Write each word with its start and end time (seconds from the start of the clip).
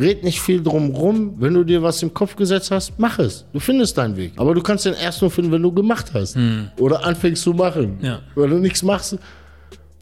Red 0.00 0.24
nicht 0.24 0.40
viel 0.40 0.62
drum 0.62 0.90
rum. 0.90 1.34
Wenn 1.38 1.54
du 1.54 1.62
dir 1.64 1.82
was 1.82 2.02
im 2.02 2.12
Kopf 2.14 2.34
gesetzt 2.34 2.70
hast, 2.70 2.92
mach 2.98 3.18
es. 3.18 3.44
Du 3.52 3.60
findest 3.60 3.96
deinen 3.98 4.16
Weg. 4.16 4.32
Aber 4.36 4.54
du 4.54 4.62
kannst 4.62 4.86
den 4.86 4.94
erst 4.94 5.20
nur 5.20 5.30
finden, 5.30 5.52
wenn 5.52 5.62
du 5.62 5.70
gemacht 5.72 6.06
hast. 6.14 6.36
Oder 6.78 7.04
anfängst 7.04 7.42
zu 7.42 7.52
machen. 7.52 7.98
Ja. 8.00 8.20
Wenn 8.34 8.50
du 8.50 8.58
nichts 8.58 8.82
machst, 8.82 9.18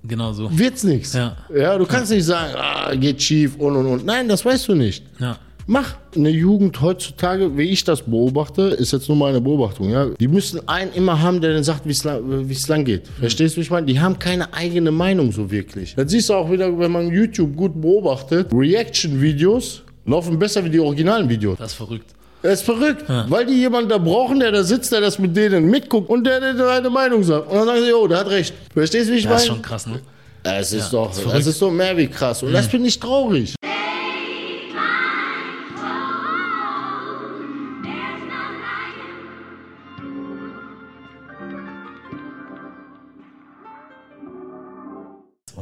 Genau 0.04 0.32
so. 0.32 0.48
wird's 0.56 0.84
nichts. 0.84 1.12
Ja. 1.12 1.36
ja, 1.54 1.76
du 1.76 1.84
kannst 1.84 2.12
nicht 2.12 2.24
sagen, 2.24 2.54
ah, 2.56 2.94
geht 2.94 3.20
schief 3.20 3.56
und 3.56 3.76
und 3.76 3.86
und. 3.86 4.06
Nein, 4.06 4.28
das 4.28 4.44
weißt 4.44 4.68
du 4.68 4.74
nicht. 4.74 5.04
Ja. 5.18 5.36
Mach 5.70 5.96
eine 6.16 6.30
Jugend 6.30 6.80
heutzutage, 6.80 7.58
wie 7.58 7.64
ich 7.64 7.84
das 7.84 8.00
beobachte, 8.00 8.62
ist 8.62 8.92
jetzt 8.92 9.06
nur 9.06 9.18
meine 9.18 9.38
Beobachtung, 9.38 9.90
ja. 9.90 10.06
Die 10.18 10.26
müssen 10.26 10.66
einen 10.66 10.92
immer 10.94 11.20
haben, 11.20 11.42
der 11.42 11.52
dann 11.52 11.62
sagt, 11.62 11.84
wie 11.84 11.90
es 11.90 12.68
lang, 12.68 12.84
geht. 12.86 13.06
Verstehst 13.20 13.54
du, 13.54 13.58
wie 13.58 13.62
ich 13.64 13.70
meine? 13.70 13.84
Die 13.86 14.00
haben 14.00 14.18
keine 14.18 14.54
eigene 14.54 14.90
Meinung 14.90 15.30
so 15.30 15.50
wirklich. 15.50 15.94
Das 15.94 16.10
siehst 16.10 16.30
du 16.30 16.34
auch 16.34 16.50
wieder, 16.50 16.78
wenn 16.78 16.90
man 16.90 17.08
YouTube 17.12 17.54
gut 17.54 17.78
beobachtet. 17.78 18.48
Reaction-Videos 18.50 19.82
laufen 20.08 20.38
besser 20.38 20.64
wie 20.64 20.70
die 20.70 20.80
originalen 20.80 21.28
Videos. 21.28 21.58
Das 21.58 21.70
ist 21.72 21.76
verrückt. 21.76 22.10
Das 22.42 22.52
ist 22.54 22.62
verrückt, 22.62 23.04
weil 23.28 23.46
die 23.46 23.54
jemanden 23.54 23.88
da 23.90 23.98
brauchen, 23.98 24.38
der 24.38 24.52
da 24.52 24.62
sitzt, 24.62 24.92
der 24.92 25.00
das 25.00 25.18
mit 25.18 25.36
denen 25.36 25.66
mitguckt 25.66 26.08
und 26.08 26.24
der, 26.24 26.38
der 26.54 26.68
eine 26.68 26.88
Meinung 26.88 27.24
sagt. 27.24 27.50
Und 27.50 27.56
dann 27.56 27.66
sagen 27.66 27.82
sie, 27.84 27.92
oh, 27.92 28.06
der 28.06 28.18
hat 28.18 28.28
recht. 28.30 28.54
Verstehst 28.72 29.08
du, 29.08 29.12
wie 29.12 29.16
ich 29.16 29.24
Das 29.24 29.30
meine? 29.32 29.40
ist 29.42 29.46
schon 29.48 29.62
krass, 29.62 29.86
ne? 29.88 30.00
Es 30.44 30.72
ist 30.72 30.84
Ja, 30.92 30.98
doch, 31.00 31.08
das 31.08 31.18
verrückt. 31.20 31.46
ist 31.46 31.60
doch 31.60 31.70
mehr 31.72 31.96
wie 31.96 32.06
krass. 32.06 32.42
Und 32.44 32.52
das 32.52 32.68
finde 32.68 32.86
ich 32.88 32.98
traurig. 33.00 33.54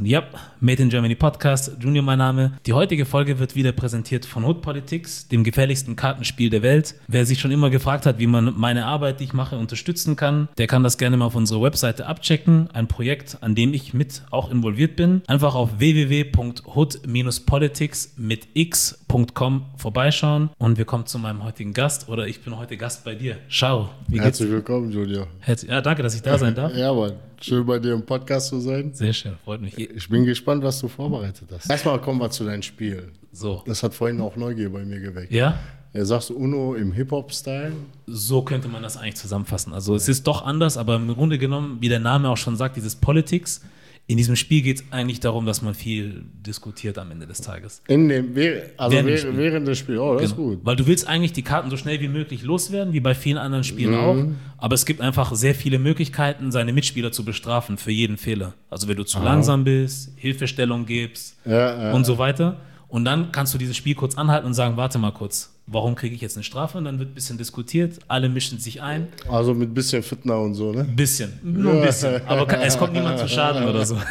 Ja, 0.07 0.23
Made 0.61 0.81
in 0.85 0.89
Germany 0.89 1.17
Podcast, 1.17 1.73
Junior 1.81 2.05
mein 2.05 2.19
Name. 2.19 2.53
Die 2.65 2.73
heutige 2.75 3.05
Folge 3.05 3.41
wird 3.41 3.57
wieder 3.57 3.73
präsentiert 3.73 4.25
von 4.25 4.45
Hood 4.45 4.63
Politics, 4.63 5.27
dem 5.27 5.43
gefährlichsten 5.43 5.97
Kartenspiel 5.97 6.49
der 6.49 6.63
Welt. 6.63 6.95
Wer 7.09 7.27
sich 7.27 7.41
schon 7.41 7.51
immer 7.51 7.71
gefragt 7.71 8.07
hat, 8.07 8.21
wie 8.21 8.29
man 8.29 8.55
meine 8.57 8.87
Arbeit, 8.87 9.19
die 9.19 9.25
ich 9.25 9.33
mache, 9.33 9.59
unterstützen 9.59 10.15
kann, 10.15 10.47
der 10.59 10.69
kann 10.69 10.85
das 10.85 10.97
gerne 10.97 11.17
mal 11.17 11.25
auf 11.25 11.35
unserer 11.35 11.61
Webseite 11.63 12.07
abchecken. 12.07 12.69
Ein 12.73 12.87
Projekt, 12.87 13.39
an 13.41 13.57
dem 13.57 13.75
ich 13.75 13.95
mit 13.95 14.23
auch 14.31 14.49
involviert 14.53 14.95
bin. 14.95 15.23
Einfach 15.27 15.57
auf 15.57 15.81
www.hood-politics 15.81 18.13
mit 18.17 18.47
x.com 18.55 19.63
vorbeischauen. 19.77 20.51
Und 20.59 20.79
wir 20.79 20.85
kommen 20.85 21.07
zu 21.07 21.19
meinem 21.19 21.43
heutigen 21.43 21.73
Gast 21.73 22.09
oder 22.09 22.29
ich 22.29 22.43
bin 22.43 22.57
heute 22.57 22.77
Gast 22.77 23.05
bei 23.05 23.17
dir. 23.17 23.39
Ciao. 23.51 23.91
Wie 24.07 24.13
geht's? 24.19 24.25
Herzlich 24.39 24.51
willkommen, 24.51 24.93
Junior. 24.93 25.27
Herz- 25.41 25.67
Ja, 25.69 25.81
danke, 25.81 26.05
dass 26.05 26.15
ich 26.15 26.23
da 26.23 26.39
sein 26.39 26.55
darf. 26.55 26.73
Ja, 26.77 26.93
Mann. 26.95 27.15
Schön 27.41 27.67
bei 27.67 27.79
dir 27.79 27.93
im 27.93 28.05
Podcast 28.05 28.49
zu 28.49 28.61
sein. 28.61 28.93
Sehr 28.95 29.13
schön, 29.13 29.37
freut 29.45 29.61
mich. 29.61 29.79
Ich 29.79 30.09
bin 30.09 30.25
gespannt, 30.25 30.63
was 30.63 30.81
du 30.81 30.89
vorbereitet 30.89 31.49
hast. 31.53 31.71
Erstmal 31.71 32.01
kommen 32.01 32.21
wir 32.21 32.31
zu 32.31 32.45
deinem 32.45 32.63
Spiel. 32.63 33.13
So. 33.33 33.63
Das 33.67 33.83
hat 33.83 33.95
vorhin 33.95 34.21
auch 34.21 34.37
Neugier 34.37 34.71
bei 34.71 34.85
mir 34.85 35.01
geweckt. 35.01 35.33
Ja? 35.33 35.59
Er 35.93 36.05
sagst 36.05 36.31
Uno 36.31 36.75
im 36.75 36.93
Hip-Hop-Style. 36.93 37.73
So 38.07 38.43
könnte 38.43 38.69
man 38.69 38.83
das 38.83 38.97
eigentlich 38.97 39.17
zusammenfassen. 39.17 39.73
Also 39.73 39.95
es 39.95 40.09
ist 40.09 40.27
doch 40.27 40.45
anders, 40.45 40.77
aber 40.77 40.97
im 40.97 41.15
Grunde 41.15 41.39
genommen, 41.39 41.79
wie 41.81 41.89
der 41.89 42.01
Name 42.01 42.29
auch 42.29 42.37
schon 42.37 42.57
sagt, 42.57 42.77
dieses 42.77 42.97
Politics, 42.97 43.63
in 44.09 44.17
diesem 44.17 44.37
Spiel 44.37 44.63
geht 44.63 44.77
es 44.79 44.85
eigentlich 44.93 45.19
darum, 45.19 45.47
dass 45.47 45.63
man 45.63 45.75
viel 45.75 46.25
diskutiert 46.47 46.97
am 46.97 47.11
Ende 47.11 47.27
des 47.27 47.41
Tages. 47.41 47.83
In 47.89 48.09
dem, 48.09 48.27
also 48.29 48.37
Während 48.37 48.69
dem 48.77 49.07
während, 49.07 49.19
Spiel. 49.21 49.37
während 49.37 49.67
des 49.69 49.79
Spiels. 49.79 49.99
Oh, 49.99 50.15
das 50.15 50.23
ist 50.31 50.37
Genau. 50.37 50.49
gut. 50.51 50.61
Weil 50.63 50.77
du 50.77 50.87
willst 50.87 51.09
eigentlich 51.09 51.33
die 51.33 51.43
Karten 51.43 51.71
so 51.71 51.77
schnell 51.77 52.01
wie 52.01 52.07
möglich 52.07 52.43
loswerden, 52.45 52.93
wie 52.93 53.01
bei 53.01 53.15
vielen 53.17 53.39
anderen 53.39 53.65
Spielen 53.65 53.91
Mhm. 53.93 53.99
auch. 53.99 54.17
Aber 54.59 54.75
es 54.77 54.87
gibt 54.87 55.01
einfach 55.01 55.35
sehr 55.35 55.57
viele 55.57 55.81
Möglichkeiten, 55.81 56.53
seine 56.53 56.73
Mitspieler 56.73 57.11
zu 57.11 57.25
bestrafen 57.25 57.79
für 57.79 57.91
jeden 57.91 58.17
Fehler. 58.17 58.55
Also 58.71 58.87
wenn 58.87 58.97
du 58.97 59.03
zu 59.05 59.19
langsam 59.21 59.65
bist, 59.65 60.13
Hilfestellung 60.17 60.87
gibst 60.87 61.37
Ja, 61.45 61.89
ja, 61.89 61.93
und 61.93 62.05
so 62.05 62.17
weiter. 62.19 62.61
Und 62.89 63.05
dann 63.05 63.33
kannst 63.33 63.53
du 63.55 63.59
dieses 63.59 63.77
Spiel 63.77 63.97
kurz 63.97 64.17
anhalten 64.17 64.47
und 64.47 64.55
sagen, 64.55 64.77
warte 64.77 64.99
mal 64.99 65.11
kurz, 65.11 65.53
warum 65.67 65.95
kriege 65.95 66.15
ich 66.15 66.21
jetzt 66.21 66.37
eine 66.37 66.45
Strafe? 66.45 66.79
Und 66.79 66.85
dann 66.85 66.99
wird 66.99 67.11
ein 67.11 67.15
bisschen 67.15 67.39
diskutiert, 67.39 67.99
alle 68.09 68.29
mischen 68.29 68.59
sich 68.59 68.83
ein. 68.83 69.09
Also 69.29 69.55
mit 69.55 69.75
bisschen 69.75 70.03
Fitner 70.03 70.39
und 70.41 70.55
so, 70.55 70.73
ne? 70.73 70.81
Ein 70.83 70.97
bisschen, 70.97 71.39
nur 71.43 71.75
ein 71.75 71.83
bisschen. 71.83 72.25
Aber 72.27 72.47
es 72.63 72.79
kommt 72.79 72.93
niemand 72.93 73.19
zu 73.19 73.29
Schaden 73.29 73.67
oder 73.69 73.85
so. 73.85 73.97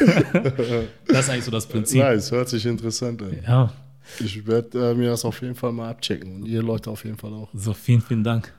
Das 1.08 1.20
ist 1.20 1.30
eigentlich 1.30 1.44
so 1.44 1.50
das 1.50 1.66
Prinzip. 1.66 2.00
Nice, 2.02 2.30
hört 2.30 2.48
sich 2.48 2.66
interessant 2.66 3.22
an. 3.22 3.36
Ja, 3.46 3.72
Ich 4.18 4.46
werde 4.46 4.90
äh, 4.90 4.94
mir 4.94 5.10
das 5.10 5.24
auf 5.24 5.40
jeden 5.40 5.54
Fall 5.54 5.72
mal 5.72 5.88
abchecken. 5.90 6.36
Und 6.42 6.46
ihr 6.46 6.62
Leute 6.62 6.90
auf 6.90 7.04
jeden 7.04 7.16
Fall 7.16 7.32
auch. 7.32 7.48
so 7.54 7.72
vielen, 7.72 8.00
vielen 8.02 8.24
Dank. 8.24 8.52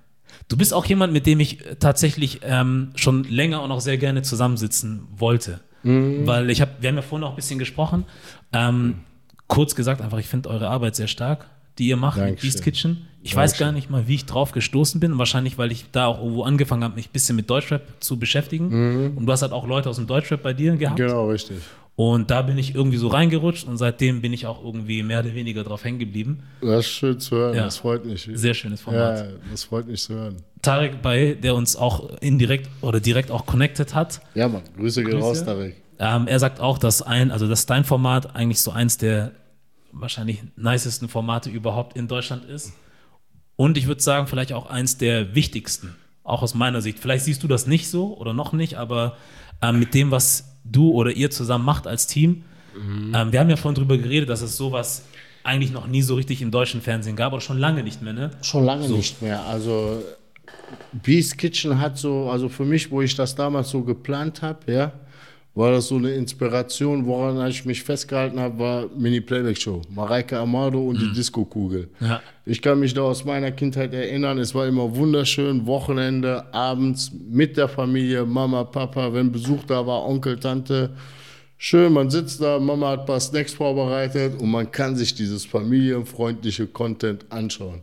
Du 0.50 0.58
bist 0.58 0.74
auch 0.74 0.86
jemand, 0.86 1.14
mit 1.14 1.26
dem 1.26 1.40
ich 1.40 1.66
äh, 1.66 1.76
tatsächlich 1.76 2.40
ähm, 2.44 2.92
schon 2.96 3.24
länger 3.26 3.62
und 3.62 3.72
auch 3.72 3.82
sehr 3.82 3.98
gerne 3.98 4.22
zusammensitzen 4.24 5.08
wollte. 5.16 5.60
Weil 5.84 6.50
ich 6.50 6.60
habe, 6.60 6.72
wir 6.82 6.90
haben 6.90 6.98
ja 6.98 7.02
vorhin 7.02 7.24
auch 7.26 7.30
ein 7.30 7.36
bisschen 7.38 7.60
gesprochen. 7.60 8.04
Ähm, 8.52 8.96
kurz 9.48 9.74
gesagt, 9.74 10.02
einfach, 10.02 10.18
ich 10.18 10.26
finde 10.28 10.50
eure 10.50 10.68
Arbeit 10.68 10.98
sehr 10.98 11.08
stark, 11.08 11.50
die 11.78 11.88
ihr 11.88 11.98
macht 11.98 12.18
mit 12.18 12.28
Dankeschön. 12.28 12.50
Beast 12.50 12.64
Kitchen. 12.64 13.08
Ich 13.24 13.36
weiß 13.36 13.58
gar 13.58 13.72
nicht 13.74 13.90
mal, 13.90 14.08
wie 14.08 14.16
ich 14.16 14.26
drauf 14.26 14.54
gestoßen 14.54 15.02
bin. 15.02 15.18
Wahrscheinlich, 15.18 15.58
weil 15.58 15.72
ich 15.72 15.86
da 15.92 16.06
auch 16.06 16.20
irgendwo 16.20 16.44
angefangen 16.44 16.84
habe, 16.84 16.96
mich 16.96 17.08
ein 17.08 17.12
bisschen 17.12 17.36
mit 17.36 17.50
Deutschrap 17.50 17.82
zu 18.00 18.18
beschäftigen. 18.18 19.16
Und 19.18 19.26
du 19.26 19.32
hast 19.32 19.42
halt 19.42 19.52
auch 19.52 19.68
Leute 19.68 19.90
aus 19.90 19.98
dem 19.98 20.08
Deutschrap 20.08 20.42
bei 20.42 20.54
dir 20.54 20.78
gehabt. 20.78 20.98
Genau, 20.98 21.30
richtig. 21.30 21.58
Und 21.98 22.30
da 22.30 22.44
bin 22.44 22.60
ich 22.60 22.76
irgendwie 22.76 22.98
so 22.98 23.08
reingerutscht 23.08 23.68
und 23.68 23.78
seitdem 23.78 24.22
bin 24.22 24.32
ich 24.32 24.46
auch 24.46 24.64
irgendwie 24.64 25.02
mehr 25.02 25.22
oder 25.22 25.34
weniger 25.34 25.64
drauf 25.64 25.84
hängen 25.84 25.98
geblieben. 25.98 26.44
Das 26.62 26.82
ist 26.82 26.92
schön 26.92 27.20
zu 27.20 27.36
hören. 27.36 27.56
Ja. 27.56 27.64
Das 27.64 27.78
freut 27.78 28.06
mich. 28.06 28.30
Sehr 28.32 28.54
schönes 28.54 28.82
Format. 28.82 29.18
Ja, 29.18 29.26
das 29.50 29.64
freut 29.64 29.88
mich 29.88 30.04
zu 30.04 30.14
hören. 30.14 30.36
Tarek 30.62 31.02
bei, 31.02 31.36
der 31.42 31.56
uns 31.56 31.76
auch 31.76 32.12
indirekt 32.22 32.70
oder 32.82 33.00
direkt 33.00 33.32
auch 33.32 33.48
connected 33.48 33.96
hat. 33.96 34.22
Ja, 34.36 34.48
Mann. 34.48 34.62
Grüße 34.78 35.04
gehen 35.04 35.20
raus, 35.20 35.44
Tarek. 35.44 35.76
Ähm, 35.98 36.28
er 36.28 36.40
sagt 36.40 36.60
auch, 36.60 36.78
dass 36.78 37.02
ein, 37.02 37.32
also 37.32 37.48
dass 37.48 37.66
dein 37.66 37.84
Format 37.84 38.36
eigentlich 38.36 38.62
so 38.62 38.70
eins 38.70 39.00
der 39.00 39.32
wahrscheinlich 39.92 40.44
nicesten 40.56 41.10
Formate 41.10 41.50
überhaupt 41.50 41.96
in 41.96 42.08
Deutschland 42.08 42.46
ist. 42.46 42.74
Und 43.56 43.78
ich 43.78 43.88
würde 43.88 44.02
sagen, 44.02 44.28
vielleicht 44.28 44.54
auch 44.54 44.70
eins 44.70 44.98
der 44.98 45.34
wichtigsten, 45.34 45.96
auch 46.24 46.42
aus 46.42 46.54
meiner 46.54 46.82
Sicht. 46.82 47.00
Vielleicht 47.00 47.26
siehst 47.26 47.44
du 47.44 47.48
das 47.48 47.68
nicht 47.68 47.90
so 47.90 48.16
oder 48.18 48.34
noch 48.34 48.54
nicht, 48.54 48.76
aber 48.76 49.18
ähm, 49.62 49.80
mit 49.80 49.94
dem, 49.94 50.12
was 50.12 50.58
du 50.64 50.92
oder 50.92 51.12
ihr 51.12 51.32
zusammen 51.32 51.66
macht 51.66 51.88
als 51.88 52.08
Team, 52.08 52.44
ähm, 52.76 53.32
wir 53.32 53.40
haben 53.40 53.50
ja 53.50 53.56
vorhin 53.56 53.76
drüber 53.76 53.98
geredet, 53.98 54.30
dass 54.30 54.42
es 54.42 54.56
sowas 54.56 55.06
eigentlich 55.44 55.72
noch 55.72 55.88
nie 55.88 56.02
so 56.02 56.16
richtig 56.16 56.42
im 56.42 56.52
deutschen 56.52 56.82
Fernsehen 56.82 57.16
gab 57.16 57.34
oder 57.34 57.42
schon 57.42 57.58
lange 57.58 57.84
nicht 57.84 58.02
mehr, 58.02 58.14
ne? 58.14 58.32
Schon 58.42 58.66
lange 58.66 58.88
nicht 58.90 59.22
mehr. 59.22 59.44
Also 59.46 60.04
Beast 60.92 61.38
Kitchen 61.38 61.80
hat 61.80 61.98
so, 61.98 62.30
also 62.30 62.50
für 62.50 62.66
mich, 62.66 62.92
wo 62.92 63.02
ich 63.02 63.16
das 63.16 63.34
damals 63.36 63.70
so 63.70 63.82
geplant 63.82 64.42
habe, 64.42 64.72
ja, 64.72 64.92
war 65.58 65.72
das 65.72 65.88
so 65.88 65.96
eine 65.96 66.12
Inspiration, 66.12 67.08
woran 67.08 67.48
ich 67.48 67.66
mich 67.66 67.82
festgehalten 67.82 68.40
habe, 68.40 68.60
war 68.60 68.86
Mini-Playback-Show. 68.96 69.82
Mareike 69.90 70.38
Amado 70.38 70.80
und 70.88 71.02
die 71.02 71.12
Disco-Kugel. 71.12 71.90
Ja. 72.00 72.22
Ich 72.46 72.62
kann 72.62 72.80
mich 72.80 72.94
da 72.94 73.02
aus 73.02 73.26
meiner 73.26 73.52
Kindheit 73.52 73.92
erinnern, 73.92 74.38
es 74.38 74.54
war 74.54 74.68
immer 74.68 74.96
wunderschön, 74.96 75.66
Wochenende, 75.66 76.54
abends 76.54 77.12
mit 77.28 77.58
der 77.58 77.68
Familie, 77.68 78.24
Mama, 78.24 78.66
Papa, 78.66 79.12
wenn 79.12 79.32
Besuch 79.32 79.64
da 79.66 79.88
war, 79.88 80.06
Onkel, 80.06 80.40
Tante. 80.40 80.92
Schön, 81.58 81.92
man 81.92 82.12
sitzt 82.12 82.40
da, 82.40 82.60
Mama 82.60 82.92
hat 82.92 83.00
ein 83.00 83.06
paar 83.08 83.20
Snacks 83.20 83.54
vorbereitet 83.54 84.40
und 84.40 84.52
man 84.52 84.72
kann 84.72 84.96
sich 84.96 85.16
dieses 85.16 85.44
familienfreundliche 85.44 86.68
Content 86.68 87.26
anschauen. 87.30 87.82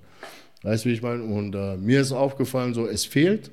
Weißt 0.63 0.85
du, 0.85 0.91
wie 0.91 0.93
ich 0.93 1.03
meine? 1.03 1.25
Und 1.25 1.57
äh, 1.57 1.77
mir 1.77 2.01
ist 2.03 2.13
aufgefallen, 2.13 2.73
so, 2.73 2.87
es 2.87 3.05
fehlt. 3.05 3.51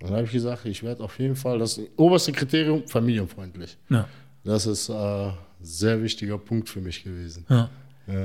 Dann 0.00 0.10
habe 0.10 0.24
ich 0.24 0.32
gesagt, 0.32 0.64
ich 0.64 0.82
werde 0.82 1.02
auf 1.02 1.18
jeden 1.18 1.34
Fall 1.34 1.58
das 1.58 1.80
oberste 1.96 2.32
Kriterium 2.32 2.86
familienfreundlich. 2.86 3.76
Ja. 3.90 4.08
Das 4.44 4.66
ist 4.66 4.88
äh, 4.88 5.30
sehr 5.60 6.02
wichtiger 6.02 6.38
Punkt 6.38 6.68
für 6.68 6.80
mich 6.80 7.02
gewesen. 7.02 7.44
Ja. 7.48 7.68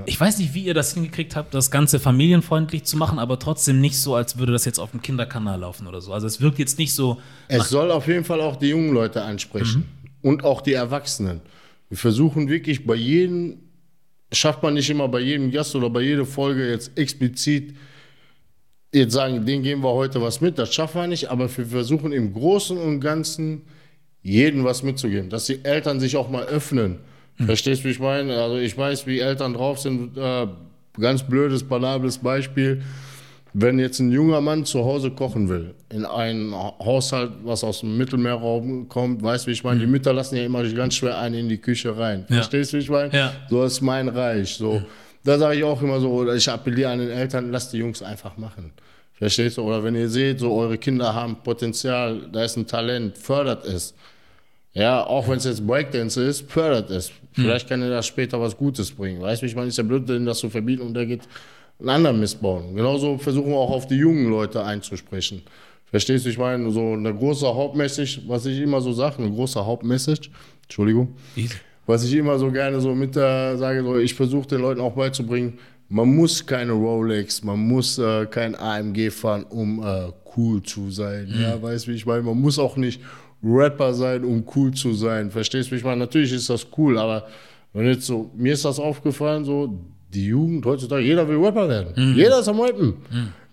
Ich 0.06 0.18
weiß 0.18 0.38
nicht, 0.38 0.54
wie 0.54 0.64
ihr 0.64 0.74
das 0.74 0.94
hingekriegt 0.94 1.36
habt, 1.36 1.54
das 1.54 1.70
Ganze 1.70 2.00
familienfreundlich 2.00 2.86
zu 2.86 2.96
machen, 2.96 3.20
aber 3.20 3.38
trotzdem 3.38 3.82
nicht 3.82 4.00
so, 4.00 4.16
als 4.16 4.38
würde 4.38 4.54
das 4.54 4.64
jetzt 4.64 4.80
auf 4.80 4.92
dem 4.92 5.02
Kinderkanal 5.02 5.60
laufen 5.60 5.88
oder 5.88 6.00
so. 6.00 6.14
Also 6.14 6.26
es 6.26 6.40
wirkt 6.40 6.58
jetzt 6.58 6.78
nicht 6.78 6.94
so. 6.94 7.20
Es 7.50 7.68
soll 7.68 7.92
auf 7.92 8.08
jeden 8.08 8.24
Fall 8.24 8.40
auch 8.40 8.56
die 8.56 8.68
jungen 8.68 8.94
Leute 8.94 9.24
ansprechen 9.24 9.86
und 10.22 10.46
auch 10.46 10.62
die 10.62 10.72
Erwachsenen. 10.72 11.42
Wir 11.90 11.98
versuchen 11.98 12.48
wirklich 12.48 12.86
bei 12.86 12.96
jedem, 12.96 13.58
schafft 14.32 14.64
man 14.64 14.76
nicht 14.76 14.90
immer 14.90 15.10
bei 15.10 15.20
jedem 15.20 15.52
Gast 15.52 15.76
oder 15.76 15.90
bei 15.90 16.02
jeder 16.02 16.26
Folge 16.26 16.70
jetzt 16.70 16.98
explizit 16.98 17.76
jetzt 18.94 19.14
sagen, 19.14 19.46
den 19.46 19.64
geben 19.64 19.84
wir 19.84 19.94
heute 19.94 20.22
was 20.22 20.42
mit, 20.42 20.58
das 20.58 20.74
schaffen 20.74 21.02
wir 21.02 21.08
nicht, 21.08 21.30
aber 21.30 21.50
wir 21.56 21.66
versuchen 21.66 22.12
im 22.12 22.34
Großen 22.34 22.78
und 22.78 23.00
Ganzen 23.00 23.64
jedem 24.22 24.64
was 24.64 24.84
mitzugeben, 24.84 25.30
dass 25.30 25.46
die 25.46 25.64
Eltern 25.64 26.00
sich 26.00 26.16
auch 26.16 26.30
mal 26.30 26.46
öffnen. 26.46 27.00
Verstehst 27.46 27.82
du, 27.82 27.88
wie 27.88 27.92
ich 27.92 28.00
meine? 28.00 28.42
Also 28.42 28.58
ich 28.58 28.78
weiß, 28.78 29.08
wie 29.08 29.20
Eltern 29.20 29.54
drauf 29.54 29.80
sind. 29.80 30.18
Äh, 30.18 30.48
ganz 31.00 31.24
blödes, 31.24 31.64
banables 31.64 32.18
Beispiel. 32.18 32.82
Wenn 33.56 33.78
jetzt 33.78 34.00
ein 34.00 34.12
junger 34.12 34.42
Mann 34.42 34.66
zu 34.66 34.84
Hause 34.84 35.12
kochen 35.12 35.48
will, 35.48 35.76
in 35.90 36.06
einem 36.06 36.56
Haushalt, 36.56 37.32
was 37.44 37.64
aus 37.64 37.82
dem 37.82 37.98
Mittelmeerraum 37.98 38.88
kommt, 38.88 39.22
weißt 39.22 39.46
du, 39.46 39.50
wie 39.50 39.54
ich 39.54 39.64
meine? 39.64 39.80
Die 39.80 39.86
Mütter 39.86 40.12
lassen 40.12 40.38
ja 40.38 40.44
immer 40.44 40.64
ganz 40.64 40.96
schwer 40.96 41.20
einen 41.20 41.36
in 41.36 41.50
die 41.50 41.60
Küche 41.60 41.96
rein. 41.96 42.26
Ja. 42.30 42.38
Verstehst 42.38 42.74
du, 42.74 42.78
wie 42.78 42.82
ich 42.82 42.90
meine? 42.90 43.16
Ja. 43.16 43.34
So 43.50 43.64
ist 43.64 43.82
mein 43.82 44.10
Reich. 44.10 44.56
So. 44.56 44.82
Da 45.24 45.38
sage 45.38 45.58
ich 45.58 45.64
auch 45.64 45.82
immer 45.82 46.00
so, 46.00 46.12
oder 46.12 46.36
ich 46.36 46.50
appelliere 46.50 46.92
an 46.92 47.00
den 47.00 47.10
Eltern, 47.10 47.52
lasst 47.52 47.74
die 47.74 47.78
Jungs 47.78 48.02
einfach 48.02 48.38
machen. 48.38 48.72
Verstehst 49.14 49.58
du? 49.58 49.62
Oder 49.62 49.84
wenn 49.84 49.96
ihr 49.96 50.10
seht, 50.10 50.40
so 50.40 50.54
eure 50.54 50.78
Kinder 50.78 51.14
haben 51.14 51.38
Potenzial, 51.44 52.28
da 52.32 52.44
ist 52.44 52.58
ein 52.58 52.68
Talent, 52.68 53.18
fördert 53.18 53.66
es. 53.66 53.94
Ja, 54.74 55.06
auch 55.06 55.28
wenn 55.30 55.38
es 55.38 55.46
jetzt 55.46 55.66
Breakdance 55.66 56.22
ist, 56.22 56.52
fördert 56.52 56.90
es. 56.90 57.12
Vielleicht 57.34 57.70
kann 57.70 57.82
er 57.82 57.90
das 57.90 58.08
später 58.08 58.42
was 58.42 58.58
Gutes 58.58 58.92
bringen. 58.92 59.22
Weißt 59.22 59.42
du, 59.42 59.46
ich 59.46 59.56
meine, 59.56 59.68
ist 59.68 59.78
ja 59.78 59.84
blöd, 59.84 60.04
das 60.28 60.40
zu 60.40 60.50
verbieten 60.50 60.82
und 60.82 60.94
der 60.94 61.06
geht 61.06 61.22
einen 61.80 61.90
anderen 61.90 62.20
Mist 62.20 62.42
bauen. 62.42 62.76
Genauso 62.76 63.18
versuchen 63.18 63.52
wir 63.52 63.58
auch 63.58 63.72
auf 63.72 63.88
die 63.88 63.96
jungen 63.96 64.30
Leute 64.30 64.64
einzusprechen. 64.64 65.44
Verstehst 65.86 66.26
du, 66.26 66.30
ich 66.30 66.38
meine, 66.40 66.72
so 66.72 66.94
eine 66.94 67.14
große 67.14 67.46
Hauptmessage, 67.46 68.22
was 68.28 68.48
ich 68.48 68.60
immer 68.60 68.82
so 68.82 68.94
sage, 68.94 69.20
eine 69.20 69.32
große 69.32 69.64
Hauptmessage, 69.64 70.32
Entschuldigung, 70.64 71.16
Easy. 71.36 71.56
Was 71.86 72.04
ich 72.06 72.14
immer 72.14 72.38
so 72.40 72.52
gerne 72.52 72.80
so 72.80 72.96
mit 72.96 73.16
der 73.16 73.58
sage, 73.58 73.84
so, 73.84 73.98
ich 73.98 74.14
versuche 74.14 74.48
den 74.48 74.62
Leuten 74.62 74.82
auch 74.82 74.94
beizubringen, 74.94 75.60
man 75.90 76.16
muss 76.16 76.46
keine 76.46 76.72
Rolex, 76.72 77.44
man 77.44 77.60
muss 77.60 78.00
äh, 78.00 78.26
kein 78.26 78.56
AMG 78.56 79.12
fahren, 79.12 79.44
um 79.50 79.84
äh, 79.84 80.12
cool 80.36 80.64
zu 80.64 80.90
sein. 80.90 81.32
Ja, 81.40 81.62
weißt 81.62 81.86
du, 81.86 81.92
wie 81.92 81.96
ich 81.96 82.06
meine? 82.06 82.24
Man 82.24 82.40
muss 82.40 82.58
auch 82.58 82.78
nicht 82.78 83.02
Rapper 83.44 83.94
sein, 83.94 84.24
um 84.24 84.44
cool 84.56 84.72
zu 84.72 84.94
sein. 84.94 85.30
Verstehst 85.30 85.68
du, 85.68 85.74
wie 85.74 85.78
ich 85.80 85.84
meine? 85.84 85.98
Natürlich 85.98 86.32
ist 86.32 86.50
das 86.50 86.66
cool, 86.78 86.98
aber 86.98 87.28
wenn 87.74 87.86
jetzt 87.88 88.06
so, 88.06 88.32
mir 88.36 88.54
ist 88.54 88.66
das 88.66 88.80
aufgefallen, 88.80 89.46
so, 89.46 89.78
die 90.14 90.28
Jugend 90.28 90.66
heutzutage, 90.66 91.04
jeder 91.04 91.28
will 91.28 91.38
Rapper 91.38 91.68
werden. 91.68 92.16
Jeder 92.16 92.40
ist 92.40 92.48
am 92.48 92.60
Rappen. 92.60 92.96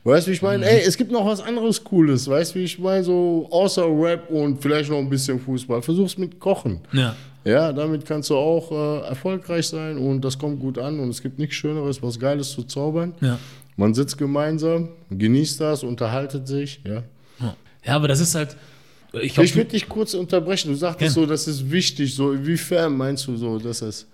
Weißt 0.05 0.27
du, 0.27 0.31
wie 0.31 0.35
ich 0.35 0.43
meine? 0.43 0.65
Ey, 0.67 0.83
es 0.87 0.97
gibt 0.97 1.11
noch 1.11 1.27
was 1.27 1.43
anderes 1.43 1.83
Cooles. 1.85 2.29
Weißt 2.29 2.55
du, 2.55 2.59
wie 2.59 2.65
ich 2.65 2.79
meine? 2.79 3.05
So, 3.05 3.49
außer 3.51 3.85
Rap 3.87 4.31
und 4.31 4.63
vielleicht 4.63 4.91
noch 4.91 4.99
ein 4.99 5.11
bisschen 5.11 5.39
Fußball. 5.39 5.83
Versuch's 5.83 6.17
mit 6.17 6.39
Kochen. 6.41 6.81
Ja. 6.93 7.15
Ja, 7.45 7.73
damit 7.73 8.05
kannst 8.05 8.31
du 8.31 8.37
auch 8.37 8.71
äh, 8.71 9.09
erfolgreich 9.09 9.67
sein 9.67 9.97
und 9.97 10.23
das 10.23 10.39
kommt 10.39 10.61
gut 10.61 10.79
an 10.79 11.01
und 11.01 11.09
es 11.09 11.23
gibt 11.23 11.39
nichts 11.39 11.55
Schöneres, 11.55 12.03
was 12.03 12.19
Geiles 12.19 12.51
zu 12.51 12.65
zaubern. 12.65 13.15
Ja. 13.21 13.39
Man 13.77 13.95
sitzt 13.95 14.19
gemeinsam, 14.19 14.91
genießt 15.11 15.61
das, 15.61 15.83
unterhaltet 15.83 16.47
sich. 16.47 16.81
Ja. 16.85 17.03
Ja, 17.85 17.97
aber 17.97 18.09
das 18.09 18.21
ist 18.21 18.35
halt, 18.35 18.57
ich 19.13 19.37
Ich 19.39 19.57
würde 19.57 19.71
dich 19.71 19.89
kurz 19.89 20.15
unterbrechen. 20.15 20.71
Du 20.71 20.77
sagtest 20.77 21.15
so, 21.15 21.27
das 21.27 21.49
ist 21.49 21.71
wichtig. 21.71 22.15
So, 22.15 22.33
inwiefern 22.33 22.97
meinst 22.97 23.27
du 23.27 23.37
so, 23.37 23.59
dass 23.59 23.83
es. 23.83 24.07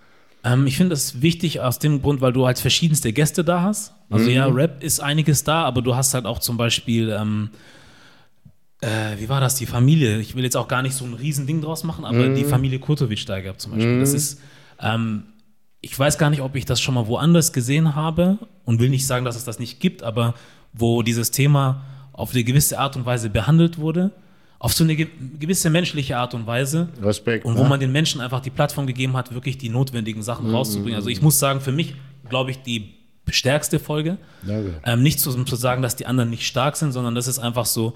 Ähm, 0.45 0.67
ich 0.67 0.77
finde 0.77 0.91
das 0.91 1.21
wichtig 1.21 1.61
aus 1.61 1.79
dem 1.79 2.01
Grund, 2.01 2.21
weil 2.21 2.33
du 2.33 2.47
halt 2.47 2.59
verschiedenste 2.59 3.13
Gäste 3.13 3.45
da 3.45 3.63
hast. 3.63 3.93
Also 4.09 4.31
ja, 4.31 4.47
Rap 4.47 4.83
ist 4.83 5.01
einiges 5.01 5.43
da, 5.43 5.65
aber 5.65 5.83
du 5.83 5.97
hast 5.97 6.15
halt 6.15 6.27
auch 6.27 6.39
zum 6.39 6.57
Beispiel, 6.57 7.11
ähm, 7.11 7.51
äh, 8.81 9.19
wie 9.19 9.29
war 9.29 9.41
das, 9.41 9.55
die 9.55 9.67
Familie. 9.67 10.19
Ich 10.19 10.35
will 10.35 10.45
jetzt 10.45 10.57
auch 10.57 10.69
gar 10.69 10.83
nicht 10.83 10.95
so 10.95 11.05
ein 11.05 11.15
Riesending 11.15 11.63
draus 11.63 11.85
machen, 11.85 12.05
aber 12.05 12.29
die 12.29 12.45
Familie 12.45 12.79
Kurtovic 12.79 13.25
da 13.27 13.41
gab 13.41 13.61
zum 13.61 13.73
Beispiel. 13.73 14.01
Das 14.01 14.13
ist, 14.13 14.41
ähm, 14.81 15.25
ich 15.81 15.99
weiß 15.99 16.19
gar 16.19 16.31
nicht, 16.31 16.43
ob 16.43 16.57
ich 16.57 16.65
das 16.65 16.81
schon 16.81 16.95
mal 16.95 17.07
woanders 17.07 17.53
gesehen 17.53 17.95
habe 17.95 18.39
und 18.65 18.81
will 18.81 18.91
nicht 18.91 19.07
sagen, 19.07 19.25
dass 19.25 19.37
es 19.37 19.45
das 19.45 19.59
nicht 19.59 19.81
gibt, 19.81 20.03
aber 20.03 20.35
wo 20.73 21.03
dieses 21.03 21.31
Thema 21.31 21.85
auf 22.13 22.33
eine 22.33 22.45
gewisse 22.45 22.79
Art 22.79 22.97
und 22.97 23.07
Weise 23.07 23.31
behandelt 23.31 23.79
wurde, 23.79 24.13
auf 24.59 24.73
so 24.73 24.85
eine 24.85 24.97
ge 24.97 25.09
gewisse 25.39 25.71
menschliche 25.71 26.17
Art 26.17 26.35
und 26.35 26.47
Weise. 26.47 26.89
Respekt. 27.03 27.45
Und 27.45 27.57
wo 27.57 27.63
ne? 27.63 27.69
man 27.69 27.81
den 27.81 27.93
Menschen 27.93 28.21
einfach 28.21 28.41
die 28.41 28.51
Plattform 28.51 28.87
gegeben 28.87 29.17
hat, 29.17 29.33
wirklich 29.33 29.59
die 29.59 29.69
notwendigen 29.69 30.21
Mhm, 30.21 30.25
Sachen 30.25 30.51
rauszubringen. 30.51 30.97
Also 30.97 31.09
ich 31.09 31.23
muss 31.23 31.39
sagen, 31.39 31.61
für 31.61 31.73
mich, 31.73 31.95
glaube 32.29 32.51
ich, 32.51 32.63
die 32.63 32.95
stärkste 33.29 33.79
Folge. 33.79 34.19
Danke. 34.43 34.81
Ähm, 34.85 35.03
nicht 35.03 35.21
so, 35.21 35.31
um 35.31 35.47
zu 35.47 35.57
sagen, 35.57 35.83
dass 35.83 35.97
die 35.97 36.07
anderen 36.07 36.31
nicht 36.31 36.47
stark 36.47 36.77
sind, 36.77 36.93
sondern 36.93 37.15
das 37.15 37.27
ist 37.27 37.39
einfach 37.39 37.67
so, 37.67 37.95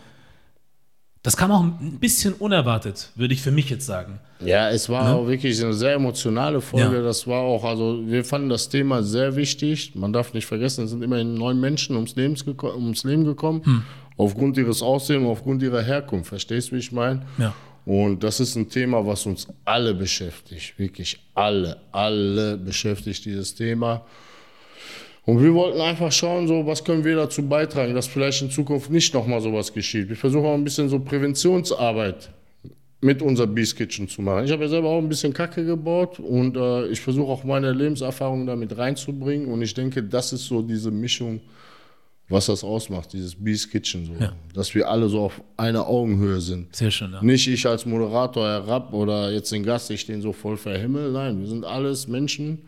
das 1.23 1.37
kam 1.37 1.51
auch 1.53 1.63
ein 1.63 1.99
bisschen 2.01 2.33
unerwartet, 2.35 3.11
würde 3.15 3.35
ich 3.35 3.43
für 3.43 3.51
mich 3.51 3.69
jetzt 3.69 3.85
sagen. 3.87 4.19
Ja, 4.45 4.71
es 4.71 4.89
war 4.89 5.15
auch 5.15 5.27
wirklich 5.27 5.63
eine 5.63 5.75
sehr 5.75 5.95
emotionale 5.95 6.61
Folge. 6.63 6.97
Ja. 6.97 7.03
Das 7.03 7.27
war 7.27 7.41
auch, 7.43 7.63
also 7.65 8.01
wir 8.07 8.25
fanden 8.25 8.49
das 8.49 8.71
Thema 8.71 9.03
sehr 9.03 9.37
wichtig. 9.37 9.95
Man 9.95 10.13
darf 10.15 10.33
nicht 10.33 10.47
vergessen, 10.47 10.85
es 10.85 10.91
sind 10.91 11.03
immerhin 11.03 11.35
neun 11.35 11.61
Menschen 11.61 11.95
ums, 11.97 12.15
geko- 12.17 12.75
ums 12.75 13.05
Leben 13.05 13.25
gekommen, 13.25 13.63
Hm. 13.65 13.83
aufgrund 14.17 14.57
ihres 14.57 14.81
Aussehens, 14.83 15.27
aufgrund 15.27 15.63
ihrer 15.63 15.83
Herkunft. 15.83 16.31
Verstehst 16.31 16.71
du, 16.71 16.77
wie 16.77 16.79
ich 16.81 16.91
meine? 16.93 17.23
Ja. 17.37 17.53
Und 17.85 18.23
das 18.23 18.41
ist 18.41 18.57
ein 18.57 18.69
Thema, 18.71 19.07
was 19.07 19.27
uns 19.27 19.47
alle 19.65 19.93
beschäftigt. 19.95 20.79
Wirklich 20.79 21.19
alle, 21.35 21.77
alle 21.93 22.57
beschäftigt 22.57 23.25
dieses 23.27 23.55
Thema. 23.55 24.07
Und 25.27 25.43
wir 25.43 25.53
wollten 25.55 25.81
einfach 25.81 26.11
schauen, 26.11 26.49
so, 26.49 26.67
was 26.67 26.83
können 26.83 27.05
wir 27.05 27.17
dazu 27.17 27.47
beitragen, 27.47 27.95
dass 27.95 28.07
vielleicht 28.07 28.43
in 28.43 28.51
Zukunft 28.51 28.91
nicht 28.91 29.13
nochmal 29.13 29.41
sowas 29.41 29.73
geschieht. 29.73 30.09
Wir 30.09 30.17
versuchen 30.17 30.47
auch 30.47 30.55
ein 30.55 30.65
bisschen 30.65 30.89
so 30.89 30.99
Präventionsarbeit 30.99 32.31
mit 33.03 33.23
unserer 33.23 33.47
Beast 33.47 33.77
Kitchen 33.77 34.09
zu 34.09 34.23
machen. 34.23 34.45
Ich 34.45 34.53
habe 34.53 34.65
ja 34.65 34.69
selber 34.69 34.89
auch 34.89 34.99
ein 34.99 35.09
bisschen 35.09 35.33
Kacke 35.33 35.65
gebaut 35.65 36.19
und 36.19 36.57
äh, 36.57 36.87
ich 36.89 37.01
versuche 37.01 37.31
auch 37.31 37.45
meine 37.45 37.73
Lebenserfahrung 37.73 38.47
damit 38.47 38.77
reinzubringen. 38.77 39.49
Und 39.49 39.63
ich 39.63 39.73
denke, 39.73 40.03
das 40.03 40.33
ist 40.33 40.47
so 40.47 40.61
diese 40.61 40.91
Mischung, 40.91 41.41
was 42.29 42.47
das 42.47 42.63
ausmacht, 42.63 43.13
dieses 43.13 43.35
Beast 43.35 43.71
Kitchen. 43.71 44.07
So. 44.07 44.13
Ja. 44.23 44.33
Dass 44.55 44.75
wir 44.75 44.89
alle 44.89 45.09
so 45.09 45.21
auf 45.21 45.41
einer 45.57 45.87
Augenhöhe 45.87 46.41
sind. 46.41 46.75
Sehr 46.77 46.91
schön, 46.91 47.13
ja. 47.13 47.23
Nicht 47.23 47.47
ich 47.49 47.67
als 47.67 47.87
Moderator 47.87 48.47
herab 48.47 48.93
oder 48.93 49.31
jetzt 49.33 49.51
den 49.51 49.65
Gast, 49.65 49.91
ich 49.91 50.07
den 50.07 50.21
so 50.21 50.33
voll 50.33 50.57
verhimmel. 50.57 51.11
Nein, 51.11 51.41
wir 51.41 51.47
sind 51.47 51.65
alles 51.65 52.07
Menschen. 52.07 52.59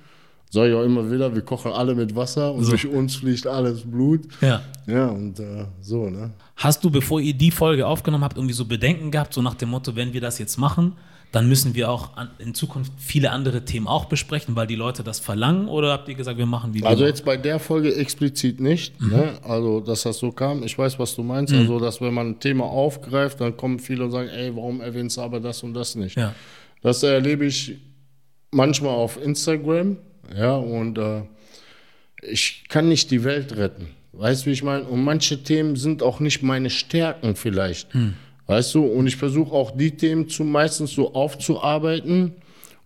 Sag 0.55 0.69
ich 0.69 0.75
auch 0.75 0.83
immer 0.85 1.11
wieder, 1.11 1.35
wir 1.35 1.41
kochen 1.41 1.73
alle 1.73 1.95
mit 1.95 2.15
Wasser 2.15 2.53
und 2.53 2.65
So. 2.65 2.71
durch 2.73 2.87
uns 2.87 3.17
fließt 3.17 3.47
alles 3.47 3.81
Blut. 3.91 4.21
Ja. 4.43 4.61
Ja, 4.87 5.07
und 5.07 5.41
äh, 5.41 5.65
so, 5.81 6.11
ne? 6.11 6.31
Hast 6.57 6.85
du, 6.85 6.91
bevor 6.91 7.21
ihr 7.21 7.33
die 7.33 7.51
Folge 7.51 7.87
aufgenommen 7.87 8.23
habt, 8.23 8.37
irgendwie 8.37 8.53
so 8.53 8.67
Bedenken 8.67 9.11
gehabt, 9.11 9.33
so 9.33 9.41
nach 9.41 9.55
dem 9.55 9.71
Motto, 9.71 9.97
wenn 9.97 10.13
wir 10.13 10.21
das 10.21 10.39
jetzt 10.39 10.59
machen, 10.59 10.93
dann 11.31 11.49
müssen 11.49 11.75
wir 11.75 11.91
auch 11.91 12.15
an, 12.19 12.29
in 12.39 12.53
Zukunft 12.53 12.93
viele 12.99 13.31
andere 13.31 13.65
Themen 13.65 13.87
auch 13.87 14.05
besprechen, 14.05 14.55
weil 14.55 14.67
die 14.67 14.75
Leute 14.75 15.03
das 15.03 15.21
verlangen? 15.21 15.69
Oder 15.69 15.91
habt 15.93 16.07
ihr 16.11 16.15
gesagt, 16.17 16.37
wir 16.37 16.45
machen 16.45 16.75
wie 16.75 16.85
Also 16.85 17.07
jetzt 17.07 17.25
bei 17.25 17.39
der 17.39 17.59
Folge 17.59 17.95
explizit 17.95 18.61
nicht, 18.61 19.01
Mhm. 19.01 19.09
ne? 19.09 19.39
Also, 19.43 19.81
dass 19.81 20.03
das 20.03 20.19
so 20.19 20.33
kam, 20.33 20.63
ich 20.65 20.77
weiß, 20.77 20.99
was 20.99 21.15
du 21.17 21.23
meinst. 21.23 21.55
Also, 21.55 21.81
dass 21.81 22.03
wenn 22.03 22.13
man 22.13 22.27
ein 22.33 22.41
Thema 22.41 22.65
aufgreift, 22.65 23.41
dann 23.41 23.57
kommen 23.57 23.79
viele 23.79 24.05
und 24.05 24.11
sagen, 24.11 24.29
ey, 24.29 24.55
warum 24.55 24.83
erwähnst 24.83 25.17
du 25.17 25.23
aber 25.23 25.41
das 25.41 25.63
und 25.63 25.73
das 25.73 25.95
nicht? 25.95 26.17
Ja. 26.19 26.35
Das 26.83 27.03
erlebe 27.03 27.47
ich 27.47 27.79
manchmal 28.51 28.91
auf 28.95 29.19
Instagram, 29.25 29.97
ja, 30.37 30.57
und 30.57 30.99
äh, 30.99 31.23
ich 32.23 32.65
kann 32.69 32.89
nicht 32.89 33.11
die 33.11 33.25
Welt 33.25 33.57
retten. 33.57 33.89
Weißt 34.13 34.43
du, 34.43 34.51
wie 34.51 34.53
ich 34.53 34.63
meine? 34.63 34.85
Und 34.85 35.03
manche 35.03 35.43
Themen 35.43 35.77
sind 35.77 36.03
auch 36.03 36.21
nicht 36.21 36.43
meine 36.43 36.71
Stärken 36.71 37.35
vielleicht. 37.35 37.89
Weißt 38.47 38.75
du? 38.75 38.85
Und 38.85 39.07
ich 39.07 39.17
versuche 39.17 39.53
auch 39.53 39.71
die 39.77 39.97
Themen 39.97 40.29
zu 40.29 40.45
meistens 40.45 40.93
so 40.93 41.15
aufzuarbeiten, 41.15 42.35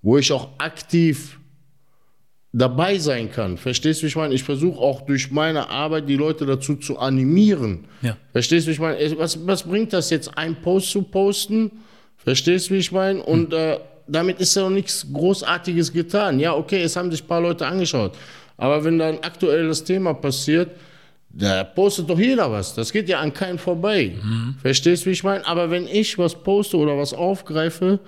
wo 0.03 0.19
ich 0.19 0.31
auch 0.33 0.51
aktiv 0.59 1.41
dabei 2.53 2.99
sein 2.99 3.31
kann. 3.31 3.59
Verstehst 3.59 4.01
du, 4.01 4.05
wie 4.05 4.09
ich 4.09 4.17
meine? 4.17 4.35
Ich 4.35 4.45
versuche 4.45 4.79
auch 4.79 5.03
durch 5.03 5.31
meine 5.31 5.69
Arbeit 5.69 6.09
die 6.09 6.17
Leute 6.17 6.47
dazu 6.47 6.77
zu 6.77 6.99
animieren. 6.99 7.87
Ja. 8.03 8.17
Verstehst 8.33 8.67
du, 8.67 8.71
wie 8.71 8.75
ich 8.75 8.81
meine? 8.81 9.19
Was, 9.19 9.47
was 9.47 9.65
bringt 9.65 9.93
das 9.93 10.11
jetzt, 10.11 10.39
einen 10.39 10.57
Post 10.57 10.91
zu 10.91 11.03
posten? 11.03 11.73
Verstehst 12.17 12.71
du, 12.71 12.75
wie 12.75 12.79
ich 12.79 12.93
meine? 12.93 13.23
Und 13.23 13.53
äh, 13.53 13.79
damit 14.07 14.41
ist 14.41 14.55
ja 14.55 14.63
noch 14.63 14.71
nichts 14.71 15.07
Großartiges 15.13 15.93
getan. 15.93 16.39
Ja, 16.41 16.55
okay, 16.55 16.83
es 16.83 16.97
haben 16.97 17.11
sich 17.11 17.23
ein 17.23 17.27
paar 17.27 17.41
Leute 17.41 17.67
angeschaut. 17.67 18.13
Aber 18.57 18.83
wenn 18.85 18.99
da 18.99 19.09
ein 19.09 19.23
aktuelles 19.23 19.85
Thema 19.85 20.15
passiert, 20.15 20.71
da 21.29 21.65
postet 21.65 22.09
doch 22.09 22.19
jeder 22.19 22.51
was. 22.51 22.75
Das 22.75 22.91
geht 22.93 23.09
ja 23.09 23.21
an 23.21 23.33
keinen 23.33 23.59
vorbei. 23.59 24.15
Verstehst 24.63 25.05
du, 25.05 25.11
wie 25.11 25.13
ich 25.13 25.25
meine? 25.25 25.47
Aber 25.47 25.71
wenn 25.71 25.87
ich 25.87 26.17
was 26.17 26.35
poste 26.35 26.79
oder 26.79 26.97
was 26.97 27.13
aufgreife, 27.13 27.99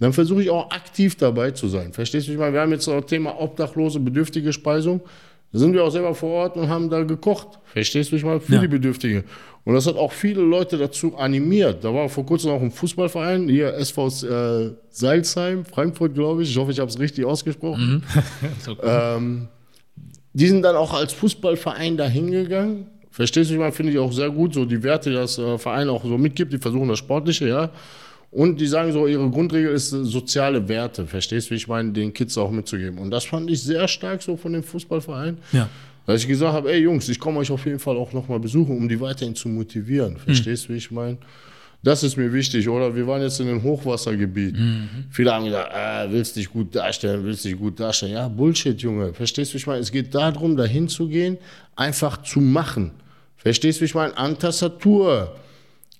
dann 0.00 0.12
versuche 0.12 0.42
ich 0.42 0.50
auch 0.50 0.68
aktiv 0.70 1.16
dabei 1.16 1.52
zu 1.52 1.68
sein. 1.68 1.92
Verstehst 1.92 2.26
du, 2.26 2.30
wie 2.30 2.34
ich 2.34 2.40
meine? 2.40 2.54
Wir 2.54 2.60
haben 2.60 2.72
jetzt 2.72 2.88
das 2.88 3.06
Thema 3.06 3.40
Obdachlose, 3.40 4.00
bedürftige 4.00 4.52
Speisung. 4.52 5.00
Da 5.52 5.58
sind 5.58 5.74
wir 5.74 5.84
auch 5.84 5.90
selber 5.90 6.14
vor 6.14 6.30
Ort 6.30 6.56
und 6.56 6.68
haben 6.68 6.88
da 6.88 7.02
gekocht. 7.02 7.58
Verstehst 7.64 8.08
du, 8.10 8.12
wie 8.12 8.16
ich 8.18 8.24
meine? 8.24 8.40
Für 8.40 8.54
Ja. 8.54 8.60
die 8.60 8.68
Bedürftigen. 8.68 9.24
Und 9.64 9.74
das 9.74 9.86
hat 9.86 9.96
auch 9.96 10.10
viele 10.12 10.40
Leute 10.40 10.76
dazu 10.78 11.16
animiert. 11.16 11.84
Da 11.84 11.94
war 11.94 12.08
vor 12.08 12.26
kurzem 12.26 12.50
auch 12.50 12.60
ein 12.60 12.70
Fußballverein, 12.72 13.48
hier 13.48 13.74
SV 13.74 14.08
äh, 14.08 14.70
Salzheim, 14.90 15.64
Frankfurt, 15.64 16.14
glaube 16.14 16.42
ich. 16.42 16.50
Ich 16.50 16.56
hoffe, 16.56 16.72
ich 16.72 16.80
habe 16.80 16.90
es 16.90 16.98
richtig 16.98 17.24
ausgesprochen. 17.24 18.02
So, 18.64 18.76
Ähm, 18.82 19.48
die 20.32 20.48
sind 20.48 20.62
dann 20.62 20.74
auch 20.76 20.94
als 20.94 21.12
Fußballverein 21.12 21.96
da 21.96 22.06
hingegangen. 22.08 22.86
Verstehst 23.10 23.50
du, 23.50 23.54
ich 23.54 23.60
meine, 23.60 23.72
finde 23.72 23.92
ich 23.92 23.98
auch 23.98 24.10
sehr 24.12 24.30
gut, 24.30 24.54
so 24.54 24.64
die 24.64 24.82
Werte, 24.82 25.10
die 25.10 25.16
das 25.16 25.36
äh, 25.38 25.58
Verein 25.58 25.90
auch 25.90 26.02
so 26.02 26.16
mitgibt, 26.16 26.52
die 26.52 26.58
versuchen 26.58 26.88
das 26.88 26.98
Sportliche, 26.98 27.46
ja. 27.46 27.70
Und 28.32 28.58
die 28.58 28.66
sagen 28.66 28.92
so, 28.92 29.06
ihre 29.06 29.28
Grundregel 29.30 29.72
ist 29.72 29.92
äh, 29.92 30.04
soziale 30.04 30.66
Werte, 30.66 31.06
verstehst 31.06 31.48
du, 31.48 31.50
wie 31.50 31.56
ich 31.56 31.68
meine, 31.68 31.92
den 31.92 32.14
Kids 32.14 32.36
auch 32.38 32.50
mitzugeben. 32.50 32.98
Und 32.98 33.10
das 33.10 33.26
fand 33.26 33.50
ich 33.50 33.62
sehr 33.62 33.86
stark 33.86 34.22
so 34.22 34.36
von 34.38 34.54
dem 34.54 34.62
Fußballverein. 34.62 35.36
Ja. 35.52 35.68
Dass 36.06 36.22
ich 36.22 36.28
gesagt 36.28 36.54
habe, 36.54 36.72
ey 36.72 36.80
Jungs, 36.80 37.08
ich 37.10 37.20
komme 37.20 37.40
euch 37.40 37.50
auf 37.50 37.64
jeden 37.66 37.78
Fall 37.78 37.96
auch 37.96 38.12
nochmal 38.12 38.40
besuchen, 38.40 38.76
um 38.76 38.88
die 38.88 38.98
weiterhin 38.98 39.36
zu 39.36 39.48
motivieren. 39.48 40.16
Verstehst 40.16 40.68
du, 40.68 40.72
wie 40.72 40.78
ich 40.78 40.90
meine? 40.90 41.18
Das 41.84 42.02
ist 42.02 42.16
mir 42.16 42.32
wichtig, 42.32 42.68
oder? 42.68 42.94
Wir 42.96 43.06
waren 43.06 43.22
jetzt 43.22 43.38
in 43.40 43.48
einem 43.48 43.62
Hochwassergebiet. 43.62 44.56
Viele 45.10 45.32
haben 45.32 45.44
gesagt, 45.44 45.72
ah, 45.74 46.06
willst 46.08 46.36
dich 46.36 46.50
gut 46.50 46.74
darstellen, 46.74 47.24
willst 47.24 47.44
dich 47.44 47.56
gut 47.56 47.78
darstellen. 47.78 48.12
Ja, 48.12 48.28
Bullshit, 48.28 48.80
Junge. 48.80 49.12
Verstehst 49.12 49.50
du, 49.50 49.54
wie 49.54 49.58
ich 49.58 49.66
meine? 49.66 49.80
Es 49.80 49.92
geht 49.92 50.14
darum, 50.14 50.56
dahin 50.56 50.88
zu 50.88 51.06
gehen, 51.08 51.38
einfach 51.76 52.22
zu 52.22 52.40
machen. 52.40 52.92
Verstehst 53.36 53.78
du, 53.78 53.82
wie 53.82 53.86
ich 53.86 53.94
meine? 53.94 54.16
An 54.16 54.38
Tastatur. 54.38 55.36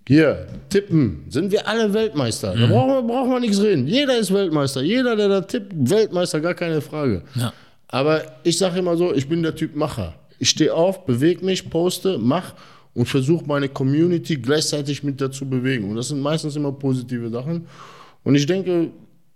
Hier, 0.06 0.46
tippen. 0.68 1.24
Sind 1.28 1.52
wir 1.52 1.66
alle 1.68 1.92
Weltmeister? 1.94 2.54
Da 2.56 2.66
brauchen 2.66 2.88
wir, 2.90 3.02
brauchen 3.02 3.30
wir 3.30 3.40
nichts 3.40 3.62
reden. 3.62 3.86
Jeder 3.86 4.18
ist 4.18 4.32
Weltmeister. 4.32 4.82
Jeder, 4.82 5.14
der 5.14 5.28
da 5.28 5.40
tippt, 5.40 5.72
Weltmeister, 5.74 6.40
gar 6.40 6.54
keine 6.54 6.80
Frage. 6.80 7.22
Ja. 7.34 7.52
Aber 7.88 8.22
ich 8.42 8.58
sage 8.58 8.78
immer 8.78 8.96
so, 8.96 9.14
ich 9.14 9.28
bin 9.28 9.42
der 9.42 9.54
Typ 9.54 9.76
Macher. 9.76 10.14
Ich 10.38 10.50
stehe 10.50 10.74
auf, 10.74 11.06
bewege 11.06 11.44
mich, 11.44 11.70
poste, 11.70 12.18
mach 12.18 12.54
und 12.94 13.06
versuche 13.06 13.44
meine 13.46 13.68
Community 13.68 14.36
gleichzeitig 14.36 15.02
mit 15.02 15.20
dazu 15.20 15.48
bewegen. 15.48 15.88
Und 15.90 15.96
das 15.96 16.08
sind 16.08 16.20
meistens 16.20 16.56
immer 16.56 16.72
positive 16.72 17.30
Sachen. 17.30 17.66
Und 18.24 18.34
ich 18.34 18.46
denke, 18.46 18.90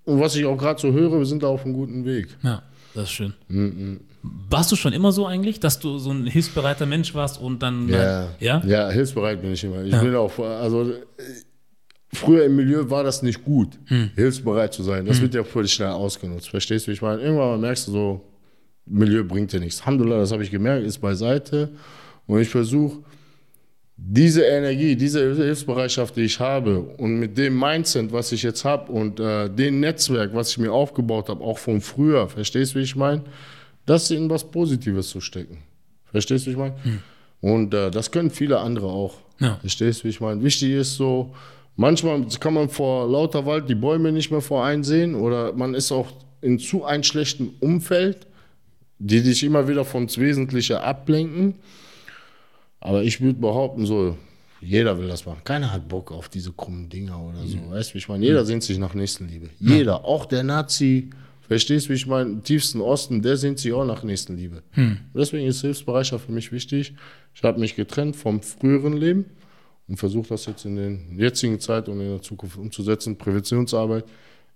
und 0.04 0.20
was 0.20 0.36
ich 0.36 0.44
auch 0.44 0.56
gerade 0.56 0.80
so 0.80 0.92
höre, 0.92 1.18
wir 1.18 1.26
sind 1.26 1.42
da 1.42 1.48
auf 1.48 1.64
einem 1.64 1.74
guten 1.74 2.04
Weg. 2.04 2.28
Ja, 2.42 2.62
das 2.94 3.04
ist 3.04 3.12
schön. 3.12 3.34
Warst 4.48 4.70
du 4.72 4.76
schon 4.76 4.92
immer 4.92 5.12
so 5.12 5.26
eigentlich, 5.26 5.58
dass 5.60 5.78
du 5.80 5.98
so 5.98 6.10
ein 6.10 6.26
hilfsbereiter 6.26 6.86
Mensch 6.86 7.14
warst 7.14 7.40
und 7.40 7.62
dann. 7.62 7.88
Ja, 7.88 8.28
Ja? 8.40 8.62
ja 8.66 8.90
hilfsbereit 8.90 9.40
bin 9.42 9.52
ich 9.52 9.64
immer. 9.64 9.82
Ich 9.84 9.92
Ja. 9.92 10.02
bin 10.02 10.14
auch, 10.14 10.38
also 10.38 10.90
äh, 10.90 10.94
früher 12.12 12.44
im 12.44 12.56
Milieu 12.56 12.88
war 12.88 13.02
das 13.04 13.22
nicht 13.22 13.44
gut, 13.44 13.78
Hm. 13.86 14.10
hilfsbereit 14.14 14.72
zu 14.72 14.82
sein. 14.82 15.04
Das 15.06 15.20
wird 15.20 15.34
ja 15.34 15.44
völlig 15.44 15.72
schnell 15.72 15.88
ausgenutzt. 15.90 16.48
Verstehst 16.48 16.86
du, 16.86 16.90
wie 16.90 16.94
ich 16.94 17.02
meine? 17.02 17.20
Irgendwann 17.22 17.60
merkst 17.60 17.88
du 17.88 17.92
so, 17.92 18.20
Milieu 18.86 19.24
bringt 19.24 19.52
dir 19.52 19.60
nichts. 19.60 19.80
Alhamdulillah, 19.80 20.18
das 20.20 20.30
habe 20.32 20.42
ich 20.44 20.50
gemerkt, 20.50 20.86
ist 20.86 20.98
beiseite. 20.98 21.70
Und 22.26 22.40
ich 22.40 22.48
versuche, 22.48 22.98
diese 23.98 24.42
Energie, 24.42 24.94
diese 24.94 25.34
Hilfsbereitschaft, 25.34 26.16
die 26.16 26.22
ich 26.22 26.38
habe 26.38 26.80
und 26.80 27.18
mit 27.18 27.36
dem 27.36 27.58
Mindset, 27.58 28.12
was 28.12 28.30
ich 28.30 28.42
jetzt 28.42 28.64
habe 28.64 28.92
und 28.92 29.18
äh, 29.18 29.48
dem 29.48 29.80
Netzwerk, 29.80 30.34
was 30.34 30.50
ich 30.50 30.58
mir 30.58 30.70
aufgebaut 30.72 31.28
habe, 31.30 31.42
auch 31.42 31.58
von 31.58 31.80
früher, 31.80 32.28
verstehst 32.28 32.74
du, 32.74 32.78
wie 32.78 32.82
ich 32.82 32.94
meine? 32.94 33.22
Das 33.86 34.10
in 34.10 34.28
was 34.28 34.44
Positives 34.44 35.08
zu 35.08 35.20
stecken. 35.20 35.58
Verstehst 36.06 36.46
du, 36.46 36.50
wie 36.50 36.52
ich 36.52 36.58
meine? 36.58 36.74
Und 37.40 37.72
äh, 37.72 37.90
das 37.90 38.10
können 38.10 38.30
viele 38.30 38.58
andere 38.58 38.86
auch. 38.86 39.14
Ja. 39.38 39.56
Verstehst 39.56 40.00
du, 40.00 40.04
wie 40.04 40.08
ich 40.08 40.20
meine? 40.20 40.42
Wichtig 40.42 40.72
ist 40.72 40.96
so, 40.96 41.34
manchmal 41.76 42.26
kann 42.40 42.54
man 42.54 42.68
vor 42.68 43.08
lauter 43.08 43.46
Wald 43.46 43.68
die 43.68 43.74
Bäume 43.74 44.12
nicht 44.12 44.30
mehr 44.30 44.40
vor 44.40 44.64
einsehen 44.64 45.14
oder 45.14 45.52
man 45.52 45.74
ist 45.74 45.92
auch 45.92 46.08
in 46.40 46.58
zu 46.58 46.84
einem 46.84 47.02
schlechten 47.02 47.50
Umfeld, 47.60 48.26
die 48.98 49.22
dich 49.22 49.44
immer 49.44 49.68
wieder 49.68 49.84
von 49.84 50.06
das 50.06 50.18
Wesentliche 50.18 50.80
ablenken. 50.80 51.54
Aber 52.80 53.02
ich 53.02 53.20
würde 53.20 53.38
behaupten, 53.38 53.84
so, 53.84 54.16
jeder 54.60 54.98
will 54.98 55.08
das 55.08 55.26
machen. 55.26 55.40
Keiner 55.44 55.72
hat 55.72 55.88
Bock 55.88 56.12
auf 56.12 56.28
diese 56.28 56.52
krummen 56.52 56.88
Dinger 56.88 57.20
oder 57.20 57.44
so. 57.44 57.58
Weißt 57.70 57.90
du, 57.90 57.94
wie 57.94 57.98
ich 57.98 58.08
meine? 58.08 58.24
Jeder 58.24 58.44
sehnt 58.44 58.62
sich 58.62 58.78
nach 58.78 58.94
Nächstenliebe. 58.94 59.50
Jeder, 59.58 60.04
auch 60.04 60.24
der 60.24 60.42
Nazi, 60.42 61.10
verstehst 61.46 61.86
du, 61.86 61.90
wie 61.90 61.94
ich 61.94 62.06
meine? 62.06 62.30
Im 62.30 62.42
tiefsten 62.42 62.80
Osten, 62.80 63.22
der 63.22 63.36
sehnt 63.36 63.58
sich 63.58 63.72
auch 63.72 63.84
nach 63.84 64.02
Nächstenliebe. 64.02 64.62
Und 65.12 65.20
deswegen 65.20 65.46
ist 65.46 65.60
Hilfsbereitschaft 65.60 66.26
für 66.26 66.32
mich 66.32 66.52
wichtig. 66.52 66.94
Ich 67.34 67.42
habe 67.42 67.60
mich 67.60 67.76
getrennt 67.76 68.16
vom 68.16 68.42
früheren 68.42 68.96
Leben 68.96 69.26
und 69.88 69.96
versuche 69.96 70.28
das 70.28 70.46
jetzt 70.46 70.64
in 70.64 70.76
der 70.76 71.26
jetzigen 71.26 71.60
Zeit 71.60 71.88
und 71.88 72.00
in 72.00 72.10
der 72.10 72.22
Zukunft 72.22 72.56
umzusetzen. 72.56 73.16
Präventionsarbeit 73.16 74.04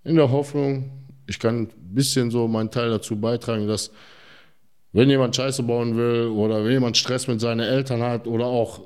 in 0.04 0.16
der 0.16 0.30
Hoffnung, 0.30 0.90
ich 1.26 1.38
kann 1.38 1.62
ein 1.62 1.70
bisschen 1.94 2.30
so 2.30 2.48
meinen 2.48 2.70
Teil 2.70 2.90
dazu 2.90 3.16
beitragen, 3.16 3.66
dass 3.66 3.90
wenn 4.92 5.08
jemand 5.08 5.36
Scheiße 5.36 5.62
bauen 5.62 5.96
will 5.96 6.26
oder 6.28 6.64
wenn 6.64 6.72
jemand 6.72 6.96
Stress 6.96 7.28
mit 7.28 7.40
seinen 7.40 7.60
Eltern 7.60 8.02
hat 8.02 8.26
oder 8.26 8.46
auch 8.46 8.80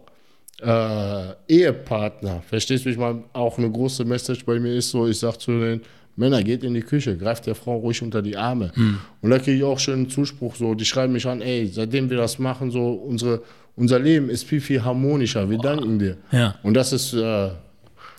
äh, 0.61 1.32
Ehepartner, 1.49 2.42
verstehst 2.42 2.84
du, 2.84 2.88
wie 2.88 2.92
ich 2.92 2.99
meine? 2.99 3.25
Auch 3.32 3.58
eine 3.58 3.70
große 3.70 4.04
Message 4.04 4.44
bei 4.44 4.61
mir 4.61 4.75
ist 4.75 4.90
so, 4.90 5.06
ich 5.06 5.18
sage 5.18 5.38
zu 5.38 5.58
den 5.58 5.80
Männern, 6.16 6.44
geht 6.44 6.62
in 6.62 6.75
die 6.75 6.83
Küche, 6.83 7.16
greift 7.16 7.47
der 7.47 7.54
Frau 7.54 7.76
ruhig 7.78 8.00
unter 8.02 8.23
die 8.23 8.37
Arme. 8.37 8.73
Und 9.21 9.30
da 9.30 9.38
kriege 9.38 9.56
ich 9.59 9.64
auch 9.64 9.78
schönen 9.78 10.09
Zuspruch, 10.09 10.54
so, 10.56 10.75
die 10.75 10.85
schreiben 10.85 11.12
mich 11.12 11.26
an, 11.26 11.40
ey, 11.40 11.66
seitdem 11.66 12.09
wir 12.11 12.16
das 12.16 12.38
machen, 12.38 12.71
so, 12.71 12.92
unsere, 12.92 13.42
unser 13.76 13.99
Leben 13.99 14.30
ist 14.30 14.44
viel, 14.44 14.61
viel 14.61 14.85
harmonischer, 14.85 15.49
wir 15.50 15.59
danken 15.59 15.99
dir. 15.99 16.16
Ja. 16.30 16.54
Und 16.62 16.75
das 16.75 16.92
ist 16.92 17.12
äh, 17.14 17.50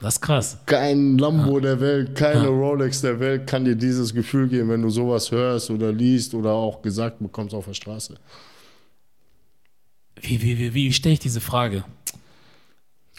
Das 0.01 0.15
ist 0.15 0.21
krass. 0.21 0.57
kein 0.65 1.17
Lambo 1.17 1.59
der 1.61 1.79
Welt, 1.79 2.15
keine 2.15 2.47
Rolex 2.47 2.99
der 3.01 3.17
Welt 3.21 3.47
kann 3.47 3.63
dir 3.63 3.75
dieses 3.75 4.13
Gefühl 4.13 4.49
geben, 4.49 4.67
wenn 4.69 4.81
du 4.81 4.89
sowas 4.89 5.31
hörst 5.31 5.69
oder 5.69 5.93
liest 5.93 6.33
oder 6.33 6.51
auch 6.51 6.81
gesagt 6.81 7.19
bekommst 7.19 7.55
auf 7.55 7.65
der 7.65 7.73
Straße. 7.73 8.15
Wie, 10.21 10.41
wie, 10.41 10.57
wie, 10.59 10.73
wie 10.73 10.93
stelle 10.93 11.13
ich 11.13 11.19
diese 11.19 11.41
Frage? 11.41 11.83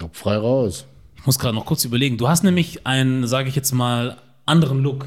Hab 0.01 0.15
frei 0.17 0.37
raus. 0.37 0.85
Ich 1.17 1.25
muss 1.27 1.39
gerade 1.39 1.55
noch 1.55 1.67
kurz 1.67 1.85
überlegen. 1.85 2.19
Du 2.19 2.29
hast 2.29 2.45
nämlich 2.45 2.87
einen, 2.87 3.27
sage 3.27 3.49
ich 3.49 3.57
jetzt 3.57 3.73
mal, 3.73 4.19
anderen 4.47 4.83
Look, 4.83 5.07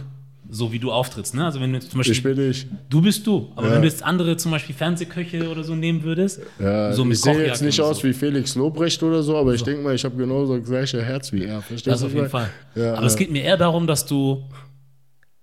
so 0.51 0.71
wie 0.71 0.79
du 0.79 0.91
auftrittst. 0.91 1.35
Ne? 1.35 1.45
Also 1.45 1.59
wenn 1.59 1.71
du 1.71 1.77
jetzt 1.79 1.91
zum 1.91 1.99
Beispiel, 1.99 2.15
Ich 2.15 2.23
bin 2.23 2.49
ich. 2.51 2.67
du 2.89 3.01
bist 3.01 3.25
du, 3.27 3.51
aber 3.55 3.67
Ja. 3.67 3.73
wenn 3.75 3.81
du 3.83 3.87
jetzt 3.87 4.03
andere 4.03 4.35
zum 4.37 4.51
Beispiel 4.51 4.75
Fernsehköche 4.75 5.49
oder 5.49 5.63
so 5.63 5.75
nehmen 5.75 6.03
würdest, 6.03 6.41
Ja, 6.59 6.91
so 6.93 7.05
mit 7.05 7.17
ich 7.17 7.23
sehe 7.23 7.45
jetzt 7.45 7.61
nicht 7.61 7.79
und 7.79 7.85
aus 7.85 7.99
so. 7.99 8.03
wie 8.07 8.13
Felix 8.13 8.55
Lobrecht 8.55 9.01
oder 9.03 9.21
so, 9.23 9.37
aber 9.37 9.53
ich 9.53 9.63
denke 9.63 9.81
mal, 9.83 9.93
ich 9.95 10.03
habe 10.03 10.15
genauso 10.15 10.57
das 10.57 10.67
gleiche 10.67 11.01
Herz 11.03 11.31
wie 11.31 11.43
er. 11.45 11.61
Verstehst 11.61 11.87
Das 11.87 12.03
auf 12.03 12.13
jeden 12.13 12.29
Fall. 12.29 12.49
Ja, 12.75 12.95
Aber 12.95 13.05
es 13.05 13.15
geht 13.15 13.31
mir 13.31 13.43
eher 13.43 13.57
darum, 13.57 13.85
dass 13.87 14.05
du, 14.05 14.43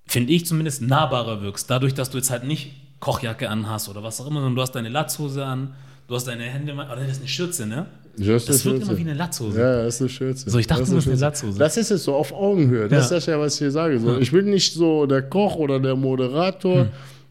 finde 0.06 0.32
ich 0.32 0.44
zumindest, 0.46 0.82
nahbarer 0.82 1.40
wirkst. 1.42 1.70
Dadurch, 1.70 1.94
dass 1.94 2.10
du 2.10 2.18
jetzt 2.18 2.30
halt 2.30 2.44
nicht 2.44 2.72
Kochjacke 3.00 3.48
anhast 3.48 3.88
oder 3.88 4.02
was 4.02 4.20
auch 4.20 4.26
immer, 4.26 4.40
sondern 4.40 4.56
du 4.56 4.62
hast 4.62 4.72
deine 4.72 4.88
Latzhose 4.88 5.44
an, 5.44 5.74
du 6.08 6.14
hast 6.14 6.26
deine 6.26 6.44
Hände, 6.44 6.72
oder 6.72 6.96
das 6.96 7.12
ist 7.12 7.18
eine 7.18 7.28
Schürze, 7.28 7.66
ne? 7.66 7.86
Weiß, 8.18 8.44
Das 8.46 8.64
wirkt 8.64 8.78
Schürze. 8.78 8.90
immer 8.90 8.96
wie 8.98 9.02
eine 9.02 9.14
Latzhose. 9.14 9.58
Ja, 9.60 9.82
das 9.84 9.96
ist 9.96 10.00
eine 10.00 10.08
Schürze. 10.10 10.50
So, 10.50 10.58
ich 10.58 10.66
dachte, 10.66 10.80
das 10.82 10.90
das 10.90 11.06
ist 11.06 11.12
eine. 11.12 11.20
Latzhose. 11.20 11.58
Das 11.58 11.76
ist 11.76 11.90
es 11.90 12.04
so, 12.04 12.14
auf 12.14 12.32
Augenhöhe. 12.32 12.88
Das 12.88 12.92
Ja. 12.92 13.00
ist 13.04 13.10
das 13.10 13.26
ja, 13.26 13.38
was 13.40 13.54
ich 13.54 13.58
hier 13.60 13.70
sage. 13.70 13.98
So, 14.00 14.18
Ich 14.18 14.30
bin 14.32 14.50
nicht 14.50 14.72
so 14.72 15.06
der 15.06 15.22
Koch 15.22 15.56
oder 15.56 15.78
der 15.80 15.96
Moderator. 15.96 16.82
Hm. 16.82 16.88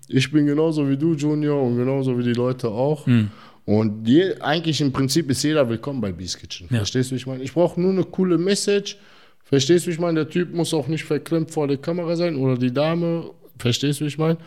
Ich 0.08 0.32
bin 0.32 0.46
genauso 0.46 0.88
wie 0.88 0.98
du, 0.98 1.13
Junior, 1.15 1.62
und 1.63 1.77
genauso 1.77 2.18
wie 2.20 2.24
die 2.24 2.34
Leute 2.34 2.68
auch. 2.70 3.06
Hm. 3.08 3.30
Und 3.65 4.08
je, 4.08 4.36
eigentlich 4.42 4.80
im 4.82 4.92
Prinzip 4.92 5.30
ist 5.32 5.42
jeder 5.42 5.68
willkommen 5.68 6.00
bei 6.00 6.12
Beast 6.12 6.39
Kitchen. 6.39 6.68
Ja. 6.70 6.77
Verstehst 6.77 7.10
du, 7.10 7.13
wie 7.15 7.18
ich 7.18 7.25
meine? 7.25 7.42
Ich 7.44 7.54
brauche 7.54 7.82
nur 7.82 7.92
eine 7.92 8.04
coole 8.04 8.38
Message. 8.38 8.98
Verstehst 9.44 9.86
du, 9.86 9.89
wie 9.89 9.94
ich 9.94 10.00
meine? 10.00 10.20
Der 10.25 10.30
Typ 10.30 10.54
muss 10.54 10.72
auch 10.75 10.88
nicht 10.88 11.04
verklemmt 11.04 11.50
vor 11.50 11.68
der 11.68 11.77
Kamera 11.77 12.15
sein 12.15 12.36
oder 12.36 12.58
die 12.58 12.72
Dame. 12.72 13.32
Verstehst 13.58 14.00
du, 14.00 14.04
wie 14.06 14.10
ich 14.10 14.20
meine? 14.20 14.38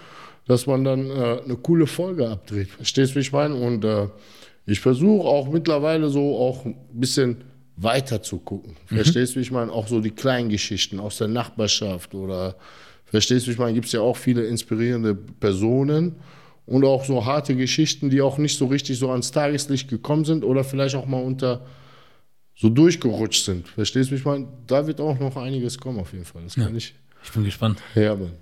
Dass 0.46 0.66
man 0.66 0.84
dann 0.84 1.10
äh, 1.10 1.40
eine 1.44 1.56
coole 1.60 1.88
Folge 1.88 2.28
abdreht. 2.28 2.68
Verstehst 2.68 3.12
du, 3.12 3.16
wie 3.16 3.20
ich 3.20 3.32
meine? 3.32 3.54
Und 3.56 3.84
äh, 3.84 4.06
ich 4.70 4.80
versuche 4.80 5.26
auch 5.26 5.48
mittlerweile 5.50 6.08
so 6.08 6.36
auch 6.36 6.64
ein 6.64 6.76
bisschen 6.92 7.38
weiter 7.76 8.22
zu 8.22 8.38
gucken. 8.38 8.76
Verstehst 8.86 9.32
du, 9.34 9.36
wie 9.38 9.42
ich 9.42 9.50
meine? 9.50 9.72
Auch 9.72 9.88
so 9.88 10.00
die 10.00 10.10
kleinen 10.10 10.48
Geschichten 10.48 11.00
aus 11.00 11.18
der 11.18 11.28
Nachbarschaft 11.28 12.14
oder 12.14 12.56
verstehst 13.06 13.46
du, 13.46 13.48
wie 13.48 13.52
ich 13.54 13.58
meine? 13.58 13.72
Gibt 13.74 13.86
es 13.86 13.92
ja 13.92 14.00
auch 14.00 14.16
viele 14.16 14.44
inspirierende 14.44 15.14
Personen 15.14 16.16
und 16.66 16.84
auch 16.84 17.04
so 17.04 17.24
harte 17.24 17.56
Geschichten, 17.56 18.10
die 18.10 18.20
auch 18.20 18.36
nicht 18.38 18.58
so 18.58 18.66
richtig 18.66 18.98
so 18.98 19.10
ans 19.10 19.30
Tageslicht 19.30 19.88
gekommen 19.88 20.24
sind 20.24 20.44
oder 20.44 20.64
vielleicht 20.64 20.96
auch 20.96 21.06
mal 21.06 21.22
unter 21.22 21.64
so 22.54 22.68
durchgerutscht 22.68 23.44
sind. 23.44 23.68
Verstehst 23.68 24.10
du, 24.10 24.14
wie 24.14 24.18
ich 24.18 24.24
meine? 24.24 24.48
Da 24.66 24.86
wird 24.86 25.00
auch 25.00 25.18
noch 25.18 25.36
einiges 25.36 25.78
kommen 25.78 26.00
auf 26.00 26.12
jeden 26.12 26.24
Fall. 26.24 26.42
Das 26.42 26.56
kann 26.56 26.76
ich 26.76 26.94
Ich 27.24 27.30
bin 27.30 27.44
gespannt. 27.44 27.80
herben. 27.94 28.32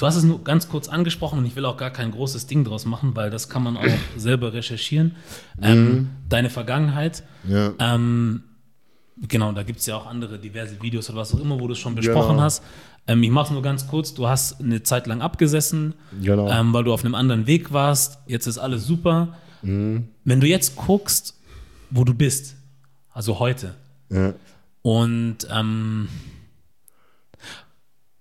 Du 0.00 0.06
hast 0.06 0.16
es 0.16 0.24
nur 0.24 0.42
ganz 0.42 0.66
kurz 0.70 0.88
angesprochen 0.88 1.38
und 1.40 1.44
ich 1.44 1.54
will 1.56 1.66
auch 1.66 1.76
gar 1.76 1.90
kein 1.90 2.10
großes 2.10 2.46
Ding 2.46 2.64
draus 2.64 2.86
machen, 2.86 3.14
weil 3.14 3.28
das 3.28 3.50
kann 3.50 3.62
man 3.62 3.76
auch 3.76 3.84
selber 4.16 4.54
recherchieren. 4.54 5.14
Ähm, 5.60 6.08
deine 6.26 6.48
Vergangenheit. 6.48 7.22
Ja. 7.46 7.74
Ähm, 7.78 8.42
genau, 9.28 9.52
da 9.52 9.62
gibt 9.62 9.80
es 9.80 9.84
ja 9.86 9.96
auch 9.96 10.06
andere 10.06 10.38
diverse 10.38 10.80
Videos 10.80 11.10
oder 11.10 11.18
was 11.18 11.34
auch 11.34 11.40
immer, 11.40 11.60
wo 11.60 11.66
du 11.66 11.74
es 11.74 11.78
schon 11.78 11.94
besprochen 11.96 12.30
Genau. 12.36 12.40
hast. 12.42 12.62
Ähm, 13.06 13.22
ich 13.22 13.28
mache 13.30 13.48
es 13.48 13.50
nur 13.50 13.60
ganz 13.60 13.88
kurz. 13.88 14.14
Du 14.14 14.26
hast 14.26 14.58
eine 14.62 14.82
Zeit 14.82 15.06
lang 15.06 15.20
abgesessen, 15.20 15.92
Genau. 16.22 16.50
ähm, 16.50 16.72
weil 16.72 16.84
du 16.84 16.94
auf 16.94 17.04
einem 17.04 17.14
anderen 17.14 17.46
Weg 17.46 17.70
warst. 17.70 18.20
Jetzt 18.26 18.46
ist 18.46 18.56
alles 18.56 18.86
super. 18.86 19.36
Mhm. 19.60 20.08
Wenn 20.24 20.40
du 20.40 20.46
jetzt 20.46 20.76
guckst, 20.76 21.38
wo 21.90 22.04
du 22.04 22.14
bist, 22.14 22.56
also 23.12 23.38
heute, 23.38 23.74
Ja. 24.08 24.32
und 24.80 25.46
ähm, 25.52 26.08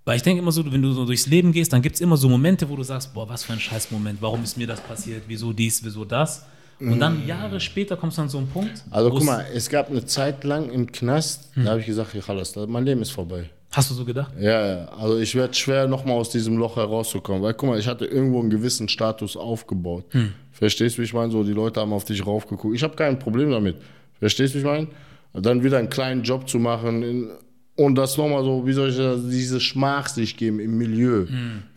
weil 0.10 0.16
ich 0.16 0.24
denke 0.24 0.42
immer 0.42 0.52
so, 0.52 0.66
wenn 0.72 0.82
du 0.82 0.92
so 0.92 1.06
durchs 1.06 1.28
Leben 1.28 1.52
gehst, 1.52 1.72
dann 1.72 1.84
gibt 1.84 1.94
es 1.94 2.02
immer 2.02 2.18
so 2.18 2.28
Momente, 2.28 2.68
wo 2.68 2.76
du 2.76 2.82
sagst, 2.82 3.14
boah, 3.14 3.30
was 3.30 3.44
für 3.44 3.54
ein 3.54 3.60
scheiß 3.60 3.92
Moment, 3.92 4.20
warum 4.24 4.44
ist 4.44 4.58
mir 4.58 4.66
das 4.66 4.82
passiert, 4.82 5.22
wieso 5.28 5.54
dies, 5.54 5.84
wieso 5.84 6.04
das. 6.04 6.48
Und 6.80 7.00
dann 7.00 7.28
Jahre 7.28 7.60
später 7.60 7.96
kommst 7.96 8.18
du 8.18 8.24
an 8.24 8.30
so 8.30 8.40
einen 8.40 8.48
Punkt. 8.48 8.84
Also 8.90 9.12
guck 9.12 9.24
mal, 9.24 9.46
es 9.54 9.70
gab 9.70 9.92
eine 9.92 10.04
Zeit 10.04 10.44
lang 10.46 10.72
im 10.72 10.92
Knast, 10.92 11.52
da 11.56 11.70
habe 11.70 11.82
ich 11.82 11.86
gesagt, 11.86 12.16
ja, 12.16 12.22
alles, 12.26 12.56
mein 12.56 12.86
Leben 12.86 13.04
ist 13.04 13.12
vorbei. 13.12 13.52
Hast 13.70 13.92
du 13.92 13.94
so 13.94 14.04
gedacht? 14.04 14.34
Ja, 14.40 14.86
also 14.86 15.20
ich 15.20 15.36
werde 15.36 15.54
schwer 15.54 15.88
nochmal 15.88 16.16
aus 16.16 16.32
diesem 16.32 16.58
Loch 16.58 16.78
herauszukommen, 16.78 17.44
weil 17.44 17.54
guck 17.54 17.70
mal, 17.70 17.78
ich 17.78 17.86
hatte 17.86 18.06
irgendwo 18.06 18.40
einen 18.40 18.50
gewissen 18.50 18.90
Status 18.90 19.38
aufgebaut. 19.38 20.06
Verstehst 20.52 20.98
du, 20.98 21.02
wie 21.04 21.06
ich 21.06 21.14
meine? 21.14 21.32
So, 21.32 21.44
die 21.44 21.54
Leute 21.54 21.82
haben 21.82 21.94
auf 21.94 22.06
dich 22.06 22.26
raufgeguckt. 22.26 22.76
Ich 22.76 22.82
habe 22.82 22.96
kein 22.96 23.20
Problem 23.20 23.52
damit. 23.52 23.76
Verstehst 24.18 24.56
du, 24.56 24.58
wie 24.58 24.62
ich 24.62 24.66
meine? 24.66 24.88
Dann 25.34 25.64
wieder 25.64 25.78
einen 25.78 25.92
kleinen 25.92 26.24
Job 26.24 26.50
zu 26.50 26.58
machen 26.58 27.04
in, 27.04 27.30
und 27.80 27.96
das 27.96 28.18
nochmal 28.18 28.44
so, 28.44 28.68
wie 28.68 28.74
soll 28.74 28.90
ich 28.90 28.98
das, 28.98 29.22
diese 29.30 29.62
Schmach 29.62 30.10
sich 30.10 30.36
geben 30.36 30.60
im 30.60 30.78
Milieu. 30.78 31.26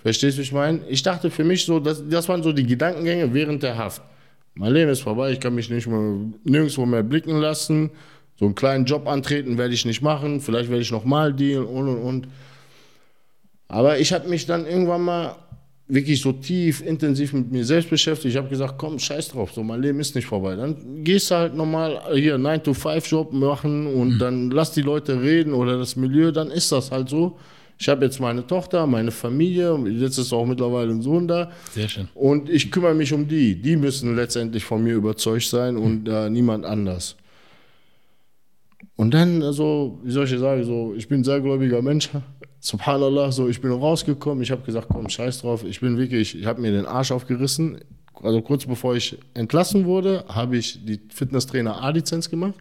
Verstehst 0.03 0.37
du, 0.37 0.41
wie 0.41 0.43
ich 0.43 0.53
meine? 0.53 0.81
Ich 0.89 1.05
dachte 1.05 1.31
für 1.31 1.45
mich 1.45 1.65
so, 1.65 1.79
das, 1.79 2.03
das 2.09 2.29
waren 2.29 2.43
so 2.43 2.53
die 2.53 2.67
Gedankengänge 2.67 3.33
während 3.33 3.63
der 3.63 3.79
Haft. 3.79 4.03
Mein 4.55 4.73
Leben 4.73 4.91
ist 4.91 5.03
vorbei, 5.03 5.31
ich 5.31 5.39
kann 5.39 5.55
mich 5.55 5.71
nicht 5.71 5.87
mehr 5.87 6.17
nirgendwo 6.43 6.87
mehr 6.87 7.05
blicken 7.05 7.37
lassen. 7.37 7.91
So 8.37 8.47
einen 8.47 8.57
kleinen 8.57 8.85
Job 8.85 9.07
antreten 9.07 9.57
werde 9.59 9.75
ich 9.75 9.85
nicht 9.85 10.03
machen. 10.03 10.41
Vielleicht 10.41 10.71
werde 10.71 10.83
ich 10.83 10.91
nochmal 10.91 11.33
dealen 11.33 11.67
und 11.67 11.89
und 11.89 11.99
und. 12.03 12.29
Aber 13.69 14.01
ich 14.01 14.13
habe 14.13 14.29
mich 14.29 14.45
dann 14.47 14.67
irgendwann 14.67 15.03
mal 15.03 15.37
wirklich 15.93 16.23
so 16.23 16.33
tief, 16.33 16.81
intensiv 16.81 17.35
mit 17.35 17.53
mir 17.53 17.65
selbst 17.65 17.91
beschäftigt. 17.91 18.33
Ich 18.35 18.39
habe 18.39 18.49
gesagt, 18.49 18.75
komm, 18.79 18.99
scheiß 18.99 19.29
drauf, 19.29 19.53
so 19.53 19.63
mein 19.63 19.83
Leben 19.83 20.01
ist 20.01 20.15
nicht 20.15 20.27
vorbei. 20.27 20.57
Dann 20.57 21.05
gehst 21.05 21.31
du 21.31 21.35
halt 21.35 21.55
nochmal 21.55 22.01
hier 22.15 22.37
9-to-5-Job 22.37 23.33
machen 23.33 23.87
und 23.87 24.19
dann 24.19 24.51
lass 24.51 24.73
die 24.73 24.81
Leute 24.81 25.21
reden 25.21 25.53
oder 25.53 25.79
das 25.79 25.95
Milieu, 25.97 26.33
dann 26.33 26.51
ist 26.51 26.73
das 26.73 26.91
halt 26.91 27.11
so. 27.11 27.39
Ich 27.79 27.89
habe 27.89 28.05
jetzt 28.07 28.21
meine 28.21 28.47
Tochter, 28.47 28.87
meine 28.87 29.11
Familie, 29.11 29.77
jetzt 29.89 30.17
ist 30.17 30.33
auch 30.33 30.47
mittlerweile 30.47 30.93
ein 30.93 31.03
Sohn 31.03 31.29
da. 31.29 31.51
Sehr 31.73 31.89
schön. 31.89 32.09
Und 32.15 32.49
ich 32.49 32.71
kümmere 32.71 32.95
mich 32.95 33.13
um 33.13 33.29
die. 33.29 33.61
Die 33.61 33.77
müssen 33.77 34.17
letztendlich 34.17 34.65
von 34.65 34.83
mir 34.83 34.95
überzeugt 34.95 35.45
sein 35.45 35.77
und 35.77 36.09
äh, 36.09 36.31
niemand 36.31 36.65
anders. 36.65 37.17
Und 38.97 39.13
dann, 39.13 39.43
also, 39.43 39.99
wie 40.05 40.11
soll 40.11 40.25
ich 40.25 40.39
sagen, 40.39 40.65
so, 40.65 40.95
ich 40.97 41.09
bin 41.09 41.21
ein 41.21 41.25
sehr 41.25 41.41
gläubiger 41.41 41.83
Mensch. 41.83 42.09
Subhanallah, 42.65 43.33
so, 43.33 43.49
ich 43.49 43.61
bin 43.61 43.73
rausgekommen, 43.73 44.41
ich 44.41 44.53
habe 44.53 44.63
gesagt, 44.63 44.87
komm, 44.89 45.09
scheiß 45.09 45.41
drauf, 45.41 45.65
ich 45.65 45.81
bin 45.81 45.99
wirklich, 45.99 46.39
ich 46.39 46.47
habe 46.47 46.61
mir 46.61 46.71
den 46.71 46.87
Arsch 46.87 47.11
aufgerissen. 47.11 47.79
Also 48.23 48.41
kurz 48.41 48.65
bevor 48.65 48.95
ich 48.95 49.19
entlassen 49.35 49.85
wurde, 49.85 50.25
habe 50.29 50.57
ich 50.57 50.85
die 50.85 51.01
Fitnesstrainer 51.13 51.83
A-Lizenz 51.83 52.31
gemacht. 52.31 52.55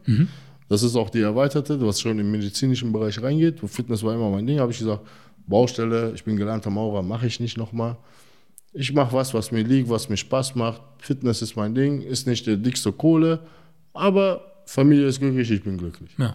Das 0.70 0.82
ist 0.82 0.96
auch 0.96 1.12
die 1.12 1.22
erweiterte, 1.22 1.80
was 1.86 2.02
schon 2.02 2.18
im 2.18 2.32
medizinischen 2.32 2.92
Bereich 2.92 3.22
reingeht. 3.22 3.60
Fitness 3.60 4.02
war 4.02 4.16
immer 4.16 4.32
mein 4.32 4.48
Ding, 4.48 4.60
habe 4.60 4.72
ich 4.72 4.80
gesagt, 4.80 5.06
Baustelle, 5.46 6.14
ich 6.16 6.24
bin 6.24 6.36
gelernter 6.36 6.72
Maurer, 6.72 7.04
mache 7.04 7.28
ich 7.28 7.40
nicht 7.40 7.58
nochmal. 7.58 7.96
Ich 8.74 8.92
mache 8.94 9.14
was, 9.14 9.36
was 9.36 9.52
mir 9.52 9.64
liegt, 9.64 9.88
was 9.88 10.10
mir 10.10 10.18
Spaß 10.18 10.56
macht. 10.56 10.82
Fitness 10.98 11.44
ist 11.44 11.56
mein 11.56 11.76
Ding, 11.76 12.02
ist 12.02 12.26
nicht 12.26 12.48
der 12.48 12.58
dickste 12.58 12.92
Kohle, 12.92 13.42
aber 13.94 14.64
Familie 14.66 15.06
ist 15.06 15.20
glücklich, 15.20 15.52
ich 15.52 15.64
bin 15.64 15.78
glücklich. 15.78 16.10
Ja. 16.18 16.34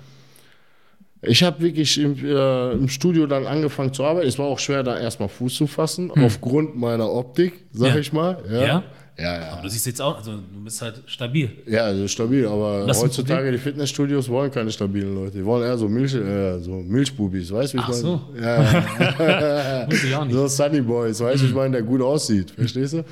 Ich 1.27 1.43
habe 1.43 1.61
wirklich 1.61 1.99
im, 2.01 2.17
äh, 2.25 2.73
im 2.73 2.89
Studio 2.89 3.27
dann 3.27 3.47
angefangen 3.47 3.93
zu 3.93 4.05
arbeiten. 4.05 4.29
Es 4.29 4.39
war 4.39 4.47
auch 4.47 4.59
schwer, 4.59 4.83
da 4.83 4.99
erstmal 4.99 5.29
Fuß 5.29 5.55
zu 5.57 5.67
fassen, 5.67 6.11
aufgrund 6.11 6.77
meiner 6.77 7.11
Optik, 7.11 7.65
sag 7.73 7.95
Ja. 7.95 8.01
ich 8.01 8.13
mal. 8.13 8.39
Ja? 8.51 8.61
Ja, 8.61 8.85
ja. 9.19 9.41
ja. 9.41 9.53
Aber 9.53 9.63
du 9.63 9.69
siehst 9.71 9.87
jetzt 9.87 10.01
auch, 10.03 10.19
also 10.19 10.33
du 10.33 10.65
bist 10.65 10.81
halt 10.83 11.03
stabil. 11.07 11.51
Ja, 11.67 11.83
also 11.85 12.07
stabil, 12.07 12.47
aber 12.47 12.85
Das 12.87 13.03
heutzutage 13.03 13.51
die 13.51 13.59
Fitnessstudios 13.59 14.29
wollen 14.29 14.51
keine 14.51 14.71
stabilen 14.71 15.15
Leute. 15.15 15.39
Die 15.39 15.45
wollen 15.45 15.63
eher 15.65 15.77
so, 15.79 15.89
Milch, 15.89 16.15
äh, 16.15 16.59
so 16.61 16.71
Milchbubis, 16.73 17.51
weißt 17.51 17.75
du, 17.75 17.79
wie 17.79 17.81
ich 17.83 17.87
Ach 17.89 17.93
so. 17.93 18.21
meine? 18.35 18.47
Ja, 18.47 19.87
Wusste 19.91 20.07
ich 20.07 20.15
auch 20.15 20.25
nicht. 20.25 20.35
so 20.35 20.47
Sunny 20.49 20.81
Boys, 20.81 21.21
weißt 21.21 21.43
du, 21.43 21.47
ich 21.47 21.55
meine, 21.55 21.73
der 21.73 21.83
gut 21.83 22.03
aussieht, 22.03 22.51
verstehst 22.53 22.93
du? 22.95 23.05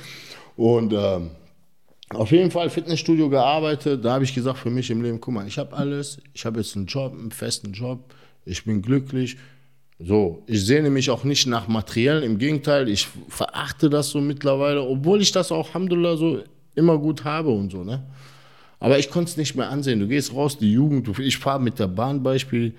Und 0.57 0.93
ähm, 0.93 1.31
auf 2.17 2.31
jeden 2.31 2.51
Fall 2.51 2.71
Fitnessstudio 2.71 3.29
gearbeitet, 3.29 4.05
da 4.05 4.15
habe 4.15 4.25
ich 4.25 4.35
gesagt 4.35 4.59
für 4.59 4.71
mich 4.71 4.91
im 4.91 5.03
Leben, 5.03 5.21
guck 5.21 5.35
mal, 5.35 5.47
ich 5.47 5.59
habe 5.59 5.77
alles, 5.77 6.19
ich 6.33 6.45
habe 6.45 6.61
jetzt 6.61 6.77
einen 6.77 6.87
Job, 6.87 7.13
einen 7.13 7.31
festen 7.31 7.73
Job, 7.73 8.15
ich 8.45 8.65
bin 8.65 8.83
glücklich. 8.83 9.37
So, 10.01 10.43
ich 10.47 10.65
sehne 10.65 10.91
mich 10.91 11.09
auch 11.11 11.25
nicht 11.25 11.47
nach 11.47 11.69
Materiellen, 11.69 12.25
im 12.25 12.39
Gegenteil, 12.39 12.89
ich 12.89 13.09
verachte 13.29 13.89
das 13.89 14.11
so 14.11 14.21
mittlerweile, 14.21 14.83
obwohl 14.83 15.23
ich 15.23 15.31
das 15.31 15.53
auch, 15.53 15.69
Alhamdulillah, 15.69 16.17
so 16.17 16.43
immer 16.75 16.99
gut 16.99 17.25
habe 17.25 17.51
und 17.51 17.71
so, 17.71 17.85
ne? 17.85 18.03
Aber 18.81 18.99
ich 18.99 19.09
konnte 19.09 19.31
es 19.31 19.37
nicht 19.39 19.55
mehr 19.55 19.71
ansehen. 19.71 20.01
Du 20.01 20.09
gehst 20.09 20.35
raus, 20.35 20.59
die 20.59 20.71
Jugend, 20.71 21.09
ich 21.19 21.39
fahre 21.39 21.59
mit 21.59 21.79
der 21.79 21.87
Bahn 21.87 22.23
Beispiel. 22.23 22.75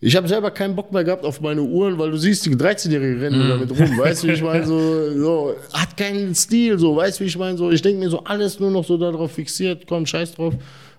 Ich 0.00 0.16
habe 0.16 0.28
selber 0.28 0.50
keinen 0.50 0.76
Bock 0.76 0.92
mehr 0.92 1.04
gehabt 1.04 1.24
auf 1.24 1.40
meine 1.40 1.62
Uhren, 1.62 1.98
weil 1.98 2.10
du 2.10 2.16
siehst, 2.18 2.44
die 2.44 2.50
13-Jährigen 2.54 3.20
rennen 3.20 3.48
damit 3.48 3.70
rum. 3.70 3.98
Weißt 3.98 4.22
du, 4.22 4.28
wie 4.28 4.32
ich 4.32 4.42
meine? 4.50 4.66
So, 4.66 5.18
so, 5.18 5.54
hat 5.72 5.96
keinen 5.96 6.34
Stil, 6.34 6.78
so, 6.78 6.94
weißt 6.96 7.18
du, 7.20 7.24
wie 7.24 7.28
ich 7.28 7.38
meine? 7.38 7.56
So, 7.56 7.70
ich 7.70 7.80
denke 7.80 8.00
mir 8.00 8.10
so, 8.10 8.22
alles 8.24 8.60
nur 8.60 8.70
noch 8.70 8.84
so 8.84 8.98
darauf 8.98 9.32
fixiert, 9.32 9.86
komm, 9.86 10.04
scheiß 10.04 10.34
drauf. 10.34 10.54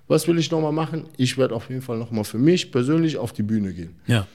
Was 0.07 0.27
will 0.27 0.37
ich 0.37 0.49
nochmal 0.49 0.71
machen? 0.71 1.05
Ich 1.17 1.37
werde 1.37 1.55
auf 1.55 1.69
jeden 1.69 1.81
Fall 1.81 1.97
nochmal 1.97 2.23
für 2.23 2.37
mich 2.37 2.71
persönlich 2.71 3.17
auf 3.17 3.33
die 3.33 3.43
Bühne 3.43 3.73
gehen. 3.73 3.95
Ja. 4.07 4.27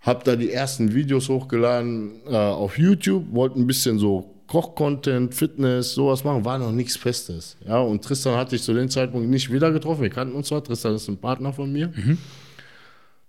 Hab 0.00 0.24
da 0.24 0.36
die 0.36 0.50
ersten 0.50 0.94
Videos 0.94 1.28
hochgeladen 1.28 2.12
äh, 2.26 2.36
auf 2.36 2.78
YouTube, 2.78 3.24
wollte 3.32 3.58
ein 3.58 3.66
bisschen 3.66 3.98
so 3.98 4.30
Koch-Content, 4.46 5.34
Fitness, 5.34 5.94
sowas 5.94 6.22
machen, 6.22 6.44
war 6.44 6.58
noch 6.58 6.70
nichts 6.72 6.96
Festes. 6.96 7.56
Ja, 7.66 7.80
und 7.80 8.04
Tristan 8.04 8.36
hatte 8.36 8.56
ich 8.56 8.62
zu 8.62 8.74
dem 8.74 8.90
Zeitpunkt 8.90 9.28
nicht 9.28 9.50
wieder 9.50 9.72
getroffen. 9.72 10.02
Wir 10.02 10.10
kannten 10.10 10.34
uns 10.34 10.48
zwar, 10.48 10.62
Tristan 10.62 10.94
ist 10.94 11.08
ein 11.08 11.16
Partner 11.16 11.52
von 11.52 11.72
mir. 11.72 11.90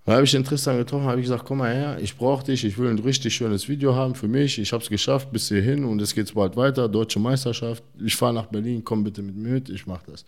Da 0.06 0.14
habe 0.14 0.24
ich 0.24 0.32
den 0.32 0.44
Tristan 0.44 0.78
getroffen, 0.78 1.06
habe 1.06 1.20
ich 1.20 1.26
gesagt, 1.26 1.46
komm 1.46 1.58
mal 1.58 1.74
her, 1.74 1.98
ich 2.00 2.16
brauche 2.16 2.46
dich, 2.46 2.64
ich 2.64 2.78
will 2.78 2.90
ein 2.90 3.00
richtig 3.00 3.34
schönes 3.34 3.68
Video 3.68 3.96
haben 3.96 4.14
für 4.14 4.28
mich. 4.28 4.60
Ich 4.60 4.72
habe 4.72 4.84
es 4.84 4.90
geschafft 4.90 5.32
bis 5.32 5.48
hierhin 5.48 5.84
und 5.84 6.00
es 6.00 6.14
geht 6.14 6.32
bald 6.36 6.56
weiter, 6.56 6.88
deutsche 6.88 7.20
Meisterschaft. 7.20 7.84
Ich 8.04 8.16
fahre 8.16 8.34
nach 8.34 8.46
Berlin, 8.46 8.84
komm 8.84 9.04
bitte 9.04 9.24
mit 9.24 9.36
mir 9.36 9.54
mit, 9.54 9.70
ich 9.70 9.88
mache 9.88 10.12
das. 10.12 10.24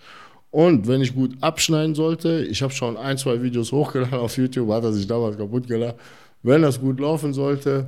Und 0.49 0.87
wenn 0.87 1.01
ich 1.01 1.13
gut 1.13 1.35
abschneiden 1.41 1.93
sollte, 1.93 2.43
ich 2.45 2.63
habe 2.63 2.73
schon 2.73 2.97
ein, 2.97 3.19
zwei 3.19 3.39
Videos 3.43 3.71
hochgeladen 3.71 4.17
auf 4.17 4.35
YouTube, 4.37 4.69
hat 4.71 4.83
er 4.83 4.93
sich 4.93 5.05
damals 5.05 5.37
kaputt 5.37 5.67
gelacht. 5.67 5.95
Wenn 6.41 6.63
das 6.63 6.81
gut 6.81 6.99
laufen 6.99 7.31
sollte, 7.33 7.85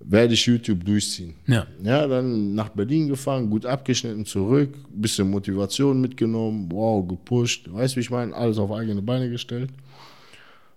werde 0.00 0.32
ich 0.32 0.46
YouTube 0.46 0.84
durchziehen. 0.84 1.34
Ja. 1.46 1.66
Ja, 1.82 2.06
dann 2.06 2.54
nach 2.54 2.70
Berlin 2.70 3.08
gefahren, 3.08 3.50
gut 3.50 3.66
abgeschnitten, 3.66 4.24
zurück, 4.24 4.70
bisschen 4.88 5.30
Motivation 5.30 6.00
mitgenommen, 6.00 6.66
wow, 6.70 7.06
gepusht, 7.06 7.68
weißt 7.70 7.94
du, 7.94 7.96
wie 7.96 8.00
ich 8.00 8.10
meine, 8.10 8.34
alles 8.34 8.56
auf 8.56 8.72
eigene 8.72 9.02
Beine 9.02 9.28
gestellt. 9.28 9.70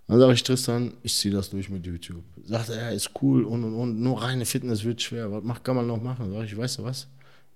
Dann 0.07 0.19
sage 0.19 0.33
ich 0.33 0.43
Tristan, 0.43 0.93
ich 1.03 1.13
ziehe 1.13 1.33
das 1.33 1.49
durch 1.49 1.69
mit 1.69 1.85
YouTube. 1.85 2.23
Sagt 2.45 2.69
er, 2.69 2.77
ja, 2.77 2.89
ist 2.89 3.11
cool 3.21 3.43
und 3.43 3.63
und 3.65 3.73
und, 3.73 4.01
nur 4.01 4.21
reine 4.21 4.45
Fitness 4.45 4.83
wird 4.83 5.01
schwer. 5.01 5.31
Was 5.31 5.43
macht, 5.43 5.63
kann 5.65 5.75
man 5.75 5.85
noch 5.85 6.01
machen? 6.01 6.31
Sag 6.31 6.45
ich, 6.45 6.55
weißt 6.55 6.79
du 6.79 6.83
was? 6.83 7.07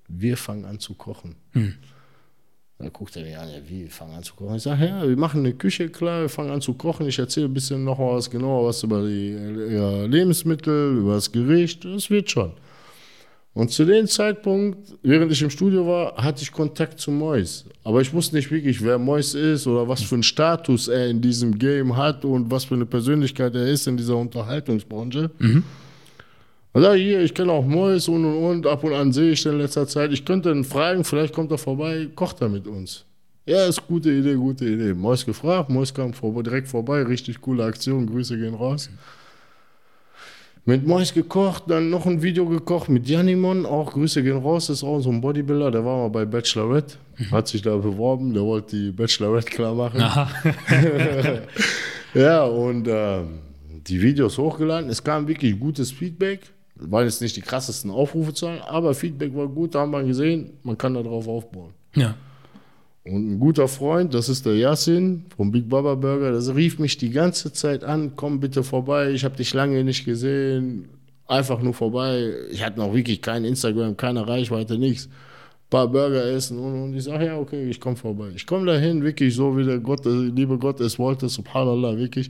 Wir 0.10 0.36
fangen 0.36 0.66
an 0.66 0.80
zu 0.80 0.94
kochen. 0.94 1.36
Da 2.78 2.90
guckt 2.90 3.16
er 3.16 3.24
mich 3.24 3.38
an, 3.38 3.48
ja, 3.48 3.58
wie, 3.68 3.84
wir 3.84 3.92
fangen 3.92 4.16
an 4.16 4.24
zu 4.24 4.34
kochen? 4.34 4.56
Ich 4.56 4.64
sage, 4.64 4.88
ja, 4.88 5.08
wir 5.08 5.16
machen 5.16 5.42
eine 5.42 5.54
Küche, 5.54 5.90
klar, 5.90 6.22
wir 6.22 6.30
fangen 6.30 6.50
an 6.50 6.62
zu 6.62 6.74
kochen. 6.74 7.08
Ich 7.08 7.20
erzähle 7.20 7.46
ein 7.46 7.54
bisschen 7.54 7.84
noch 7.84 8.00
was 8.00 8.30
genauer 8.30 8.68
was 8.68 8.84
über 8.84 9.06
die 9.08 9.32
äh, 9.32 10.08
Lebensmittel, 10.08 10.98
über 10.98 11.14
das 11.14 11.32
Gericht. 11.32 11.86
Das 11.86 12.10
wird 12.10 12.32
schon. 12.32 12.54
Und 13.54 13.70
zu 13.70 13.84
dem 13.84 14.08
Zeitpunkt, 14.08 14.96
während 15.04 15.30
ich 15.32 15.42
im 15.42 15.50
Studio 15.50 15.86
war, 15.86 16.16
hatte 16.16 16.42
ich 16.42 16.52
Kontakt 16.54 17.00
zu 17.02 17.12
Mois. 17.12 17.66
Aber 17.84 18.00
ich 18.00 18.14
wusste 18.14 18.36
nicht 18.38 18.50
wirklich, 18.50 18.82
wer 18.82 18.98
Mois 18.98 19.34
ist 19.36 19.68
oder 19.68 19.88
was 19.90 20.02
für 20.04 20.16
einen 20.16 20.24
Status 20.24 20.88
er 20.88 21.10
in 21.10 21.22
diesem 21.22 21.60
Game 21.60 21.98
hat 21.98 22.24
und 22.24 22.50
was 22.50 22.64
für 22.64 22.76
eine 22.76 22.86
Persönlichkeit 22.86 23.54
er 23.56 23.68
ist 23.68 23.88
in 23.88 23.98
dieser 23.98 24.16
Unterhaltungsbranche. 24.16 25.32
Also 26.74 26.94
hier, 26.94 27.22
ich 27.22 27.34
kenne 27.34 27.52
auch 27.52 27.66
Mois 27.66 28.08
und 28.08 28.24
und 28.24 28.38
und, 28.38 28.68
ab 28.68 28.86
und 28.86 28.94
an 28.94 29.12
sehe 29.12 29.34
ich 29.34 29.44
den 29.44 29.54
in 29.54 29.58
letzter 29.60 29.86
Zeit. 29.86 30.14
Ich 30.14 30.24
könnte 30.24 30.50
ihn 30.50 30.64
fragen, 30.64 31.04
vielleicht 31.04 31.34
kommt 31.34 31.52
er 31.52 31.58
vorbei, 31.58 32.08
kocht 32.16 32.40
er 32.40 32.48
mit 32.48 32.66
uns. 32.68 33.04
Ja, 33.46 33.66
ist 33.66 33.86
gute 33.86 34.12
Idee, 34.12 34.36
gute 34.36 34.66
Idee. 34.66 34.94
Mois 34.94 35.26
gefragt, 35.26 35.70
Mois 35.70 35.94
kam 35.94 36.14
vor, 36.14 36.42
direkt 36.42 36.70
vorbei, 36.70 37.04
richtig 37.04 37.42
coole 37.42 37.66
Aktion, 37.66 38.08
Grüße 38.08 38.38
gehen 38.38 38.54
raus. 38.54 38.90
Mit 40.64 40.86
Mois 40.86 41.12
gekocht, 41.14 41.64
dann 41.68 41.90
noch 41.90 42.06
ein 42.06 42.22
Video 42.22 42.46
gekocht 42.46 42.88
mit 42.88 43.08
Janimon, 43.08 43.66
auch 43.66 43.94
Grüße 43.94 44.22
gehen 44.22 44.38
raus, 44.38 44.70
ist 44.70 44.84
auch 44.84 45.00
so 45.00 45.10
ein 45.10 45.20
Bodybuilder, 45.20 45.72
der 45.72 45.84
war 45.84 45.98
mal 45.98 46.10
bei 46.10 46.24
Bachelorette, 46.24 46.98
hat 47.32 47.48
sich 47.48 47.64
da 47.64 47.76
beworben, 47.78 48.32
der 48.34 48.44
wollte 48.44 48.76
die 48.76 48.92
Bachelorette 48.92 49.50
klar 49.50 49.74
machen. 49.74 50.04
Ja, 52.14 52.44
und 52.44 52.88
ähm, 52.90 53.40
die 53.88 54.02
Videos 54.02 54.38
hochgeladen. 54.38 54.90
Es 54.90 55.04
kam 55.04 55.28
wirklich 55.28 55.58
gutes 55.60 55.92
Feedback. 55.92 56.42
Waren 56.76 57.06
jetzt 57.06 57.22
nicht 57.22 57.36
die 57.36 57.42
krassesten 57.42 57.92
Aufrufezahlen, 57.92 58.60
aber 58.62 58.94
Feedback 58.94 59.36
war 59.36 59.48
gut. 59.48 59.76
Da 59.76 59.82
haben 59.82 59.92
wir 59.92 60.04
gesehen, 60.04 60.52
man 60.64 60.78
kann 60.78 60.94
darauf 60.94 61.28
aufbauen. 61.28 61.74
Ja. 61.96 62.16
Und 63.04 63.32
ein 63.32 63.40
guter 63.40 63.68
Freund, 63.68 64.14
das 64.14 64.30
ist 64.30 64.46
der 64.46 64.56
Yassin 64.56 65.26
vom 65.36 65.52
Big 65.52 65.68
Baba 65.68 65.96
Burger, 65.96 66.32
das 66.32 66.54
rief 66.54 66.78
mich 66.78 66.98
die 66.98 67.10
ganze 67.10 67.52
Zeit 67.52 67.84
an, 67.84 68.16
komm 68.16 68.40
bitte 68.40 68.64
vorbei, 68.64 69.10
ich 69.12 69.26
habe 69.26 69.36
dich 69.36 69.54
lange 69.56 69.84
nicht 69.84 70.06
gesehen, 70.06 70.88
einfach 71.32 71.62
nur 71.62 71.74
vorbei. 71.74 72.34
Ich 72.52 72.64
hatte 72.64 72.80
noch 72.80 72.94
wirklich 72.94 73.22
kein 73.22 73.46
Instagram, 73.46 73.98
keine 73.98 74.28
Reichweite, 74.28 74.78
nichts. 74.78 75.10
Paar 75.70 75.88
Burger 75.88 76.26
essen 76.26 76.60
und, 76.60 76.84
und 76.84 76.96
ich 76.96 77.06
sage, 77.06 77.26
ja, 77.28 77.38
okay, 77.40 77.70
ich 77.70 77.80
komme 77.80 77.96
vorbei. 77.96 78.30
Ich 78.36 78.46
komme 78.46 78.66
dahin, 78.66 79.02
wirklich 79.04 79.34
so 79.34 79.58
wie 79.58 79.64
der 79.64 79.80
Gott, 79.80 80.06
der 80.06 80.12
liebe 80.12 80.58
Gott 80.58 80.82
es 80.82 81.00
wollte, 81.00 81.30
subhanallah, 81.30 81.98
wirklich. 81.98 82.30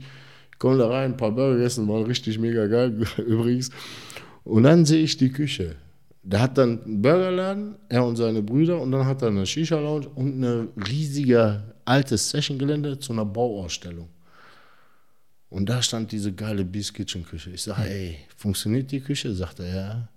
Ich 0.52 0.58
komme 0.58 0.78
da 0.78 0.88
rein, 0.88 1.12
ein 1.12 1.16
paar 1.16 1.32
Burger 1.32 1.60
essen, 1.60 1.88
war 1.88 2.06
richtig 2.06 2.38
mega 2.38 2.66
geil 2.68 2.96
übrigens. 3.18 3.70
Und 4.44 4.62
dann 4.62 4.84
sehe 4.84 5.02
ich 5.02 5.16
die 5.16 5.30
Küche. 5.30 5.74
Der 6.24 6.40
hat 6.40 6.56
dann 6.56 6.82
einen 6.84 7.02
Burgerladen, 7.02 7.74
er 7.88 8.04
und 8.04 8.16
seine 8.16 8.42
Brüder, 8.42 8.80
und 8.80 8.92
dann 8.92 9.04
hat 9.06 9.22
er 9.22 9.28
eine 9.28 9.44
Shisha-Lounge 9.44 10.08
und 10.14 10.40
ein 10.40 10.68
riesiger 10.88 11.74
altes 11.84 12.30
Session-Gelände 12.30 12.98
zu 12.98 13.12
einer 13.12 13.24
Bauausstellung. 13.24 14.08
Und 15.50 15.68
da 15.68 15.82
stand 15.82 16.12
diese 16.12 16.32
geile 16.32 16.64
Beast 16.64 16.94
Kitchen 16.94 17.26
Küche. 17.26 17.50
Ich 17.50 17.62
sage, 17.62 17.90
ey, 17.90 18.18
funktioniert 18.36 18.90
die 18.90 19.00
Küche? 19.00 19.34
Sagt 19.34 19.60
er, 19.60 19.74
ja. 19.74 20.08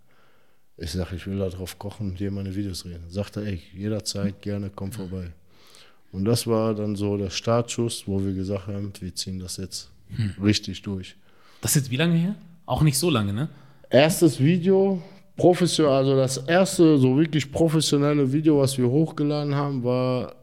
Ich 0.78 0.92
sage, 0.92 1.16
ich 1.16 1.26
will 1.26 1.40
da 1.40 1.50
drauf 1.50 1.80
kochen 1.80 2.12
und 2.12 2.20
dir 2.20 2.32
meine 2.32 2.56
Videos 2.56 2.84
drehen. 2.84 3.04
Sagt 3.10 3.38
er, 3.38 3.44
ey, 3.44 3.62
jederzeit 3.74 4.42
gerne, 4.42 4.72
komm 4.74 4.92
vorbei. 4.92 5.32
Und 6.12 6.24
das 6.24 6.48
war 6.48 6.74
dann 6.74 6.96
so 6.96 7.18
der 7.18 7.30
Startschuss, 7.30 8.04
wo 8.06 8.24
wir 8.24 8.34
gesagt 8.34 8.68
haben, 8.68 8.94
wir 9.00 9.16
ziehen 9.16 9.40
das 9.40 9.58
jetzt 9.58 9.90
richtig 10.42 10.82
durch. 10.82 11.16
Das 11.62 11.72
ist 11.72 11.84
jetzt 11.84 11.92
wie 11.92 11.98
lange 11.98 12.16
her? 12.16 12.36
Auch 12.66 12.82
nicht 12.84 12.98
so 12.98 13.10
lange, 13.10 13.34
ne? 13.34 13.50
Erstes 13.90 14.40
Video, 14.40 15.02
professionell, 15.38 15.92
also 15.94 16.16
das 16.16 16.38
erste 16.38 16.98
so 16.98 17.18
wirklich 17.18 17.52
professionelle 17.52 18.32
Video, 18.32 18.60
was 18.60 18.78
wir 18.78 18.88
hochgeladen 18.90 19.54
haben, 19.56 19.84
war 19.84 20.34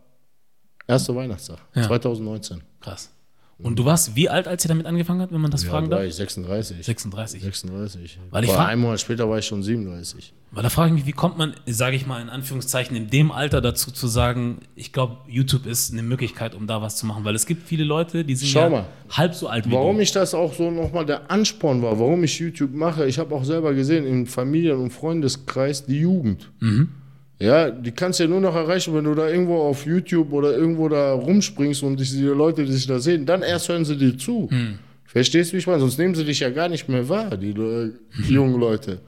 erster 0.87 1.15
Weihnachtstag, 1.15 1.59
Ja. 1.75 1.83
2019. 1.85 2.61
Krass. 2.81 3.11
Und 3.59 3.79
du 3.79 3.85
warst 3.85 4.17
wie 4.17 4.29
alt, 4.29 4.49
als 4.49 4.65
ihr 4.65 4.69
damit 4.69 4.87
angefangen 4.87 5.21
habt, 5.21 5.33
wenn 5.33 5.41
man 5.41 5.53
das 5.53 5.63
fragen 5.63 5.89
da 5.89 5.97
war 5.97 6.03
darf? 6.03 6.09
ich 6.11 6.17
36. 6.17 6.85
36. 6.85 7.43
36. 7.43 8.19
Weil 8.31 8.43
ich 8.45 8.51
frag- 8.51 8.69
einem 8.69 8.83
Monat 8.83 9.01
später 9.01 9.29
war 9.31 9.39
ich 9.39 9.47
schon 9.47 9.63
37. 9.63 10.33
Weil 10.51 10.65
da 10.65 10.69
frage 10.69 10.89
ich 10.89 10.95
mich, 10.95 11.07
wie 11.07 11.13
kommt 11.13 11.39
man, 11.39 11.55
sage 11.67 11.95
ich 11.95 12.05
mal 12.07 12.21
in 12.21 12.29
Anführungszeichen, 12.29 12.97
in 12.97 13.09
dem 13.09 13.31
Alter 13.31 13.61
dazu 13.61 13.91
zu 13.93 14.09
sagen, 14.09 14.59
ich 14.75 14.93
glaube, 14.93 15.17
YouTube 15.29 15.67
ist 15.67 15.93
eine 15.93 16.03
Möglichkeit, 16.03 16.55
um 16.57 16.67
da 16.67 16.83
was 16.83 16.97
zu 16.97 17.07
machen. 17.07 17.25
Weil 17.25 17.37
es 17.37 17.47
gibt 17.47 17.67
viele 17.69 17.85
Leute, 17.85 18.25
die 18.25 18.35
sind 18.35 18.49
Schau 18.49 18.61
ja 18.63 18.69
mal. 18.69 18.87
halb 19.11 19.35
so 19.35 19.47
alt 19.49 19.67
wie 19.69 19.73
Warum 19.73 19.97
du. 19.97 20.03
ich 20.03 20.11
das 20.11 20.35
auch 20.35 20.53
so 20.53 20.71
nochmal 20.71 21.07
der 21.07 21.31
Ansporn 21.31 21.83
war, 21.83 21.99
warum 22.01 22.25
ich 22.25 22.39
YouTube 22.41 22.75
mache, 22.75 23.07
ich 23.07 23.19
habe 23.21 23.33
auch 23.35 23.45
selber 23.45 23.75
gesehen, 23.75 24.05
im 24.07 24.27
Familien- 24.27 24.79
und 24.81 24.91
Freundeskreis 24.91 25.87
die 25.87 26.01
Jugend. 26.01 26.51
Ja, 27.43 27.71
die 27.71 27.91
kannst 27.91 28.21
du 28.21 28.25
ja 28.25 28.29
nur 28.31 28.41
noch 28.41 28.55
erreichen, 28.55 28.95
wenn 28.95 29.05
du 29.05 29.15
da 29.15 29.29
irgendwo 29.29 29.57
auf 29.63 29.85
YouTube 29.85 30.33
oder 30.33 30.57
irgendwo 30.57 30.89
da 30.89 31.13
rumspringst 31.13 31.83
und 31.83 31.99
die 31.99 32.05
die 32.05 32.23
Leute, 32.23 32.65
die 32.65 32.73
sich 32.73 32.87
da 32.87 33.01
sehen, 33.01 33.27
dann 33.27 33.43
erst 33.43 33.69
hören 33.69 33.85
sie 33.85 33.97
dir 33.97 34.17
zu. 34.17 34.49
Verstehst 35.07 35.51
du, 35.51 35.55
wie 35.55 35.59
ich 35.59 35.67
meine? 35.67 35.81
Sonst 35.81 35.99
nehmen 35.99 36.15
sie 36.15 36.25
dich 36.25 36.41
ja 36.41 36.51
gar 36.51 36.69
nicht 36.69 36.89
mehr 36.89 37.09
wahr, 37.09 37.37
die 37.37 37.53
Le- 37.53 37.95
jungen 38.29 38.61
Leute. 38.61 39.01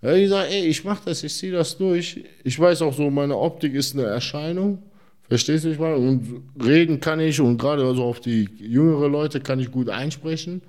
Ja, 0.00 0.14
die 0.14 0.26
sagen, 0.28 0.48
ey, 0.50 0.64
ich 0.66 0.82
mach 0.84 1.00
das, 1.04 1.22
ich 1.24 1.34
ziehe 1.34 1.52
das 1.52 1.76
durch. 1.76 2.24
Ich 2.42 2.58
weiß 2.58 2.82
auch 2.82 2.94
so, 2.94 3.10
meine 3.10 3.36
Optik 3.36 3.74
ist 3.74 3.94
eine 3.94 4.06
Erscheinung. 4.06 4.82
Verstehst 5.28 5.64
du, 5.64 5.68
wie 5.68 5.72
ich 5.74 5.78
meine? 5.78 5.96
Und 5.96 6.42
reden 6.64 7.00
kann 7.00 7.20
ich 7.20 7.38
und 7.40 7.58
gerade 7.58 7.84
also 7.84 8.02
auf 8.04 8.20
die 8.20 8.48
jüngere 8.58 9.08
Leute 9.08 9.40
kann 9.40 9.60
ich 9.60 9.70
gut 9.70 9.90
einsprechen. 9.90 10.62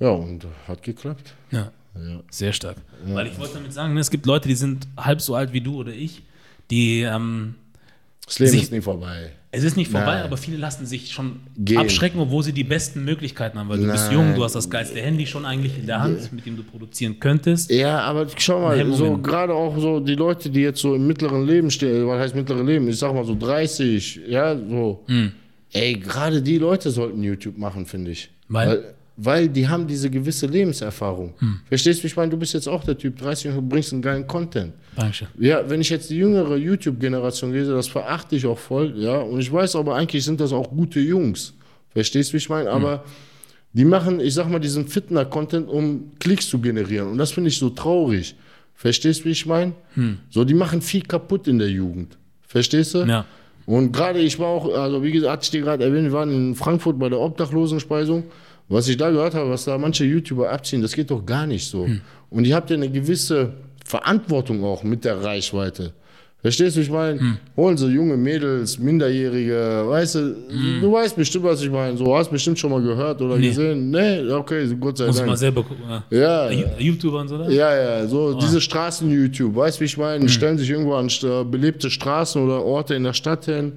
Ja, 0.00 0.10
und 0.10 0.46
hat 0.68 0.82
geklappt. 0.82 1.34
Ja. 1.50 1.70
Ja. 1.98 2.20
Sehr 2.30 2.52
stark. 2.52 2.76
Weil 3.06 3.26
ich 3.28 3.38
wollte 3.38 3.54
damit 3.54 3.72
sagen, 3.72 3.94
ne, 3.94 4.00
es 4.00 4.10
gibt 4.10 4.26
Leute, 4.26 4.48
die 4.48 4.54
sind 4.54 4.86
halb 4.96 5.20
so 5.20 5.34
alt 5.34 5.52
wie 5.52 5.60
du 5.60 5.76
oder 5.76 5.92
ich, 5.92 6.22
die, 6.70 7.02
ähm, 7.02 7.54
Das 8.26 8.38
Leben 8.40 8.50
Sich- 8.50 8.62
ist 8.64 8.72
nie 8.72 8.80
vorbei. 8.80 9.30
es 9.52 9.62
ist 9.62 9.76
nicht 9.76 9.88
vorbei, 9.90 10.16
Nein. 10.16 10.24
aber 10.24 10.36
viele 10.36 10.56
lassen 10.56 10.84
sich 10.84 11.12
schon 11.12 11.40
Gehen. 11.56 11.78
abschrecken, 11.78 12.18
obwohl 12.18 12.42
sie 12.42 12.52
die 12.52 12.64
besten 12.64 13.04
Möglichkeiten 13.04 13.56
haben. 13.56 13.68
Weil 13.68 13.78
du 13.78 13.90
bist 13.90 14.06
Nein. 14.06 14.14
jung, 14.14 14.34
du 14.34 14.42
hast 14.42 14.54
das 14.56 14.68
geilste 14.68 15.00
Handy 15.00 15.26
schon 15.26 15.44
eigentlich 15.46 15.78
in 15.78 15.86
der 15.86 16.00
Hand, 16.00 16.32
mit 16.32 16.44
dem 16.44 16.56
du 16.56 16.64
produzieren 16.64 17.20
könntest. 17.20 17.70
Ja, 17.70 18.00
aber 18.00 18.26
schau 18.36 18.60
mal, 18.62 18.92
so 18.94 19.16
gerade 19.18 19.54
auch 19.54 19.78
so 19.78 20.00
die 20.00 20.16
Leute, 20.16 20.50
die 20.50 20.60
jetzt 20.62 20.80
so 20.80 20.96
im 20.96 21.06
mittleren 21.06 21.46
Leben 21.46 21.70
stehen, 21.70 22.04
was 22.08 22.18
heißt 22.20 22.34
mittlere 22.34 22.64
Leben? 22.64 22.88
Ich 22.88 22.98
sag 22.98 23.14
mal 23.14 23.24
so 23.24 23.36
30, 23.38 24.22
ja, 24.26 24.56
so. 24.56 25.04
Hm. 25.06 25.30
Ey, 25.72 25.92
gerade 25.94 26.42
die 26.42 26.58
Leute 26.58 26.90
sollten 26.90 27.22
YouTube 27.22 27.58
machen, 27.58 27.86
finde 27.86 28.10
ich. 28.10 28.28
Weil? 28.48 28.68
weil? 28.68 28.94
Weil 29.18 29.48
die 29.48 29.66
haben 29.66 29.86
diese 29.86 30.10
gewisse 30.10 30.46
Lebenserfahrung. 30.46 31.32
Hm. 31.38 31.60
Verstehst 31.66 32.00
du, 32.00 32.02
wie 32.04 32.08
ich 32.08 32.16
meine? 32.16 32.30
Du 32.30 32.36
bist 32.36 32.52
jetzt 32.52 32.68
auch 32.68 32.84
der 32.84 32.98
Typ 32.98 33.18
30 33.18 33.50
und 33.50 33.56
du 33.56 33.62
bringst 33.62 33.92
einen 33.92 34.02
geilen 34.02 34.26
Content. 34.26 34.74
Dankeschön. 34.94 35.28
Ja, 35.38 35.68
wenn 35.70 35.80
ich 35.80 35.88
jetzt 35.88 36.10
die 36.10 36.16
jüngere 36.16 36.56
YouTube-Generation 36.56 37.50
lese, 37.50 37.72
das 37.72 37.88
verachte 37.88 38.36
ich 38.36 38.44
auch 38.44 38.58
voll, 38.58 38.92
ja. 38.96 39.18
Und 39.18 39.40
ich 39.40 39.50
weiß 39.50 39.76
aber 39.76 39.94
eigentlich 39.94 40.22
sind 40.22 40.38
das 40.38 40.52
auch 40.52 40.68
gute 40.68 41.00
Jungs. 41.00 41.54
Verstehst 41.90 42.30
du, 42.30 42.34
wie 42.34 42.38
ich 42.38 42.48
meine? 42.50 42.70
Aber 42.70 43.04
die 43.72 43.86
machen, 43.86 44.20
ich 44.20 44.34
sag 44.34 44.50
mal, 44.50 44.58
diesen 44.58 44.86
Fitner-Content, 44.86 45.68
um 45.68 46.12
Klicks 46.18 46.48
zu 46.50 46.58
generieren. 46.58 47.08
Und 47.08 47.18
das 47.18 47.32
finde 47.32 47.48
ich 47.48 47.58
so 47.58 47.70
traurig. 47.70 48.34
Verstehst 48.74 49.20
du, 49.20 49.24
wie 49.24 49.30
ich 49.30 49.46
meine? 49.46 49.72
So, 50.28 50.44
die 50.44 50.52
machen 50.52 50.82
viel 50.82 51.02
kaputt 51.02 51.48
in 51.48 51.58
der 51.58 51.70
Jugend. 51.70 52.18
Verstehst 52.46 52.94
du? 52.94 53.04
Ja. 53.04 53.24
Und 53.64 53.92
gerade 53.92 54.18
ich 54.18 54.38
war 54.38 54.48
auch, 54.48 54.72
also 54.74 55.02
wie 55.02 55.10
gesagt, 55.10 55.32
hatte 55.32 55.44
ich 55.44 55.50
dir 55.50 55.62
gerade 55.62 55.84
erwähnt, 55.84 56.04
wir 56.04 56.12
waren 56.12 56.30
in 56.30 56.54
Frankfurt 56.54 56.98
bei 56.98 57.08
der 57.08 57.18
Obdachlosenspeisung. 57.18 58.24
Was 58.68 58.88
ich 58.88 58.96
da 58.96 59.10
gehört 59.10 59.34
habe, 59.34 59.48
was 59.50 59.64
da 59.64 59.78
manche 59.78 60.04
YouTuber 60.04 60.50
abziehen, 60.50 60.82
das 60.82 60.92
geht 60.92 61.10
doch 61.10 61.24
gar 61.24 61.46
nicht 61.46 61.66
so. 61.66 61.86
Und 62.30 62.44
ihr 62.44 62.54
habt 62.56 62.68
ja 62.70 62.76
eine 62.76 62.90
gewisse 62.90 63.52
Verantwortung 63.84 64.64
auch 64.64 64.82
mit 64.82 65.04
der 65.04 65.22
Reichweite. 65.22 65.92
Verstehst 66.42 66.76
du, 66.76 66.80
ich 66.80 66.90
meine, 66.90 67.38
holen 67.56 67.76
sie 67.76 67.86
junge 67.88 68.16
Mädels, 68.16 68.78
Minderjährige, 68.78 69.84
weißt 69.86 70.14
du, 70.16 70.36
du 70.80 70.92
weißt 70.92 71.16
bestimmt, 71.16 71.44
was 71.44 71.62
ich 71.62 71.70
meine. 71.70 71.96
So, 71.96 72.16
hast 72.16 72.30
bestimmt 72.30 72.58
schon 72.58 72.70
mal 72.70 72.82
gehört 72.82 73.20
oder 73.22 73.36
Nee. 73.36 73.48
gesehen. 73.48 73.90
Nee, 73.90 74.30
okay, 74.30 74.68
Gott 74.78 74.98
sei 74.98 75.06
Muss 75.06 75.16
ich 75.16 75.22
mal 75.22 75.28
Dank. 75.28 75.38
selber 75.38 75.62
gucken. 75.64 75.84
Ja, 76.10 76.48
Ju- 76.48 76.66
YouTuber 76.78 77.20
und 77.20 77.28
so, 77.28 77.34
oder? 77.36 77.50
ja, 77.50 77.74
ja, 78.00 78.06
so 78.06 78.34
diese 78.34 78.60
Straßen-YouTube, 78.60 79.56
weißt 79.56 79.78
du, 79.78 79.80
wie 79.80 79.84
ich 79.86 79.96
meine? 79.96 80.24
Die 80.26 80.28
Stellen 80.32 80.58
sich 80.58 80.70
irgendwo 80.70 80.94
an 80.94 81.08
st- 81.08 81.44
belebte 81.44 81.90
Straßen 81.90 82.40
oder 82.44 82.62
Orte 82.64 82.94
in 82.94 83.04
der 83.04 83.12
Stadt 83.14 83.46
hin. 83.46 83.72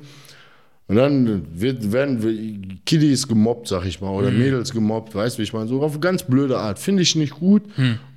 Und 0.89 0.95
dann 0.95 1.45
wird, 1.53 1.91
werden 1.91 2.81
Kiddies 2.83 3.27
gemobbt, 3.27 3.67
sag 3.67 3.85
ich 3.85 4.01
mal, 4.01 4.09
oder 4.09 4.31
Mädels 4.31 4.71
gemobbt, 4.71 5.13
weißt 5.13 5.37
du, 5.37 5.39
wie 5.39 5.43
ich 5.43 5.53
meine? 5.53 5.67
So 5.67 5.79
auf 5.83 5.91
eine 5.91 5.99
ganz 5.99 6.23
blöde 6.23 6.57
Art. 6.57 6.79
Finde 6.79 7.03
ich 7.03 7.15
nicht 7.15 7.35
gut. 7.35 7.61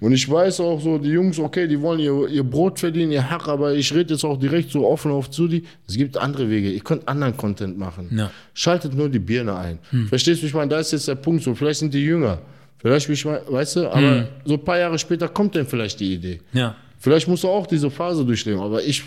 Und 0.01 0.13
ich 0.13 0.29
weiß 0.29 0.61
auch 0.61 0.81
so, 0.81 0.97
die 0.97 1.11
Jungs, 1.11 1.39
okay, 1.39 1.69
die 1.69 1.79
wollen 1.83 2.01
ihr, 2.01 2.29
ihr 2.29 2.43
Brot 2.43 2.79
verdienen, 2.79 3.13
ihr 3.13 3.31
Hack, 3.31 3.47
aber 3.47 3.75
ich 3.75 3.95
rede 3.95 4.15
jetzt 4.15 4.25
auch 4.25 4.39
direkt 4.39 4.71
so 4.71 4.89
offen 4.89 5.11
auf 5.13 5.31
zu 5.31 5.49
die. 5.49 5.65
Es 5.87 5.99
gibt 5.99 6.17
andere 6.17 6.49
Wege. 6.49 6.71
Ihr 6.71 6.81
könnt 6.81 7.07
anderen 7.07 7.37
Content 7.37 7.77
machen. 7.79 8.09
Ja. 8.17 8.31
Schaltet 8.55 8.95
nur 8.95 9.11
die 9.11 9.19
Birne 9.19 9.55
ein. 9.55 9.79
Verstehst 10.09 10.41
du, 10.43 10.47
ich 10.47 10.55
meine? 10.55 10.71
Da 10.71 10.81
ist 10.81 10.93
jetzt 10.93 11.07
der 11.07 11.17
Punkt 11.17 11.43
so. 11.43 11.55
Vielleicht 11.55 11.81
sind 11.81 11.93
die 11.93 12.03
jünger. 12.03 12.39
Vielleicht, 12.79 13.07
ich 13.09 13.25
meine, 13.27 13.43
weißt 13.47 13.77
du, 13.77 13.93
aber 13.93 14.29
so 14.45 14.55
ein 14.55 14.65
paar 14.65 14.79
Jahre 14.79 14.99
später 14.99 15.29
kommt 15.29 15.55
dann 15.55 15.67
vielleicht 15.67 16.01
die 16.01 16.15
Idee. 16.15 16.41
Ja. 16.55 16.75
Vielleicht 16.99 17.29
musst 17.29 17.45
du 17.45 17.49
auch 17.49 17.67
diese 17.67 17.91
Phase 17.91 18.25
durchleben, 18.25 18.61
aber 18.61 18.83
ich, 18.83 19.03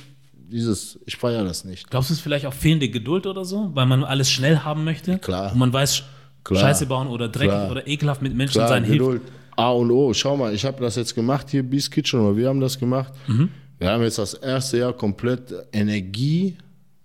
dieses, 0.50 1.00
ich 1.06 1.18
feiere 1.18 1.44
das 1.44 1.66
nicht. 1.66 1.90
Glaubst 1.90 2.10
du, 2.10 2.14
es 2.14 2.20
ist 2.20 2.24
vielleicht 2.24 2.46
auch 2.46 2.54
fehlende 2.54 2.90
Geduld 2.90 3.28
oder 3.28 3.46
so, 3.46 3.72
weil 3.74 3.86
man 3.86 4.04
alles 4.04 4.30
schnell 4.30 4.60
haben 4.60 4.84
möchte? 4.84 5.18
Klar. 5.20 5.52
Und 5.52 5.60
man 5.60 5.74
weiß, 5.74 6.04
Klar. 6.44 6.62
Scheiße 6.62 6.86
bauen 6.86 7.08
oder 7.08 7.28
dreckig 7.28 7.50
Klar. 7.50 7.72
oder 7.72 7.88
ekelhaft 7.88 8.22
mit 8.22 8.36
Menschen 8.36 8.60
Klar, 8.60 8.70
sein 8.70 8.84
hilft. 8.84 9.00
Geduld. 9.00 9.22
A 9.58 9.72
und 9.72 9.90
O. 9.90 10.14
Schau 10.14 10.38
mal, 10.38 10.54
ich 10.54 10.64
habe 10.66 10.80
das 10.82 10.96
jetzt 10.96 11.16
gemacht 11.16 11.50
hier, 11.50 11.64
Beast 11.64 11.92
Kitchen, 11.92 12.20
oder 12.20 12.38
wir 12.38 12.50
haben 12.50 12.60
das 12.60 12.78
gemacht. 12.78 13.14
Mhm. 13.28 13.50
Wir 13.80 13.90
haben 13.90 14.04
jetzt 14.04 14.20
das 14.20 14.36
erste 14.36 14.78
Jahr 14.78 14.94
komplett 14.94 15.54
Energie. 15.74 16.56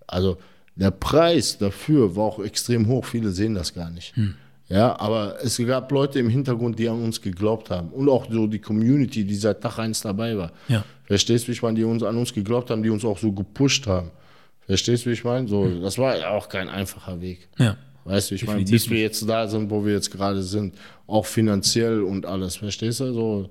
Also 0.07 0.39
der 0.77 0.91
Preis 0.91 1.59
dafür 1.59 2.15
war 2.17 2.25
auch 2.25 2.41
extrem 2.41 2.87
hoch. 2.87 3.05
Viele 3.05 3.31
sehen 3.31 3.55
das 3.55 3.75
gar 3.75 3.91
nicht. 3.91 4.15
Hm. 4.17 4.35
Ja, 4.69 4.99
aber 5.01 5.37
es 5.43 5.59
gab 5.59 5.91
Leute 5.91 6.21
im 6.21 6.29
Hintergrund, 6.29 6.79
die 6.79 6.89
an 6.89 7.03
uns 7.03 7.21
geglaubt 7.21 7.71
haben. 7.71 7.89
Und 7.89 8.09
auch 8.09 8.31
so 8.31 8.47
die 8.47 8.61
Community, 8.61 9.25
die 9.25 9.35
seit 9.35 9.61
Tag 9.61 9.79
eins 9.79 10.01
dabei 10.01 10.37
war. 10.39 10.53
Ja. 10.69 10.85
Verstehst 11.11 11.43
du, 11.43 11.49
wie 11.49 11.53
ich 11.55 11.63
meine, 11.63 11.75
die 11.75 11.83
uns 11.83 12.05
an 12.05 12.17
uns 12.17 12.33
geglaubt 12.33 12.71
haben, 12.71 12.85
die 12.85 12.89
uns 12.89 13.05
auch 13.05 13.19
so 13.19 13.33
gepusht 13.33 13.89
haben. 13.89 14.13
Verstehst 14.61 15.05
du, 15.05 15.11
wie 15.11 15.15
ich 15.15 15.25
meine? 15.25 15.49
So, 15.49 15.69
das 15.81 15.99
war 15.99 16.17
ja 16.17 16.31
auch 16.31 16.49
kein 16.49 16.69
einfacher 16.69 17.21
Weg. 17.21 17.49
Ja. 17.59 17.77
Weißt 18.05 18.31
du, 18.31 18.37
ich 18.37 18.47
meine, 18.47 18.63
bis 18.63 18.89
wir 18.89 19.01
jetzt 19.01 19.29
da 19.29 19.49
sind, 19.49 19.69
wo 19.71 19.85
wir 19.85 19.93
jetzt 19.95 20.13
gerade 20.13 20.41
sind, 20.41 20.73
auch 21.09 21.27
finanziell 21.27 22.05
und 22.05 22.27
alles, 22.27 22.55
verstehst 22.55 23.01
du? 23.01 23.13
So, 23.13 23.51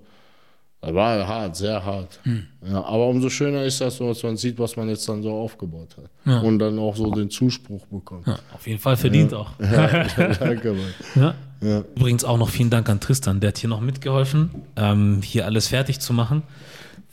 das 0.80 0.94
war 0.94 1.28
hart, 1.28 1.58
sehr 1.58 1.84
hart. 1.84 2.22
Hm. 2.24 2.48
Ja, 2.66 2.82
aber 2.82 3.08
umso 3.08 3.30
schöner 3.30 3.66
ist 3.66 3.82
das, 3.82 3.98
dass 3.98 4.24
man 4.24 4.38
sieht, 4.38 4.58
was 4.58 4.78
man 4.78 4.88
jetzt 4.88 5.10
dann 5.10 5.22
so 5.22 5.34
aufgebaut 5.34 5.98
hat. 5.98 6.10
Ja. 6.24 6.40
Und 6.40 6.60
dann 6.60 6.80
auch 6.80 6.96
so 6.96 7.12
den 7.12 7.30
Zuspruch 7.30 7.86
bekommt. 7.88 8.26
ja. 8.26 8.40
Auf 8.56 8.66
jeden 8.66 8.80
Fall 8.80 8.96
verdient 8.96 9.34
auch. 9.34 9.52
Danke, 9.60 10.74
Mann. 10.74 11.34
Übrigens 11.98 12.24
auch 12.24 12.38
noch 12.38 12.48
vielen 12.48 12.70
Dank 12.70 12.88
an 12.88 13.02
Tristan, 13.02 13.42
der 13.42 13.50
hat 13.50 13.58
hier 13.58 13.70
noch 13.70 13.82
mitgeholfen, 13.82 14.50
ähm, 14.78 15.20
hier 15.22 15.46
alles 15.46 15.68
fertig 15.68 16.00
zu 16.00 16.14
machen. 16.14 16.44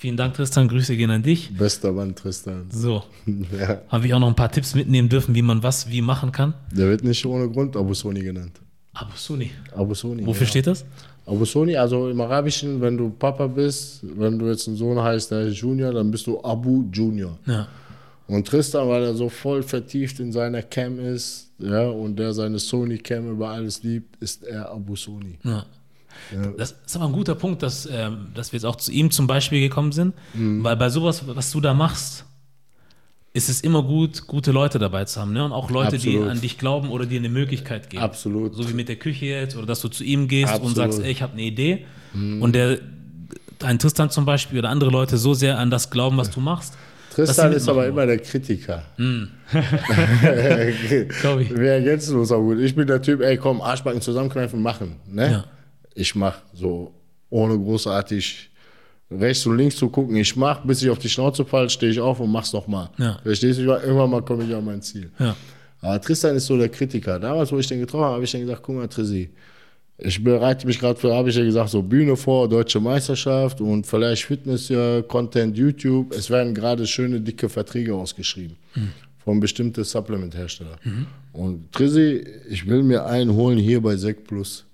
Vielen 0.07 0.17
Dank, 0.17 0.35
Tristan. 0.35 0.69
Grüße 0.69 0.97
gehen 0.97 1.11
an 1.11 1.25
dich. 1.25 1.51
Bester 1.59 1.91
Mann, 1.91 2.15
Tristan. 2.15 2.69
So, 2.71 3.03
Ja. 3.59 3.81
habe 3.89 4.07
ich 4.07 4.15
auch 4.15 4.21
noch 4.21 4.29
ein 4.29 4.37
paar 4.37 4.53
Tipps 4.53 4.77
mitnehmen 4.77 5.09
dürfen, 5.09 5.35
wie 5.35 5.43
man 5.43 5.65
was 5.65 5.91
wie 5.91 6.01
machen 6.01 6.31
kann. 6.31 6.55
Der 6.71 6.89
wird 6.91 7.03
nicht 7.03 7.27
ohne 7.27 7.51
Grund 7.51 7.77
Abu 7.77 7.93
Soni 7.93 8.21
genannt. 8.21 8.61
Abu 8.93 9.17
Suni. 9.17 9.51
Abu 9.75 9.95
Soni. 9.95 10.25
Wofür 10.25 10.45
ja. 10.45 10.49
steht 10.49 10.69
das? 10.69 10.85
Abu 11.27 11.45
Soni, 11.45 11.77
also 11.77 12.09
im 12.09 12.21
Arabischen, 12.21 12.81
wenn 12.81 12.97
du 12.97 13.11
Papa 13.11 13.49
bist, 13.49 14.05
wenn 14.17 14.39
du 14.39 14.47
jetzt 14.47 14.69
ein 14.69 14.77
Sohn 14.77 14.97
heißt, 14.97 15.33
der 15.33 15.41
ist 15.41 15.57
Junior, 15.57 15.93
dann 15.93 16.09
bist 16.13 16.29
du 16.29 16.41
Abu 16.41 16.85
Junior. 16.93 17.37
Ja. 17.45 17.67
Und 18.29 18.47
Tristan, 18.47 18.89
weil 18.89 19.03
er 19.03 19.15
so 19.15 19.29
voll 19.29 19.65
vertieft 19.65 20.21
in 20.21 20.31
seiner 20.31 20.63
Cam 20.63 21.01
ist, 21.01 21.51
ja, 21.59 21.89
und 21.89 22.17
der 22.17 22.33
seine 22.33 22.61
Sony 22.61 22.99
Cam 22.99 23.29
über 23.29 23.49
alles 23.49 23.83
liebt, 23.83 24.23
ist 24.23 24.45
er 24.45 24.71
Abu 24.71 24.95
Sony. 24.95 25.37
Ja. 25.43 25.67
Das 26.57 26.75
ist 26.87 26.97
aber 26.97 27.07
ein 27.07 27.13
guter 27.13 27.35
Punkt, 27.35 27.63
dass, 27.63 27.87
ähm, 27.91 28.29
dass 28.35 28.53
wir 28.53 28.59
jetzt 28.59 28.65
auch 28.67 28.77
zu 28.77 28.91
ihm 28.93 29.11
zum 29.11 29.27
Beispiel 29.27 29.61
gekommen 29.61 29.93
sind, 29.93 30.15
Mhm. 30.35 30.63
weil 30.65 30.77
bei 30.77 30.89
sowas, 30.89 31.23
was 31.27 31.51
du 31.53 31.61
da 31.61 31.75
machst, 31.75 32.25
ist 33.33 33.49
es 33.51 33.61
immer 33.61 33.83
gut, 33.83 34.27
gute 34.27 34.51
Leute 34.51 34.79
dabei 34.79 35.05
zu 35.05 35.21
haben, 35.21 35.33
ne? 35.35 35.45
Und 35.45 35.53
auch 35.53 35.71
Leute, 35.71 35.99
die 35.99 36.09
Absolut. 36.15 36.31
an 36.31 36.41
dich 36.41 36.57
glauben 36.59 36.89
oder 36.89 37.05
dir 37.05 37.19
eine 37.19 37.29
Möglichkeit 37.29 37.91
geben. 37.91 38.03
Absolut. 38.03 38.55
So 38.55 38.67
wie 38.69 38.73
mit 38.73 38.89
der 38.89 38.97
Küche 38.97 39.27
jetzt, 39.27 39.57
oder 39.57 39.67
dass 39.67 39.83
du 39.83 39.89
zu 39.89 40.05
ihm 40.05 40.27
gehst 40.27 40.55
und 40.55 40.63
Absolut. 40.63 40.77
Mhm. 40.77 40.93
sagst, 40.93 41.01
ey, 41.05 41.11
ich 41.13 41.21
habe 41.23 41.35
eine 41.35 41.43
Idee. 41.43 41.85
Und 42.15 42.55
der, 42.55 42.79
ein 43.63 43.79
Tristan 43.79 44.09
zum 44.09 44.25
Beispiel 44.25 44.59
oder 44.59 44.71
andere 44.71 44.89
Leute 44.91 45.19
so 45.19 45.35
sehr 45.35 45.59
an 45.59 45.71
das 45.71 45.91
glauben, 45.91 46.17
was 46.17 46.31
du 46.31 46.41
machst. 46.41 46.75
Tristan 47.15 47.53
ist 47.53 47.69
aber 47.69 47.87
immer 47.87 48.07
der 48.07 48.19
Kritiker. 48.19 48.83
Glaub 51.21 51.41
ich. 51.41 51.51
Wir 51.55 51.73
ergänzen 51.73 52.19
uns 52.19 52.33
auch 52.33 52.41
gut. 52.41 52.59
Ich 52.59 52.75
bin 52.75 52.87
der 52.87 53.03
Typ, 53.03 53.21
ey, 53.21 53.37
komm, 53.37 53.61
Arschbacken 53.61 54.01
zusammenkneifen, 54.01 54.63
machen. 54.63 54.97
Ne? 55.11 55.31
Ja. 55.31 55.45
Ich 55.99 56.15
mach 56.15 56.39
so, 56.53 56.93
ohne 57.31 57.59
großartig 57.59 58.51
rechts 59.11 59.47
und 59.47 59.57
links 59.57 59.77
zu 59.77 59.89
gucken. 59.89 60.15
Ich 60.17 60.37
mach, 60.37 60.65
bis 60.65 60.83
ich 60.83 60.91
auf 60.91 60.99
die 60.99 61.09
Schnauze 61.09 61.45
falle, 61.45 61.71
stehe 61.71 61.91
ich 61.91 61.99
auf 61.99 62.21
und 62.21 62.31
mach's 62.31 62.53
nochmal. 62.53 62.91
Ja. 62.99 63.19
Verstehst 63.23 63.59
du? 63.59 63.63
Irgendwann 63.63 64.11
mal 64.11 64.23
komme 64.23 64.45
ich 64.45 64.55
an 64.55 64.65
mein 64.65 64.83
Ziel. 64.83 65.11
Ja. 65.19 65.35
Aber 65.81 66.01
Tristan 66.01 66.37
ist 66.37 66.47
so 66.47 66.59
der 66.59 66.69
Kritiker. 66.69 67.19
Damals, 67.19 67.51
wo 67.51 67.59
ich 67.59 67.67
den 67.67 67.81
getroffen 67.81 68.05
habe, 68.05 68.15
habe 68.15 68.25
ich 68.25 68.33
dann 68.33 68.43
gesagt, 68.43 68.63
guck 68.63 68.77
mal, 68.77 68.89
Trissi, 68.89 69.31
ich 69.99 70.23
bereite 70.23 70.67
mich 70.67 70.79
gerade 70.79 71.01
für, 71.01 71.15
habe 71.15 71.31
ich 71.31 71.37
ja 71.37 71.45
gesagt, 71.45 71.71
so 71.71 71.81
Bühne 71.81 72.15
vor, 72.17 72.47
deutsche 72.47 72.79
Meisterschaft 72.79 73.63
und 73.63 73.87
vielleicht 73.87 74.25
Fitness, 74.25 74.71
Content, 75.09 75.57
YouTube. 75.57 76.13
Es 76.13 76.29
werden 76.29 76.55
gerade 76.55 76.87
schöne, 76.87 77.19
dicke 77.19 77.49
Verträge 77.49 77.95
ausgeschrieben 77.95 78.57
von 79.25 79.41
bestimmten 79.41 79.83
Supplement-Herstellern. 79.83 81.07
Und 81.33 81.73
Trissi, 81.73 82.23
ich 82.51 82.69
will 82.69 82.83
mir 82.83 83.07
einen 83.07 83.33
holen 83.33 83.59
hier 83.59 83.81
bei 83.81 83.97
Sec 83.97 84.25
Plus. 84.25 84.66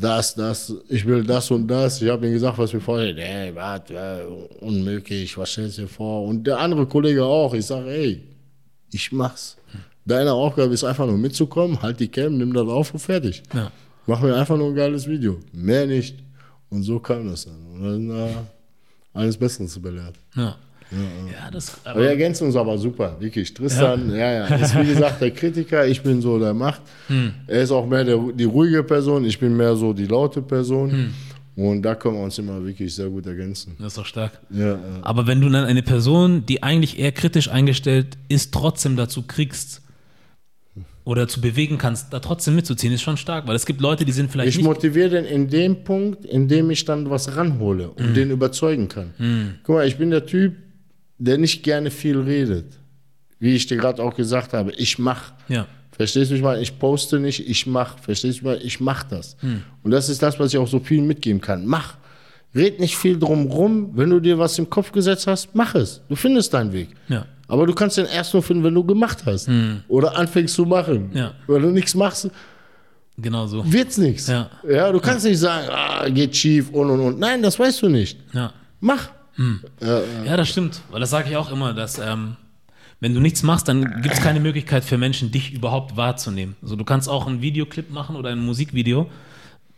Das, 0.00 0.34
das, 0.34 0.74
ich 0.88 1.04
will 1.06 1.24
das 1.24 1.50
und 1.50 1.66
das. 1.68 2.00
Ich 2.02 2.08
habe 2.08 2.26
ihm 2.26 2.32
gesagt, 2.32 2.58
was 2.58 2.72
wir 2.72 2.80
vorher, 2.80 3.14
nee, 3.14 3.54
warte, 3.54 4.26
unmöglich, 4.60 5.36
was 5.36 5.50
stellst 5.50 5.78
du 5.78 5.82
dir 5.82 5.88
vor? 5.88 6.24
Und 6.24 6.44
der 6.46 6.58
andere 6.58 6.86
Kollege 6.86 7.24
auch. 7.24 7.54
Ich 7.54 7.66
sage, 7.66 7.90
ey, 7.90 8.22
ich 8.90 9.12
mach's. 9.12 9.56
Deine 10.04 10.32
Aufgabe 10.32 10.74
ist 10.74 10.84
einfach 10.84 11.06
nur 11.06 11.18
mitzukommen, 11.18 11.80
halt 11.80 12.00
die 12.00 12.08
Cam, 12.08 12.36
nimm 12.36 12.52
das 12.52 12.66
auf 12.66 12.92
und 12.92 13.00
fertig. 13.00 13.42
Ja. 13.54 13.70
Mach 14.06 14.20
mir 14.20 14.34
einfach 14.34 14.56
nur 14.56 14.68
ein 14.68 14.74
geiles 14.74 15.06
Video. 15.06 15.38
Mehr 15.52 15.86
nicht. 15.86 16.16
Und 16.70 16.82
so 16.82 16.98
kam 16.98 17.28
das 17.28 17.44
dann. 17.44 17.66
Und 17.72 18.08
dann 18.08 18.28
äh, 18.28 18.34
eines 19.14 19.36
Besseren 19.36 19.68
zu 19.68 19.80
belehrt. 19.80 20.16
Ja. 20.34 20.56
Ja, 21.32 21.50
das, 21.50 21.78
Aber 21.84 22.00
wir 22.00 22.08
ergänzen 22.08 22.46
uns 22.46 22.56
aber 22.56 22.76
super, 22.78 23.16
wirklich. 23.18 23.52
Tristan, 23.54 24.10
ja, 24.10 24.32
ja, 24.32 24.54
ist 24.56 24.78
wie 24.78 24.86
gesagt 24.86 25.20
der 25.20 25.30
Kritiker, 25.30 25.86
ich 25.86 26.02
bin 26.02 26.20
so 26.20 26.38
der 26.38 26.52
Macht. 26.54 26.82
Hm. 27.08 27.32
Er 27.46 27.62
ist 27.62 27.70
auch 27.70 27.86
mehr 27.86 28.04
der, 28.04 28.18
die 28.34 28.44
ruhige 28.44 28.82
Person, 28.82 29.24
ich 29.24 29.38
bin 29.38 29.56
mehr 29.56 29.74
so 29.74 29.92
die 29.92 30.06
laute 30.06 30.42
Person. 30.42 30.90
Hm. 30.90 31.14
Und 31.54 31.82
da 31.82 31.94
können 31.94 32.16
wir 32.16 32.22
uns 32.24 32.38
immer 32.38 32.64
wirklich 32.64 32.94
sehr 32.94 33.08
gut 33.10 33.26
ergänzen. 33.26 33.74
das 33.78 33.88
ist 33.88 33.98
doch 33.98 34.06
stark. 34.06 34.32
Ja, 34.50 34.68
ja. 34.68 34.78
Aber 35.02 35.26
wenn 35.26 35.40
du 35.40 35.48
dann 35.50 35.64
eine 35.64 35.82
Person, 35.82 36.46
die 36.46 36.62
eigentlich 36.62 36.98
eher 36.98 37.12
kritisch 37.12 37.50
eingestellt 37.50 38.16
ist, 38.28 38.54
trotzdem 38.54 38.96
dazu 38.96 39.22
kriegst 39.22 39.82
oder 41.04 41.26
zu 41.28 41.40
bewegen 41.40 41.78
kannst, 41.78 42.12
da 42.12 42.20
trotzdem 42.20 42.54
mitzuziehen, 42.54 42.92
ist 42.92 43.02
schon 43.02 43.16
stark, 43.16 43.46
weil 43.46 43.56
es 43.56 43.66
gibt 43.66 43.80
Leute, 43.80 44.04
die 44.04 44.12
sind 44.12 44.30
vielleicht 44.30 44.56
Ich 44.56 44.62
motiviere 44.64 45.10
den 45.10 45.24
in 45.24 45.48
dem 45.48 45.84
Punkt, 45.84 46.24
in 46.24 46.48
dem 46.48 46.70
ich 46.70 46.84
dann 46.84 47.10
was 47.10 47.36
ranhole 47.36 47.90
und 47.90 48.06
Hm. 48.08 48.14
den 48.14 48.30
überzeugen 48.30 48.88
kann. 48.88 49.10
Guck 49.64 49.74
mal, 49.76 49.86
ich 49.86 49.96
bin 49.98 50.10
der 50.10 50.24
Typ, 50.24 50.54
der 51.24 51.38
nicht 51.38 51.62
gerne 51.62 51.90
viel 51.90 52.18
redet. 52.20 52.78
Wie 53.38 53.54
ich 53.54 53.66
dir 53.66 53.76
gerade 53.76 54.02
auch 54.02 54.14
gesagt 54.14 54.52
habe, 54.52 54.72
ich 54.72 54.98
mach. 54.98 55.32
Ja. 55.48 55.66
Verstehst 55.92 56.30
du 56.30 56.34
mich 56.34 56.42
mal? 56.42 56.60
Ich 56.60 56.78
poste 56.78 57.18
nicht, 57.20 57.48
ich 57.48 57.66
mach. 57.66 57.98
Verstehst 57.98 58.40
du 58.40 58.44
mich 58.48 58.58
mal? 58.58 58.66
Ich 58.66 58.80
mach 58.80 59.02
das. 59.04 59.36
Hm. 59.40 59.62
Und 59.82 59.90
das 59.90 60.08
ist 60.08 60.22
das, 60.22 60.38
was 60.38 60.52
ich 60.52 60.58
auch 60.58 60.66
so 60.68 60.80
vielen 60.80 61.06
mitgeben 61.06 61.40
kann. 61.40 61.66
Mach. 61.66 61.94
Red 62.54 62.80
nicht 62.80 62.96
viel 62.96 63.18
drum 63.18 63.46
rum. 63.46 63.90
Wenn 63.94 64.10
du 64.10 64.20
dir 64.20 64.38
was 64.38 64.58
im 64.58 64.68
Kopf 64.68 64.92
gesetzt 64.92 65.26
hast, 65.26 65.54
mach 65.54 65.74
es. 65.74 66.00
Du 66.08 66.16
findest 66.16 66.52
deinen 66.54 66.72
Weg. 66.72 66.88
Ja. 67.08 67.24
Aber 67.48 67.66
du 67.66 67.74
kannst 67.74 67.98
den 67.98 68.06
erst 68.06 68.32
nur 68.34 68.42
finden, 68.42 68.64
wenn 68.64 68.74
du 68.74 68.84
gemacht 68.84 69.18
hast. 69.26 69.48
Oder 69.88 70.16
anfängst 70.16 70.54
zu 70.54 70.64
machen. 70.64 71.10
Hm. 71.12 71.16
Ja. 71.16 71.34
Wenn 71.46 71.62
du 71.62 71.70
nichts 71.70 71.94
machst, 71.94 72.30
Genau 73.18 73.46
so. 73.46 73.62
wird's 73.70 73.98
nichts. 73.98 74.26
Ja. 74.26 74.50
ja, 74.68 74.90
du 74.90 74.98
kannst 74.98 75.24
nicht 75.26 75.38
sagen, 75.38 75.68
ah, 75.70 76.08
geht 76.08 76.34
schief 76.34 76.70
und 76.70 76.90
und 76.90 77.00
und. 77.00 77.18
Nein, 77.18 77.42
das 77.42 77.58
weißt 77.58 77.82
du 77.82 77.88
nicht. 77.88 78.18
Ja. 78.32 78.52
Mach. 78.80 79.10
Ja, 80.26 80.36
das 80.36 80.48
stimmt. 80.48 80.82
Weil 80.90 81.00
das 81.00 81.10
sage 81.10 81.30
ich 81.30 81.36
auch 81.36 81.50
immer, 81.50 81.72
dass 81.74 81.98
ähm, 81.98 82.36
wenn 83.00 83.14
du 83.14 83.20
nichts 83.20 83.42
machst, 83.42 83.66
dann 83.68 84.00
gibt 84.02 84.14
es 84.14 84.20
keine 84.20 84.38
Möglichkeit 84.38 84.84
für 84.84 84.96
Menschen, 84.96 85.32
dich 85.32 85.52
überhaupt 85.52 85.96
wahrzunehmen. 85.96 86.54
Also 86.62 86.76
du 86.76 86.84
kannst 86.84 87.08
auch 87.08 87.26
einen 87.26 87.42
Videoclip 87.42 87.90
machen 87.90 88.14
oder 88.14 88.30
ein 88.30 88.38
Musikvideo, 88.38 89.08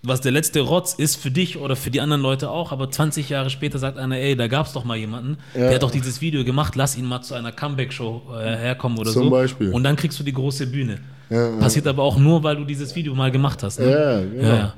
was 0.03 0.21
der 0.21 0.33
letzte 0.33 0.61
Rotz 0.61 0.93
ist 0.93 1.17
für 1.17 1.31
dich 1.31 1.57
oder 1.57 1.77
für 1.77 1.90
die 1.90 2.03
anderen 2.03 2.21
Leute 2.21 2.51
auch, 2.51 2.73
aber 2.73 2.90
20 2.90 3.31
Jahre 3.31 3.49
später 3.49 3.79
sagt 3.79 3.97
einer, 3.97 4.19
ey, 4.19 4.37
da 4.37 4.49
gab 4.49 4.67
es 4.67 4.75
doch 4.75 4.85
mal 4.85 4.99
jemanden, 4.99 5.38
der 5.55 5.75
hat 5.75 5.83
doch 5.83 5.90
dieses 5.90 6.21
Video 6.21 6.45
gemacht, 6.45 6.77
lass 6.77 6.99
ihn 6.99 7.07
mal 7.07 7.23
zu 7.23 7.35
einer 7.35 7.53
Comeback-Show 7.53 8.23
äh, 8.38 8.57
herkommen 8.57 8.99
oder 8.99 9.11
Zum 9.11 9.25
so. 9.25 9.31
Beispiel. 9.31 9.73
Und 9.73 9.85
dann 9.85 9.97
kriegst 9.97 10.21
du 10.21 10.23
die 10.25 10.35
große 10.35 10.67
Bühne. 10.67 10.99
Passiert 11.59 11.87
aber 11.87 12.03
auch 12.03 12.19
nur, 12.19 12.43
weil 12.43 12.57
du 12.57 12.64
dieses 12.64 12.95
Video 12.95 13.14
mal 13.14 13.31
gemacht 13.31 13.62
hast. 13.62 13.81
Ne? 13.81 13.90
Ja, 13.90 14.21
genau. 14.21 14.73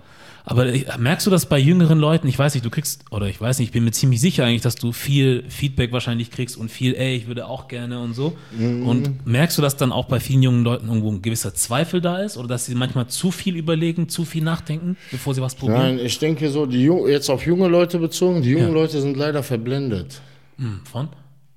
Ja, 0.49 0.65
ja. 0.65 0.89
Aber 0.89 0.99
merkst 0.99 1.27
du 1.27 1.31
das 1.31 1.47
bei 1.47 1.59
jüngeren 1.59 1.99
Leuten? 1.99 2.29
Ich 2.29 2.39
weiß 2.39 2.55
nicht, 2.55 2.65
du 2.65 2.71
kriegst, 2.71 3.05
oder 3.11 3.27
ich 3.29 3.41
weiß 3.41 3.59
nicht, 3.59 3.69
ich 3.69 3.73
bin 3.73 3.85
mir 3.85 3.91
ziemlich 3.91 4.21
sicher 4.21 4.45
eigentlich, 4.45 4.63
dass 4.63 4.77
du 4.77 4.93
viel 4.93 5.45
Feedback 5.49 5.93
wahrscheinlich 5.93 6.31
kriegst 6.31 6.57
und 6.57 6.71
viel, 6.71 6.95
ey, 6.95 7.17
ich 7.17 7.27
würde 7.27 7.47
auch 7.47 7.69
gerne 7.69 8.01
und 8.01 8.15
so. 8.15 8.37
Mhm. 8.57 8.87
Und 8.87 9.27
merkst 9.27 9.59
du, 9.59 9.63
dass 9.63 9.77
dann 9.77 9.93
auch 9.93 10.07
bei 10.07 10.21
vielen 10.21 10.43
jungen 10.43 10.63
Leuten 10.65 10.89
irgendwo 10.89 11.11
ein 11.11 11.23
gewisser 11.23 11.55
Zweifel 11.55 12.01
da 12.01 12.19
ist 12.19 12.37
oder 12.37 12.49
dass 12.49 12.67
sie 12.67 12.75
manchmal 12.75 13.09
zu 13.09 13.31
viel 13.31 13.57
überlegen, 13.57 14.09
zu 14.09 14.25
viel 14.25 14.45
nachdenken, 14.45 14.97
bevor 15.11 15.35
sie 15.35 15.43
was 15.43 15.55
probieren? 15.55 15.97
Nein, 15.97 15.99
ich 15.99 16.19
denke 16.19 16.49
so, 16.51 16.67
die 16.67 16.85
jetzt 17.09 17.29
auf 17.29 17.45
junge 17.45 17.69
Leute 17.69 17.99
bezogen, 17.99 18.43
die 18.43 18.51
jungen 18.51 18.73
Leute 18.73 19.01
sind 19.01 19.17
leider 19.17 19.43
verblendet. 19.43 20.21
Hm, 20.59 20.81
von? 20.85 21.09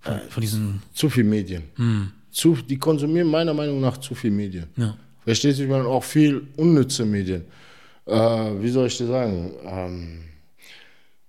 Von, 0.02 0.19
von 0.30 0.41
diesen, 0.41 0.82
Zu 0.93 1.10
viel 1.10 1.23
Medien. 1.23 1.63
Zu, 2.32 2.58
die 2.67 2.78
konsumieren 2.78 3.30
meiner 3.30 3.54
Meinung 3.54 3.82
nach 3.82 3.97
zu 3.97 4.15
viel 4.15 4.32
Medien. 4.32 4.65
ja. 4.78 4.95
Verstehst 5.25 5.60
du, 5.60 5.63
ich 5.63 5.69
meine 5.69 5.86
auch 5.86 6.04
viel 6.04 6.41
unnütze 6.56 7.06
Medien. 7.06 7.43
Äh, 8.10 8.62
wie 8.62 8.69
soll 8.69 8.88
ich 8.88 8.98
dir 8.98 9.08
sagen? 9.08 9.52
Ähm, 9.65 10.19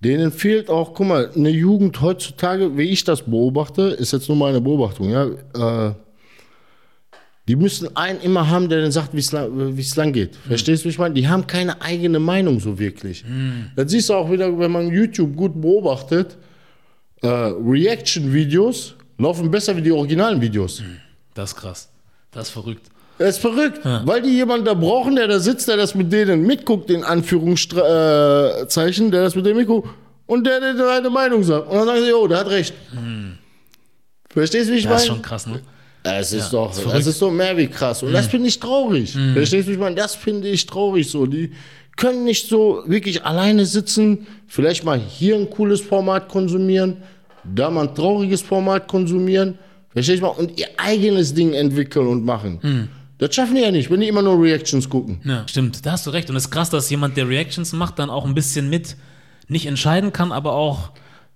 denen 0.00 0.32
fehlt 0.32 0.70
auch, 0.70 0.94
guck 0.94 1.06
mal, 1.06 1.30
eine 1.34 1.50
Jugend 1.50 2.00
heutzutage, 2.00 2.76
wie 2.76 2.84
ich 2.84 3.04
das 3.04 3.22
beobachte, 3.22 3.82
ist 3.82 4.12
jetzt 4.12 4.28
nur 4.28 4.36
meine 4.36 4.60
Beobachtung, 4.60 5.10
ja. 5.10 5.26
Äh, 5.88 5.94
die 7.48 7.56
müssen 7.56 7.96
einen 7.96 8.20
immer 8.20 8.48
haben, 8.48 8.68
der 8.68 8.80
dann 8.80 8.92
sagt, 8.92 9.12
wie 9.12 9.18
es 9.18 9.32
lang, 9.32 9.76
wie 9.76 9.80
es 9.80 9.96
lang 9.96 10.12
geht. 10.12 10.36
Verstehst 10.36 10.84
du, 10.84 10.86
wie 10.86 10.90
ich 10.90 10.98
meine? 10.98 11.14
Die 11.14 11.26
haben 11.26 11.46
keine 11.46 11.82
eigene 11.82 12.20
Meinung 12.20 12.60
so 12.60 12.78
wirklich. 12.78 13.24
Dann 13.74 13.88
siehst 13.88 14.08
du 14.08 14.14
auch 14.14 14.30
wieder, 14.30 14.56
wenn 14.56 14.70
man 14.70 14.88
YouTube 14.88 15.34
gut 15.34 15.60
beobachtet, 15.60 16.38
äh, 17.22 17.26
Reaction-Videos 17.26 18.94
laufen 19.18 19.50
besser 19.50 19.76
wie 19.76 19.82
die 19.82 19.90
originalen 19.90 20.40
Videos. 20.40 20.82
Das 21.34 21.50
ist 21.50 21.56
krass. 21.56 21.88
Das 22.30 22.48
ist 22.48 22.52
verrückt. 22.52 22.86
Das 23.20 23.36
ist 23.36 23.42
verrückt, 23.42 23.80
weil 24.06 24.22
die 24.22 24.30
jemanden 24.30 24.64
da 24.64 24.72
brauchen, 24.72 25.14
der 25.14 25.28
da 25.28 25.38
sitzt, 25.40 25.68
der 25.68 25.76
das 25.76 25.94
mit 25.94 26.10
denen 26.10 26.46
mitguckt, 26.46 26.88
in 26.88 27.04
Anführungszeichen, 27.04 29.10
der 29.10 29.24
das 29.24 29.34
mit 29.34 29.44
denen 29.44 29.58
mitguckt 29.58 29.90
und 30.26 30.46
der, 30.46 30.58
der 30.58 30.74
seine 30.74 31.10
Meinung 31.10 31.44
sagt. 31.44 31.68
Und 31.68 31.74
dann 31.76 31.86
sagen 31.86 32.02
sie, 32.02 32.14
oh, 32.14 32.26
der 32.26 32.38
hat 32.38 32.48
recht. 32.48 32.72
Verstehst 34.30 34.70
du, 34.70 34.72
wie 34.72 34.78
ich 34.78 34.84
Das 34.86 35.02
ist 35.02 35.08
meine? 35.08 35.16
schon 35.18 35.22
krass, 35.22 35.46
ne? 35.46 35.60
Es 36.02 36.32
ist 36.32 36.50
Ja, 36.50 36.60
doch, 36.60 36.70
ist 36.70 36.82
das 36.86 37.06
ist 37.06 37.20
doch 37.20 37.30
mehr 37.30 37.54
wie 37.58 37.66
krass. 37.66 38.02
Und 38.02 38.14
das 38.14 38.26
finde 38.26 38.48
ich 38.48 38.58
traurig. 38.58 39.14
Verstehst 39.34 39.66
du, 39.66 39.70
wie 39.70 39.74
ich 39.74 39.78
meine? 39.80 39.96
Das 39.96 40.14
finde 40.14 40.48
ich 40.48 40.64
traurig 40.64 41.10
so. 41.10 41.26
Die 41.26 41.52
können 41.98 42.24
nicht 42.24 42.48
so 42.48 42.82
wirklich 42.86 43.22
alleine 43.26 43.66
sitzen, 43.66 44.26
vielleicht 44.46 44.82
mal 44.82 44.98
hier 44.98 45.36
ein 45.36 45.50
cooles 45.50 45.82
Format 45.82 46.26
konsumieren, 46.30 46.96
da 47.44 47.68
mal 47.68 47.86
ein 47.88 47.94
trauriges 47.94 48.40
Format 48.40 48.88
konsumieren. 48.88 49.58
Verstehst 49.92 50.22
du 50.22 50.26
mal? 50.26 50.32
Und 50.32 50.58
ihr 50.58 50.68
eigenes 50.78 51.34
Ding 51.34 51.52
entwickeln 51.52 52.06
und 52.06 52.24
machen. 52.24 52.88
Das 53.20 53.34
schaffen 53.34 53.54
die 53.54 53.60
ja 53.60 53.70
nicht, 53.70 53.90
wenn 53.90 54.00
die 54.00 54.08
immer 54.08 54.22
nur 54.22 54.42
Reactions 54.42 54.88
gucken. 54.88 55.20
Ja, 55.24 55.46
stimmt, 55.46 55.84
da 55.84 55.92
hast 55.92 56.06
du 56.06 56.10
recht. 56.10 56.30
Und 56.30 56.36
es 56.36 56.46
ist 56.46 56.50
krass, 56.50 56.70
dass 56.70 56.88
jemand, 56.88 57.18
der 57.18 57.28
Reactions 57.28 57.74
macht, 57.74 57.98
dann 57.98 58.08
auch 58.08 58.24
ein 58.24 58.34
bisschen 58.34 58.70
mit 58.70 58.96
nicht 59.46 59.66
entscheiden 59.66 60.12
kann, 60.12 60.32
aber 60.32 60.54
auch 60.54 60.92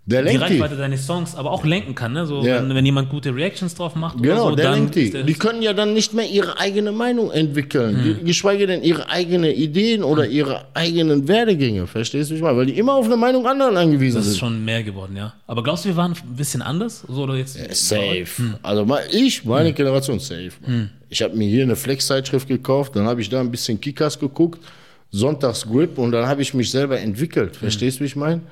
Der 0.06 0.20
die 0.22 0.28
lenkt 0.36 0.50
die. 0.50 0.60
Reichweite 0.60 0.76
deines 0.76 1.06
Songs, 1.06 1.34
aber 1.34 1.50
auch 1.50 1.64
lenken 1.64 1.94
kann. 1.94 2.12
Ne? 2.12 2.26
So, 2.26 2.42
Ja. 2.44 2.56
wenn, 2.62 2.74
wenn 2.74 2.84
jemand 2.84 3.08
gute 3.08 3.34
Reactions 3.34 3.74
drauf 3.74 3.94
macht 3.96 4.22
Genau, 4.22 4.42
oder 4.42 4.50
so, 4.50 4.56
der 4.56 4.64
dann 4.66 4.74
lenkt 4.80 4.94
die. 4.96 5.22
Die 5.22 5.32
können 5.32 5.62
ja 5.62 5.72
dann 5.72 5.94
nicht 5.94 6.12
mehr 6.12 6.28
ihre 6.28 6.58
eigene 6.60 6.92
Meinung 6.92 7.30
entwickeln, 7.30 8.18
die, 8.20 8.24
geschweige 8.26 8.66
denn 8.66 8.82
ihre 8.82 9.08
eigenen 9.08 9.50
Ideen 9.50 10.02
oder 10.02 10.26
ihre 10.26 10.66
eigenen 10.74 11.26
Werdegänge. 11.26 11.86
Verstehst 11.86 12.28
du, 12.28 12.34
wie 12.34 12.36
ich 12.38 12.42
meine? 12.42 12.58
Weil 12.58 12.66
die 12.66 12.76
immer 12.76 12.92
auf 12.92 13.06
eine 13.06 13.16
Meinung 13.16 13.46
anderen 13.46 13.76
angewiesen 13.78 14.16
das 14.16 14.26
ist 14.26 14.32
sind. 14.32 14.40
schon 14.40 14.62
mehr 14.64 14.82
geworden, 14.82 15.16
ja. 15.16 15.32
Aber 15.46 15.62
glaubst 15.62 15.86
du, 15.86 15.88
wir 15.88 15.96
waren 15.96 16.12
ein 16.12 16.36
bisschen 16.36 16.60
anders? 16.60 17.04
So, 17.08 17.22
oder 17.22 17.36
jetzt 17.36 17.54
Safe. 17.74 18.26
Also 18.62 18.84
mal- 18.84 19.04
ich, 19.10 19.42
meine 19.46 19.72
Generation, 19.72 20.20
safe. 20.20 20.50
Mann. 20.66 20.90
Ich 21.08 21.22
habe 21.22 21.34
mir 21.34 21.48
hier 21.48 21.62
eine 21.62 21.76
Flex-Zeitschrift 21.76 22.46
gekauft, 22.46 22.94
dann 22.96 23.06
habe 23.06 23.22
ich 23.22 23.30
da 23.30 23.40
ein 23.40 23.50
bisschen 23.50 23.80
Kickers 23.80 24.18
geguckt, 24.18 24.60
Sonntags 25.10 25.64
Grip 25.66 25.96
und 25.96 26.10
dann 26.12 26.26
habe 26.26 26.42
ich 26.42 26.52
mich 26.52 26.70
selber 26.70 26.98
entwickelt. 27.00 27.56
Verstehst 27.56 27.98
du, 27.98 28.00
wie 28.02 28.06
ich 28.06 28.16
meine? 28.16 28.42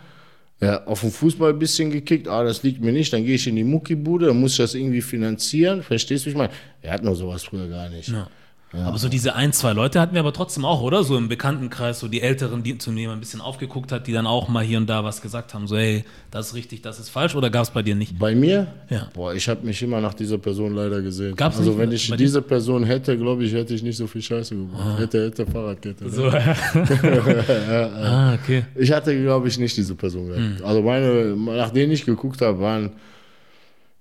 Ja, 0.62 0.85
auf 0.85 1.01
dem 1.01 1.11
Fußball 1.11 1.51
ein 1.51 1.59
bisschen 1.59 1.90
gekickt, 1.90 2.29
ah, 2.29 2.44
das 2.44 2.62
liegt 2.62 2.81
mir 2.81 2.92
nicht, 2.92 3.12
dann 3.12 3.25
gehe 3.25 3.35
ich 3.35 3.48
in 3.48 3.57
die 3.57 3.64
Muckibude, 3.64 4.27
dann 4.27 4.38
muss 4.38 4.53
ich 4.53 4.59
das 4.59 4.75
irgendwie 4.75 5.03
finanzieren. 5.03 5.83
Verstehst 5.83 6.25
du, 6.25 6.31
ich 6.31 6.37
meine? 6.37 6.53
Wir 6.81 6.92
hatten 6.92 7.05
nur 7.05 7.16
sowas 7.16 7.42
früher 7.42 7.68
gar 7.68 7.88
nicht. 7.88 8.09
Ja. 8.09 8.29
Aber 8.73 8.99
so 8.99 9.09
diese 9.09 9.35
ein, 9.35 9.53
zwei 9.53 9.73
Leute 9.73 10.01
hatten 10.01 10.15
wir 10.15 10.21
aber 10.21 10.33
trotzdem 10.33 10.65
auch, 10.65 10.81
oder? 10.81 11.05
So 11.05 11.19
im 11.19 11.29
Bekanntenkreis, 11.29 12.01
so 12.01 12.09
die 12.09 12.23
Älteren, 12.23 12.63
die 12.63 12.79
zu 12.79 12.91
mir 12.91 13.11
ein 13.11 13.21
bisschen 13.21 13.41
aufgeguckt 13.41 13.93
hat, 13.93 14.07
die 14.07 14.13
dann 14.13 14.27
auch 14.27 14.49
mal 14.49 14.65
hier 14.65 14.79
und 14.79 14.89
da 14.89 15.05
was 15.05 15.21
gesagt 15.21 15.53
haben, 15.53 15.67
so, 15.67 15.77
hey, 15.77 16.05
das 16.31 16.49
ist 16.49 16.55
richtig, 16.55 16.81
das 16.81 16.99
ist 16.99 17.11
falsch, 17.11 17.35
oder 17.35 17.51
gab 17.51 17.65
es 17.65 17.71
bei 17.71 17.83
dir 17.83 17.95
nicht? 17.95 18.19
Bei 18.19 18.35
mir? 18.35 18.67
Ja. 18.89 19.09
Boah, 19.13 19.35
ich 19.35 19.47
habe 19.49 19.67
mich 19.67 19.83
immer 19.83 20.01
nach 20.01 20.15
dieser 20.15 20.39
Person 20.39 20.75
leider 20.75 21.03
gesehen. 21.03 21.37
Gab's 21.37 21.59
also 21.59 21.73
nicht 21.73 21.81
wenn 21.81 21.93
ich 21.93 22.09
bei 22.09 22.17
dir? 22.17 22.25
diese 22.25 22.41
Person 22.41 22.85
hätte, 22.85 23.17
glaube 23.19 23.45
ich, 23.45 23.53
hätte 23.53 23.75
ich 23.75 23.83
nicht 23.83 23.97
so 23.97 24.07
viel 24.07 24.23
Scheiße 24.23 24.55
gemacht. 24.55 24.99
Hätte, 24.99 25.27
hätte 25.27 25.47
Fahrradkette. 25.47 26.05
ne? 26.05 26.11
So. 26.13 26.29
ah, 26.29 28.35
okay. 28.35 28.65
Ich 28.75 28.93
hatte, 28.93 29.21
glaube 29.21 29.49
ich, 29.49 29.59
nicht 29.59 29.77
diese 29.77 29.95
Person 29.95 30.29
gehabt. 30.29 30.61
Hm. 30.61 30.65
Also 30.65 30.83
meine, 30.83 31.37
nach 31.37 31.71
denen 31.71 31.93
ich 31.93 32.05
geguckt 32.05 32.41
habe, 32.41 32.61
waren 32.61 32.91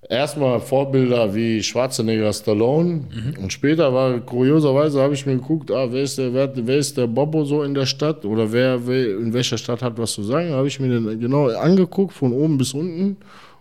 erstmal 0.08 0.60
Vorbilder 0.60 1.34
wie 1.34 1.62
Schwarzenegger, 1.62 2.32
Stallone. 2.32 3.04
Mhm. 3.10 3.42
Und 3.42 3.52
später 3.52 3.92
war, 3.92 4.18
kurioserweise 4.20 5.00
habe 5.00 5.14
ich 5.14 5.26
mir 5.26 5.36
geguckt, 5.36 5.70
ah, 5.70 5.86
wer 5.90 6.02
ist 6.02 6.18
der, 6.18 6.32
wer, 6.32 6.50
wer 6.54 6.76
ist 6.76 6.96
der 6.96 7.06
Bobo 7.06 7.44
so 7.44 7.62
in 7.62 7.74
der 7.74 7.86
Stadt? 7.86 8.24
Oder 8.24 8.50
wer, 8.52 8.86
wer 8.86 9.18
in 9.18 9.32
welcher 9.32 9.58
Stadt 9.58 9.82
hat 9.82 9.98
was 9.98 10.12
zu 10.12 10.22
sagen? 10.22 10.50
Habe 10.50 10.68
ich 10.68 10.80
mir 10.80 10.88
den 10.88 11.20
genau 11.20 11.48
angeguckt, 11.48 12.12
von 12.12 12.32
oben 12.32 12.58
bis 12.58 12.74
unten. 12.74 13.16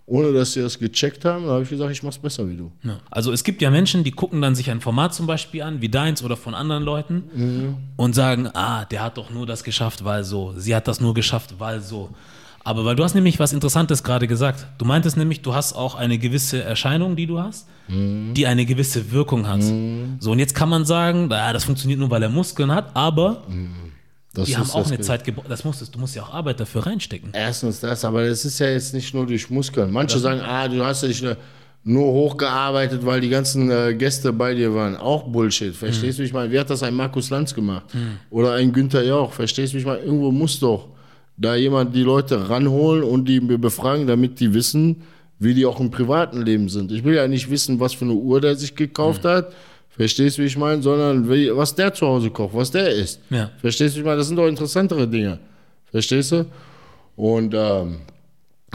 Ohne 0.08 0.34
dass 0.34 0.54
sie 0.54 0.62
das 0.62 0.78
gecheckt 0.78 1.24
haben, 1.24 1.46
da 1.46 1.52
habe 1.52 1.64
ich 1.64 1.70
gesagt, 1.70 1.90
ich 1.90 2.04
mach's 2.04 2.18
besser 2.18 2.50
wie 2.50 2.58
du. 2.58 2.70
Ja. 2.84 3.00
Also 3.10 3.32
es 3.32 3.46
gibt 3.46 3.62
ja 3.62 3.70
Menschen, 3.70 4.04
die 4.04 4.12
gucken 4.12 4.42
dann 4.42 4.56
sich 4.56 4.70
ein 4.70 4.82
Format 4.82 5.14
zum 5.14 5.26
Beispiel 5.26 5.62
an, 5.62 5.80
wie 5.80 5.88
deins 5.88 6.22
oder 6.22 6.36
von 6.36 6.54
anderen 6.54 6.84
Leuten 6.84 7.78
und 7.96 8.14
sagen, 8.14 8.50
ah, 8.54 8.84
der 8.84 9.04
hat 9.04 9.18
doch 9.18 9.30
nur 9.30 9.46
das 9.46 9.64
geschafft, 9.64 10.04
weil 10.04 10.26
so, 10.26 10.54
sie 10.58 10.76
hat 10.76 10.90
das 10.90 11.00
nur 11.00 11.14
geschafft, 11.14 11.56
weil 11.60 11.80
so. 11.80 12.10
Aber 12.64 12.86
weil 12.86 12.96
du 12.96 13.04
hast 13.04 13.16
nämlich 13.16 13.40
was 13.40 13.54
Interessantes 13.54 14.04
gerade 14.04 14.28
gesagt. 14.28 14.68
Du 14.78 14.86
meintest 14.86 15.18
nämlich, 15.18 15.42
du 15.42 15.54
hast 15.56 15.74
auch 15.74 15.96
eine 15.96 16.18
gewisse 16.20 16.62
Erscheinung, 16.64 17.16
die 17.16 17.26
du 17.28 17.40
hast, 17.40 17.68
die 17.88 18.46
eine 18.48 18.66
gewisse 18.66 19.12
Wirkung 19.12 19.48
hat. 19.48 19.62
So, 20.20 20.32
und 20.32 20.40
jetzt 20.40 20.54
kann 20.56 20.70
man 20.70 20.86
sagen, 20.86 21.28
naja, 21.28 21.54
das 21.54 21.64
funktioniert 21.64 22.00
nur, 22.00 22.10
weil 22.12 22.22
er 22.24 22.30
Muskeln 22.30 22.72
hat, 22.72 22.96
aber 22.96 23.44
Das 24.34 24.46
die 24.48 24.56
haben 24.56 24.70
auch 24.70 24.78
das 24.84 24.88
eine 24.90 24.98
Ge- 24.98 25.06
Zeit 25.06 25.24
gebraucht. 25.24 25.48
Das 25.50 25.64
musstest, 25.66 25.94
du 25.96 26.00
musst 26.00 26.16
ja 26.16 26.22
auch 26.24 26.34
Arbeit 26.34 26.60
dafür 26.60 26.86
reinstecken. 26.86 27.32
Erstens 27.34 27.80
das, 27.82 28.06
aber 28.06 28.26
das 28.28 28.46
ist 28.46 28.60
ja 28.60 28.68
jetzt 28.70 28.94
nicht 28.94 29.14
nur 29.14 29.26
durch 29.26 29.50
Muskeln. 29.50 29.92
Manche 29.92 30.20
sagen, 30.20 30.40
ah, 30.42 30.68
du 30.68 30.86
hast 30.86 31.04
dich 31.04 31.22
äh, 31.24 31.36
nur 31.84 32.14
hochgearbeitet, 32.14 33.04
weil 33.06 33.20
die 33.22 33.30
ganzen 33.30 33.70
äh, 33.72 33.94
Gäste 33.96 34.32
bei 34.32 34.54
dir 34.54 34.74
waren. 34.74 34.96
Auch 34.96 35.24
Bullshit. 35.24 35.76
Verstehst 35.76 36.20
du, 36.20 36.22
wie 36.24 36.28
ich 36.28 36.34
meine? 36.34 36.52
Wie 36.52 36.60
hat 36.60 36.70
das 36.70 36.84
ein 36.84 36.94
Markus 36.94 37.30
Lanz 37.32 37.54
gemacht? 37.54 37.86
Oder 38.30 38.54
ein 38.54 38.72
Günther 38.72 39.04
Jauch? 39.04 39.34
Verstehst 39.34 39.74
du, 39.74 39.78
wie 39.78 39.82
ich 39.82 39.86
meine? 39.88 40.02
Irgendwo 40.02 40.32
muss 40.32 40.60
doch 40.60 40.88
da 41.38 41.56
jemand 41.56 41.96
die 41.96 42.04
Leute 42.04 42.50
ranholen 42.50 43.04
und 43.04 43.26
die 43.26 43.40
befragen, 43.40 44.08
damit 44.08 44.40
die 44.40 44.54
wissen, 44.54 45.04
wie 45.40 45.54
die 45.54 45.66
auch 45.66 45.80
im 45.80 45.90
privaten 45.90 46.44
Leben 46.44 46.70
sind. 46.70 46.92
Ich 46.92 47.04
will 47.04 47.16
ja 47.16 47.28
nicht 47.28 47.50
wissen, 47.50 47.80
was 47.80 47.94
für 47.94 48.06
eine 48.06 48.14
Uhr 48.14 48.40
der 48.40 48.56
sich 48.56 48.76
gekauft 48.76 49.26
hat. 49.26 49.54
Verstehst 49.90 50.38
du, 50.38 50.44
wie 50.44 50.46
ich 50.46 50.58
meine? 50.58 50.82
Sondern 50.82 51.30
wie, 51.30 51.56
was 51.56 51.74
der 51.74 51.94
zu 51.94 52.06
Hause 52.06 52.30
kocht, 52.30 52.56
was 52.56 52.72
der 52.72 52.90
isst. 52.90 53.22
Ja. 53.30 53.50
Verstehst 53.60 53.96
du, 53.96 53.98
wie 53.98 54.02
ich 54.02 54.06
meine? 54.06 54.18
Das 54.18 54.28
sind 54.28 54.38
doch 54.38 54.48
interessantere 54.48 55.08
Dinge. 55.08 55.40
Verstehst 55.90 56.32
du? 56.32 56.46
Und 57.16 57.54
ähm, 57.56 57.98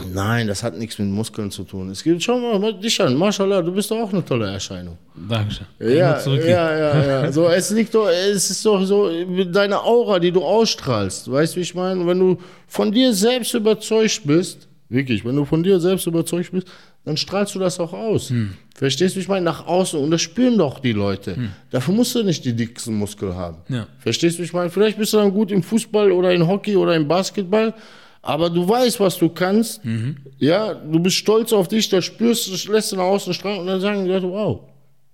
nein, 0.05 0.47
das 0.47 0.63
hat 0.63 0.77
nichts 0.77 0.97
mit 0.99 1.07
Muskeln 1.07 1.51
zu 1.51 1.63
tun. 1.63 1.89
Es 1.89 2.03
gibt 2.03 2.21
schon 2.23 2.41
mal 2.41 2.73
dich 2.73 2.99
an, 3.01 3.15
Mashallah, 3.15 3.61
du 3.61 3.71
bist 3.71 3.91
doch 3.91 3.97
auch 3.97 4.11
eine 4.11 4.23
tolle 4.23 4.51
Erscheinung. 4.51 4.97
Dankeschön. 5.15 5.65
Ja, 5.79 6.19
ja, 6.21 6.77
ja, 6.77 7.05
ja. 7.23 7.31
So, 7.31 7.47
es 7.47 7.69
liegt 7.71 7.93
doch, 7.93 8.07
es 8.07 8.49
ist 8.49 8.65
doch 8.65 8.83
so 8.85 9.09
mit 9.27 9.55
deiner 9.55 9.83
Aura, 9.83 10.19
die 10.19 10.31
du 10.31 10.43
ausstrahlst. 10.43 11.31
Weißt 11.31 11.55
du, 11.55 11.57
wie 11.57 11.63
ich 11.63 11.75
meine? 11.75 12.05
Wenn 12.05 12.19
du 12.19 12.37
von 12.67 12.91
dir 12.91 13.13
selbst 13.13 13.53
überzeugt 13.53 14.21
bist, 14.25 14.67
wirklich, 14.89 15.25
wenn 15.25 15.35
du 15.35 15.45
von 15.45 15.63
dir 15.63 15.79
selbst 15.79 16.07
überzeugt 16.07 16.51
bist, 16.51 16.67
dann 17.07 17.17
strahlst 17.17 17.55
du 17.55 17.59
das 17.59 17.79
auch 17.79 17.93
aus. 17.93 18.29
Hm. 18.29 18.53
Verstehst 18.75 19.15
du, 19.15 19.17
wie 19.17 19.21
ich 19.21 19.29
meine? 19.29 19.45
Nach 19.45 19.65
außen. 19.65 19.99
Und 19.99 20.11
das 20.11 20.21
spüren 20.21 20.57
doch 20.57 20.79
die 20.79 20.91
Leute. 20.91 21.37
Dafür 21.71 21.93
musst 21.93 22.13
du 22.13 22.21
nicht 22.21 22.43
die 22.45 22.53
dicksten 22.53 22.95
Muskeln 22.95 23.33
haben. 23.33 23.57
Ja. 23.69 23.87
Verstehst 23.99 24.37
du, 24.37 24.41
wie 24.41 24.45
ich 24.45 24.53
meine? 24.53 24.69
Vielleicht 24.69 24.97
bist 24.97 25.13
du 25.13 25.17
dann 25.17 25.31
gut 25.31 25.51
im 25.51 25.63
Fußball 25.63 26.11
oder 26.11 26.33
in 26.33 26.45
Hockey 26.45 26.75
oder 26.75 26.95
im 26.95 27.07
Basketball, 27.07 27.73
aber 28.21 28.49
du 28.49 28.67
weißt, 28.67 28.99
was 28.99 29.17
du 29.17 29.29
kannst. 29.29 29.83
Mhm. 29.85 30.17
Ja, 30.37 30.73
du 30.73 30.99
bist 30.99 31.15
stolz 31.17 31.53
auf 31.53 31.67
dich, 31.67 31.89
da 31.89 32.01
spürst 32.01 32.47
du, 32.47 32.71
lässt 32.71 32.91
du 32.91 32.95
nach 32.97 33.03
außen 33.03 33.33
strahlen 33.33 33.59
und 33.61 33.67
dann 33.67 33.81
sagen 33.81 34.03
die 34.05 34.11
Leute, 34.11 34.29
wow, 34.29 34.61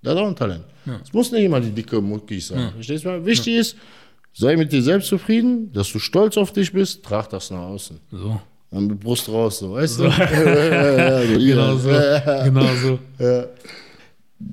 der 0.04 0.12
hat 0.14 0.20
auch 0.20 0.28
ein 0.28 0.36
Talent. 0.36 0.66
Es 1.04 1.14
muss 1.14 1.32
nicht 1.32 1.44
immer 1.44 1.62
die 1.62 1.72
dicke 1.72 2.02
Muckis 2.02 2.48
sein. 2.48 2.72
Verstehst 2.74 3.06
du? 3.06 3.26
Wichtig 3.26 3.56
ist, 3.56 3.78
sei 4.34 4.58
mit 4.58 4.72
dir 4.72 4.82
selbst 4.82 5.08
zufrieden, 5.08 5.72
dass 5.72 5.92
du 5.92 6.00
stolz 6.00 6.38
auf 6.38 6.52
dich 6.52 6.74
bist, 6.74 7.04
trag 7.04 7.30
das 7.30 7.52
nach 7.52 7.60
außen. 7.62 8.00
So. 8.12 8.42
Dann 8.70 8.88
mit 8.88 9.00
Brust 9.00 9.30
raus, 9.30 9.60
so, 9.60 9.74
weißt 9.74 10.00
du? 10.00 10.04
ja, 10.04 11.22
ja, 11.24 11.24
so, 11.24 11.40
Genau 11.40 11.78
so. 11.78 11.90
Ja. 11.90 12.44
Genau 12.44 12.68
so. 12.82 13.00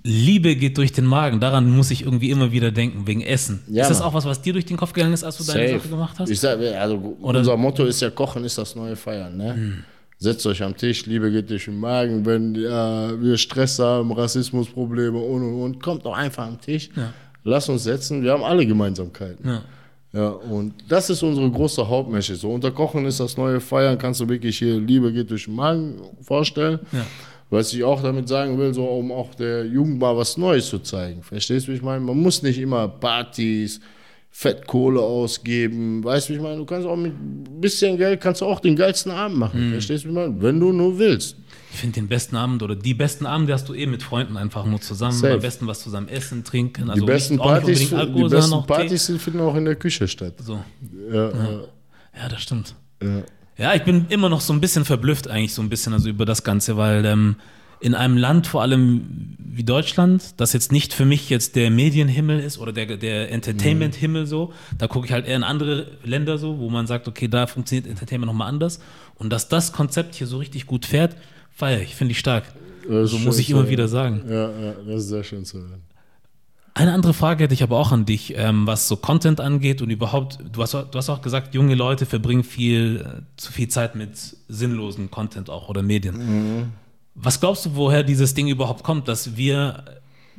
Liebe 0.05 0.57
geht 0.57 0.79
durch 0.79 0.92
den 0.92 1.05
Magen. 1.05 1.40
Daran 1.40 1.70
muss 1.70 1.90
ich 1.90 2.05
irgendwie 2.05 2.31
immer 2.31 2.53
wieder 2.53 2.70
denken, 2.70 3.07
wegen 3.07 3.20
Essen. 3.22 3.62
Ja, 3.68 3.83
ist 3.83 3.90
das 3.90 4.00
auch 4.00 4.14
was, 4.14 4.24
was 4.24 4.40
dir 4.42 4.53
durch 4.53 4.66
den 4.66 4.76
Kopf 4.76 4.92
gegangen 4.92 5.12
ist, 5.12 5.24
als 5.24 5.38
du 5.38 5.44
deine 5.44 5.68
Safe. 5.68 5.79
Sache 5.79 5.88
gemacht 5.88 6.18
hast? 6.18 6.31
Ich 6.31 6.40
sag, 6.40 6.59
also 6.61 7.16
unser 7.20 7.57
Motto 7.57 7.85
ist 7.85 8.00
ja, 8.00 8.11
Kochen 8.11 8.44
ist 8.44 8.59
das 8.59 8.74
neue 8.76 8.96
Feiern. 8.96 9.37
Ne? 9.37 9.55
Hm. 9.55 9.85
Setzt 10.18 10.46
euch 10.46 10.62
am 10.62 10.76
Tisch, 10.76 11.07
Liebe 11.07 11.31
geht 11.31 11.48
durch 11.48 11.64
den 11.64 11.79
Magen. 11.79 12.26
Wenn 12.26 12.55
ja, 12.55 13.20
wir 13.20 13.38
Stress 13.38 13.79
haben, 13.79 14.12
Rassismusprobleme 14.12 15.18
und 15.18 15.42
und 15.42 15.62
und, 15.62 15.83
kommt 15.83 16.05
doch 16.05 16.16
einfach 16.16 16.46
am 16.46 16.61
Tisch. 16.61 16.90
Ja. 16.94 17.12
Lass 17.42 17.68
uns 17.68 17.85
setzen, 17.85 18.22
wir 18.22 18.33
haben 18.33 18.44
alle 18.44 18.66
Gemeinsamkeiten. 18.66 19.48
Ja. 19.48 19.62
Ja, 20.12 20.29
und 20.29 20.74
das 20.88 21.09
ist 21.09 21.22
unsere 21.22 21.48
große 21.48 21.87
Hauptmessage. 21.87 22.40
So 22.40 22.53
unter 22.53 22.72
Kochen 22.72 23.07
ist 23.07 23.20
das 23.20 23.37
neue 23.37 23.61
Feiern, 23.61 23.96
kannst 23.96 24.20
du 24.20 24.29
wirklich 24.29 24.59
hier 24.59 24.81
Liebe 24.81 25.12
geht 25.12 25.31
durch 25.31 25.44
den 25.44 25.55
Magen 25.55 26.00
vorstellen. 26.20 26.81
Ja. 26.90 27.07
Was 27.50 27.72
ich 27.72 27.82
auch 27.82 28.00
damit 28.00 28.28
sagen 28.28 28.56
will, 28.58 28.72
so 28.72 28.84
um 28.84 29.10
auch 29.10 29.34
der 29.34 29.66
Jugend 29.66 29.98
mal 29.98 30.16
was 30.16 30.36
Neues 30.36 30.68
zu 30.68 30.78
zeigen. 30.78 31.22
Verstehst 31.22 31.66
du, 31.66 31.72
wie 31.72 31.76
ich 31.76 31.82
meine? 31.82 32.00
Man 32.00 32.16
muss 32.16 32.42
nicht 32.42 32.58
immer 32.58 32.86
Partys, 32.88 33.80
Fettkohle 34.30 35.00
ausgeben. 35.00 36.04
Weißt 36.04 36.28
du, 36.28 36.32
wie 36.32 36.36
ich 36.36 36.42
meine? 36.42 36.56
Du 36.58 36.64
kannst 36.64 36.86
auch 36.86 36.96
mit 36.96 37.12
ein 37.12 37.60
bisschen 37.60 37.96
Geld 37.98 38.20
kannst 38.20 38.40
du 38.40 38.46
auch 38.46 38.60
den 38.60 38.76
geilsten 38.76 39.10
Abend 39.10 39.36
machen. 39.38 39.68
Mhm. 39.68 39.72
Verstehst 39.72 40.04
du, 40.04 40.08
wie 40.08 40.12
ich 40.12 40.16
meine? 40.16 40.40
Wenn 40.40 40.60
du 40.60 40.72
nur 40.72 40.96
willst. 40.98 41.36
Ich 41.72 41.78
finde 41.78 41.94
den 42.00 42.08
besten 42.08 42.36
Abend 42.36 42.62
oder 42.62 42.76
die 42.76 42.94
besten 42.94 43.26
Abende 43.26 43.52
hast 43.52 43.68
du 43.68 43.74
eh 43.74 43.86
mit 43.86 44.02
Freunden 44.02 44.36
einfach 44.36 44.64
nur 44.64 44.80
zusammen. 44.80 45.16
Safe. 45.16 45.34
Am 45.34 45.40
besten 45.40 45.66
was 45.66 45.80
zusammen 45.82 46.08
essen, 46.08 46.44
trinken. 46.44 46.84
Die 46.84 46.90
Also 46.90 47.06
besten 47.06 47.34
nicht, 47.34 47.42
auch 47.42 47.52
nicht 47.54 47.60
Partys, 47.62 47.92
unbedingt 47.92 48.16
die 48.16 48.34
besten 48.36 48.66
Partys 48.66 49.06
die 49.06 49.18
finden 49.18 49.40
auch 49.40 49.54
in 49.56 49.64
der 49.64 49.76
Küche 49.76 50.06
statt. 50.06 50.34
So. 50.42 50.60
Ja, 51.12 51.28
ja. 51.30 51.60
Ja, 52.16 52.28
das 52.28 52.42
stimmt. 52.42 52.74
ja. 53.02 53.22
Ja, 53.58 53.74
ich 53.74 53.82
bin 53.84 54.06
immer 54.08 54.28
noch 54.28 54.40
so 54.40 54.52
ein 54.52 54.60
bisschen 54.60 54.84
verblüfft 54.84 55.28
eigentlich 55.28 55.54
so 55.54 55.62
ein 55.62 55.68
bisschen 55.68 55.92
also 55.92 56.08
über 56.08 56.24
das 56.24 56.44
Ganze, 56.44 56.76
weil 56.76 57.04
ähm, 57.04 57.36
in 57.80 57.94
einem 57.94 58.16
Land 58.16 58.46
vor 58.46 58.62
allem 58.62 59.36
wie 59.38 59.64
Deutschland, 59.64 60.34
das 60.38 60.52
jetzt 60.52 60.70
nicht 60.70 60.94
für 60.94 61.04
mich 61.04 61.28
jetzt 61.28 61.56
der 61.56 61.70
Medienhimmel 61.70 62.40
ist 62.40 62.58
oder 62.58 62.72
der, 62.72 62.96
der 62.96 63.32
Entertainment-Himmel 63.32 64.26
so, 64.26 64.52
da 64.78 64.86
gucke 64.86 65.06
ich 65.06 65.12
halt 65.12 65.26
eher 65.26 65.36
in 65.36 65.42
andere 65.44 65.86
Länder 66.04 66.38
so, 66.38 66.58
wo 66.58 66.70
man 66.70 66.86
sagt, 66.86 67.08
okay, 67.08 67.28
da 67.28 67.46
funktioniert 67.46 67.86
Entertainment 67.86 68.30
nochmal 68.30 68.48
anders 68.48 68.80
und 69.16 69.30
dass 69.30 69.48
das 69.48 69.72
Konzept 69.72 70.14
hier 70.14 70.26
so 70.26 70.38
richtig 70.38 70.66
gut 70.66 70.86
fährt, 70.86 71.16
feiere 71.50 71.80
ich, 71.80 71.94
finde 71.94 72.12
ich 72.12 72.18
stark. 72.18 72.44
So 72.88 73.18
muss 73.18 73.38
ich 73.38 73.50
immer 73.50 73.68
wieder 73.68 73.88
sagen. 73.88 74.22
Ja, 74.28 74.50
ja, 74.50 74.74
das 74.86 75.02
ist 75.02 75.08
sehr 75.08 75.24
schön 75.24 75.44
zu 75.44 75.58
hören. 75.58 75.82
Eine 76.74 76.92
andere 76.92 77.14
Frage 77.14 77.44
hätte 77.44 77.54
ich 77.54 77.62
aber 77.62 77.78
auch 77.78 77.92
an 77.92 78.06
dich, 78.06 78.35
ähm, 78.37 78.66
was 78.66 78.87
so 78.87 78.96
Content 78.96 79.40
angeht 79.40 79.83
und 79.83 79.90
überhaupt, 79.90 80.38
du 80.52 80.62
hast, 80.62 80.74
du 80.74 80.87
hast 80.94 81.11
auch 81.11 81.20
gesagt, 81.20 81.54
junge 81.54 81.74
Leute 81.74 82.06
verbringen 82.06 82.44
viel, 82.44 83.04
äh, 83.04 83.22
zu 83.37 83.52
viel 83.52 83.68
Zeit 83.68 83.96
mit 83.96 84.16
sinnlosen 84.48 85.11
Content 85.11 85.50
auch 85.50 85.68
oder 85.68 85.83
Medien. 85.83 86.72
Was 87.14 87.40
glaubst 87.40 87.66
du, 87.66 87.74
woher 87.74 88.02
dieses 88.02 88.35
Ding 88.35 88.48
überhaupt 88.48 88.85
kommt, 88.85 89.09
dass 89.09 89.37
wir 89.37 89.85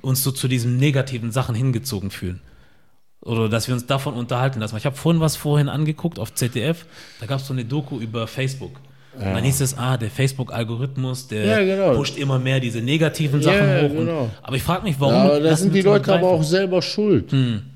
uns 0.02 0.24
so 0.24 0.32
zu 0.32 0.48
diesen 0.48 0.78
negativen 0.78 1.32
Sachen 1.32 1.54
hingezogen 1.54 2.12
fühlen? 2.12 2.42
Oder 3.22 3.50
dass 3.50 3.68
wir 3.68 3.76
uns 3.76 3.86
davon 3.86 4.16
unterhalten 4.16 4.60
lassen? 4.60 4.78
Ich 4.78 4.86
habe 4.86 4.96
vorhin 4.96 5.22
was 5.22 5.36
vorhin 5.36 5.70
angeguckt 5.70 6.18
auf 6.18 6.34
ZDF, 6.34 6.86
da 7.20 7.28
gab 7.28 7.40
es 7.40 7.48
so 7.48 7.54
eine 7.54 7.66
Doku 7.66 8.00
über 8.00 8.26
Facebook. 8.26 8.80
Und 9.14 9.26
dann 9.26 9.44
hieß 9.44 9.60
es, 9.62 9.78
ah, 9.78 9.98
der 9.98 10.10
Facebook-Algorithmus, 10.10 11.28
der 11.28 11.46
Ja, 11.46 11.60
genau. 11.60 11.96
pusht 11.98 12.18
immer 12.18 12.40
mehr 12.40 12.60
diese 12.60 12.80
negativen 12.82 13.42
Sachen 13.42 13.58
Ja, 13.68 13.82
hoch. 13.82 13.90
Und, 13.92 13.98
genau. 14.06 14.30
aber 14.42 14.56
ich 14.56 14.64
frage 14.64 14.84
mich, 14.84 14.96
warum. 15.00 15.14
Ja, 15.14 15.22
aber 15.24 15.40
da 15.42 15.56
sind 15.56 15.74
die 15.76 15.82
Leute 15.82 16.14
aber 16.14 16.30
auch 16.30 16.44
selber 16.44 16.82
schuld. 16.82 17.34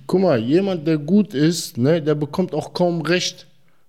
Guck 0.08 0.22
mal, 0.22 0.40
jemand, 0.40 0.88
der 0.88 0.98
gut 0.98 1.34
ist, 1.34 1.78
ne, 1.78 2.02
der 2.02 2.16
bekommt 2.16 2.54
auch 2.54 2.74
kaum 2.74 3.02
Recht. 3.02 3.48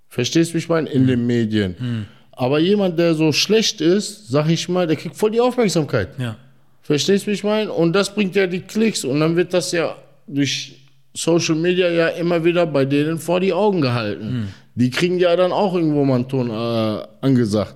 Verstehst 0.09 0.51
du, 0.51 0.55
wie 0.55 0.59
ich 0.59 0.69
meine? 0.69 0.89
In 0.89 1.07
den 1.07 1.27
Medien. 1.27 2.07
Aber 2.33 2.59
jemand, 2.59 2.99
der 2.99 3.15
so 3.15 3.33
schlecht 3.33 3.81
ist, 3.81 4.29
sag 4.29 4.49
ich 4.51 4.69
mal, 4.69 4.87
der 4.87 4.97
kriegt 4.97 5.17
voll 5.17 5.31
die 5.31 5.41
Aufmerksamkeit. 5.41 6.09
Ja. 6.19 6.37
Verstehst 6.83 7.25
du, 7.27 7.31
wie 7.31 7.35
ich 7.35 7.45
meine? 7.45 7.73
Und 7.73 7.93
das 7.95 8.15
bringt 8.15 8.35
ja 8.37 8.47
die 8.47 8.61
Klicks 8.61 9.05
und 9.05 9.21
dann 9.21 9.37
wird 9.37 9.55
das 9.55 9.73
ja 9.73 9.95
durch 10.27 10.75
Social 11.15 11.55
Media 11.55 11.89
ja 11.91 12.09
immer 12.09 12.45
wieder 12.45 12.67
bei 12.67 12.85
denen 12.85 13.19
vor 13.19 13.41
die 13.41 13.53
Augen 13.53 13.81
gehalten. 13.81 14.53
Die 14.77 14.91
kriegen 14.91 15.19
ja 15.19 15.35
dann 15.37 15.51
auch 15.53 15.75
irgendwo 15.75 16.05
mal 16.05 16.17
einen 16.17 16.29
Ton 16.29 16.51
äh, 16.51 17.03
angesagt. 17.21 17.75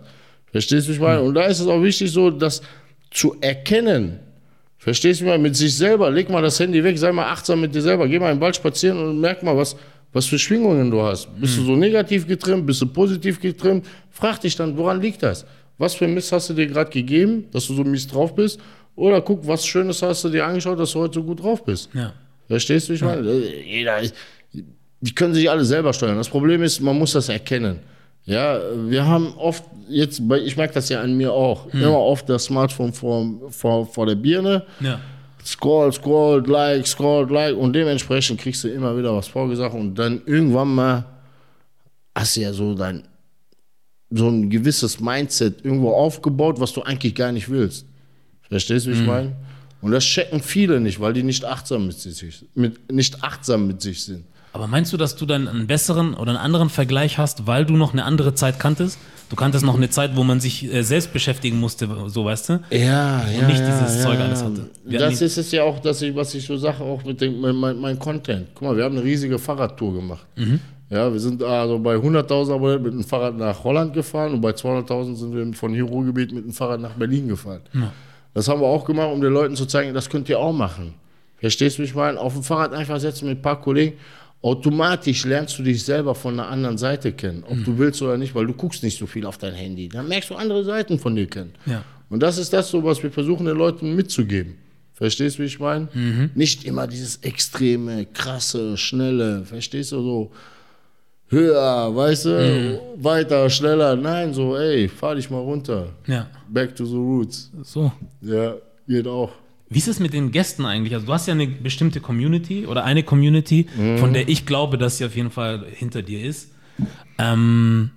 Verstehst 0.53 0.87
du, 0.87 0.91
wie 0.91 0.95
ich 0.95 1.01
meine? 1.01 1.23
Und 1.23 1.35
da 1.35 1.45
ist 1.47 1.59
es 1.61 1.67
auch 1.67 1.83
wichtig, 1.83 2.13
so 2.13 2.31
das 2.31 2.61
zu 3.11 3.37
erkennen. 3.41 4.21
Verstehst 4.79 5.21
du 5.21 5.25
mal 5.25 5.39
mit 5.39 5.57
sich 5.57 5.77
selber? 5.77 6.11
Leg 6.11 6.29
mal 6.31 6.43
das 6.43 6.59
Handy 6.61 6.83
weg, 6.85 6.97
sei 6.99 7.11
mal 7.13 7.27
achtsam 7.27 7.61
mit 7.61 7.75
dir 7.75 7.83
selber. 7.83 8.07
Geh 8.09 8.19
mal 8.19 8.33
im 8.33 8.41
Wald 8.41 8.57
spazieren 8.57 8.99
und 8.99 9.21
merk 9.21 9.43
mal, 9.43 9.57
was, 9.57 9.77
was 10.13 10.27
für 10.27 10.39
Schwingungen 10.39 10.91
du 10.91 11.03
hast. 11.03 11.29
Bist 11.41 11.59
du 11.59 11.63
so 11.65 11.77
negativ 11.77 12.27
getrimmt? 12.27 12.67
Bist 12.67 12.81
du 12.83 12.87
positiv 12.87 13.41
getrimmt? 13.41 13.87
Frag 14.11 14.41
dich 14.41 14.57
dann, 14.57 14.77
woran 14.77 15.01
liegt 15.01 15.23
das? 15.23 15.45
Was 15.79 15.95
für 15.95 16.07
Mist 16.09 16.31
hast 16.33 16.51
du 16.51 16.55
dir 16.55 16.67
gerade 16.67 16.91
gegeben, 16.91 17.47
dass 17.53 17.67
du 17.67 17.75
so 17.75 17.85
mies 17.85 18.07
drauf 18.07 18.35
bist? 18.35 18.61
Oder 18.97 19.23
guck, 19.23 19.47
was 19.47 19.65
Schönes 19.67 20.03
hast 20.03 20.25
du 20.25 20.29
dir 20.29 20.45
angeschaut, 20.45 20.79
dass 20.79 20.93
du 20.93 21.01
heute 21.01 21.15
so 21.15 21.23
gut 21.25 21.43
drauf 21.43 21.65
bist. 21.65 21.89
Ja. 21.95 22.13
Verstehst 22.49 22.89
du, 22.89 22.93
wie 22.93 22.97
ich 22.97 23.03
meine? 23.03 23.27
Äh, 23.27 23.63
Jeder, 23.63 24.01
ist- 24.01 24.15
die 25.01 25.15
können 25.15 25.35
sich 25.35 25.49
alle 25.51 25.65
selber 25.65 25.93
steuern. 25.93 26.17
Das 26.17 26.29
Problem 26.29 26.63
ist, 26.63 26.81
man 26.81 26.99
muss 26.99 27.13
das 27.13 27.29
erkennen. 27.29 27.79
Ja, 28.25 28.61
wir 28.87 29.07
haben 29.07 29.33
oft, 29.39 29.65
jetzt, 29.89 30.27
bei- 30.29 30.41
ich 30.41 30.57
merke 30.57 30.75
das 30.75 30.89
ja 30.91 31.01
an 31.01 31.17
mir 31.17 31.33
auch, 31.33 31.67
immer 31.73 31.99
oft 31.99 32.29
das 32.29 32.45
Smartphone 32.45 32.93
vor, 32.93 33.27
vor, 33.51 33.87
vor 33.87 34.07
der 34.07 34.15
Birne. 34.15 34.65
Ja. 34.81 35.01
Scroll, 35.45 35.91
scroll, 35.93 36.45
like, 36.47 36.87
scroll, 36.87 37.31
like 37.33 37.57
und 37.57 37.73
dementsprechend 37.73 38.39
kriegst 38.41 38.63
du 38.63 38.69
immer 38.69 38.97
wieder 38.97 39.15
was 39.17 39.27
vorgesagt 39.27 39.75
und 39.75 39.95
dann 39.95 40.21
irgendwann 40.27 40.75
mal 40.75 41.05
hast 42.15 42.37
du 42.37 42.43
ja 42.43 42.53
so 42.53 42.75
dein, 42.75 43.05
so 44.11 44.29
ein 44.29 44.51
gewisses 44.51 45.01
Mindset 45.01 45.65
irgendwo 45.65 45.93
aufgebaut, 45.93 46.61
was 46.61 46.73
du 46.75 46.83
eigentlich 46.83 47.15
gar 47.15 47.33
nicht 47.33 47.49
willst. 47.49 47.87
Verstehst 48.43 48.85
du, 48.87 48.91
wie 48.91 48.95
ich 49.01 49.07
meine? 49.07 49.33
Und 49.81 49.93
das 49.93 50.05
checken 50.05 50.43
viele 50.43 50.79
nicht, 50.79 51.01
weil 51.01 51.15
die 51.15 51.23
nicht 51.23 51.45
achtsam 51.47 51.87
mit 51.87 51.97
sich, 51.99 52.45
mit, 52.55 52.93
nicht 52.93 53.25
achtsam 53.25 53.67
mit 53.67 53.81
sich 53.81 54.05
sind. 54.05 54.25
Aber 54.53 54.67
meinst 54.67 54.93
du, 54.93 54.97
dass 54.97 55.17
du 55.17 55.27
dann 55.27 55.47
einen 55.47 55.67
besseren 55.67 56.15
oder 56.15 56.31
einen 56.31 56.41
anderen 56.41 56.71
Vergleich 56.71 57.19
hast, 57.19 57.47
weil 57.47 57.65
du 57.65 57.75
noch 57.75 57.93
eine 57.93 58.05
andere 58.05 58.35
Zeit 58.35 58.59
kanntest? 58.59 58.99
Du 59.29 59.37
kanntest 59.37 59.65
noch 59.65 59.77
eine 59.77 59.89
Zeit, 59.89 60.17
wo 60.17 60.25
man 60.25 60.41
sich 60.41 60.65
äh, 60.65 60.83
selbst 60.83 61.13
beschäftigen 61.13 61.61
musste, 61.61 61.89
so 62.09 62.25
weißt 62.25 62.49
du? 62.49 62.53
Ja, 62.71 63.25
ja. 63.29 63.47
nicht 63.47 63.61
ja, 63.61 63.67
dieses 63.67 63.99
ja, 63.99 64.03
Zeug 64.03 64.19
ja. 64.19 64.25
alles 64.25 64.43
hatte. 64.43 64.71
Wir 64.85 64.99
Das 64.99 65.23
ist 65.23 65.39
es 65.39 65.53
ja 65.53 65.63
auch, 65.63 65.79
dass 65.79 66.03
ich, 66.03 66.17
was 66.17 66.35
ich 66.35 66.45
so 66.45 66.57
sage, 66.57 66.83
auch 66.83 67.05
mit 67.05 67.21
dem, 67.21 67.41
mein, 67.41 67.77
mein, 67.77 67.97
Content. 67.97 68.49
Guck 68.55 68.63
mal, 68.63 68.77
wir 68.77 68.83
haben 68.83 68.97
eine 68.97 69.05
riesige 69.05 69.39
Fahrradtour 69.39 69.95
gemacht. 69.95 70.27
Mhm. 70.35 70.59
Ja, 70.91 71.13
wir 71.13 71.21
sind 71.21 71.41
also 71.45 71.79
bei 71.79 71.95
100.000 71.95 72.53
Abonnenten 72.53 72.83
mit 72.83 72.93
dem 72.95 73.05
Fahrrad 73.05 73.37
nach 73.37 73.63
Holland 73.63 73.95
gefahren 73.95 74.35
und 74.35 74.41
bei 74.41 74.51
200.000 74.51 75.15
sind 75.15 75.33
wir 75.33 75.55
von 75.55 75.73
hier 75.73 75.85
Ruhrgebiet 75.85 76.33
mit 76.33 76.45
dem 76.45 76.53
Fahrrad 76.53 76.81
nach 76.81 76.95
Berlin 76.95 77.29
gefahren. 77.29 77.61
Das 78.35 78.49
haben 78.49 78.61
wir 78.61 78.67
auch 78.67 78.85
gemacht, 78.85 79.11
um 79.13 79.21
den 79.21 79.33
Leuten 79.33 79.55
zu 79.55 79.67
zeigen, 79.67 79.95
das 79.95 80.11
könnt 80.11 80.29
ihr 80.29 80.41
auch 80.41 80.53
machen. 80.53 80.95
Verstehst 81.39 81.79
du, 81.79 81.83
wie 81.83 81.87
ich 81.87 81.95
meine? 81.95 82.19
Auf 82.19 82.35
dem 82.35 82.43
Fahrrad 82.43 82.75
einfach 82.75 82.99
setzen 82.99 83.29
mit 83.29 83.39
ein 83.39 83.43
paar 83.43 83.61
Kollegen. 83.61 83.97
Automatisch 84.43 85.25
lernst 85.25 85.59
du 85.59 85.63
dich 85.63 85.85
selber 85.85 86.15
von 86.15 86.35
einer 86.35 86.49
anderen 86.49 86.79
Seite 86.79 87.13
kennen, 87.13 87.45
ob 87.47 87.63
du 87.65 87.77
willst 87.77 88.01
oder 88.01 88.17
nicht, 88.17 88.35
weil 88.35 88.47
du 88.47 88.55
guckst 88.55 88.83
nicht 88.83 88.99
so 88.99 89.07
viel 89.07 89.27
auf 89.27 89.37
dein 89.37 89.55
Handy. 89.55 89.89
Dann 89.89 90.09
merkst 90.09 90.31
du 90.31 90.35
andere 90.35 90.65
Seiten 90.65 90.99
von 90.99 91.15
dir 91.15 91.27
kennen. 91.27 91.53
Ja. 91.67 91.85
Und 92.09 92.21
das 92.23 92.39
ist 92.39 92.53
das 92.53 92.71
so, 92.71 92.83
was 92.83 93.03
wir 93.03 93.11
versuchen 93.11 93.47
den 93.47 93.57
Leuten 93.57 93.95
mitzugeben. 93.95 94.55
Verstehst 94.95 95.39
du, 95.39 95.43
wie 95.43 95.47
ich 95.47 95.61
meine? 95.61 95.89
Nicht 96.35 96.65
immer 96.65 96.87
dieses 96.87 97.17
extreme, 97.19 98.07
krasse, 98.07 98.77
schnelle, 98.77 99.45
verstehst 99.45 99.93
du 99.93 100.03
so? 100.03 100.33
höher, 101.31 101.95
weißt 101.95 102.25
du, 102.27 102.81
weiter, 102.97 103.49
schneller. 103.49 103.97
Nein, 103.97 104.35
so, 104.35 104.57
ey, 104.57 104.89
fahr 104.89 105.15
dich 105.15 105.31
mal 105.31 105.39
runter. 105.39 105.89
Ja. 106.07 106.29
Back 106.49 106.75
to 106.75 106.85
the 106.85 106.97
roots. 106.97 107.51
So. 107.63 107.93
Ja, 108.21 108.57
geht 108.87 109.07
auch. 109.07 109.31
Wie 109.73 109.79
ist 109.79 109.87
es 109.87 110.01
mit 110.01 110.13
den 110.13 110.33
Gästen 110.33 110.67
eigentlich? 110.67 110.95
Also 110.95 111.07
du 111.07 111.13
hast 111.13 111.29
ja 111.29 111.33
eine 111.33 111.47
bestimmte 111.47 112.01
Community 112.01 112.67
oder 112.67 112.83
eine 112.85 113.05
Community, 113.05 113.67
von 113.99 114.13
der 114.13 114.29
ich 114.29 114.45
glaube, 114.45 114.77
dass 114.79 114.99
sie 114.99 115.05
auf 115.05 115.15
jeden 115.15 115.31
Fall 115.31 115.65
hinter 115.73 116.03
dir 116.03 116.25
ist. 116.25 116.51
Ähm, 117.19 117.91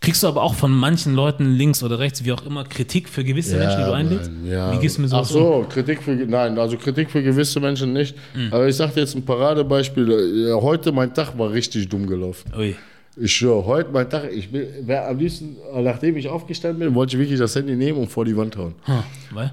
kriegst 0.00 0.22
du 0.22 0.28
aber 0.28 0.42
auch 0.42 0.54
von 0.54 0.70
manchen 0.72 1.14
Leuten 1.14 1.52
links 1.54 1.82
oder 1.82 1.98
rechts, 2.00 2.22
wie 2.26 2.32
auch 2.32 2.44
immer, 2.44 2.64
Kritik 2.64 3.08
für 3.08 3.24
gewisse 3.24 3.56
Menschen, 3.56 3.78
die 3.78 3.84
du 3.84 3.92
einlädst? 3.92 4.30
Ja. 4.44 4.74
Wie 4.74 4.78
gehst 4.78 4.98
du 4.98 5.02
mit 5.02 5.10
Ach 5.14 5.24
sowas 5.24 5.42
um? 5.42 5.62
so, 5.62 5.66
Kritik 5.70 6.02
für, 6.02 6.12
nein, 6.12 6.58
also 6.58 6.76
Kritik 6.76 7.10
für 7.10 7.22
gewisse 7.22 7.60
Menschen 7.60 7.94
nicht. 7.94 8.14
Aber 8.50 8.68
ich 8.68 8.76
sag 8.76 8.92
dir 8.92 9.00
jetzt 9.00 9.14
ein 9.14 9.24
Paradebeispiel. 9.24 10.48
Ja, 10.48 10.60
Heute 10.60 10.92
mein 10.92 11.14
Tag 11.14 11.38
war 11.38 11.50
richtig 11.50 11.88
dumm 11.88 12.06
gelaufen. 12.06 12.52
Ui. 12.54 12.76
Ich 13.16 13.34
schwöre, 13.34 13.64
heute 13.64 13.90
mein 13.90 14.08
Tag, 14.08 14.30
ich 14.32 14.52
wäre 14.52 15.06
am 15.06 15.18
liebsten, 15.18 15.56
nachdem 15.82 16.16
ich 16.16 16.28
aufgestanden 16.28 16.78
bin, 16.78 16.94
wollte 16.94 17.16
ich 17.16 17.20
wirklich 17.20 17.38
das 17.38 17.56
Handy 17.56 17.74
nehmen 17.74 17.98
und 17.98 18.08
vor 18.10 18.24
die 18.26 18.36
Wand 18.36 18.56
hauen. 18.56 18.74
Hm, 18.84 19.02
weil? 19.32 19.50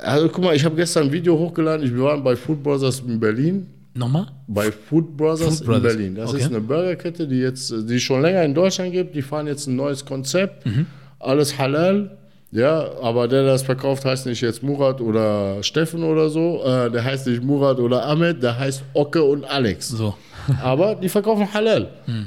Also 0.00 0.28
guck 0.28 0.44
mal, 0.44 0.56
ich 0.56 0.64
habe 0.64 0.76
gestern 0.76 1.04
ein 1.04 1.12
Video 1.12 1.38
hochgeladen. 1.38 1.84
Ich, 1.84 1.94
wir 1.94 2.04
waren 2.04 2.22
bei 2.22 2.36
Food 2.36 2.62
Brothers 2.62 3.00
in 3.00 3.20
Berlin. 3.20 3.66
Nochmal? 3.94 4.26
Bei 4.46 4.72
Food 4.72 5.16
Brothers, 5.16 5.58
Food 5.58 5.66
Brothers, 5.66 5.92
in 5.92 5.98
Berlin. 5.98 6.14
Das 6.14 6.30
okay. 6.30 6.40
ist 6.40 6.46
eine 6.46 6.60
Burgerkette, 6.60 7.28
die 7.28 7.40
jetzt, 7.40 7.72
die 7.88 8.00
schon 8.00 8.22
länger 8.22 8.42
in 8.42 8.54
Deutschland 8.54 8.92
gibt. 8.92 9.14
Die 9.14 9.22
fahren 9.22 9.46
jetzt 9.46 9.66
ein 9.66 9.76
neues 9.76 10.04
Konzept. 10.04 10.64
Mhm. 10.64 10.86
Alles 11.18 11.58
halal. 11.58 12.16
Ja, 12.52 12.90
aber 13.00 13.28
der, 13.28 13.44
der 13.44 13.52
das 13.52 13.62
verkauft, 13.62 14.04
heißt 14.04 14.26
nicht 14.26 14.42
jetzt 14.42 14.62
Murat 14.62 15.00
oder 15.00 15.62
Steffen 15.62 16.04
oder 16.04 16.28
so. 16.28 16.62
Äh, 16.62 16.90
der 16.90 17.02
heißt 17.02 17.26
nicht 17.26 17.42
Murat 17.42 17.78
oder 17.78 18.04
Ahmed, 18.04 18.42
der 18.42 18.58
heißt 18.58 18.82
Ocke 18.92 19.22
und 19.22 19.44
Alex. 19.44 19.88
So. 19.88 20.14
Aber 20.62 20.94
die 20.94 21.08
verkaufen 21.08 21.50
halal. 21.52 21.88
Hm. 22.04 22.26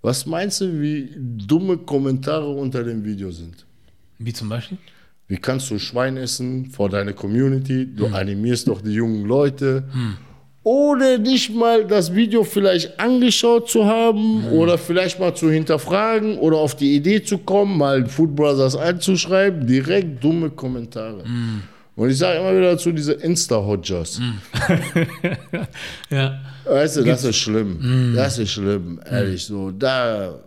Was 0.00 0.24
meinst 0.24 0.62
du, 0.62 0.80
wie 0.80 1.10
dumme 1.18 1.76
Kommentare 1.76 2.48
unter 2.48 2.84
dem 2.84 3.04
Video 3.04 3.30
sind? 3.30 3.66
Wie 4.18 4.32
zum 4.32 4.48
Beispiel? 4.48 4.78
Wie 5.28 5.36
kannst 5.38 5.70
du 5.70 5.78
Schwein 5.78 6.16
essen 6.16 6.70
vor 6.70 6.88
deiner 6.88 7.12
Community? 7.12 7.84
Hm. 7.84 7.96
Du 7.96 8.06
animierst 8.06 8.68
doch 8.68 8.80
die 8.80 8.92
jungen 8.92 9.24
Leute. 9.26 9.84
Ohne 10.62 11.18
nicht 11.18 11.54
mal 11.54 11.84
das 11.84 12.14
Video 12.14 12.42
vielleicht 12.44 12.98
angeschaut 12.98 13.68
zu 13.68 13.86
haben 13.86 14.44
Hm. 14.44 14.52
oder 14.52 14.78
vielleicht 14.78 15.18
mal 15.20 15.34
zu 15.34 15.50
hinterfragen 15.50 16.38
oder 16.38 16.56
auf 16.58 16.74
die 16.76 16.94
Idee 16.96 17.22
zu 17.22 17.38
kommen, 17.38 17.76
mal 17.78 18.06
Food 18.06 18.34
Brothers 18.36 18.76
einzuschreiben, 18.76 19.66
direkt 19.66 20.22
dumme 20.22 20.50
Kommentare. 20.50 21.24
Hm. 21.24 21.62
Und 21.96 22.10
ich 22.10 22.18
sage 22.18 22.38
immer 22.40 22.52
wieder 22.52 22.72
dazu, 22.72 22.92
diese 22.92 23.14
Insta-Hodgers. 23.14 24.20
Ja. 26.10 26.40
Weißt 26.64 26.96
du, 26.98 27.04
das 27.04 27.24
ist 27.24 27.36
schlimm. 27.36 27.78
Hm. 27.80 28.12
Das 28.14 28.38
ist 28.38 28.50
schlimm, 28.50 29.00
ehrlich 29.08 29.44
so. 29.44 29.70
Da, 29.70 30.40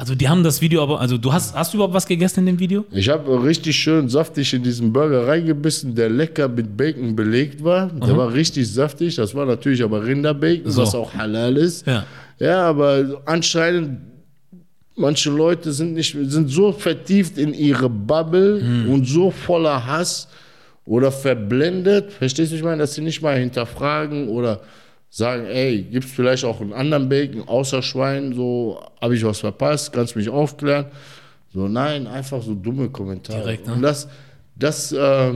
Also 0.00 0.14
die 0.14 0.30
haben 0.30 0.42
das 0.42 0.62
Video 0.62 0.82
aber, 0.82 0.98
also 0.98 1.18
du 1.18 1.30
hast, 1.30 1.54
hast 1.54 1.74
du 1.74 1.76
überhaupt 1.76 1.92
was 1.92 2.06
gegessen 2.06 2.40
in 2.40 2.46
dem 2.46 2.58
Video? 2.58 2.86
Ich 2.90 3.10
habe 3.10 3.44
richtig 3.44 3.76
schön 3.76 4.08
saftig 4.08 4.54
in 4.54 4.62
diesen 4.62 4.94
Burger 4.94 5.28
reingebissen, 5.28 5.94
der 5.94 6.08
lecker 6.08 6.48
mit 6.48 6.74
Bacon 6.74 7.14
belegt 7.14 7.62
war. 7.62 7.88
Der 7.88 8.16
war 8.16 8.32
richtig 8.32 8.66
saftig. 8.72 9.16
Das 9.16 9.34
war 9.34 9.44
natürlich 9.44 9.82
aber 9.84 10.02
Rinderbacon, 10.02 10.70
So. 10.70 10.80
was 10.80 10.94
auch 10.94 11.12
halal 11.12 11.54
ist. 11.58 11.86
Ja. 11.86 12.06
Ja, 12.38 12.62
aber 12.62 13.20
anscheinend, 13.26 14.00
manche 14.96 15.28
Leute 15.28 15.70
sind, 15.70 15.92
nicht, 15.92 16.16
sind 16.18 16.48
so 16.48 16.72
vertieft 16.72 17.36
in 17.36 17.52
ihre 17.52 17.90
Bubble 17.90 18.86
und 18.88 19.06
so 19.06 19.30
voller 19.30 19.86
Hass 19.86 20.28
oder 20.86 21.12
verblendet, 21.12 22.10
verstehst 22.10 22.52
du, 22.52 22.56
ich 22.56 22.62
meine, 22.62 22.78
dass 22.78 22.94
sie 22.94 23.02
nicht 23.02 23.20
mal 23.20 23.36
hinterfragen 23.36 24.28
oder 24.28 24.60
sagen, 25.12 25.44
ey, 25.46 25.82
gibt 25.82 26.04
es 26.04 26.12
vielleicht 26.12 26.44
auch 26.44 26.60
einen 26.60 26.72
anderen 26.72 27.08
Bacon 27.08 27.42
außer 27.48 27.82
Schwein, 27.82 28.32
so, 28.32 28.80
habe 29.00 29.16
ich 29.16 29.24
was 29.24 29.40
verpasst, 29.40 29.92
kannst 29.92 30.14
mich 30.16 30.28
aufklären. 30.28 30.86
So, 31.52 31.66
nein, 31.66 32.06
einfach 32.06 32.40
so 32.42 32.54
dumme 32.54 32.88
Kommentare. 32.90 33.40
Direkt, 33.40 33.66
ne? 33.66 33.72
Und 33.74 33.82
das, 33.82 34.08
das, 34.54 34.92
äh, 34.92 35.32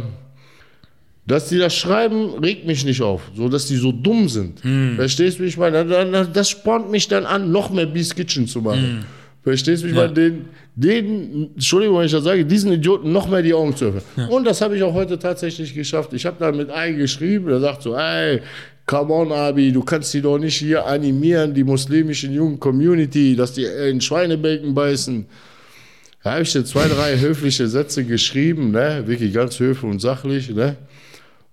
dass 1.27 1.49
die 1.49 1.59
das 1.59 1.75
schreiben, 1.75 2.39
regt 2.43 2.67
mich 2.67 2.85
nicht 2.85 3.01
auf. 3.03 3.23
So, 3.35 3.49
dass 3.49 3.67
die 3.67 3.77
so 3.77 3.91
dumm 3.91 4.29
sind. 4.29 4.61
Verstehst 4.97 5.39
du, 5.39 5.43
wie 5.43 5.49
ich 5.49 5.57
meine? 5.57 5.85
Da- 5.85 6.05
da- 6.05 6.25
Das 6.25 6.51
spornt 6.51 6.91
mich 6.91 7.09
dann 7.09 7.25
an, 7.25 7.51
noch 7.51 7.71
mehr 7.71 7.87
Beast 7.87 8.15
Kitchen 8.15 8.47
zu 8.47 8.61
machen. 8.61 9.05
Verstehst 9.43 9.83
du, 9.83 9.87
wie 9.87 9.91
ich 9.91 9.97
Ja. 9.97 10.03
meine? 10.03 10.15
Den, 10.15 10.45
den, 10.77 11.51
Entschuldigung, 11.55 11.99
wenn 11.99 12.07
ich 12.07 12.13
das 12.13 12.25
sage, 12.25 12.45
diesen 12.45 12.73
Idioten 12.73 13.11
noch 13.11 13.29
mehr 13.29 13.43
die 13.43 13.55
Augen 13.55 13.75
zu 13.75 13.87
öffnen. 13.87 14.29
Und 14.29 14.45
das 14.45 14.61
habe 14.61 14.77
ich 14.77 14.83
auch 14.83 14.93
heute 14.95 15.19
tatsächlich 15.19 15.75
geschafft. 15.75 16.13
Ich 16.13 16.27
habe 16.27 16.37
da 16.39 16.53
mit 16.53 16.71
einem 16.71 16.99
geschrieben, 16.99 17.47
der 17.49 17.61
sagt 17.61 17.83
so, 17.83 17.95
ey, 17.97 18.41
come 18.87 19.13
on, 19.13 19.33
Abi, 19.33 19.73
du 19.73 19.83
kannst 19.83 20.13
die 20.15 20.21
doch 20.23 20.39
nicht 20.39 20.57
hier 20.57 20.85
animieren, 20.87 21.55
die 21.55 21.65
muslimischen 21.65 22.33
jungen 22.33 22.59
Community, 22.61 23.35
dass 23.37 23.53
die 23.55 23.65
in 23.65 24.01
Schweinebacon 24.01 24.75
beißen. 24.75 25.27
Da 26.23 26.33
habe 26.33 26.43
ich 26.43 26.53
dir 26.53 26.65
zwei, 26.65 26.89
drei 26.89 27.19
höfliche 27.21 27.69
Sätze 27.69 28.05
geschrieben, 28.05 28.71
ne? 28.71 29.03
wirklich 29.07 29.33
ganz 29.33 29.59
höflich 29.61 29.91
und 29.91 30.01
sachlich. 30.01 30.51
Ne? 30.51 30.77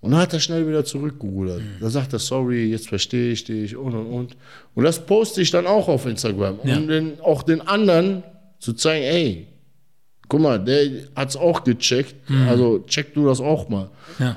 Und 0.00 0.10
dann 0.12 0.20
hat 0.20 0.32
er 0.32 0.40
schnell 0.40 0.66
wieder 0.66 0.84
zurückgerudert. 0.84 1.60
Dann 1.80 1.90
sagt 1.90 2.12
er, 2.12 2.18
sorry, 2.18 2.70
jetzt 2.70 2.88
verstehe 2.88 3.32
ich 3.32 3.44
dich 3.44 3.76
und 3.76 3.94
und 3.94 4.06
und. 4.06 4.36
Und 4.74 4.84
das 4.84 4.98
poste 5.04 5.40
ich 5.42 5.50
dann 5.50 5.66
auch 5.66 5.88
auf 5.88 6.06
Instagram, 6.06 6.58
um 6.58 6.68
Ja. 6.68 6.78
den, 6.80 7.20
auch 7.20 7.42
den 7.44 7.60
anderen 7.60 8.22
zu 8.58 8.72
zeigen, 8.72 9.04
ey, 9.04 9.46
guck 10.28 10.40
mal, 10.40 10.58
der 10.58 10.86
hat 11.14 11.28
es 11.28 11.36
auch 11.36 11.62
gecheckt, 11.62 12.14
also 12.48 12.80
check 12.86 13.12
du 13.14 13.26
das 13.26 13.40
auch 13.40 13.68
mal. 13.68 13.90
Ja. 14.18 14.36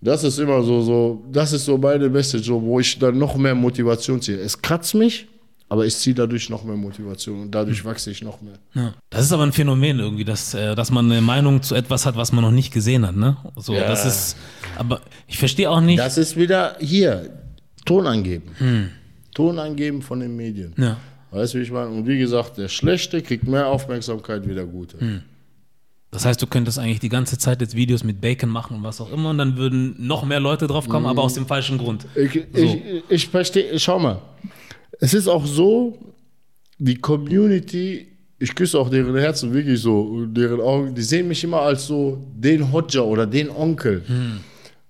Das 0.00 0.22
ist 0.24 0.38
immer 0.38 0.62
so, 0.62 0.82
so, 0.82 1.24
das 1.32 1.52
ist 1.52 1.64
so 1.64 1.78
meine 1.78 2.08
Message, 2.08 2.46
so, 2.46 2.62
wo 2.62 2.78
ich 2.80 2.98
dann 2.98 3.18
noch 3.18 3.36
mehr 3.36 3.54
Motivation 3.54 4.20
ziehe. 4.20 4.36
Es 4.38 4.60
kratzt 4.60 4.94
mich, 4.94 5.26
aber 5.68 5.86
ich 5.86 5.96
ziehe 5.96 6.14
dadurch 6.14 6.48
noch 6.50 6.62
mehr 6.64 6.76
Motivation 6.76 7.42
und 7.42 7.50
dadurch 7.54 7.84
wachse 7.84 8.10
ich 8.10 8.22
noch 8.22 8.40
mehr. 8.42 8.58
Ja. 8.74 8.94
Das 9.10 9.24
ist 9.24 9.32
aber 9.32 9.42
ein 9.44 9.52
Phänomen 9.52 9.98
irgendwie, 9.98 10.24
dass, 10.24 10.54
äh, 10.54 10.74
dass 10.74 10.90
man 10.90 11.10
eine 11.10 11.20
Meinung 11.22 11.62
zu 11.62 11.74
etwas 11.74 12.04
hat, 12.06 12.14
was 12.16 12.30
man 12.32 12.44
noch 12.44 12.50
nicht 12.52 12.72
gesehen 12.72 13.06
hat, 13.06 13.16
ne? 13.16 13.36
So, 13.56 13.72
Ja. 13.74 13.88
das 13.88 14.04
ist, 14.06 14.36
aber 14.78 15.00
ich 15.26 15.38
verstehe 15.38 15.68
auch 15.70 15.80
nicht. 15.80 15.98
Das 15.98 16.18
ist 16.18 16.36
wieder 16.36 16.76
hier, 16.78 17.30
Ton 17.84 18.06
angeben. 18.06 18.90
Ton 19.34 19.58
angeben 19.58 20.02
von 20.02 20.20
den 20.20 20.36
Medien. 20.36 20.72
ja. 20.76 20.96
Weißt 21.32 21.54
du, 21.54 21.58
wie 21.58 21.62
ich 21.64 21.72
meine? 21.72 21.88
Und 21.90 22.06
wie 22.06 22.18
gesagt, 22.18 22.56
der 22.56 22.68
Schlechte 22.68 23.20
kriegt 23.20 23.46
mehr 23.46 23.66
Aufmerksamkeit 23.66 24.48
wie 24.48 24.54
der 24.54 24.64
Gute. 24.64 24.96
Das 26.16 26.24
heißt, 26.24 26.40
du 26.40 26.46
könntest 26.46 26.78
eigentlich 26.78 27.00
die 27.00 27.10
ganze 27.10 27.36
Zeit 27.36 27.60
jetzt 27.60 27.76
Videos 27.76 28.02
mit 28.02 28.22
Bacon 28.22 28.48
machen 28.48 28.78
und 28.78 28.82
was 28.82 29.02
auch 29.02 29.12
immer 29.12 29.28
und 29.28 29.36
dann 29.36 29.58
würden 29.58 29.96
noch 29.98 30.24
mehr 30.24 30.40
Leute 30.40 30.66
drauf 30.66 30.88
kommen, 30.88 31.04
aber 31.04 31.22
aus 31.22 31.34
dem 31.34 31.46
falschen 31.46 31.76
Grund. 31.76 32.06
Ich, 32.14 32.34
ich, 32.54 32.78
ich 33.10 33.28
verstehe, 33.28 33.78
schau 33.78 33.98
mal. 33.98 34.22
Es 34.98 35.12
ist 35.12 35.28
auch 35.28 35.44
so, 35.44 35.98
die 36.78 36.96
Community, 36.96 38.06
ich 38.38 38.54
küsse 38.54 38.78
auch 38.78 38.88
deren 38.88 39.14
Herzen 39.14 39.52
wirklich 39.52 39.78
so, 39.78 40.24
deren 40.24 40.62
Augen, 40.62 40.94
die 40.94 41.02
sehen 41.02 41.28
mich 41.28 41.44
immer 41.44 41.60
als 41.60 41.86
so 41.86 42.26
den 42.34 42.72
Hodja 42.72 43.02
oder 43.02 43.26
den 43.26 43.50
Onkel. 43.50 44.02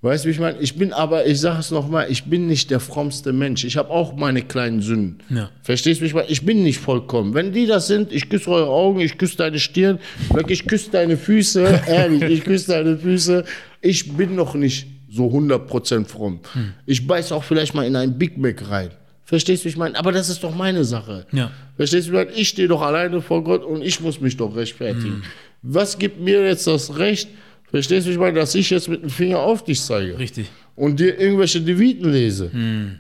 Weißt 0.07 0.25
du, 0.25 0.29
wie 0.29 0.33
ich 0.33 0.39
meine? 0.39 0.59
Ich 0.61 0.77
bin 0.77 0.93
aber, 0.93 1.27
ich 1.27 1.41
sage 1.41 1.59
es 1.59 1.73
nochmal, 1.73 2.07
ich 2.09 2.25
bin 2.25 2.47
nicht 2.47 2.71
der 2.71 2.79
frommste 2.79 3.33
Mensch. 3.33 3.65
Ich 3.65 3.77
habe 3.77 3.91
auch 3.91 4.15
meine 4.15 4.43
kleinen 4.43 4.81
Sünden. 4.81 5.19
Ja. 5.29 5.51
Verstehst 5.63 6.01
du, 6.01 6.05
wie 6.05 6.07
ich 6.07 6.15
meine? 6.15 6.29
Ich 6.29 6.47
bin 6.47 6.63
nicht 6.63 6.79
vollkommen. 6.79 7.35
Wenn 7.35 7.53
die 7.53 7.67
das 7.67 7.89
sind, 7.89 8.13
ich 8.13 8.29
küsse 8.29 8.51
eure 8.51 8.71
Augen, 8.71 9.01
ich 9.01 9.19
küsse 9.19 9.37
deine 9.39 9.59
Stirn, 9.59 9.99
wirklich, 10.33 10.61
ich 10.61 10.67
küsse 10.69 10.93
deine 10.93 11.17
Füße, 11.17 11.83
ehrlich, 11.89 12.23
ich 12.23 12.45
küsse 12.45 12.71
deine 12.71 12.97
Füße. 12.97 13.45
Ich 13.81 14.17
bin 14.17 14.37
noch 14.37 14.55
nicht 14.55 14.87
so 15.11 15.27
100% 15.27 16.05
fromm. 16.07 16.39
Ich 16.87 17.05
beiß 17.05 17.33
auch 17.33 17.43
vielleicht 17.43 17.75
mal 17.75 17.85
in 17.85 17.97
einen 17.97 18.17
Big 18.17 18.39
Mac 18.39 18.71
rein. 18.71 18.91
Verstehst 19.25 19.65
du, 19.65 19.69
ich 19.69 19.77
meine? 19.77 19.99
Aber 19.99 20.13
das 20.13 20.29
ist 20.29 20.45
doch 20.45 20.55
meine 20.55 20.85
Sache. 20.85 21.27
Ja. 21.33 21.51
Verstehst 21.75 22.07
du, 22.07 22.13
ich 22.13 22.17
meine? 22.17 22.31
Ich 22.31 22.49
stehe 22.51 22.69
doch 22.69 22.83
alleine 22.83 23.21
vor 23.21 23.43
Gott 23.43 23.65
und 23.65 23.83
ich 23.83 24.01
muss 24.01 24.21
mich 24.21 24.37
doch 24.37 24.55
rechtfertigen. 24.55 25.25
Was 25.63 25.99
gibt 25.99 26.21
mir 26.21 26.47
jetzt 26.47 26.69
das 26.69 26.97
Recht, 26.97 27.29
verstehst 27.77 28.07
du, 28.07 28.11
wie 28.11 28.15
ich 28.15 28.19
meine, 28.21 28.39
dass 28.39 28.55
ich 28.55 28.71
jetzt 28.71 28.89
mit 28.89 29.03
dem 29.03 29.11
Finger 29.11 29.39
auf 29.39 29.65
dich 29.65 29.81
zeige 29.83 30.19
Richtig. 30.19 30.51
und 30.75 30.99
dir 30.99 31.19
irgendwelche 31.19 31.61
Deviten 31.61 32.11
lese? 32.11 32.51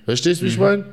Verstehst 0.04 0.40
du, 0.40 0.44
wie 0.44 0.48
ich 0.50 0.58
meine? 0.58 0.84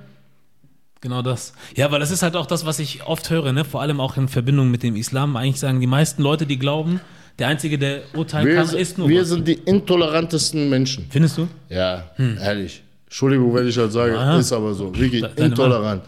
Genau 1.01 1.21
das. 1.21 1.53
Ja, 1.75 1.91
weil 1.91 1.99
das 1.99 2.11
ist 2.11 2.23
halt 2.23 2.36
auch 2.38 2.45
das, 2.45 2.65
was 2.65 2.79
ich 2.79 3.05
oft 3.05 3.29
höre, 3.29 3.51
ne? 3.51 3.65
vor 3.65 3.81
allem 3.81 3.99
auch 3.99 4.15
in 4.15 4.29
Verbindung 4.29 4.71
mit 4.71 4.84
dem 4.84 4.95
Islam. 4.95 5.36
Eigentlich 5.36 5.59
sagen 5.59 5.81
die 5.81 5.88
meisten 5.88 6.21
Leute, 6.23 6.45
die 6.45 6.57
glauben, 6.57 7.01
der 7.39 7.49
Einzige, 7.49 7.77
der 7.77 8.03
urteilen 8.15 8.47
Wir, 8.47 8.55
kann, 8.55 8.67
sind- 8.67 8.79
ist 8.79 8.97
nur 8.97 9.09
wir 9.09 9.19
Gott. 9.19 9.27
sind 9.27 9.47
die 9.47 9.53
intolerantesten 9.65 10.69
Menschen. 10.69 11.05
Findest 11.09 11.38
du? 11.38 11.47
Ja, 11.69 12.11
ehrlich. 12.41 12.84
Entschuldigung, 13.05 13.53
wenn 13.53 13.67
ich 13.67 13.75
das 13.75 13.91
sage, 13.93 14.17
Aha. 14.17 14.39
ist 14.39 14.51
aber 14.53 14.73
so. 14.73 14.95
Wirklich 14.97 15.23
intolerant. 15.38 16.03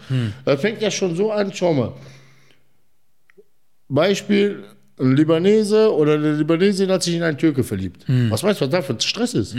Das 0.45 0.61
fängt 0.61 0.82
ja 0.82 0.89
schon 0.89 1.15
so 1.15 1.32
an, 1.32 1.51
schau 1.53 1.73
mal. 1.73 1.91
Beispiel, 3.88 4.63
ein 5.00 5.16
Libanese 5.16 5.93
oder 5.93 6.14
eine 6.14 6.34
Libanesin 6.34 6.89
hat 6.89 7.04
sich 7.04 7.16
in 7.16 7.24
einen 7.24 7.38
Türke 7.38 7.64
verliebt. 7.64 8.06
Was 8.30 8.43
meinst 8.43 8.62
du, 8.62 8.66
was 8.66 8.72
da 8.72 8.82
für 8.82 8.96
Stress 9.00 9.34
ist? 9.34 9.56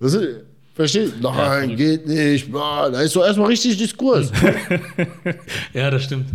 Das 0.00 0.12
ist 0.14 0.28
verstehst 0.74 1.14
du? 1.20 1.28
Nein, 1.30 1.76
geht 1.76 2.06
nicht. 2.06 2.50
bla. 2.50 2.90
Da 2.90 3.00
ist 3.00 3.12
so 3.12 3.22
erstmal 3.24 3.48
richtig 3.48 3.76
Diskurs. 3.78 4.30
Ja, 5.72 5.90
das 5.90 6.04
stimmt. 6.04 6.26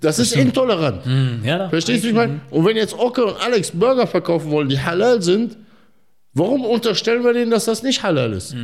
Das 0.00 0.18
ist 0.18 0.36
intolerant. 0.36 1.04
Hm, 1.06 1.40
Ja, 1.44 1.68
Verstehst 1.68 2.04
du, 2.04 2.08
ich 2.08 2.14
meine? 2.14 2.40
Und 2.50 2.64
wenn 2.66 2.76
jetzt 2.76 2.98
Ocke 2.98 3.24
und 3.24 3.40
Alex 3.40 3.70
Burger 3.70 4.06
verkaufen 4.06 4.50
wollen, 4.50 4.68
die 4.68 4.78
halal 4.78 5.22
sind, 5.22 5.56
warum 6.34 6.64
unterstellen 6.64 7.24
wir 7.24 7.32
denen, 7.32 7.50
dass 7.50 7.64
das 7.64 7.82
nicht 7.82 8.02
halal 8.02 8.32
ist? 8.32 8.54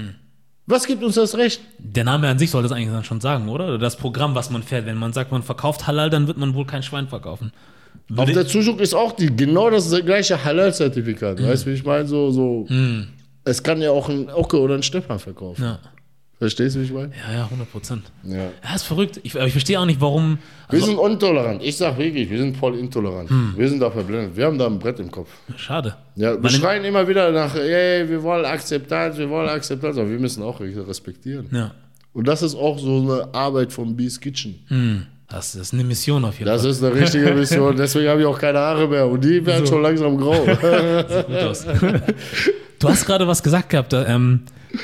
Was 0.66 0.86
gibt 0.86 1.02
uns 1.02 1.14
das 1.14 1.34
Recht? 1.36 1.60
Der 1.78 2.04
Name 2.04 2.28
an 2.28 2.38
sich 2.38 2.50
soll 2.50 2.62
das 2.62 2.72
eigentlich 2.72 2.90
dann 2.90 3.04
schon 3.04 3.20
sagen, 3.20 3.48
oder? 3.48 3.66
Oder 3.68 3.78
das 3.78 3.96
Programm, 3.96 4.34
was 4.34 4.50
man 4.50 4.62
fährt. 4.62 4.84
Wenn 4.86 4.98
man 4.98 5.12
sagt, 5.12 5.32
man 5.32 5.42
verkauft 5.42 5.86
Halal, 5.86 6.10
dann 6.10 6.26
wird 6.26 6.36
man 6.36 6.54
wohl 6.54 6.66
kein 6.66 6.82
Schwein 6.82 7.08
verkaufen. 7.08 7.52
Auf 8.16 8.30
der 8.30 8.46
Zuschuk 8.46 8.80
ist 8.80 8.94
auch 8.94 9.12
die, 9.12 9.34
genau 9.34 9.70
das 9.70 9.90
gleiche 10.04 10.42
Halal-Zertifikat. 10.44 11.42
Weißt 11.42 11.64
du, 11.66 11.70
wie 11.70 11.74
ich 11.74 11.84
meine? 11.84 12.06
So, 12.06 12.30
so. 12.30 12.66
Es 13.44 13.62
kann 13.62 13.80
ja 13.80 13.90
auch 13.90 14.08
ein 14.08 14.28
Ocke 14.30 14.58
oder 14.60 14.74
ein 14.74 14.82
Stefan 14.82 15.18
verkaufen. 15.18 15.62
ja. 15.64 15.78
Verstehst 16.38 16.74
du, 16.74 16.80
wie 16.80 16.84
ich 16.84 16.92
meine? 16.92 17.12
ja, 17.28 17.34
ja, 17.40 17.44
100 17.44 17.70
Prozent. 17.70 18.04
Ja. 18.24 18.36
Ja, 18.38 18.74
ist 18.74 18.84
verrückt. 18.84 19.20
Ich, 19.24 19.34
aber 19.36 19.44
ich 19.46 19.52
verstehe 19.52 19.78
auch 19.78 19.84
nicht, 19.84 20.00
warum. 20.00 20.38
Wir 20.70 20.80
Also, 20.80 20.86
sind 20.96 21.12
intolerant. 21.12 21.62
Ich 21.62 21.76
sag 21.76 21.98
wirklich, 21.98 22.30
wir 22.30 22.38
sind 22.38 22.56
voll 22.56 22.78
intolerant. 22.78 23.28
Wir 23.58 23.68
sind 23.68 23.78
da 23.80 23.90
verblendet. 23.90 24.34
Wir 24.38 24.46
haben 24.46 24.56
da 24.56 24.64
ein 24.66 24.78
Brett 24.78 24.98
im 25.00 25.10
Kopf. 25.10 25.28
schade. 25.58 25.94
Ja, 26.16 26.32
wir 26.32 26.38
Meine- 26.40 26.54
schreien 26.56 26.84
immer 26.86 27.06
wieder 27.06 27.30
nach, 27.30 27.54
ey, 27.56 28.08
wir 28.08 28.22
wollen 28.22 28.46
Akzeptanz, 28.46 29.18
wir 29.18 29.28
wollen 29.28 29.50
Akzeptanz, 29.50 29.98
aber 29.98 30.08
wir 30.08 30.18
müssen 30.18 30.42
auch 30.42 30.58
respektieren. 30.60 31.46
Ja. 31.52 31.72
Und 32.14 32.26
das 32.26 32.40
ist 32.42 32.54
auch 32.54 32.78
so 32.78 33.02
eine 33.02 33.34
Arbeit 33.34 33.70
von 33.70 33.94
Beast 33.94 34.22
Kitchen. 34.22 35.06
Das 35.30 35.54
ist 35.54 35.72
eine 35.72 35.84
Mission 35.84 36.24
auf 36.24 36.34
jeden 36.38 36.46
Das 36.46 36.62
Fall. 36.62 36.70
ist 36.72 36.82
eine 36.82 36.94
richtige 36.94 37.32
Mission, 37.32 37.76
deswegen 37.76 38.08
habe 38.08 38.20
ich 38.20 38.26
auch 38.26 38.38
keine 38.38 38.58
Haare 38.58 38.88
mehr 38.88 39.06
und 39.06 39.22
die 39.22 39.44
werden 39.46 39.66
schon 39.66 39.80
langsam 39.82 40.16
grau. 40.16 40.44
Gut 40.44 41.36
aus. 41.36 41.64
Du 42.78 42.88
hast 42.88 43.06
gerade 43.06 43.26
was 43.28 43.42
gesagt 43.42 43.68
gehabt, 43.70 43.92
da, 43.92 44.06
ähm, 44.06 44.40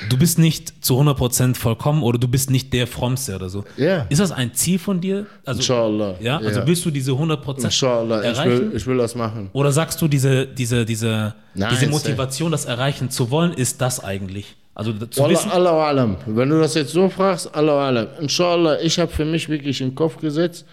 du 0.08 0.16
bist 0.18 0.38
nicht 0.38 0.84
zu 0.84 1.00
100% 1.00 1.56
vollkommen 1.56 2.02
oder 2.02 2.18
du 2.18 2.28
bist 2.28 2.50
nicht 2.50 2.72
der 2.72 2.86
Frommste 2.86 3.34
oder 3.34 3.48
so. 3.48 3.64
Ja. 3.76 4.06
Ist 4.08 4.20
das 4.20 4.30
ein 4.32 4.54
Ziel 4.54 4.78
von 4.78 5.00
dir? 5.00 5.26
Also, 5.44 5.60
Inshallah. 5.60 6.14
Ja, 6.20 6.38
also 6.38 6.60
willst 6.66 6.84
du 6.84 6.90
diese 6.90 7.12
100% 7.12 7.64
Inshallah, 7.64 8.20
ich 8.20 8.26
erreichen? 8.26 8.50
will, 8.70 8.72
ich 8.76 8.86
will 8.86 8.98
das 8.98 9.14
machen. 9.14 9.50
Oder 9.52 9.72
sagst 9.72 10.00
du, 10.00 10.06
diese, 10.08 10.46
diese, 10.46 10.84
diese, 10.84 11.34
Nein, 11.54 11.70
diese. 11.72 11.88
Motivation, 11.90 12.52
das 12.52 12.66
erreichen 12.66 13.10
zu 13.10 13.30
wollen, 13.30 13.52
ist 13.52 13.80
das 13.80 14.02
eigentlich? 14.04 14.54
Also 14.76 14.92
zu 14.92 15.22
Wallah, 15.22 15.30
wissen, 15.32 15.50
Allah 15.50 15.86
alam. 15.88 16.16
Wenn 16.26 16.50
du 16.50 16.60
das 16.60 16.74
jetzt 16.74 16.92
so 16.92 17.08
fragst, 17.08 17.52
Allah 17.54 17.88
alam. 17.88 18.08
Inshallah, 18.20 18.78
ich 18.82 18.98
habe 18.98 19.10
für 19.10 19.24
mich 19.24 19.48
wirklich 19.48 19.80
in 19.80 19.88
den 19.88 19.94
Kopf 19.94 20.18
gesetzt. 20.18 20.66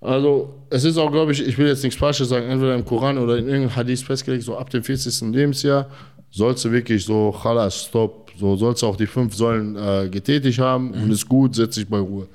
Also, 0.00 0.54
es 0.70 0.84
ist 0.84 0.96
auch, 0.96 1.10
glaube 1.10 1.32
ich, 1.32 1.44
ich 1.44 1.58
will 1.58 1.66
jetzt 1.66 1.82
nichts 1.82 1.98
Falsches 1.98 2.28
sagen, 2.28 2.48
entweder 2.48 2.76
im 2.76 2.84
Koran 2.84 3.18
oder 3.18 3.36
in 3.36 3.46
irgendeinem 3.48 3.74
Hadith 3.74 4.02
festgelegt, 4.02 4.44
so 4.44 4.56
ab 4.56 4.70
dem 4.70 4.84
40. 4.84 5.34
Lebensjahr 5.34 5.88
sollst 6.30 6.64
du 6.66 6.70
wirklich 6.70 7.04
so, 7.04 7.32
Khalas, 7.32 7.86
stopp, 7.86 8.30
so 8.38 8.54
sollst 8.54 8.82
du 8.82 8.86
auch 8.86 8.96
die 8.96 9.08
fünf 9.08 9.34
Säulen 9.34 9.74
äh, 9.74 10.08
getätigt 10.08 10.60
haben 10.60 10.92
und 10.92 11.10
ist 11.10 11.28
gut, 11.28 11.56
setz 11.56 11.74
dich 11.74 11.88
bei 11.88 11.98
Ruhe. 11.98 12.28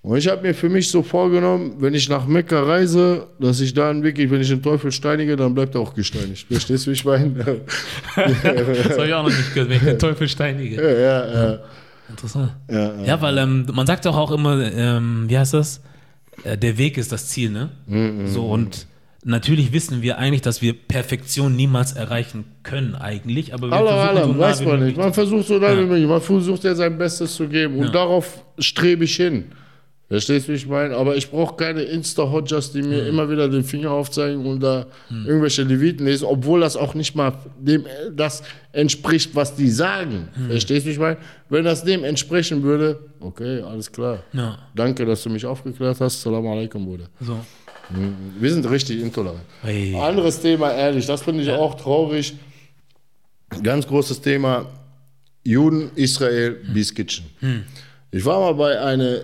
Und 0.00 0.16
ich 0.16 0.28
habe 0.28 0.42
mir 0.42 0.54
für 0.54 0.68
mich 0.68 0.90
so 0.90 1.02
vorgenommen, 1.02 1.74
wenn 1.80 1.92
ich 1.92 2.08
nach 2.08 2.26
Mekka 2.26 2.62
reise, 2.62 3.26
dass 3.40 3.60
ich 3.60 3.74
dann 3.74 4.02
wirklich, 4.04 4.30
wenn 4.30 4.40
ich 4.40 4.48
den 4.48 4.62
Teufel 4.62 4.92
steinige, 4.92 5.34
dann 5.36 5.54
bleibt 5.54 5.74
er 5.74 5.80
auch 5.80 5.92
gesteinigt. 5.92 6.46
Verstehst 6.48 6.86
du, 6.86 6.90
wie 6.90 6.94
ich 6.94 7.04
meine? 7.04 7.34
das 8.16 8.44
habe 8.44 9.06
ich 9.06 9.12
auch 9.14 9.24
noch 9.24 9.36
nicht 9.36 9.52
gehört, 9.54 9.70
wenn 9.70 9.76
ich 9.76 9.82
den 9.82 9.98
Teufel 9.98 10.28
steinige. 10.28 10.76
ja, 10.76 10.98
ja, 10.98 11.50
ja. 11.52 11.58
Interessant. 12.08 12.52
Ja, 12.70 12.94
Ja, 13.04 13.20
weil 13.20 13.36
ähm, 13.38 13.66
man 13.74 13.86
sagt 13.86 14.06
doch 14.06 14.16
auch 14.16 14.30
immer, 14.30 14.60
ähm, 14.72 15.24
wie 15.28 15.36
heißt 15.36 15.52
das? 15.54 15.82
Äh, 16.44 16.56
der 16.56 16.78
Weg 16.78 16.96
ist 16.96 17.12
das 17.12 17.26
Ziel, 17.28 17.50
ne? 17.50 17.70
Mhm, 17.86 18.28
so 18.28 18.46
und 18.48 18.86
natürlich 19.24 19.72
wissen 19.72 20.00
wir 20.00 20.16
eigentlich, 20.16 20.40
dass 20.40 20.62
wir 20.62 20.72
Perfektion 20.72 21.54
niemals 21.56 21.92
erreichen 21.92 22.44
können 22.62 22.94
eigentlich, 22.94 23.52
aber 23.52 23.68
wir 23.68 23.76
Allah 23.76 24.08
Allah, 24.08 24.24
so 24.24 24.32
nah 24.32 24.38
weiß 24.38 24.64
man 24.64 24.84
nicht. 24.86 24.96
Man 24.96 25.12
versucht 25.12 25.48
so 25.48 25.58
lange 25.58 25.74
Ja. 25.80 25.82
wie 25.82 25.86
möglich. 25.86 26.08
Man 26.08 26.20
versucht 26.22 26.64
ja 26.64 26.74
sein 26.74 26.96
Bestes 26.96 27.34
zu 27.34 27.46
geben. 27.48 27.76
Und 27.78 27.94
darauf 27.94 28.42
strebe 28.58 29.04
ich 29.04 29.16
hin. 29.16 29.46
Verstehst 30.08 30.48
du, 30.48 30.52
wie 30.52 30.56
ich 30.56 30.66
meine? 30.66 30.96
Aber 30.96 31.16
ich 31.16 31.30
brauche 31.30 31.56
keine 31.56 31.82
Insta-Hodgers, 31.82 32.72
die 32.72 32.80
mir 32.80 33.06
immer 33.06 33.28
wieder 33.30 33.46
den 33.46 33.62
Finger 33.62 33.90
aufzeigen 33.90 34.46
und 34.46 34.60
da 34.60 34.86
irgendwelche 35.10 35.64
Leviten 35.64 36.06
lesen, 36.06 36.24
obwohl 36.24 36.60
das 36.60 36.76
auch 36.78 36.94
nicht 36.94 37.14
mal 37.14 37.34
dem 37.60 37.84
das 38.16 38.42
entspricht, 38.72 39.34
was 39.34 39.54
die 39.54 39.68
sagen. 39.68 40.28
Verstehst 40.48 40.86
du, 40.86 40.88
wie 40.88 40.92
ich 40.94 40.98
meine? 40.98 41.18
Wenn 41.50 41.64
das 41.64 41.84
dem 41.84 42.04
entsprechen 42.04 42.62
würde, 42.62 42.98
okay, 43.20 43.60
alles 43.60 43.92
klar. 43.92 44.22
Ja, 44.32 44.58
Danke, 44.74 45.04
dass 45.04 45.22
du 45.22 45.28
mich 45.28 45.44
aufgeklärt 45.44 46.00
hast. 46.00 46.22
Salam 46.22 46.46
alaikum, 46.46 46.86
Bruder. 46.86 47.04
so. 47.20 47.38
Wir 48.38 48.52
sind 48.52 48.68
richtig 48.70 49.00
intolerant. 49.00 49.40
Hey. 49.62 49.94
Anderes 49.94 50.40
Thema, 50.40 50.72
ehrlich, 50.72 51.06
das 51.06 51.22
finde 51.22 51.42
ich 51.42 51.50
auch 51.50 51.74
traurig. 51.74 52.34
Ganz 53.62 53.86
großes 53.86 54.20
Thema: 54.20 54.66
Juden, 55.44 55.90
Israel, 55.94 56.56
Beast 56.72 56.94
Kitchen. 56.94 57.24
Ich 58.10 58.24
war 58.24 58.40
mal 58.40 58.54
bei 58.54 58.78
einer 58.80 59.20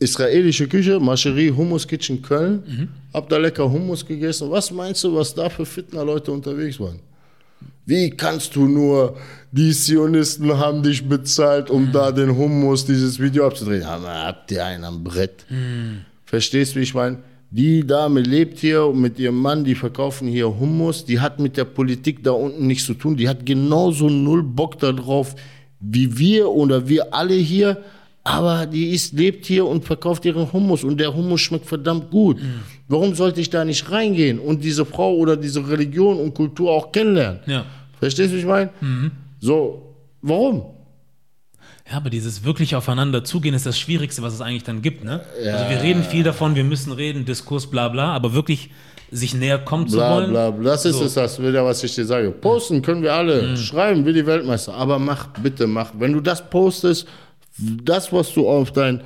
israelische 0.00 0.66
Küche, 0.66 0.98
Mascherie 0.98 1.50
Hummus 1.52 1.86
Kitchen 1.86 2.20
Köln, 2.20 2.88
hab 3.14 3.28
da 3.28 3.36
lecker 3.36 3.70
Hummus 3.70 4.04
gegessen. 4.04 4.50
Was 4.50 4.70
meinst 4.72 5.04
du, 5.04 5.14
was 5.14 5.32
da 5.34 5.48
für 5.48 5.66
Fitner-Leute 5.66 6.32
unterwegs 6.32 6.80
waren? 6.80 6.98
Wie 7.84 8.10
kannst 8.10 8.56
du 8.56 8.66
nur, 8.66 9.16
die 9.52 9.72
Zionisten 9.72 10.56
haben 10.56 10.82
dich 10.82 11.06
bezahlt, 11.06 11.70
um 11.70 11.92
da 11.92 12.10
den 12.12 12.34
Hummus, 12.36 12.86
dieses 12.86 13.18
Video 13.18 13.46
abzudrehen? 13.46 13.84
Aber 13.84 14.08
habt 14.08 14.50
ihr 14.50 14.64
einen 14.64 14.84
am 14.84 15.04
Brett? 15.04 15.44
Verstehst 16.24 16.74
du, 16.74 16.78
wie 16.78 16.84
ich 16.84 16.94
meine? 16.94 17.18
Die 17.50 17.84
Dame 17.84 18.20
lebt 18.20 18.60
hier 18.60 18.92
mit 18.94 19.18
ihrem 19.18 19.36
Mann, 19.36 19.64
die 19.64 19.74
verkaufen 19.74 20.28
hier 20.28 20.46
Hummus. 20.60 21.04
Die 21.04 21.18
hat 21.18 21.40
mit 21.40 21.56
der 21.56 21.64
Politik 21.64 22.22
da 22.22 22.30
unten 22.30 22.66
nichts 22.68 22.86
zu 22.86 22.94
tun. 22.94 23.16
Die 23.16 23.28
hat 23.28 23.44
genauso 23.44 24.08
null 24.08 24.44
Bock 24.44 24.78
darauf 24.78 25.34
wie 25.80 26.16
wir 26.16 26.48
oder 26.48 26.88
wir 26.88 27.12
alle 27.12 27.34
hier. 27.34 27.82
Aber 28.22 28.66
die 28.66 28.90
ist, 28.90 29.14
lebt 29.14 29.46
hier 29.46 29.64
und 29.66 29.84
verkauft 29.84 30.24
ihren 30.26 30.52
Hummus 30.52 30.84
und 30.84 30.98
der 31.00 31.14
Hummus 31.14 31.40
schmeckt 31.40 31.66
verdammt 31.66 32.10
gut. 32.10 32.38
Warum 32.86 33.14
sollte 33.14 33.40
ich 33.40 33.48
da 33.48 33.64
nicht 33.64 33.90
reingehen 33.90 34.38
und 34.38 34.62
diese 34.62 34.84
Frau 34.84 35.14
oder 35.16 35.36
diese 35.36 35.66
Religion 35.66 36.18
und 36.20 36.34
Kultur 36.34 36.70
auch 36.70 36.92
kennenlernen? 36.92 37.40
Ja. 37.46 37.64
Verstehst 37.98 38.30
du, 38.32 38.36
wie 38.36 38.40
ich 38.40 38.46
meine? 38.46 38.70
So, 39.40 39.94
warum? 40.20 40.64
Ja, 41.90 41.96
aber 41.96 42.10
dieses 42.10 42.44
wirklich 42.44 42.76
aufeinander 42.76 43.24
zugehen 43.24 43.54
ist 43.54 43.66
das 43.66 43.78
Schwierigste, 43.78 44.22
was 44.22 44.34
es 44.34 44.40
eigentlich 44.40 44.62
dann 44.64 44.80
gibt, 44.82 45.02
ne? 45.02 45.22
Also 45.44 45.70
wir 45.70 45.82
reden 45.82 46.04
viel 46.04 46.22
davon, 46.22 46.54
wir 46.54 46.62
müssen 46.62 46.92
reden, 46.92 47.24
Diskurs, 47.24 47.66
bla 47.68 47.88
bla, 47.88 48.12
aber 48.14 48.32
wirklich 48.34 48.70
sich 49.10 49.34
näher 49.34 49.58
kommen 49.58 49.88
zu 49.88 49.96
Bla, 49.96 50.14
wollen. 50.14 50.30
bla, 50.30 50.50
bla. 50.52 50.70
Das 50.70 50.84
ist 50.84 50.98
So. 50.98 51.04
es, 51.04 51.14
das 51.14 51.42
wieder, 51.42 51.64
was 51.64 51.82
ich 51.82 51.92
dir 51.96 52.04
sage. 52.04 52.30
Posten 52.30 52.80
können 52.80 53.02
wir 53.02 53.12
alle, 53.12 53.56
schreiben 53.56 54.06
wie 54.06 54.12
die 54.12 54.24
Weltmeister, 54.24 54.72
aber 54.74 55.00
mach, 55.00 55.26
bitte 55.42 55.66
mach. 55.66 55.90
Wenn 55.98 56.12
du 56.12 56.20
das 56.20 56.48
postest, 56.48 57.08
das, 57.84 58.12
was 58.12 58.32
du 58.32 58.48
auf 58.48 58.72
dein 58.72 59.02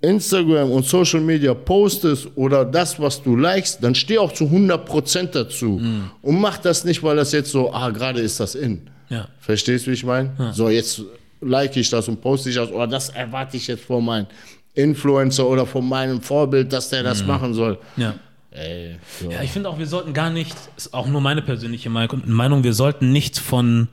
Instagram 0.00 0.70
und 0.70 0.84
Social 0.84 1.20
Media 1.20 1.54
postest 1.54 2.28
oder 2.34 2.64
das, 2.64 2.98
was 2.98 3.22
du 3.22 3.36
likest, 3.36 3.82
dann 3.82 3.94
steh 3.94 4.18
auch 4.18 4.32
zu 4.32 4.44
100% 4.44 5.26
dazu. 5.26 5.80
Und 6.22 6.40
mach 6.40 6.58
das 6.58 6.84
nicht, 6.84 7.02
weil 7.02 7.16
das 7.16 7.32
jetzt 7.32 7.52
so, 7.52 7.72
ah, 7.72 7.90
gerade 7.90 8.20
ist 8.20 8.40
das 8.40 8.54
in. 8.54 8.90
Ja. 9.08 9.28
Verstehst 9.38 9.86
du, 9.86 9.90
wie 9.90 9.94
ich 9.94 10.04
meine? 10.04 10.52
So, 10.52 10.68
jetzt 10.68 11.02
like 11.40 11.76
ich 11.76 11.90
das 11.90 12.08
und 12.08 12.20
poste 12.20 12.50
ich 12.50 12.56
das, 12.56 12.70
oder 12.70 12.86
das 12.86 13.10
erwarte 13.10 13.56
ich 13.56 13.66
jetzt 13.66 13.84
von 13.84 14.04
meinem 14.04 14.26
Influencer 14.74 15.46
oder 15.46 15.66
von 15.66 15.86
meinem 15.88 16.20
Vorbild, 16.20 16.72
dass 16.72 16.88
der 16.88 17.02
das 17.02 17.24
machen 17.24 17.52
soll. 17.54 17.78
Ja. 17.96 18.14
Ey, 18.50 18.96
so. 19.20 19.30
Ja, 19.30 19.42
ich 19.42 19.50
finde 19.50 19.68
auch, 19.68 19.78
wir 19.78 19.86
sollten 19.86 20.12
gar 20.12 20.30
nicht, 20.30 20.54
ist 20.76 20.92
auch 20.92 21.06
nur 21.06 21.20
meine 21.20 21.42
persönliche 21.42 21.88
Meinung, 21.88 22.64
wir 22.64 22.74
sollten 22.74 23.10
nicht 23.10 23.38
von 23.38 23.88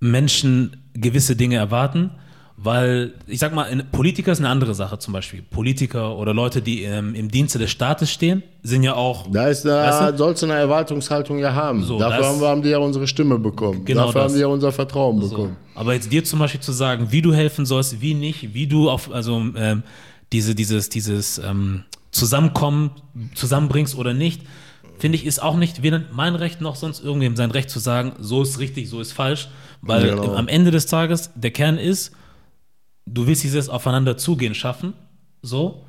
Menschen 0.00 0.76
gewisse 0.92 1.34
Dinge 1.34 1.56
erwarten, 1.56 2.10
weil, 2.56 3.14
ich 3.26 3.38
sag 3.40 3.54
mal, 3.54 3.66
Politiker 3.90 4.30
ist 4.32 4.38
eine 4.38 4.48
andere 4.48 4.74
Sache 4.74 4.98
zum 4.98 5.12
Beispiel. 5.12 5.42
Politiker 5.42 6.16
oder 6.16 6.32
Leute, 6.34 6.62
die 6.62 6.82
ähm, 6.84 7.14
im 7.14 7.30
Dienste 7.30 7.58
des 7.58 7.70
Staates 7.70 8.10
stehen, 8.10 8.42
sind 8.62 8.82
ja 8.82 8.94
auch, 8.94 9.26
Da 9.30 9.48
ist 9.48 9.64
Weißt 9.64 10.12
du? 10.12 10.18
sollst 10.18 10.42
du 10.42 10.46
eine 10.46 10.54
Erwartungshaltung 10.56 11.38
ja 11.38 11.54
haben. 11.54 11.82
So, 11.82 11.98
Dafür 11.98 12.26
haben 12.26 12.40
wir 12.40 12.48
haben 12.48 12.62
die 12.62 12.68
ja 12.68 12.78
unsere 12.78 13.06
Stimme 13.06 13.38
bekommen. 13.38 13.84
Genau 13.84 14.06
Dafür 14.06 14.20
das. 14.22 14.30
haben 14.30 14.34
die 14.36 14.40
ja 14.42 14.46
unser 14.46 14.70
Vertrauen 14.72 15.20
so. 15.22 15.28
bekommen. 15.30 15.56
Aber 15.74 15.94
jetzt 15.94 16.12
dir 16.12 16.22
zum 16.24 16.38
Beispiel 16.38 16.60
zu 16.60 16.72
sagen, 16.72 17.08
wie 17.10 17.22
du 17.22 17.32
helfen 17.34 17.66
sollst, 17.66 18.00
wie 18.00 18.14
nicht, 18.14 18.54
wie 18.54 18.66
du 18.66 18.90
auf, 18.90 19.10
also 19.12 19.42
ähm, 19.56 19.82
diese, 20.32 20.54
dieses, 20.54 20.88
dieses 20.88 21.38
ähm, 21.38 21.84
Zusammenkommen 22.10 22.90
zusammenbringst 23.34 23.96
oder 23.96 24.12
nicht, 24.14 24.42
finde 24.98 25.16
ich, 25.16 25.24
ist 25.26 25.42
auch 25.42 25.56
nicht 25.56 25.82
weder 25.82 26.02
mein 26.12 26.34
Recht 26.34 26.60
noch 26.60 26.76
sonst 26.76 27.02
irgendwem 27.02 27.34
sein 27.36 27.50
Recht 27.50 27.70
zu 27.70 27.78
sagen, 27.80 28.12
so 28.20 28.42
ist 28.42 28.58
richtig, 28.58 28.88
so 28.88 29.00
ist 29.00 29.12
falsch. 29.12 29.48
Weil 29.80 30.10
Genau. 30.10 30.34
am 30.34 30.46
Ende 30.46 30.70
des 30.70 30.86
Tages 30.86 31.30
der 31.34 31.50
Kern 31.50 31.78
ist, 31.78 32.12
du 33.06 33.26
willst 33.26 33.42
dieses 33.42 33.68
Aufeinander 33.68 34.16
zugehen 34.16 34.54
schaffen, 34.54 34.94
so. 35.42 35.84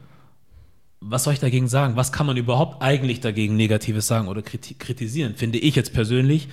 Was 1.05 1.25
soll 1.25 1.33
ich 1.33 1.39
dagegen 1.41 1.67
sagen? 1.67 1.97
Was 1.97 2.13
kann 2.13 2.25
man 2.25 2.37
überhaupt 2.37 2.81
eigentlich 2.81 3.19
dagegen 3.19 3.57
Negatives 3.57 4.07
sagen 4.07 4.29
oder 4.29 4.41
kriti 4.41 4.73
kritisieren? 4.75 5.35
Finde 5.35 5.57
ich 5.59 5.75
jetzt 5.75 5.91
persönlich. 5.93 6.47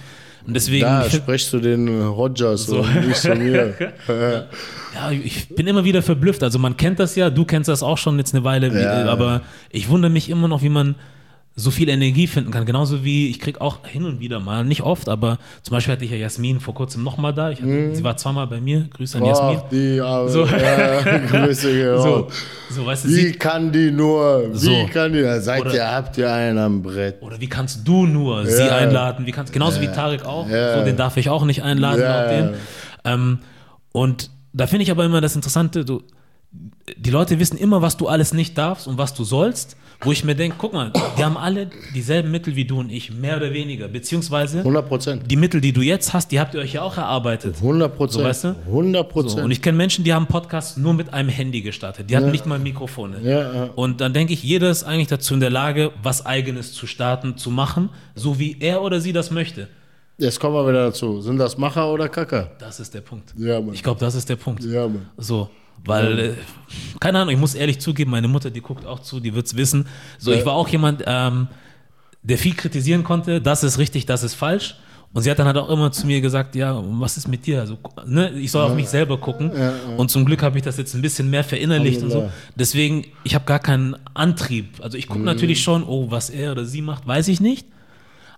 Und 0.45 0.55
deswegen. 0.55 0.81
Da 0.83 1.09
sprichst 1.11 1.53
du 1.53 1.61
den 1.61 2.03
Rogers 2.03 2.67
So. 2.67 2.81
und 2.81 3.07
nicht 3.07 3.17
zu 3.21 3.35
mir. 3.35 3.75
Ja, 4.93 5.13
ich 5.13 5.49
bin 5.51 5.69
immer 5.69 5.85
wieder 5.85 6.03
verblüfft. 6.03 6.43
Also 6.43 6.59
man 6.59 6.77
kennt 6.77 6.99
das 6.99 7.15
ja, 7.15 7.31
du 7.31 7.45
kennst 7.45 7.69
das 7.69 7.85
auch 7.85 7.97
schon 7.97 8.19
jetzt 8.19 8.35
eine 8.35 8.43
Weile, 8.43 8.77
Ja. 8.83 9.05
aber 9.09 9.43
ich 9.71 9.89
wundere 9.89 10.11
mich 10.11 10.29
immer 10.29 10.49
noch, 10.49 10.63
wie 10.63 10.69
man 10.69 10.97
so 11.57 11.71
viel 11.71 11.89
Energie 11.91 12.27
finden 12.27 12.53
kann. 12.53 12.65
Genauso 12.65 13.05
wie 13.05 13.29
ich 13.29 13.39
krieg 13.41 13.61
auch 13.61 13.87
hin 13.87 14.05
und 14.05 14.21
wieder 14.21 14.41
mal, 14.41 14.65
nicht 14.65 14.83
oft, 14.83 15.09
aber 15.09 15.37
zum 15.63 15.73
Beispiel 15.75 15.93
hatte 15.93 16.05
ich 16.05 16.11
ja 16.11 16.17
Jasmin 16.17 16.59
vor 16.61 16.75
kurzem 16.75 17.03
nochmal 17.03 17.35
da. 17.35 17.51
Ich 17.51 17.61
hatte, 17.61 17.95
Sie 17.95 18.03
war 18.05 18.17
zweimal 18.17 18.47
bei 18.47 18.61
mir. 18.61 18.87
Grüße 18.95 19.19
an 19.19 19.25
Jasmin. 19.27 19.59
Ach, 19.61 19.69
die, 19.69 20.01
aber, 20.01 20.29
So. 20.29 20.47
ja, 20.47 21.19
Grüße 21.31 21.73
gehen 21.73 21.99
So, 22.01 22.29
so 22.71 22.87
weißt 22.87 23.05
du, 23.05 23.09
Wie 23.09 23.13
sie, 23.15 23.33
kann 23.33 23.71
die 23.73 23.91
nur? 23.91 24.49
Wie 24.53 24.57
So. 24.59 24.87
kann 24.93 25.13
die? 25.13 25.21
Da 25.23 25.41
seid 25.41 25.61
Oder- 25.63 25.75
ihr, 25.75 25.91
habt 25.91 26.17
ihr 26.17 26.33
einen 26.33 26.57
am 26.59 26.83
Brett. 26.83 27.21
oder 27.21 27.39
wie 27.41 27.49
kannst 27.49 27.87
du 27.87 28.07
nur 28.07 28.47
sie 28.47 28.63
Ja. 28.67 28.77
einladen? 28.77 29.27
Wie 29.27 29.33
kannst, 29.33 29.53
genauso 29.53 29.81
wie 29.83 29.89
Tarek 29.89 30.25
auch. 30.25 30.49
Ja. 30.49 30.79
So, 30.79 30.85
den 30.85 30.97
darf 30.97 31.17
ich 31.19 31.29
auch 31.29 31.45
nicht 31.45 31.63
einladen. 31.63 32.01
Ja. 32.01 32.25
Auch 32.25 32.29
den. 32.29 32.51
Ähm, 33.05 33.39
und 33.93 34.31
da 34.53 34.67
finde 34.67 34.85
ich 34.85 34.91
aber 34.91 35.05
immer 35.05 35.21
das 35.21 35.35
Interessante, 35.37 35.85
du, 35.85 36.03
die 36.97 37.11
Leute 37.11 37.39
wissen 37.39 37.57
immer, 37.57 37.81
was 37.81 37.97
du 37.97 38.09
alles 38.09 38.33
nicht 38.35 38.59
darfst 38.59 38.89
und 38.89 38.99
was 38.99 39.15
du 39.15 39.23
sollst, 39.23 39.77
wo 40.03 40.11
ich 40.11 40.25
mir 40.25 40.35
denke, 40.35 40.57
guck 40.59 40.73
mal, 40.73 40.93
die 41.17 41.23
haben 41.25 41.37
alle 41.37 41.71
dieselben 41.95 42.31
Mittel 42.31 42.57
wie 42.57 42.65
du 42.65 42.81
und 42.81 42.91
ich, 42.91 43.13
mehr 43.13 43.37
oder 43.37 43.53
weniger, 43.53 43.87
beziehungsweise 43.87 44.59
100 44.61 44.89
Prozent. 44.89 45.31
die 45.31 45.37
Mittel, 45.37 45.61
die 45.61 45.73
du 45.73 45.83
jetzt 45.83 46.13
hast, 46.13 46.33
die 46.33 46.41
habt 46.41 46.55
ihr 46.55 46.61
euch 46.61 46.73
ja 46.73 46.83
auch 46.83 46.97
erarbeitet. 46.97 47.57
100 47.57 47.95
Prozent. 47.95 48.23
So, 48.23 48.25
weißt 48.29 48.45
du? 48.45 48.49
100 48.67 49.07
So, 49.07 49.13
Prozent. 49.13 49.45
und 49.45 49.51
ich 49.53 49.63
kenne 49.63 49.77
Menschen, 49.77 50.03
die 50.03 50.13
haben 50.13 50.27
Podcasts 50.27 50.77
nur 50.77 50.95
mit 50.95 51.13
einem 51.13 51.29
Handy 51.29 51.61
gestartet. 51.61 52.11
Die 52.11 52.17
hatten 52.17 52.31
nicht 52.33 52.47
mal 52.47 52.59
Mikrofone. 52.59 53.21
Ja, 53.23 53.55
ja. 53.55 53.71
Und 53.77 54.01
dann 54.01 54.13
denke 54.15 54.33
ich, 54.33 54.43
jeder 54.43 54.71
ist 54.71 54.83
eigentlich 54.85 55.09
dazu 55.09 55.35
in 55.35 55.41
der 55.41 55.51
Lage, 55.51 55.93
was 56.03 56.25
Eigenes 56.27 56.73
zu 56.73 56.87
starten, 56.89 57.37
zu 57.37 57.51
machen, 57.51 57.91
so 58.17 58.39
wie 58.41 58.57
er 58.59 58.83
oder 58.83 59.01
sie 59.01 59.13
das 59.13 59.31
möchte. 59.31 59.69
Jetzt 60.19 60.41
kommen 60.41 60.55
wir 60.55 60.67
wieder 60.69 60.87
dazu. 60.87 61.21
Sind 61.21 61.39
das 61.39 61.57
Macher 61.57 61.91
oder 61.93 62.09
Kacker? 62.09 62.51
Das 62.59 62.81
ist 62.81 62.93
der 62.95 63.01
Punkt. 63.03 63.33
Ja, 63.39 63.61
Mann. 63.61 63.73
Ich 63.75 63.83
glaube, 63.83 64.01
das 64.01 64.15
ist 64.15 64.29
der 64.29 64.37
Punkt. 64.37 64.65
Ja, 64.65 64.87
Mann. 64.89 65.07
So, 65.17 65.49
weil, 65.85 66.19
äh, 66.19 66.33
keine 67.01 67.19
Ahnung, 67.21 67.35
ich 67.35 67.41
muss 67.41 67.55
ehrlich 67.55 67.81
zugeben, 67.81 68.11
meine 68.11 68.29
Mutter, 68.29 68.51
die 68.51 68.61
guckt 68.61 68.87
auch 68.87 69.01
zu, 69.01 69.21
die 69.21 69.35
wird 69.35 69.47
es 69.47 69.57
wissen. 69.57 69.87
So, 70.19 70.33
ich 70.33 70.45
war 70.45 70.55
auch 70.55 70.69
jemand, 70.69 71.03
ähm, 71.07 71.49
der 72.23 72.39
viel 72.39 72.55
kritisieren 72.55 73.03
konnte, 73.03 73.41
das 73.41 73.65
ist 73.65 73.79
richtig, 73.79 74.07
das 74.07 74.23
ist 74.23 74.35
falsch. 74.35 74.77
Und 75.13 75.23
sie 75.23 75.31
hat 75.31 75.41
dann 75.41 75.47
halt 75.47 75.57
auch 75.57 75.69
immer 75.71 75.91
zu 75.91 76.07
mir 76.07 76.21
gesagt, 76.21 76.55
ja, 76.55 76.81
was 76.85 77.17
ist 77.17 77.27
mit 77.27 77.45
dir? 77.45 77.59
Also, 77.61 77.79
ne, 78.07 78.31
ich 78.31 78.53
soll 78.53 78.65
auf 78.65 78.75
mich 78.77 78.89
selber 78.89 79.19
gucken. 79.19 79.51
Und 79.97 80.09
zum 80.09 80.25
Glück 80.25 80.41
habe 80.43 80.57
ich 80.57 80.63
das 80.63 80.77
jetzt 80.77 80.95
ein 80.95 81.03
bisschen 81.03 81.29
mehr 81.31 81.43
verinnerlicht 81.43 82.01
und 82.03 82.11
so. 82.11 82.31
Deswegen, 82.55 83.07
ich 83.25 83.35
habe 83.35 83.45
gar 83.45 83.59
keinen 83.59 83.97
Antrieb. 84.15 84.81
Also 84.81 84.97
ich 84.97 85.09
gucke 85.09 85.25
natürlich 85.25 85.63
schon, 85.63 85.83
oh, 85.83 86.13
was 86.13 86.31
er 86.31 86.53
oder 86.53 86.65
sie 86.65 86.81
macht, 86.81 87.09
weiß 87.09 87.27
ich 87.27 87.41
nicht. 87.41 87.67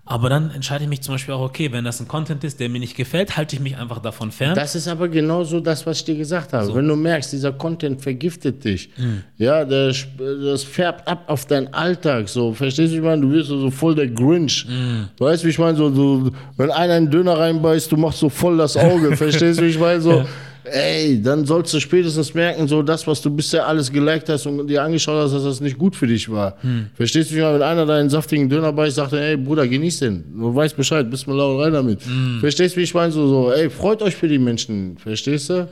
Aber 0.05 0.27
dann 0.27 0.51
entscheide 0.51 0.83
ich 0.83 0.89
mich 0.89 1.01
zum 1.01 1.13
Beispiel 1.13 1.33
auch, 1.33 1.39
okay, 1.41 1.71
wenn 1.71 1.85
das 1.85 2.01
ein 2.01 2.09
Content 2.09 2.43
ist, 2.43 2.59
der 2.59 2.67
mir 2.67 2.79
nicht 2.79 2.97
gefällt, 2.97 3.37
halte 3.37 3.55
ich 3.55 3.61
mich 3.61 3.77
einfach 3.77 3.99
davon 3.99 4.31
fern. 4.31 4.53
Das 4.53 4.75
ist 4.75 4.89
aber 4.89 5.07
genauso 5.07 5.61
das, 5.61 5.85
was 5.85 5.99
ich 5.99 6.03
dir 6.03 6.15
gesagt 6.15 6.51
habe. 6.51 6.75
Wenn 6.75 6.87
du 6.89 6.97
merkst, 6.97 7.31
dieser 7.31 7.53
Content 7.53 8.01
vergiftet 8.01 8.65
dich, 8.65 8.89
Hm. 8.97 9.23
ja, 9.37 9.61
sp- 9.95 10.19
das 10.43 10.65
färbt 10.65 11.07
ab 11.07 11.23
auf 11.27 11.45
deinen 11.45 11.73
Alltag. 11.73 12.27
So, 12.27 12.53
verstehst 12.53 12.91
du, 12.91 12.97
ich 12.97 13.01
meine? 13.03 13.21
Du 13.21 13.31
wirst 13.31 13.47
so 13.47 13.71
voll 13.71 13.95
der 13.95 14.07
Grinch. 14.09 14.65
Hm. 14.67 15.07
Weißt 15.17 15.43
du, 15.43 15.47
wie 15.47 15.51
ich 15.51 15.59
meine? 15.59 15.77
So, 15.77 15.89
du, 15.89 16.31
wenn 16.57 16.69
einer 16.69 16.95
einen 16.95 17.09
Döner 17.09 17.37
reinbeißt, 17.39 17.89
du 17.89 17.95
machst 17.95 18.19
so 18.19 18.27
voll 18.27 18.57
das 18.57 18.75
Auge. 18.75 19.15
verstehst 19.15 19.61
du, 19.61 19.65
ich 19.65 19.79
meine? 19.79 20.01
So, 20.01 20.25
ey, 20.65 21.21
dann 21.21 21.45
sollst 21.45 21.73
du 21.73 21.79
spätestens 21.79 22.33
merken, 22.33 22.67
so 22.67 22.81
das, 22.81 23.05
was 23.07 23.21
du 23.21 23.29
bisher 23.29 23.67
alles 23.67 23.91
geliked 23.91 24.29
hast 24.29 24.45
und 24.45 24.67
dir 24.67 24.83
angeschaut 24.83 25.23
hast, 25.23 25.33
dass 25.33 25.43
das 25.43 25.61
nicht 25.61 25.77
gut 25.77 25.95
für 25.95 26.07
dich 26.07 26.29
war. 26.29 26.57
Hm. 26.61 26.87
Verstehst 26.95 27.31
du, 27.31 27.35
wie 27.35 27.39
ich 27.39 27.43
meine? 27.43 27.55
Wenn 27.55 27.63
einer 27.63 27.85
deinen 27.85 28.09
saftigen 28.09 28.49
Döner 28.49 28.71
beißt, 28.71 28.95
sagt 28.95 29.13
ey, 29.13 29.37
Bruder, 29.37 29.67
genieß 29.67 29.99
den. 29.99 30.23
Du 30.37 30.53
weißt 30.53 30.75
Bescheid, 30.75 31.09
bist 31.09 31.27
mir 31.27 31.33
laut 31.35 31.61
rein 31.61 31.73
damit. 31.73 32.01
Hm. 32.05 32.37
Verstehst 32.39 32.75
du, 32.75 32.79
wie 32.79 32.83
ich 32.83 32.93
meine? 32.93 33.11
So, 33.11 33.27
so, 33.27 33.51
ey, 33.51 33.69
freut 33.69 34.01
euch 34.01 34.15
für 34.15 34.27
die 34.27 34.39
Menschen. 34.39 34.97
Verstehst 34.97 35.49
du? 35.49 35.69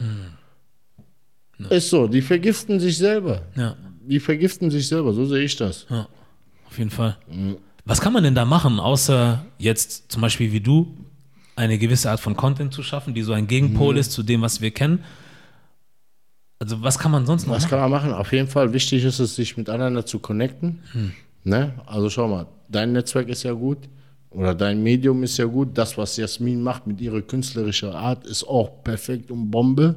Hm. 1.57 1.65
Ist 1.69 1.89
so, 1.89 2.07
die 2.07 2.21
vergiften 2.21 2.79
sich 2.79 2.97
selber. 2.97 3.43
ja. 3.55 3.75
Die 4.03 4.19
vergiften 4.19 4.71
sich 4.71 4.87
selber, 4.87 5.13
so 5.13 5.25
sehe 5.25 5.43
ich 5.43 5.55
das. 5.55 5.85
Ja, 5.87 6.07
auf 6.67 6.77
jeden 6.77 6.89
Fall. 6.89 7.17
Was 7.85 8.01
kann 8.01 8.11
man 8.13 8.23
denn 8.23 8.33
da 8.33 8.45
machen, 8.45 8.79
außer 8.79 9.45
jetzt 9.59 10.11
zum 10.11 10.23
Beispiel 10.23 10.51
wie 10.51 10.59
du 10.59 10.97
eine 11.55 11.77
gewisse 11.77 12.09
Art 12.09 12.19
von 12.19 12.35
Content 12.35 12.73
zu 12.73 12.83
schaffen, 12.83 13.13
die 13.13 13.21
so 13.21 13.33
ein 13.33 13.47
Gegenpol 13.47 13.97
ist 13.97 14.11
zu 14.11 14.23
dem, 14.23 14.41
was 14.41 14.61
wir 14.61 14.71
kennen? 14.71 15.03
Also 16.59 16.81
was 16.83 16.99
kann 16.99 17.11
man 17.11 17.25
sonst 17.25 17.47
noch 17.47 17.55
Was 17.55 17.63
machen? 17.63 17.69
kann 17.71 17.79
man 17.79 17.91
machen? 17.91 18.13
Auf 18.13 18.31
jeden 18.33 18.47
Fall 18.47 18.71
wichtig 18.71 19.03
ist 19.03 19.19
es, 19.19 19.35
sich 19.35 19.57
miteinander 19.57 20.05
zu 20.05 20.19
connecten. 20.19 20.79
Hm. 20.91 21.11
Ne? 21.43 21.73
Also 21.87 22.09
schau 22.09 22.27
mal, 22.27 22.45
dein 22.69 22.91
Netzwerk 22.91 23.29
ist 23.29 23.43
ja 23.43 23.53
gut 23.53 23.79
oder 24.29 24.53
dein 24.53 24.81
Medium 24.83 25.23
ist 25.23 25.37
ja 25.37 25.45
gut. 25.45 25.69
Das, 25.77 25.97
was 25.97 26.17
Jasmin 26.17 26.61
macht 26.61 26.85
mit 26.87 27.01
ihrer 27.01 27.21
künstlerischen 27.21 27.89
Art, 27.89 28.25
ist 28.25 28.43
auch 28.43 28.83
perfekt 28.83 29.31
und 29.31 29.49
Bombe. 29.49 29.95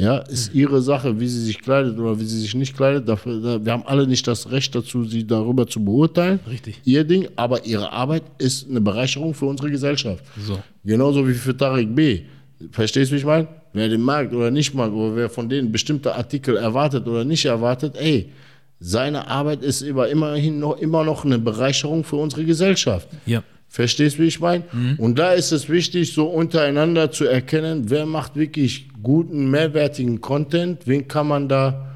Ja, 0.00 0.18
ist 0.18 0.54
ihre 0.54 0.80
Sache, 0.80 1.20
wie 1.20 1.28
sie 1.28 1.42
sich 1.42 1.60
kleidet 1.60 1.98
oder 1.98 2.18
wie 2.18 2.24
sie 2.24 2.40
sich 2.40 2.54
nicht 2.54 2.74
kleidet. 2.74 3.08
Dafür, 3.08 3.40
da, 3.40 3.64
wir 3.64 3.72
haben 3.72 3.84
alle 3.86 4.06
nicht 4.06 4.26
das 4.26 4.50
Recht 4.50 4.74
dazu, 4.74 5.04
sie 5.04 5.26
darüber 5.26 5.66
zu 5.66 5.84
beurteilen. 5.84 6.40
Richtig. 6.48 6.80
Ihr 6.84 7.04
Ding, 7.04 7.28
aber 7.36 7.66
ihre 7.66 7.92
Arbeit 7.92 8.22
ist 8.38 8.68
eine 8.68 8.80
Bereicherung 8.80 9.34
für 9.34 9.46
unsere 9.46 9.70
Gesellschaft. 9.70 10.24
So. 10.42 10.58
Genauso 10.84 11.26
wie 11.28 11.34
für 11.34 11.56
Tarek 11.56 11.94
B. 11.94 12.22
Verstehst 12.70 13.10
du, 13.10 13.14
wie 13.14 13.18
ich 13.18 13.26
meine? 13.26 13.48
Wer 13.72 13.88
den 13.88 14.00
mag 14.00 14.32
oder 14.32 14.50
nicht 14.50 14.74
mag, 14.74 14.92
oder 14.92 15.14
wer 15.14 15.30
von 15.30 15.48
denen 15.48 15.70
bestimmte 15.70 16.14
Artikel 16.14 16.56
erwartet 16.56 17.06
oder 17.06 17.24
nicht 17.24 17.44
erwartet, 17.44 17.94
ey, 17.96 18.32
seine 18.80 19.28
Arbeit 19.28 19.62
ist 19.62 19.82
immer, 19.82 20.08
immerhin 20.08 20.58
noch, 20.58 20.78
immer 20.78 21.04
noch 21.04 21.24
eine 21.24 21.38
Bereicherung 21.38 22.02
für 22.02 22.16
unsere 22.16 22.44
Gesellschaft. 22.44 23.08
Ja. 23.26 23.42
Verstehst 23.68 24.18
du, 24.18 24.22
wie 24.22 24.26
ich 24.26 24.40
meine? 24.40 24.64
Und 24.98 25.18
da 25.18 25.32
ist 25.32 25.52
es 25.52 25.68
wichtig, 25.68 26.12
so 26.12 26.26
untereinander 26.26 27.12
zu 27.12 27.26
erkennen, 27.26 27.88
wer 27.88 28.04
macht 28.04 28.34
wirklich 28.34 28.88
guten, 29.02 29.50
mehrwertigen 29.50 30.20
Content, 30.20 30.86
wen 30.86 31.08
kann 31.08 31.28
man 31.28 31.48
da 31.48 31.86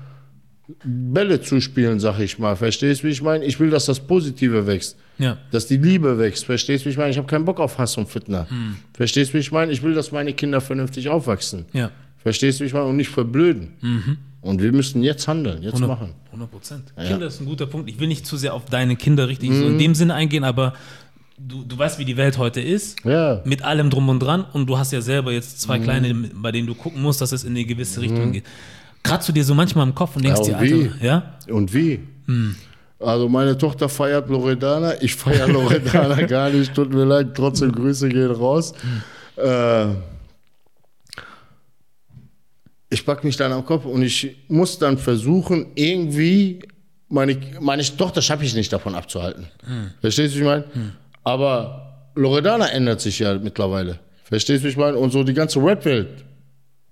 Bälle 0.82 1.42
zuspielen, 1.42 2.00
sag 2.00 2.18
ich 2.20 2.38
mal. 2.38 2.56
Verstehst 2.56 3.02
du, 3.02 3.08
wie 3.08 3.10
ich 3.10 3.22
meine? 3.22 3.44
Ich 3.44 3.60
will, 3.60 3.70
dass 3.70 3.84
das 3.84 4.00
Positive 4.00 4.66
wächst. 4.66 4.96
Ja. 5.18 5.36
Dass 5.50 5.66
die 5.66 5.76
Liebe 5.76 6.18
wächst. 6.18 6.46
Verstehst 6.46 6.84
du, 6.84 6.86
wie 6.86 6.92
ich 6.92 6.96
meine? 6.96 7.10
Ich 7.10 7.18
habe 7.18 7.26
keinen 7.26 7.44
Bock 7.44 7.60
auf 7.60 7.78
Hass 7.78 7.96
und 7.98 8.08
Fitner. 8.08 8.46
Verstehst 8.94 9.30
du, 9.30 9.34
wie 9.34 9.40
ich 9.40 9.52
meine? 9.52 9.72
Ich 9.72 9.82
will, 9.82 9.94
dass 9.94 10.10
meine 10.10 10.32
Kinder 10.32 10.60
vernünftig 10.60 11.08
aufwachsen. 11.08 11.66
Ja. 11.72 11.90
Verstehst 12.16 12.58
du, 12.58 12.64
wie 12.64 12.68
ich 12.68 12.72
meine? 12.72 12.86
Und 12.86 12.96
nicht 12.96 13.10
verblöden. 13.10 13.74
Und 14.40 14.62
wir 14.62 14.72
müssen 14.72 15.02
jetzt 15.02 15.28
handeln, 15.28 15.62
jetzt 15.62 15.74
100 15.74 15.88
machen. 15.88 16.14
100 16.26 16.50
Prozent. 16.50 16.92
Kinder 16.96 17.26
ist 17.26 17.40
ein 17.40 17.46
guter 17.46 17.66
Punkt. 17.66 17.90
Ich 17.90 18.00
will 18.00 18.08
nicht 18.08 18.26
zu 18.26 18.36
sehr 18.36 18.54
auf 18.54 18.64
deine 18.64 18.96
Kinder 18.96 19.28
richtig 19.28 19.52
so 19.52 19.66
in 19.66 19.78
dem 19.78 19.94
Sinne 19.94 20.14
eingehen, 20.14 20.44
aber 20.44 20.74
du, 21.38 21.64
du 21.64 21.78
weißt, 21.78 21.98
wie 21.98 22.04
die 22.04 22.16
Welt 22.16 22.38
heute 22.38 22.60
ist. 22.60 23.04
Ja. 23.04 23.40
Mit 23.44 23.62
allem 23.62 23.90
drum 23.90 24.08
und 24.08 24.20
dran. 24.20 24.44
Und 24.52 24.66
du 24.66 24.78
hast 24.78 24.92
ja 24.92 25.00
selber 25.00 25.32
jetzt 25.32 25.60
zwei 25.60 25.78
kleine, 25.78 26.14
bei 26.34 26.52
denen 26.52 26.66
du 26.66 26.74
gucken 26.74 27.02
musst, 27.02 27.20
dass 27.20 27.32
es 27.32 27.44
in 27.44 27.50
eine 27.50 27.64
gewisse 27.64 28.00
Richtung 28.00 28.32
geht. 28.32 28.44
Kratzt 29.02 29.28
du 29.28 29.32
dir 29.32 29.44
so 29.44 29.54
manchmal 29.54 29.86
im 29.86 29.94
Kopf 29.94 30.16
und 30.16 30.24
denkst 30.24 30.48
Ja, 30.48 30.58
dir, 30.58 30.58
und 30.58 30.62
wie? 30.62 30.82
Alter, 30.90 31.04
ja? 31.04 31.34
Und 31.54 31.74
wie? 31.74 32.00
Also 32.98 33.28
meine 33.28 33.58
Tochter 33.58 33.88
feiert 33.88 34.30
Loredana, 34.30 35.02
ich 35.02 35.14
feiere 35.14 35.48
Loredana 35.48 36.22
gar 36.26 36.48
nicht, 36.48 36.72
tut 36.74 36.92
mir 36.92 37.04
leid, 37.04 37.34
trotzdem 37.34 37.70
Grüße 37.72 38.08
gehen 38.08 38.30
raus. 38.30 38.72
Äh, 39.36 39.86
ich 42.88 43.04
pack 43.04 43.24
mich 43.24 43.36
dann 43.36 43.52
am 43.52 43.64
Kopf 43.64 43.84
und 43.84 44.02
ich 44.02 44.36
muss 44.48 44.78
dann 44.78 44.96
versuchen, 44.96 45.66
irgendwie 45.74 46.60
meine, 47.08 47.36
meine 47.60 47.82
Tochter 47.82 48.22
schaffe 48.22 48.44
ich 48.44 48.54
nicht 48.54 48.72
davon 48.72 48.94
abzuhalten. 48.94 49.46
Verstehst 50.00 50.34
du, 50.34 50.38
wie 50.38 50.42
ich 50.42 50.48
meine? 50.48 50.64
Aber 51.24 52.10
Loredana 52.14 52.68
ändert 52.68 53.00
sich 53.00 53.18
ja 53.18 53.34
mittlerweile. 53.34 53.98
Verstehst 54.24 54.62
du, 54.62 54.66
wie 54.66 54.70
ich 54.70 54.76
meine? 54.76 54.96
Und 54.96 55.10
so 55.10 55.24
die 55.24 55.34
ganze 55.34 55.58
Rap-Welt 55.58 56.24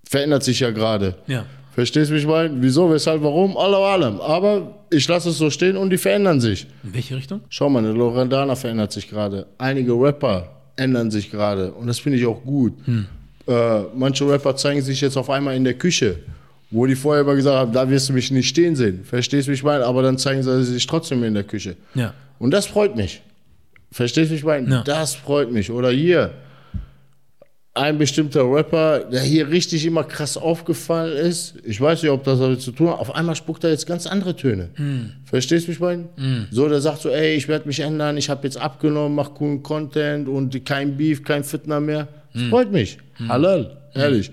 verändert 0.08 0.42
sich 0.42 0.60
ja 0.60 0.70
gerade. 0.70 1.14
Ja. 1.26 1.44
Verstehst 1.74 2.10
du, 2.10 2.14
wie 2.14 2.18
ich 2.18 2.26
meine? 2.26 2.50
Wieso, 2.60 2.90
weshalb, 2.90 3.22
warum? 3.22 3.56
Allahu 3.56 3.82
allem. 3.82 4.20
Aber 4.20 4.78
ich 4.90 5.08
lasse 5.08 5.30
es 5.30 5.38
so 5.38 5.48
stehen 5.48 5.76
und 5.76 5.90
die 5.90 5.96
verändern 5.96 6.40
sich. 6.40 6.66
In 6.82 6.94
welche 6.94 7.16
Richtung? 7.16 7.40
Schau 7.48 7.70
mal, 7.70 7.78
eine 7.78 7.92
Loredana 7.92 8.56
verändert 8.56 8.92
sich 8.92 9.08
gerade. 9.08 9.46
Einige 9.58 9.92
Rapper 9.92 10.50
ändern 10.76 11.10
sich 11.10 11.30
gerade. 11.30 11.72
Und 11.72 11.86
das 11.86 11.98
finde 11.98 12.18
ich 12.18 12.26
auch 12.26 12.42
gut. 12.44 12.74
Äh, 13.46 13.80
manche 13.94 14.28
Rapper 14.28 14.54
zeigen 14.56 14.82
sich 14.82 15.00
jetzt 15.00 15.16
auf 15.16 15.30
einmal 15.30 15.56
in 15.56 15.64
der 15.64 15.74
Küche, 15.74 16.16
wo 16.70 16.86
die 16.86 16.94
vorher 16.94 17.22
immer 17.22 17.34
gesagt 17.34 17.56
haben, 17.56 17.72
da 17.72 17.88
wirst 17.88 18.08
du 18.08 18.12
mich 18.12 18.30
nicht 18.30 18.48
stehen 18.48 18.76
sehen. 18.76 19.04
Verstehst 19.04 19.46
du, 19.48 19.50
wie 19.50 19.54
ich 19.54 19.64
meine? 19.64 19.84
Aber 19.86 20.02
dann 20.02 20.18
zeigen 20.18 20.42
sie 20.42 20.64
sich 20.64 20.86
trotzdem 20.86 21.24
in 21.24 21.34
der 21.34 21.44
Küche. 21.44 21.76
Ja. 21.94 22.12
Und 22.38 22.50
das 22.50 22.66
freut 22.66 22.96
mich. 22.96 23.22
Verstehst 23.92 24.30
du, 24.30 24.34
ich 24.34 24.44
meine? 24.44 24.68
Ja. 24.68 24.82
Das 24.82 25.14
freut 25.14 25.52
mich. 25.52 25.70
Oder 25.70 25.90
hier, 25.90 26.32
ein 27.74 27.96
bestimmter 27.96 28.50
Rapper, 28.50 29.00
der 29.00 29.20
hier 29.20 29.48
richtig 29.48 29.86
immer 29.86 30.04
krass 30.04 30.36
aufgefallen 30.36 31.16
ist. 31.16 31.54
Ich 31.64 31.80
weiß 31.80 32.02
nicht, 32.02 32.10
ob 32.10 32.22
das 32.24 32.38
damit 32.38 32.60
zu 32.60 32.72
tun 32.72 32.88
hat. 32.90 32.98
Auf 32.98 33.14
einmal 33.14 33.34
spuckt 33.34 33.64
er 33.64 33.70
jetzt 33.70 33.86
ganz 33.86 34.06
andere 34.06 34.36
Töne. 34.36 34.68
Verstehst 35.24 35.64
du, 35.64 35.68
wie 35.68 35.72
ich 35.72 35.80
meine? 35.80 36.08
So, 36.50 36.68
der 36.68 36.80
sagt 36.80 37.00
so, 37.00 37.08
ey, 37.08 37.34
ich 37.34 37.48
werde 37.48 37.66
mich 37.66 37.80
ändern, 37.80 38.18
ich 38.18 38.28
habe 38.28 38.44
jetzt 38.44 38.58
abgenommen, 38.58 39.14
mach 39.14 39.32
coolen 39.34 39.62
Content 39.62 40.28
und 40.28 40.64
kein 40.66 40.96
Beef, 40.98 41.24
kein 41.24 41.44
Fitner 41.44 41.80
mehr. 41.80 42.08
Das 42.34 42.42
freut 42.44 42.72
mich. 42.72 42.98
Halal, 43.26 43.78
ehrlich. 43.94 44.30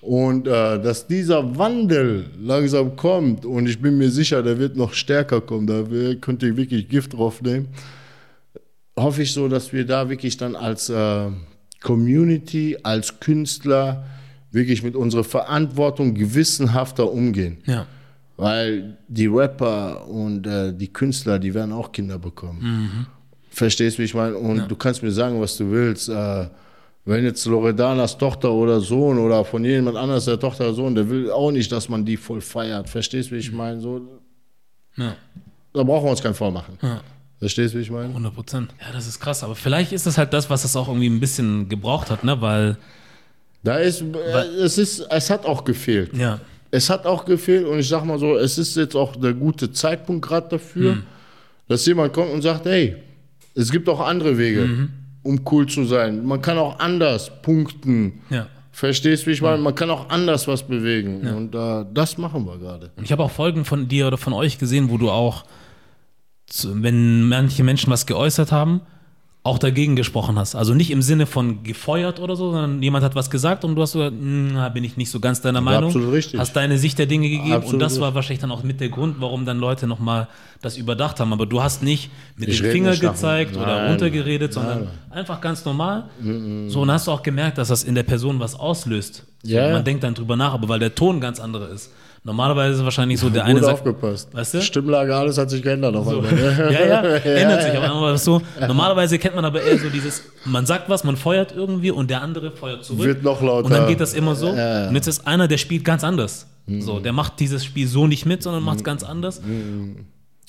Und 0.00 0.46
äh, 0.46 0.80
dass 0.80 1.08
dieser 1.08 1.58
Wandel 1.58 2.26
langsam 2.40 2.94
kommt 2.94 3.44
und 3.44 3.68
ich 3.68 3.80
bin 3.80 3.98
mir 3.98 4.10
sicher, 4.10 4.42
der 4.44 4.58
wird 4.58 4.76
noch 4.76 4.92
stärker 4.92 5.40
kommen, 5.40 5.66
da 5.66 5.84
könnt 6.20 6.44
ihr 6.44 6.56
wirklich 6.56 6.88
Gift 6.88 7.14
drauf 7.14 7.42
nehmen, 7.42 7.68
hoffe 9.02 9.22
ich 9.22 9.32
so, 9.32 9.48
dass 9.48 9.72
wir 9.72 9.84
da 9.86 10.08
wirklich 10.08 10.36
dann 10.36 10.56
als 10.56 10.88
äh, 10.90 11.26
Community, 11.82 12.76
als 12.82 13.20
Künstler 13.20 14.04
wirklich 14.50 14.82
mit 14.82 14.96
unserer 14.96 15.24
Verantwortung 15.24 16.14
gewissenhafter 16.14 17.10
umgehen. 17.10 17.58
Ja. 17.66 17.86
Weil 18.36 18.96
die 19.08 19.26
Rapper 19.26 20.06
und 20.08 20.46
äh, 20.46 20.72
die 20.72 20.92
Künstler, 20.92 21.38
die 21.38 21.52
werden 21.54 21.72
auch 21.72 21.90
Kinder 21.92 22.18
bekommen. 22.18 23.06
Verstehst 23.50 23.98
du, 23.98 24.02
wie 24.02 24.04
ich 24.06 24.14
meine? 24.14 24.36
Und 24.36 24.68
du 24.68 24.76
kannst 24.76 25.02
mir 25.02 25.10
sagen, 25.10 25.40
was 25.40 25.56
du 25.56 25.70
willst. 25.70 26.08
Äh, 26.08 26.48
wenn 27.04 27.24
jetzt 27.24 27.46
Loredanas 27.46 28.16
Tochter 28.18 28.52
oder 28.52 28.80
Sohn 28.80 29.18
oder 29.18 29.44
von 29.44 29.64
jemand 29.64 29.96
anders 29.96 30.26
der 30.26 30.38
Tochter 30.38 30.64
oder 30.66 30.74
Sohn, 30.74 30.94
der 30.94 31.08
will 31.08 31.30
auch 31.30 31.50
nicht, 31.50 31.72
dass 31.72 31.88
man 31.88 32.04
die 32.04 32.16
voll 32.16 32.40
feiert. 32.40 32.88
Verstehst 32.88 33.30
du, 33.30 33.34
wie 33.34 33.38
ich 33.38 33.50
meine? 33.50 33.80
So, 33.80 34.02
Ja. 34.96 35.16
da 35.72 35.82
brauchen 35.82 36.04
wir 36.06 36.10
uns 36.10 36.22
keinen 36.22 36.34
vormachen. 36.34 36.78
Ja. 36.82 37.00
Verstehst 37.38 37.74
du, 37.74 37.78
wie 37.78 37.82
ich 37.82 37.90
meine? 37.90 38.08
100 38.08 38.34
Prozent. 38.34 38.74
Ja, 38.80 38.92
das 38.92 39.06
ist 39.06 39.20
krass. 39.20 39.44
Aber 39.44 39.54
vielleicht 39.54 39.92
ist 39.92 40.06
das 40.06 40.18
halt 40.18 40.32
das, 40.32 40.50
was 40.50 40.64
es 40.64 40.74
auch 40.74 40.88
irgendwie 40.88 41.08
ein 41.08 41.20
bisschen 41.20 41.68
gebraucht 41.68 42.10
hat, 42.10 42.24
ne? 42.24 42.40
Weil 42.40 42.76
Da 43.62 43.76
ist, 43.76 44.00
äh, 44.02 44.42
es 44.62 44.78
ist, 44.78 45.00
es 45.10 45.30
hat 45.30 45.44
auch 45.46 45.64
gefehlt. 45.64 46.16
Ja. 46.16 46.40
Es 46.70 46.90
hat 46.90 47.06
auch 47.06 47.24
gefehlt 47.24 47.66
und 47.66 47.78
ich 47.78 47.88
sag 47.88 48.04
mal 48.04 48.18
so, 48.18 48.36
es 48.36 48.58
ist 48.58 48.76
jetzt 48.76 48.94
auch 48.94 49.16
der 49.16 49.34
gute 49.34 49.72
Zeitpunkt 49.72 50.26
gerade 50.26 50.48
dafür, 50.48 50.96
Mhm. 50.96 51.02
dass 51.68 51.84
jemand 51.86 52.12
kommt 52.12 52.30
und 52.32 52.42
sagt, 52.42 52.66
hey, 52.66 52.96
es 53.54 53.70
gibt 53.70 53.88
auch 53.88 54.00
andere 54.00 54.36
Wege, 54.38 54.62
Mhm. 54.66 54.90
um 55.22 55.40
cool 55.50 55.66
zu 55.66 55.84
sein. 55.84 56.24
Man 56.24 56.40
kann 56.42 56.58
auch 56.58 56.78
anders 56.78 57.30
punkten. 57.42 58.20
Ja. 58.30 58.46
Verstehst 58.72 59.22
du, 59.24 59.26
wie 59.28 59.32
ich 59.32 59.42
meine? 59.42 59.58
Man 59.58 59.74
kann 59.74 59.90
auch 59.90 60.08
anders 60.08 60.46
was 60.46 60.62
bewegen. 60.62 61.26
Und 61.26 61.54
äh, 61.54 61.84
das 61.92 62.16
machen 62.16 62.46
wir 62.46 62.58
gerade. 62.58 62.90
Und 62.96 63.02
ich 63.04 63.10
habe 63.12 63.24
auch 63.24 63.30
Folgen 63.30 63.64
von 63.64 63.88
dir 63.88 64.06
oder 64.06 64.18
von 64.18 64.32
euch 64.32 64.58
gesehen, 64.58 64.88
wo 64.90 64.98
du 64.98 65.10
auch, 65.10 65.44
wenn 66.64 67.28
manche 67.28 67.62
Menschen 67.64 67.90
was 67.90 68.06
geäußert 68.06 68.52
haben, 68.52 68.80
auch 69.44 69.58
dagegen 69.58 69.96
gesprochen 69.96 70.38
hast. 70.38 70.54
Also 70.54 70.74
nicht 70.74 70.90
im 70.90 71.00
Sinne 71.00 71.24
von 71.24 71.62
gefeuert 71.62 72.20
oder 72.20 72.36
so, 72.36 72.50
sondern 72.50 72.82
jemand 72.82 73.04
hat 73.04 73.14
was 73.14 73.30
gesagt 73.30 73.64
und 73.64 73.76
du 73.76 73.82
hast 73.82 73.92
so, 73.92 74.00
gesagt, 74.00 74.16
"Hm, 74.16 74.52
na, 74.54 74.68
bin 74.68 74.84
ich 74.84 74.96
nicht 74.96 75.10
so 75.10 75.20
ganz 75.20 75.40
deiner 75.40 75.60
Meinung. 75.60 75.86
absolut 75.86 76.12
richtig. 76.12 76.38
Hast 76.38 76.54
deine 76.54 76.76
Sicht 76.76 76.98
der 76.98 77.06
Dinge 77.06 77.28
gegeben 77.28 77.52
und 77.52 77.52
Absolut 77.54 77.80
das 77.80 77.98
war 78.00 78.14
wahrscheinlich 78.14 78.40
dann 78.40 78.50
auch 78.50 78.62
mit 78.62 78.80
der 78.80 78.90
Grund, 78.90 79.16
warum 79.20 79.46
dann 79.46 79.58
Leute 79.58 79.86
nochmal 79.86 80.28
das 80.60 80.76
überdacht 80.76 81.18
haben. 81.20 81.32
Aber 81.32 81.46
du 81.46 81.62
hast 81.62 81.82
nicht 81.82 82.10
mit 82.36 82.48
Ich 82.50 82.60
dem 82.60 82.70
Finger 82.72 82.96
gezeigt 82.96 83.56
oder 83.56 83.76
Nein. 83.76 83.90
runtergeredet, 83.92 84.52
sondern 84.52 84.88
einfach 85.10 85.40
ganz 85.40 85.64
normal. 85.64 86.04
So, 86.66 86.82
und 86.82 86.90
hast 86.90 87.06
du 87.06 87.12
auch 87.12 87.22
gemerkt, 87.22 87.56
dass 87.56 87.68
das 87.68 87.84
in 87.84 87.94
der 87.94 88.02
Person 88.02 88.40
was 88.40 88.54
auslöst. 88.54 89.24
Ja. 89.44 89.70
Man 89.72 89.84
denkt 89.84 90.02
dann 90.02 90.14
drüber 90.14 90.36
nach, 90.36 90.52
aber 90.52 90.68
weil 90.68 90.80
der 90.80 90.94
Ton 90.94 91.20
ganz 91.20 91.40
andere 91.40 91.66
ist. 91.68 91.90
Normalerweise 92.28 92.74
ist 92.74 92.78
es 92.80 92.84
wahrscheinlich 92.84 93.18
so, 93.18 93.30
der 93.30 93.42
eine 93.42 93.54
Gut 93.54 93.64
sagt, 93.64 93.78
aufgepasst. 93.78 94.28
Weißt 94.34 94.52
du? 94.52 94.60
Stimmlage, 94.60 95.16
alles 95.16 95.38
hat 95.38 95.48
sich 95.48 95.62
geändert 95.62 95.96
auf 95.96 96.04
so. 96.04 96.18
einmal. 96.18 96.34
ne? 96.34 96.72
ja, 96.72 96.86
ja, 96.86 97.02
ändert 97.24 97.62
sich. 97.62 97.72
Aber 97.74 97.90
einmal 97.90 98.18
so, 98.18 98.42
normalerweise 98.60 99.18
kennt 99.18 99.34
man 99.34 99.46
aber 99.46 99.62
eher 99.62 99.78
so 99.78 99.88
dieses, 99.88 100.24
man 100.44 100.66
sagt 100.66 100.90
was, 100.90 101.04
man 101.04 101.16
feuert 101.16 101.54
irgendwie 101.56 101.90
und 101.90 102.10
der 102.10 102.20
andere 102.20 102.50
feuert 102.50 102.84
zurück. 102.84 103.02
Wird 103.02 103.22
noch 103.22 103.40
lauter. 103.40 103.64
Und 103.64 103.72
dann 103.72 103.88
geht 103.88 104.00
das 104.00 104.12
immer 104.12 104.34
so. 104.34 104.48
Ja. 104.48 104.82
Mhm. 104.82 104.88
Und 104.90 104.94
jetzt 104.96 105.06
ist 105.06 105.26
einer, 105.26 105.48
der 105.48 105.56
spielt 105.56 105.86
ganz 105.86 106.04
anders. 106.04 106.46
So, 106.80 107.00
der 107.00 107.14
macht 107.14 107.40
dieses 107.40 107.64
Spiel 107.64 107.88
so 107.88 108.06
nicht 108.06 108.26
mit, 108.26 108.42
sondern 108.42 108.62
macht 108.62 108.76
es 108.76 108.84
ganz 108.84 109.02
anders. 109.02 109.40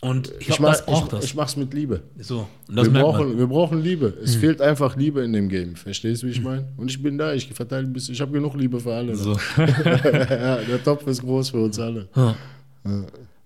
Und 0.02 0.30
ich 0.39 0.41
Ich, 0.41 0.47
glaube, 0.47 0.62
mach, 0.64 0.70
das 0.72 0.86
braucht 0.86 1.04
ich, 1.06 1.10
das. 1.10 1.26
ich 1.26 1.36
mach's 1.36 1.56
mit 1.58 1.74
Liebe. 1.74 2.02
so, 2.20 2.47
Wir 2.70 2.89
brauchen, 2.89 3.38
wir 3.38 3.47
brauchen 3.47 3.82
Liebe. 3.82 4.14
Es 4.24 4.36
Hm. 4.36 4.39
fehlt 4.39 4.62
einfach 4.62 4.95
Liebe 4.95 5.22
in 5.24 5.34
dem 5.34 5.50
Game. 5.50 5.76
Verstehst 5.76 6.24
du, 6.24 6.28
wie 6.28 6.32
ich 6.32 6.41
meine? 6.41 6.68
Und 6.78 6.89
ich 6.89 7.02
bin 7.04 7.18
da, 7.18 7.34
ich 7.34 7.52
verteile 7.54 7.86
ein 7.86 7.91
bisschen. 7.91 8.14
Ich 8.14 8.22
habe 8.22 8.32
genug 8.32 8.56
Liebe 8.56 8.80
für 8.80 8.93
alle. 8.93 9.16
So. 9.16 9.34
ja, 9.58 10.56
der 10.62 10.84
Topf 10.84 11.06
ist 11.08 11.22
groß 11.22 11.50
für 11.50 11.60
uns 11.64 11.78
alle. 11.80 12.08
Ja. 12.16 12.36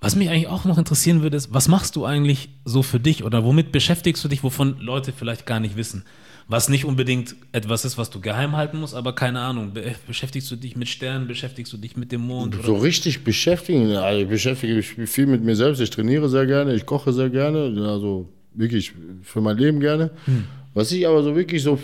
Was 0.04 0.18
mich 0.18 0.30
eigentlich 0.30 0.50
auch 0.50 0.66
noch 0.66 0.78
interessieren 0.78 1.22
würde, 1.22 1.38
ist, 1.38 1.54
was 1.54 1.70
machst 1.70 1.96
du 1.96 2.04
eigentlich 2.04 2.50
so 2.66 2.84
für 2.84 3.00
dich 3.00 3.24
oder 3.24 3.46
womit 3.46 3.72
beschäftigst 3.72 4.22
du 4.22 4.28
dich, 4.28 4.44
wovon 4.44 4.76
Leute 4.82 5.14
vielleicht 5.14 5.46
gar 5.46 5.62
nicht 5.62 5.78
wissen? 5.78 6.04
Was 6.50 6.68
nicht 6.68 6.84
unbedingt 6.84 7.38
etwas 7.54 7.86
ist, 7.86 7.98
was 7.98 8.10
du 8.10 8.20
geheim 8.20 8.58
halten 8.58 8.82
musst, 8.82 8.96
aber 8.96 9.16
keine 9.16 9.40
Ahnung. 9.40 9.72
Be 9.74 9.96
beschäftigst 10.06 10.52
du 10.52 10.58
dich 10.58 10.76
mit 10.76 10.90
Sternen, 10.90 11.26
beschäftigst 11.26 11.72
du 11.72 11.78
dich 11.78 11.96
mit 11.96 12.12
dem 12.12 12.20
Mond? 12.20 12.54
So 12.66 12.74
Oder? 12.74 12.84
richtig 12.84 13.24
beschäftigen. 13.24 13.96
Also 13.96 14.24
ich 14.24 14.28
beschäftige 14.28 14.76
mich 14.76 15.10
viel 15.10 15.26
mit 15.26 15.42
mir 15.42 15.56
selbst. 15.56 15.80
Ich 15.80 15.90
trainiere 15.90 16.28
sehr 16.28 16.46
gerne, 16.48 16.76
ich 16.76 16.86
koche 16.86 17.14
sehr 17.14 17.30
gerne. 17.30 17.74
Also 17.88 18.28
wirklich 18.54 18.92
für 19.22 19.40
mein 19.40 19.58
Leben 19.58 19.80
gerne. 19.80 20.12
Hm. 20.26 20.44
Was 20.74 20.92
ich 20.92 21.08
aber 21.08 21.24
so 21.24 21.34
wirklich 21.34 21.64
so 21.64 21.80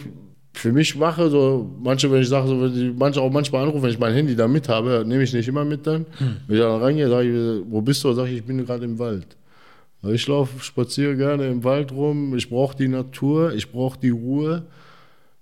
für 0.53 0.71
mich 0.71 0.95
mache, 0.95 1.29
so 1.29 1.69
manche, 1.81 2.11
wenn 2.11 2.21
ich 2.21 2.27
sage, 2.29 2.47
so, 2.47 2.61
wenn 2.61 2.73
die, 2.73 2.91
manche 2.97 3.21
auch 3.21 3.31
manchmal 3.31 3.63
anrufen, 3.63 3.83
wenn 3.83 3.91
ich 3.91 3.99
mein 3.99 4.13
Handy 4.13 4.35
da 4.35 4.47
mit 4.47 4.67
habe, 4.67 5.03
nehme 5.05 5.23
ich 5.23 5.31
nicht 5.33 5.47
immer 5.47 5.63
mit 5.63 5.85
dann. 5.87 6.05
Hm. 6.17 6.37
Wenn 6.47 6.55
ich 6.57 6.61
dann 6.61 6.81
reingehe, 6.81 7.07
sage 7.09 7.29
ich, 7.59 7.63
wo 7.69 7.81
bist 7.81 8.03
du? 8.03 8.13
Sage 8.13 8.29
ich, 8.31 8.37
ich 8.37 8.43
bin 8.43 8.65
gerade 8.65 8.83
im 8.85 8.97
Wald. 8.99 9.37
Also 10.01 10.13
Ich 10.15 10.27
laufe, 10.27 10.63
spaziere 10.63 11.15
gerne 11.15 11.47
im 11.47 11.63
Wald 11.63 11.91
rum. 11.91 12.35
Ich 12.35 12.49
brauche 12.49 12.75
die 12.75 12.87
Natur, 12.87 13.53
ich 13.53 13.71
brauche 13.71 13.99
die 13.99 14.09
Ruhe. 14.09 14.63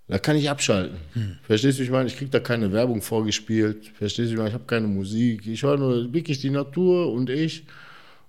Da 0.10 0.18
kann 0.20 0.36
ich 0.38 0.50
abschalten. 0.50 0.98
Verstehst 1.44 1.80
du, 1.80 1.84
ich 1.84 1.90
meine? 1.92 2.08
Ich 2.08 2.16
kriege 2.16 2.32
da 2.32 2.40
keine 2.40 2.72
Werbung 2.72 3.02
vorgespielt. 3.02 3.88
Verstehst 3.98 4.30
du, 4.30 4.34
ich 4.34 4.38
meine? 4.38 4.50
Ich 4.50 4.54
habe 4.54 4.64
keine 4.66 4.88
Musik. 4.88 5.46
Ich 5.48 5.64
höre 5.64 5.78
nur 5.78 6.14
wirklich 6.14 6.40
die 6.40 6.50
Natur 6.50 7.12
und 7.12 7.30
ich. 7.30 7.66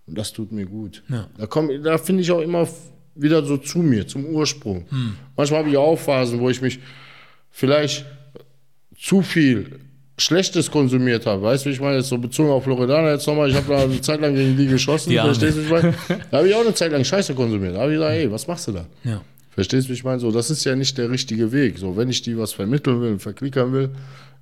Und 0.07 0.19
das 0.19 0.33
tut 0.33 0.51
mir 0.53 0.67
gut. 0.67 1.03
Ja. 1.09 1.29
Da, 1.39 1.47
komm- 1.47 1.83
da 1.83 1.97
finde 1.99 2.23
ich 2.23 2.31
auch 2.33 2.41
immer 2.41 2.67
wieder 3.21 3.45
so 3.45 3.57
zu 3.57 3.79
mir, 3.79 4.07
zum 4.07 4.25
Ursprung. 4.27 4.87
Manchmal 5.37 5.61
habe 5.61 5.71
ich 5.71 5.77
auch 5.77 5.97
Phasen, 5.97 6.41
wo 6.41 6.49
ich 6.51 6.61
mich 6.63 6.79
vielleicht 7.51 8.05
zu 8.99 9.23
viel 9.23 9.81
Schlechtes 10.17 10.71
konsumiert 10.71 11.27
habe. 11.27 11.43
Weißt 11.43 11.65
du, 11.65 11.71
wie 11.71 11.75
ich 11.75 11.81
meine? 11.81 11.99
Jetzt 11.99 12.09
so 12.09 12.19
bezogen 12.19 12.51
auf 12.51 12.65
Floridaner 12.65 13.13
jetzt 13.13 13.27
nochmal. 13.27 13.49
Ich 13.49 13.55
habe 13.55 13.69
da 13.69 13.83
eine 13.85 14.01
Zeit 14.01 14.21
lang 14.21 14.35
gegen 14.35 14.57
die 14.57 14.67
geschossen. 14.67 15.11
Die 15.11 15.17
verstehst 15.17 15.57
du, 15.57 15.63
ich 15.63 15.71
meine? 15.71 15.95
Da 16.31 16.39
habe 16.39 16.49
ich 16.49 16.55
auch 16.55 16.61
eine 16.63 16.75
Zeit 16.75 16.91
lang 16.91 17.05
Scheiße 17.05 17.35
konsumiert. 17.35 17.77
Da 17.77 17.81
habe 17.81 17.93
ich 17.93 17.99
gesagt, 17.99 18.15
ey, 18.15 18.31
was 18.31 18.47
machst 18.49 18.67
du 18.69 18.73
da? 18.73 18.87
Ja. 19.05 19.23
Verstehst 19.51 19.87
du, 19.87 19.91
wie 19.91 19.95
ich 19.95 20.05
meine? 20.05 20.19
So, 20.19 20.33
das 20.33 20.51
ist 20.51 20.65
ja 20.65 20.75
nicht 20.75 20.99
der 20.99 21.11
richtige 21.11 21.53
Weg. 21.53 21.79
So, 21.79 21.97
wenn 21.97 22.09
ich 22.09 22.23
die 22.23 22.37
was 22.37 22.53
vermitteln 22.53 23.01
will, 23.01 23.19
verklickern 23.19 23.73
will, 23.73 23.91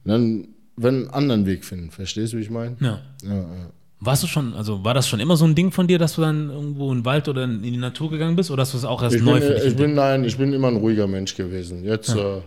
dann 0.04 0.48
wenn 0.76 0.94
einen 0.94 1.10
anderen 1.10 1.46
Weg 1.46 1.64
finden. 1.64 1.90
Verstehst 1.90 2.32
du, 2.32 2.38
wie 2.38 2.42
ich 2.42 2.50
meine? 2.50 2.76
ja. 2.80 3.00
Ja, 3.22 3.34
ja. 3.34 3.70
Warst 4.06 4.22
du 4.22 4.28
schon, 4.28 4.54
also 4.54 4.84
war 4.84 4.94
das 4.94 5.08
schon 5.08 5.18
immer 5.18 5.36
so 5.36 5.44
ein 5.44 5.54
Ding 5.56 5.72
von 5.72 5.88
dir, 5.88 5.98
dass 5.98 6.14
du 6.14 6.22
dann 6.22 6.48
irgendwo 6.48 6.92
in 6.92 7.00
den 7.00 7.04
Wald 7.04 7.28
oder 7.28 7.44
in 7.44 7.62
die 7.62 7.76
Natur 7.76 8.08
gegangen 8.08 8.36
bist 8.36 8.52
oder 8.52 8.62
hast 8.62 8.72
du 8.72 8.78
es 8.78 8.84
auch 8.84 9.02
erst 9.02 9.16
Ich, 9.16 9.22
neu 9.22 9.40
bin, 9.40 9.48
für 9.48 9.54
dich 9.54 9.64
ich 9.64 9.76
bin 9.76 9.94
nein, 9.94 10.22
ich 10.24 10.38
bin 10.38 10.52
immer 10.52 10.68
ein 10.68 10.76
ruhiger 10.76 11.08
Mensch 11.08 11.34
gewesen. 11.34 11.84
Jetzt, 11.84 12.14
äh, 12.14 12.40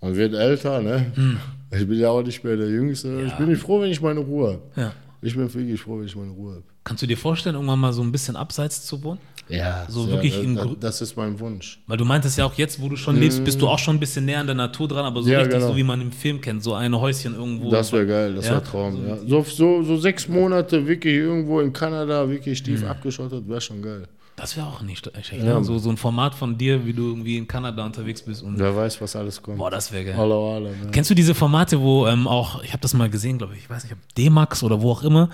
man 0.00 0.16
wird 0.16 0.34
älter, 0.34 0.82
ne? 0.82 1.06
Hm. 1.14 1.38
Ich 1.70 1.86
bin 1.86 1.98
ja 1.98 2.08
auch 2.08 2.22
nicht 2.22 2.42
mehr 2.42 2.56
der 2.56 2.68
Jüngste. 2.68 3.22
Ich 3.26 3.32
bin 3.34 3.48
nicht 3.48 3.62
froh, 3.62 3.80
wenn 3.80 3.90
ich 3.90 4.00
meine 4.00 4.20
Ruhe 4.20 4.48
habe. 4.48 4.62
Ja. 4.74 4.92
Ich 5.22 5.36
bin 5.36 5.52
wirklich 5.52 5.80
froh, 5.80 5.98
wenn 5.98 6.06
ich 6.06 6.16
meine 6.16 6.32
Ruhe 6.32 6.54
habe. 6.56 6.64
Kannst 6.88 7.02
du 7.02 7.06
dir 7.06 7.18
vorstellen, 7.18 7.54
irgendwann 7.54 7.78
mal 7.80 7.92
so 7.92 8.00
ein 8.02 8.10
bisschen 8.10 8.34
abseits 8.34 8.86
zu 8.86 9.02
wohnen? 9.02 9.20
Ja, 9.50 9.84
So 9.88 10.08
wirklich 10.08 10.42
in 10.42 10.56
das, 10.56 10.66
Grü- 10.66 10.76
das 10.80 11.00
ist 11.02 11.16
mein 11.16 11.38
Wunsch. 11.38 11.80
Weil 11.86 11.96
du 11.98 12.04
meintest 12.06 12.36
ja 12.38 12.44
auch 12.46 12.54
jetzt, 12.54 12.80
wo 12.80 12.88
du 12.88 12.96
schon 12.96 13.18
lebst, 13.20 13.44
bist 13.44 13.60
du 13.62 13.68
auch 13.68 13.78
schon 13.78 13.96
ein 13.96 14.00
bisschen 14.00 14.24
näher 14.24 14.40
an 14.40 14.46
der 14.46 14.54
Natur 14.54 14.88
dran, 14.88 15.04
aber 15.06 15.22
so 15.22 15.28
Ja, 15.30 15.38
richtig 15.40 15.56
genau. 15.58 15.68
so, 15.72 15.76
wie 15.76 15.82
man 15.84 16.00
im 16.00 16.12
Film 16.12 16.40
kennt, 16.40 16.62
so 16.62 16.72
ein 16.74 16.94
Häuschen 16.98 17.34
irgendwo. 17.34 17.70
Das 17.70 17.92
wäre 17.92 18.06
geil, 18.06 18.34
das 18.34 18.46
Ja? 18.46 18.52
wäre 18.52 18.62
Traum. 18.64 19.06
Ja. 19.06 19.16
So, 19.26 19.42
so, 19.42 19.82
so 19.82 19.96
sechs 19.98 20.28
Monate 20.28 20.86
wirklich 20.86 21.14
irgendwo 21.14 21.60
in 21.60 21.72
Kanada, 21.74 22.28
wirklich 22.28 22.62
tief 22.62 22.80
Hm. 22.82 22.88
abgeschottet, 22.88 23.46
wäre 23.48 23.60
schon 23.60 23.80
geil. 23.82 24.06
Das 24.36 24.56
wäre 24.56 24.66
auch 24.66 24.82
nicht 24.82 25.04
schlecht. 25.22 25.44
Ja. 25.44 25.58
ne? 25.58 25.64
So, 25.64 25.78
so 25.78 25.90
ein 25.90 25.96
Format 25.96 26.34
von 26.34 26.56
dir, 26.56 26.86
wie 26.86 26.92
du 26.92 27.08
irgendwie 27.08 27.38
in 27.38 27.48
Kanada 27.48 27.84
unterwegs 27.84 28.22
bist. 28.22 28.42
Und, 28.42 28.58
Wer 28.58 28.74
weiß, 28.76 29.00
was 29.00 29.16
alles 29.16 29.42
kommt. 29.42 29.58
boah, 29.58 29.70
das 29.70 29.90
wäre 29.92 30.04
geil. 30.04 30.16
Hallo, 30.16 30.52
hallo. 30.54 30.68
Ne? 30.68 30.90
Kennst 30.92 31.10
du 31.10 31.14
diese 31.14 31.34
Formate, 31.34 31.80
wo 31.80 32.06
ähm, 32.06 32.28
auch, 32.28 32.62
ich 32.62 32.70
habe 32.72 32.80
das 32.80 32.94
mal 32.94 33.10
gesehen, 33.10 33.38
glaube 33.38 33.54
ich, 33.56 33.60
ich 33.64 33.70
weiß 33.70 33.82
nicht, 33.84 33.94
ob 33.94 33.98
D-Max 34.14 34.62
oder 34.62 34.80
wo 34.80 34.92
auch 34.92 35.02
immer. 35.02 35.28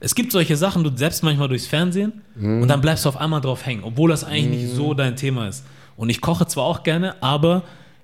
Es 0.00 0.14
gibt 0.14 0.32
solche 0.32 0.56
Sachen, 0.56 0.84
du 0.84 0.90
selbst 0.96 1.22
manchmal 1.22 1.48
durchs 1.48 1.66
Fernsehen 1.66 2.12
Mhm. 2.34 2.62
und 2.62 2.68
dann 2.68 2.80
bleibst 2.80 3.04
du 3.04 3.08
auf 3.08 3.16
einmal 3.16 3.40
drauf 3.40 3.64
hängen, 3.64 3.82
obwohl 3.84 4.10
das 4.10 4.24
eigentlich 4.24 4.62
nicht 4.64 4.74
so 4.74 4.94
dein 4.94 5.16
Thema 5.16 5.48
ist. 5.48 5.64
Und 5.96 6.10
ich 6.10 6.20
koche 6.20 6.46
zwar 6.46 6.64
auch 6.64 6.82
gerne, 6.82 7.20
aber 7.22 7.62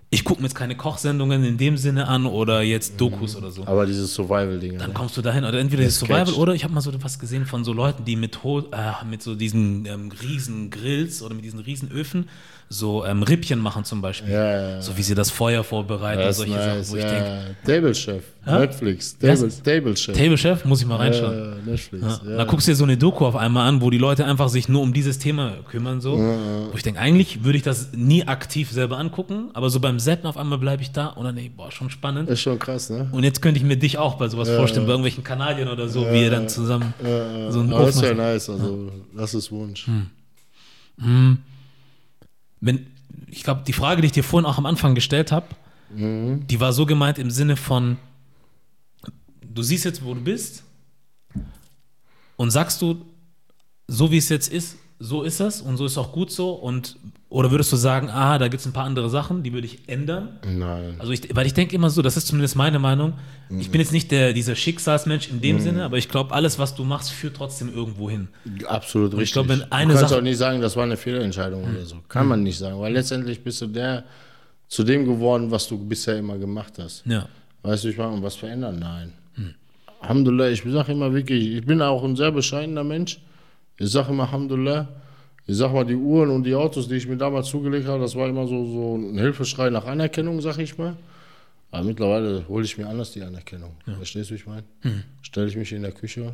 ich 0.08 0.24
gucke 0.24 0.40
mir 0.42 0.46
jetzt 0.48 0.54
keine 0.54 0.76
Kochsendungen 0.76 1.42
in 1.44 1.56
dem 1.56 1.78
Sinne 1.78 2.06
an 2.06 2.26
oder 2.26 2.60
jetzt 2.62 3.00
Dokus 3.00 3.34
oder 3.34 3.50
so. 3.50 3.66
Aber 3.66 3.86
dieses 3.86 4.12
Survival-Ding. 4.14 4.76
Dann 4.78 4.88
Ne? 4.88 4.94
kommst 4.94 5.16
du 5.16 5.22
dahin 5.22 5.44
oder 5.44 5.58
entweder 5.58 5.84
das. 5.84 5.98
Survival 5.98 6.34
oder 6.34 6.54
ich 6.54 6.64
habe 6.64 6.74
mal 6.74 6.82
so 6.82 6.92
was 7.02 7.18
gesehen 7.18 7.46
von 7.46 7.64
so 7.64 7.72
Leuten, 7.72 8.04
die 8.04 8.16
mit, 8.16 8.38
äh, 8.44 9.04
mit 9.08 9.22
so 9.22 9.34
diesen 9.34 9.86
ähm, 9.86 10.10
riesen 10.22 10.68
Grills 10.70 11.22
oder 11.22 11.34
mit 11.34 11.44
diesen 11.46 11.60
riesen 11.60 11.90
Öfen 11.90 12.28
so 12.72 13.04
ähm, 13.04 13.22
Rippchen 13.22 13.58
machen 13.58 13.84
zum 13.84 14.00
Beispiel. 14.00 14.32
Ja, 14.32 14.60
ja. 14.74 14.80
So 14.80 14.96
wie 14.96 15.02
sie 15.02 15.14
das 15.14 15.30
Feuer 15.30 15.62
vorbereiten, 15.62 16.22
Das 16.22 16.38
solche 16.38 16.52
nice. 16.54 16.88
Sachen, 16.88 16.90
wo 16.90 16.96
ich 16.96 17.02
ja. 17.02 17.10
denke, 17.10 17.56
Table 17.66 17.94
Chef? 17.94 18.24
Netflix, 18.44 19.16
Table? 19.18 19.48
Table 19.62 19.96
Chef. 19.96 20.16
Table 20.16 20.38
Chef, 20.38 20.64
muss 20.64 20.80
ich 20.80 20.86
mal 20.86 20.96
reinschauen. 20.96 21.60
Ja, 21.64 21.70
Netflix. 21.70 22.20
Da 22.24 22.44
guckst 22.44 22.66
du 22.66 22.72
dir 22.72 22.76
so 22.76 22.84
eine 22.84 22.96
Doku 22.96 23.24
auf 23.24 23.36
einmal 23.36 23.68
an, 23.68 23.80
wo 23.80 23.90
die 23.90 23.98
Leute 23.98 24.24
einfach 24.24 24.48
sich 24.48 24.68
nur 24.68 24.82
um 24.82 24.92
dieses 24.92 25.18
Thema 25.18 25.52
kümmern, 25.68 26.00
so. 26.00 26.16
Wo 26.16 26.76
ich 26.76 26.82
denke, 26.82 26.98
eigentlich 26.98 27.44
würde 27.44 27.58
ich 27.58 27.62
das 27.62 27.90
nie 27.94 28.24
aktiv 28.26 28.70
selber 28.70 28.98
angucken, 28.98 29.50
aber 29.52 29.70
so 29.70 29.78
beim 29.78 29.98
Zappen 29.98 30.26
auf 30.26 30.36
einmal 30.36 30.58
bleibe 30.58 30.82
ich 30.82 30.90
da 30.90 31.08
und 31.08 31.24
dann, 31.24 31.36
ey, 31.36 31.50
boah, 31.50 31.70
schon 31.70 31.90
spannend. 31.90 32.28
ist 32.28 32.40
schon 32.40 32.58
krass, 32.58 32.90
ne? 32.90 33.08
Und 33.12 33.22
jetzt 33.22 33.42
könnte 33.42 33.58
ich 33.60 33.64
mir 33.64 33.76
dich 33.76 33.98
auch 33.98 34.14
bei 34.14 34.28
sowas 34.28 34.48
vorstellen, 34.48 34.86
bei 34.86 34.92
irgendwelchen 34.92 35.22
Kanadiern 35.22 35.68
oder 35.68 35.88
so, 35.88 36.10
wie 36.10 36.22
ihr 36.22 36.30
dann 36.30 36.48
zusammen 36.48 36.94
so 37.50 37.60
einen 37.60 37.72
Aber 37.72 37.86
das 37.86 37.96
ist 37.96 38.02
ja 38.02 38.14
nice, 38.14 38.50
also 38.50 38.90
das 39.14 39.34
ist 39.34 39.52
Wunsch. 39.52 39.86
Wenn, 42.62 42.86
ich 43.28 43.42
glaube, 43.42 43.62
die 43.66 43.72
Frage, 43.74 44.00
die 44.00 44.06
ich 44.06 44.12
dir 44.12 44.24
vorhin 44.24 44.46
auch 44.46 44.56
am 44.56 44.64
Anfang 44.66 44.94
gestellt 44.94 45.32
habe, 45.32 45.46
die 45.94 46.60
war 46.60 46.72
so 46.72 46.86
gemeint 46.86 47.18
im 47.18 47.30
Sinne 47.30 47.56
von, 47.56 47.98
du 49.42 49.62
siehst 49.62 49.84
jetzt, 49.84 50.02
wo 50.02 50.14
du 50.14 50.20
bist 50.22 50.62
und 52.36 52.50
sagst 52.50 52.80
du, 52.80 53.04
so 53.88 54.10
wie 54.10 54.16
es 54.16 54.30
jetzt 54.30 54.50
ist, 54.50 54.76
so 54.98 55.22
ist 55.22 55.40
es 55.40 55.60
und 55.60 55.76
so 55.76 55.84
ist 55.84 55.98
auch 55.98 56.12
gut 56.12 56.30
so 56.30 56.52
und 56.52 56.96
oder 57.32 57.50
würdest 57.50 57.72
du 57.72 57.76
sagen, 57.76 58.10
ah, 58.10 58.38
da 58.38 58.48
gibt 58.48 58.60
es 58.60 58.66
ein 58.66 58.72
paar 58.72 58.84
andere 58.84 59.08
Sachen, 59.10 59.42
die 59.42 59.52
würde 59.52 59.66
ich 59.66 59.88
ändern? 59.88 60.38
Nein. 60.46 60.96
Also 60.98 61.12
ich, 61.12 61.34
weil 61.34 61.46
ich 61.46 61.54
denke 61.54 61.74
immer 61.74 61.88
so, 61.90 62.02
das 62.02 62.16
ist 62.16 62.26
zumindest 62.26 62.56
meine 62.56 62.78
Meinung. 62.78 63.14
Ich 63.58 63.70
bin 63.70 63.80
jetzt 63.80 63.92
nicht 63.92 64.10
der, 64.10 64.32
dieser 64.32 64.54
Schicksalsmensch 64.54 65.28
in 65.30 65.40
dem 65.40 65.58
Sinne, 65.60 65.84
aber 65.84 65.98
ich 65.98 66.08
glaube, 66.08 66.32
alles, 66.34 66.58
was 66.58 66.74
du 66.74 66.84
machst, 66.84 67.10
führt 67.10 67.36
trotzdem 67.36 67.74
irgendwo 67.74 68.08
hin. 68.08 68.28
Absolut 68.66 69.12
richtig. 69.14 69.32
glaub, 69.32 69.48
wenn 69.48 69.62
eine 69.72 69.92
du 69.94 69.98
kannst 69.98 70.10
Sache- 70.10 70.20
auch 70.20 70.22
nicht 70.24 70.38
sagen, 70.38 70.60
das 70.60 70.76
war 70.76 70.84
eine 70.84 70.96
Fehlentscheidung 70.96 71.62
oder 71.64 71.84
so. 71.84 71.96
Kann 72.08 72.28
man 72.28 72.42
nicht 72.42 72.58
sagen, 72.58 72.78
weil 72.80 72.92
letztendlich 72.92 73.42
bist 73.42 73.60
du 73.62 73.66
der 73.66 74.04
zu 74.68 74.84
dem 74.84 75.04
geworden, 75.04 75.50
was 75.50 75.66
du 75.68 75.76
bisher 75.78 76.18
immer 76.18 76.38
gemacht 76.38 76.74
hast. 76.78 77.02
Ja. 77.06 77.26
Weißt 77.62 77.84
du, 77.84 77.88
ich 77.88 77.96
meine, 77.98 78.12
und 78.12 78.22
was 78.22 78.36
verändern? 78.36 78.78
Nein. 78.78 79.12
Alhamdulillah, 80.00 80.48
ich 80.50 80.62
sage 80.66 80.92
immer 80.92 81.12
wirklich, 81.14 81.46
ich 81.56 81.64
bin 81.64 81.80
auch 81.80 82.02
ein 82.02 82.16
sehr 82.16 82.32
bescheidener 82.32 82.82
Mensch. 82.84 83.20
Ich 83.78 83.90
sage 83.90 84.10
immer 84.12 84.24
Alhamdulillah. 84.24 84.88
Ich 85.52 85.58
sag 85.58 85.70
mal, 85.74 85.84
die 85.84 85.94
Uhren 85.96 86.30
und 86.30 86.44
die 86.44 86.54
Autos, 86.54 86.88
die 86.88 86.94
ich 86.94 87.06
mir 87.06 87.18
damals 87.18 87.48
zugelegt 87.48 87.86
habe, 87.86 88.00
das 88.00 88.16
war 88.16 88.26
immer 88.26 88.46
so, 88.46 88.64
so 88.72 88.96
ein 88.96 89.18
Hilfeschrei 89.18 89.68
nach 89.68 89.84
Anerkennung, 89.84 90.40
sag 90.40 90.56
ich 90.56 90.78
mal. 90.78 90.96
Aber 91.70 91.84
mittlerweile 91.84 92.48
hole 92.48 92.64
ich 92.64 92.78
mir 92.78 92.86
anders 92.88 93.12
die 93.12 93.20
Anerkennung. 93.22 93.72
Verstehst 93.84 94.30
du, 94.30 94.34
wie 94.34 94.38
ich 94.38 94.46
meine? 94.46 94.64
Hm. 94.80 95.02
Stelle 95.20 95.48
ich 95.48 95.56
mich 95.56 95.70
in 95.72 95.82
der 95.82 95.92
Küche, 95.92 96.32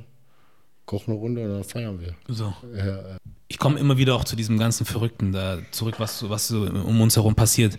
koche 0.87 1.11
eine 1.11 1.17
Runde 1.17 1.43
und 1.45 1.51
dann 1.53 1.65
feiern 1.65 1.99
wir. 2.01 2.15
So. 2.33 2.55
Ja, 2.77 2.87
ja. 2.87 3.17
Ich 3.49 3.59
komme 3.59 3.81
immer 3.81 3.97
wieder 3.97 4.15
auch 4.15 4.23
zu 4.23 4.37
diesem 4.37 4.57
ganzen 4.57 4.87
Verrückten 4.87 5.33
da 5.33 5.59
zurück, 5.73 5.97
was, 5.99 6.17
so- 6.21 6.31
was 6.31 6.47
so 6.47 6.63
um 6.63 7.01
uns 7.01 7.17
herum 7.17 7.35
passiert. 7.35 7.77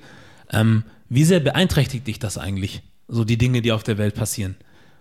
Ähm, 0.52 0.84
wie 1.08 1.24
sehr 1.24 1.40
beeinträchtigt 1.40 2.06
dich 2.06 2.20
das 2.20 2.38
eigentlich? 2.38 2.82
So 3.08 3.24
die 3.24 3.38
Dinge, 3.38 3.62
die 3.62 3.72
auf 3.72 3.84
der 3.84 3.98
Welt 3.98 4.16
passieren. 4.16 4.56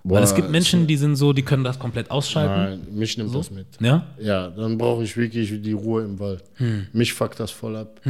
Weil 0.09 0.21
Boah, 0.21 0.25
es 0.25 0.35
gibt 0.35 0.51
Menschen, 0.51 0.87
die 0.87 0.97
sind 0.97 1.17
so, 1.17 1.33
die 1.33 1.43
können 1.43 1.65
das 1.65 1.79
komplett 1.79 2.11
ausschalten. 2.11 2.81
Nein, 2.87 2.99
mich 2.99 3.19
nimmt 3.19 3.31
So? 3.31 3.39
das 3.39 3.51
mit. 3.51 3.67
Ja? 3.81 4.07
Ja, 4.19 4.49
dann 4.49 4.79
brauche 4.79 5.03
ich 5.05 5.17
wirklich 5.17 5.61
die 5.61 5.73
Ruhe 5.73 6.03
im 6.05 6.19
Wald. 6.19 6.45
Hm. 6.55 6.87
Mich 6.93 7.13
fuckt 7.13 7.39
das 7.39 7.51
voll 7.51 7.77
ab. 7.77 8.01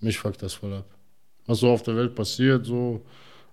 Mich 0.00 0.18
fuckt 0.18 0.42
das 0.42 0.54
voll 0.54 0.72
ab. 0.74 0.84
Was 1.46 1.58
so 1.58 1.70
auf 1.70 1.82
der 1.82 1.96
Welt 1.96 2.14
passiert, 2.14 2.66
so. 2.66 3.04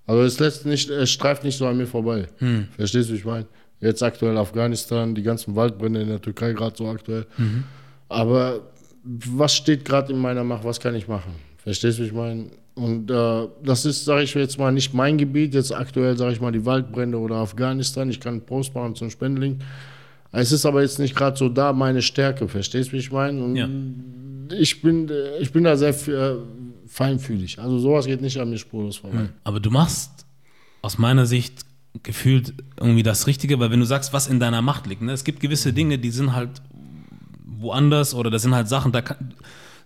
Also 0.06 0.22
es 0.24 0.40
lässt 0.40 0.66
nicht, 0.66 0.90
es 0.90 1.10
streift 1.10 1.44
nicht 1.44 1.58
so 1.58 1.66
an 1.68 1.78
mir 1.78 1.88
vorbei. 1.88 2.28
Hm. 2.38 2.68
Verstehst 2.76 3.10
du, 3.10 3.14
wie 3.14 3.18
ich 3.18 3.26
meine? 3.26 3.46
Jetzt 3.80 4.04
aktuell 4.04 4.38
Afghanistan, 4.38 5.16
die 5.16 5.24
ganzen 5.24 5.56
Waldbrände 5.56 6.02
in 6.02 6.10
der 6.10 6.22
Türkei 6.22 6.54
gerade 6.54 6.76
so 6.78 6.88
aktuell. 6.88 7.26
Mhm. 7.38 7.64
Aber 8.10 8.60
was 9.04 9.56
steht 9.56 9.86
gerade 9.86 10.12
in 10.12 10.20
meiner 10.20 10.44
Macht? 10.44 10.64
Was 10.66 10.80
kann 10.80 10.96
ich 10.96 11.08
machen? 11.08 11.34
Verstehst 11.58 11.98
du, 11.98 12.04
wie 12.04 12.08
ich 12.08 12.14
meine? 12.14 12.48
Und 12.80 13.12
äh, 13.12 13.48
das 13.62 13.84
ist, 13.86 14.06
sage 14.06 14.24
ich 14.24 14.34
jetzt 14.34 14.58
mal, 14.58 14.72
nicht 14.72 14.94
mein 14.94 15.18
Gebiet. 15.18 15.54
Jetzt 15.54 15.76
aktuell, 15.76 16.18
sage 16.18 16.32
ich 16.34 16.40
mal, 16.40 16.52
die 16.52 16.66
Waldbrände 16.66 17.18
oder 17.18 17.36
Afghanistan. 17.36 18.10
Ich 18.10 18.20
kann 18.22 18.40
Post 18.42 18.74
machen 18.74 18.96
zum 18.96 19.10
Spendeling. 19.10 19.60
Es 20.32 20.52
ist 20.54 20.66
aber 20.66 20.82
jetzt 20.82 20.98
nicht 20.98 21.14
gerade 21.16 21.36
so 21.36 21.50
da 21.50 21.74
meine 21.74 22.02
Stärke. 22.02 22.48
Verstehst 22.48 22.90
du, 22.90 22.94
wie 22.94 22.98
ich 23.00 23.12
meine? 23.12 23.44
Und 23.44 23.56
Ja. 23.58 23.68
ich, 24.58 24.82
bin, 24.82 25.10
äh, 25.10 25.40
ich 25.40 25.52
bin 25.52 25.66
da 25.66 25.76
sehr 25.76 25.90
äh, 26.08 26.36
feinfühlig. 26.88 27.60
Also 27.60 27.80
sowas 27.80 28.06
geht 28.06 28.22
nicht 28.22 28.40
an 28.40 28.50
mir 28.50 28.58
spurlos 28.58 28.98
vorbei. 28.98 29.30
Aber 29.44 29.60
du 29.60 29.72
machst 29.72 30.26
aus 30.82 30.98
meiner 30.98 31.26
Sicht 31.26 31.66
gefühlt 32.04 32.54
irgendwie 32.80 33.04
das 33.04 33.28
Richtige, 33.28 33.60
weil 33.60 33.72
wenn 33.72 33.80
du 33.82 33.86
sagst, 33.86 34.14
was 34.14 34.28
in 34.28 34.40
deiner 34.40 34.62
Macht 34.62 34.88
liegt, 34.88 35.02
ne, 35.02 35.12
es 35.12 35.26
gibt 35.26 35.42
gewisse 35.42 35.74
Dinge, 35.74 35.98
die 35.98 36.12
sind 36.12 36.34
halt 36.34 36.62
woanders 37.44 38.14
oder 38.14 38.30
das 38.30 38.44
sind 38.44 38.56
halt 38.56 38.70
Sachen, 38.70 38.92
da 38.94 39.02
kann, 39.02 39.34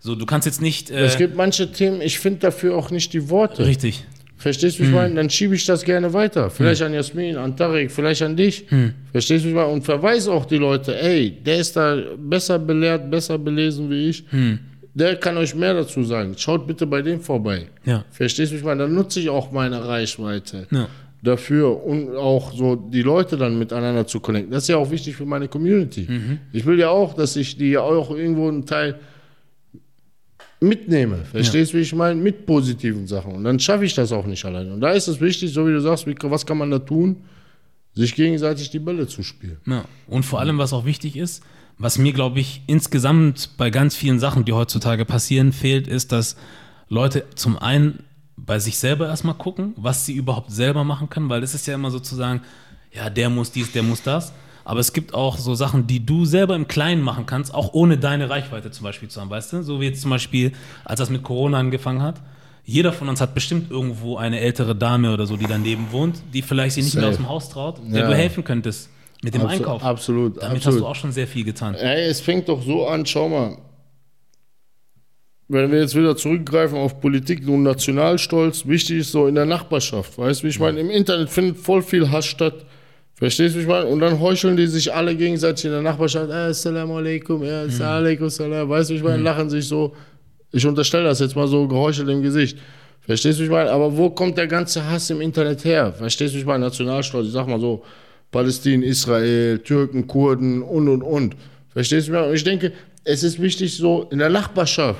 so 0.05 0.15
du 0.15 0.25
kannst 0.25 0.45
jetzt 0.45 0.61
nicht 0.61 0.91
äh, 0.91 1.05
Es 1.05 1.17
gibt 1.17 1.35
manche 1.35 1.71
Themen, 1.71 2.01
ich 2.01 2.19
finde 2.19 2.39
dafür 2.39 2.75
auch 2.75 2.91
nicht 2.91 3.13
die 3.13 3.29
Worte. 3.29 3.65
richtig. 3.65 4.05
Verstehst 4.35 4.77
du, 4.77 4.83
ich 4.83 4.91
meine? 4.91 5.15
Dann 5.15 5.29
schiebe 5.29 5.55
ich 5.55 5.65
das 5.65 5.85
gerne 5.85 6.11
weiter. 6.11 6.49
Vielleicht 6.49 6.81
an 6.81 6.93
Jasmin, 6.93 7.37
an 7.37 7.55
Tarek, 7.55 7.89
vielleicht 7.89 8.21
an 8.23 8.35
dich. 8.35 8.65
Verstehst 9.13 9.45
du, 9.45 9.47
wie 9.47 9.51
ich 9.51 9.55
meine? 9.55 9.69
Und 9.69 9.83
verweise 9.85 10.33
auch 10.33 10.45
die 10.45 10.57
Leute, 10.57 10.99
ey, 11.01 11.31
der 11.45 11.59
ist 11.59 11.77
da 11.77 11.97
besser 12.17 12.59
belehrt, 12.59 13.09
besser 13.09 13.37
belesen 13.37 13.89
wie 13.89 14.09
ich. 14.09 14.25
Der 14.93 15.15
kann 15.15 15.37
euch 15.37 15.55
mehr 15.55 15.73
dazu 15.73 16.03
sagen. 16.03 16.33
Schaut 16.37 16.67
bitte 16.67 16.85
bei 16.85 17.01
dem 17.01 17.21
vorbei. 17.21 17.67
Ja. 17.85 18.03
Verstehst 18.11 18.51
du, 18.51 18.55
wie 18.55 18.59
ich 18.59 18.65
meine? 18.65 18.83
Dann 18.83 18.93
nutze 18.93 19.21
ich 19.21 19.29
auch 19.29 19.49
meine 19.53 19.87
Reichweite 19.87 20.67
Ja. 20.71 20.89
dafür 21.21 21.81
und 21.85 22.13
auch 22.17 22.51
so 22.53 22.75
die 22.75 23.01
Leute 23.01 23.37
dann 23.37 23.57
miteinander 23.57 24.05
zu 24.05 24.19
connecten. 24.19 24.51
Das 24.51 24.63
ist 24.63 24.67
ja 24.67 24.75
auch 24.75 24.91
wichtig 24.91 25.15
für 25.15 25.25
meine 25.25 25.47
Community. 25.47 26.05
Ich 26.51 26.65
will 26.65 26.77
ja 26.77 26.89
auch, 26.89 27.13
dass 27.13 27.37
ich 27.37 27.55
die 27.57 27.77
auch 27.77 28.11
irgendwo 28.11 28.49
einen 28.49 28.65
Teil 28.65 28.95
mitnehme. 30.63 31.25
Verstehst 31.25 31.73
du, 31.73 31.77
wie 31.77 31.81
ich 31.81 31.93
meine? 31.93 32.19
Mit 32.19 32.45
positiven 32.45 33.05
Sachen. 33.07 33.33
Und 33.33 33.43
dann 33.43 33.59
schaffe 33.59 33.85
ich 33.85 33.93
das 33.93 34.11
auch 34.11 34.25
nicht 34.25 34.43
alleine. 34.45 34.73
Und 34.73 34.81
da 34.81 34.91
ist 34.91 35.07
es 35.07 35.19
wichtig, 35.21 35.53
so 35.53 35.67
wie 35.67 35.71
du 35.71 35.81
sagst, 35.81 36.07
wie, 36.07 36.15
was 36.23 36.45
kann 36.45 36.57
man 36.57 36.71
da 36.71 36.79
tun? 36.79 37.17
Sich 37.93 38.15
gegenseitig 38.15 38.71
die 38.71 38.79
Bälle 38.79 39.07
zu 39.07 39.21
spielen. 39.21 39.57
Ja. 39.67 39.85
Und 40.07 40.23
vor 40.23 40.39
allem, 40.39 40.57
was 40.57 40.73
auch 40.73 40.85
wichtig 40.85 41.15
ist, 41.15 41.43
was 41.77 41.97
mir, 41.97 42.13
glaube 42.13 42.39
ich, 42.39 42.61
insgesamt 42.67 43.51
bei 43.57 43.69
ganz 43.69 43.95
vielen 43.95 44.19
Sachen, 44.19 44.45
die 44.45 44.53
heutzutage 44.53 45.05
passieren, 45.05 45.51
fehlt, 45.51 45.87
ist, 45.87 46.11
dass 46.11 46.37
Leute 46.89 47.25
zum 47.35 47.57
einen 47.57 48.03
bei 48.35 48.59
sich 48.59 48.77
selber 48.77 49.07
erstmal 49.07 49.35
gucken, 49.35 49.73
was 49.75 50.05
sie 50.05 50.13
überhaupt 50.13 50.51
selber 50.51 50.83
machen 50.83 51.09
können, 51.09 51.29
weil 51.29 51.43
es 51.43 51.53
ist 51.53 51.67
ja 51.67 51.75
immer 51.75 51.91
sozusagen, 51.91 52.41
ja, 52.91 53.09
der 53.09 53.29
muss 53.29 53.51
dies, 53.51 53.71
der 53.71 53.83
muss 53.83 54.01
das. 54.01 54.33
Aber 54.65 54.79
es 54.79 54.93
gibt 54.93 55.13
auch 55.13 55.37
so 55.37 55.55
Sachen, 55.55 55.87
die 55.87 56.05
du 56.05 56.23
selber 56.25 56.55
im 56.55 56.67
Kleinen 56.67 57.01
machen 57.01 57.25
kannst, 57.25 57.53
auch 57.53 57.73
ohne 57.73 57.97
deine 57.97 58.29
Reichweite 58.29 58.71
zum 58.71 58.83
Beispiel 58.85 59.09
zu 59.09 59.19
haben, 59.19 59.29
weißt 59.29 59.53
du? 59.53 59.61
So 59.63 59.81
wie 59.81 59.85
jetzt 59.85 60.01
zum 60.01 60.09
Beispiel, 60.11 60.53
als 60.85 60.99
das 60.99 61.09
mit 61.09 61.23
Corona 61.23 61.59
angefangen 61.59 62.01
hat. 62.01 62.21
Jeder 62.65 62.93
von 62.93 63.09
uns 63.09 63.19
hat 63.19 63.33
bestimmt 63.35 63.69
irgendwo 63.71 64.15
eine 64.15 64.39
ältere 64.39 64.73
Dame 64.73 65.13
oder 65.13 65.25
so, 65.25 65.35
die 65.35 65.47
daneben 65.47 65.87
wohnt, 65.91 66.21
die 66.33 66.41
vielleicht 66.41 66.75
sich 66.75 66.85
nicht 66.85 66.95
mehr 66.95 67.09
aus 67.09 67.17
dem 67.17 67.27
Haus 67.27 67.49
traut, 67.49 67.81
der 67.91 68.01
Ja. 68.03 68.07
du 68.07 68.15
helfen 68.15 68.45
könntest 68.45 68.89
mit 69.21 69.33
dem 69.33 69.41
Abso- 69.41 69.49
Einkauf. 69.49 69.83
Absolut, 69.83 70.37
Damit 70.41 70.57
absolut. 70.57 70.65
hast 70.65 70.81
du 70.81 70.87
auch 70.87 70.95
schon 70.95 71.11
sehr 71.11 71.27
viel 71.27 71.43
getan. 71.43 71.75
Ey, 71.75 72.05
es 72.07 72.21
fängt 72.21 72.47
doch 72.47 72.61
so 72.63 72.87
an, 72.87 73.05
schau 73.05 73.27
mal. 73.27 73.57
Wenn 75.49 75.71
wir 75.71 75.79
jetzt 75.81 75.93
wieder 75.95 76.15
zurückgreifen 76.15 76.77
auf 76.77 77.01
Politik 77.01 77.45
und 77.47 77.63
Nationalstolz, 77.63 78.65
wichtig 78.65 78.99
ist 78.99 79.11
so 79.11 79.27
in 79.27 79.35
der 79.35 79.45
Nachbarschaft. 79.45 80.17
Weißt 80.17 80.39
du, 80.39 80.45
wie 80.45 80.49
ich 80.49 80.59
meine? 80.59 80.79
Im 80.79 80.89
Internet 80.89 81.29
findet 81.29 81.57
voll 81.57 81.81
viel 81.83 82.09
Hass 82.09 82.25
statt. 82.25 82.65
Verstehst 83.15 83.55
du, 83.55 83.59
ich 83.59 83.67
meine? 83.67 83.85
Und 83.85 83.99
dann 83.99 84.19
heucheln 84.19 84.57
die 84.57 84.67
sich 84.67 84.93
alle 84.93 85.15
gegenseitig 85.15 85.65
in 85.65 85.71
der 85.71 85.81
Nachbarschaft. 85.81 86.29
Äh, 86.29 86.49
Assalamu 86.49 86.97
alaikum, 86.97 87.43
ja, 87.43 87.63
alaikum 87.79 88.29
salam. 88.29 88.67
Weißt 88.67 88.89
du, 88.89 88.95
ich 88.95 89.03
meine? 89.03 89.21
Lachen 89.21 89.49
sich 89.49 89.67
so. 89.67 89.93
Ich 90.51 90.65
unterstelle 90.65 91.05
das 91.05 91.19
jetzt 91.19 91.35
mal 91.35 91.47
so 91.47 91.67
geheuchelt 91.67 92.09
im 92.09 92.21
Gesicht. 92.21 92.57
Verstehst 93.01 93.39
du, 93.39 93.43
ich 93.43 93.49
meine? 93.49 93.69
Aber 93.71 93.95
wo 93.95 94.09
kommt 94.09 94.37
der 94.37 94.47
ganze 94.47 94.89
Hass 94.89 95.09
im 95.09 95.21
Internet 95.21 95.63
her? 95.63 95.93
Verstehst 95.93 96.33
du, 96.33 96.39
ich 96.39 96.45
meine? 96.45 96.65
Nationalstolz, 96.65 97.27
ich 97.27 97.33
sag 97.33 97.47
mal 97.47 97.59
so, 97.59 97.83
Palästina, 98.31 98.85
Israel, 98.85 99.59
Türken, 99.59 100.07
Kurden 100.07 100.61
und 100.61 100.89
und 100.89 101.03
und. 101.03 101.35
Verstehst 101.69 102.07
du, 102.07 102.11
ich 102.11 102.17
meine? 102.17 102.29
Und 102.29 102.35
ich 102.35 102.43
denke, 102.43 102.71
es 103.03 103.23
ist 103.23 103.41
wichtig, 103.41 103.75
so 103.77 104.07
in 104.11 104.19
der 104.19 104.29
Nachbarschaft, 104.29 104.99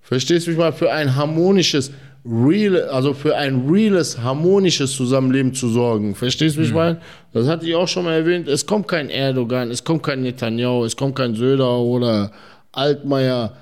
verstehst 0.00 0.46
du, 0.46 0.50
ich 0.50 0.58
meine, 0.58 0.72
für 0.72 0.92
ein 0.92 1.14
harmonisches, 1.14 1.92
real, 2.24 2.88
also 2.88 3.14
für 3.14 3.36
ein 3.36 3.68
reales, 3.68 4.20
harmonisches 4.20 4.92
Zusammenleben 4.92 5.54
zu 5.54 5.68
sorgen. 5.68 6.14
Verstehst 6.14 6.56
du, 6.56 6.60
wie 6.60 6.66
ich 6.66 6.74
meine? 6.74 6.98
Das 7.32 7.48
hatte 7.48 7.66
ich 7.66 7.74
auch 7.74 7.88
schon 7.88 8.04
mal 8.04 8.14
erwähnt. 8.14 8.48
Es 8.48 8.66
kommt 8.66 8.88
kein 8.88 9.10
Erdogan, 9.10 9.70
es 9.70 9.82
kommt 9.82 10.02
kein 10.02 10.22
Netanyahu, 10.22 10.84
es 10.84 10.96
kommt 10.96 11.16
kein 11.16 11.34
Söder 11.34 11.78
oder 11.78 12.30
Altmaier. 12.72 13.54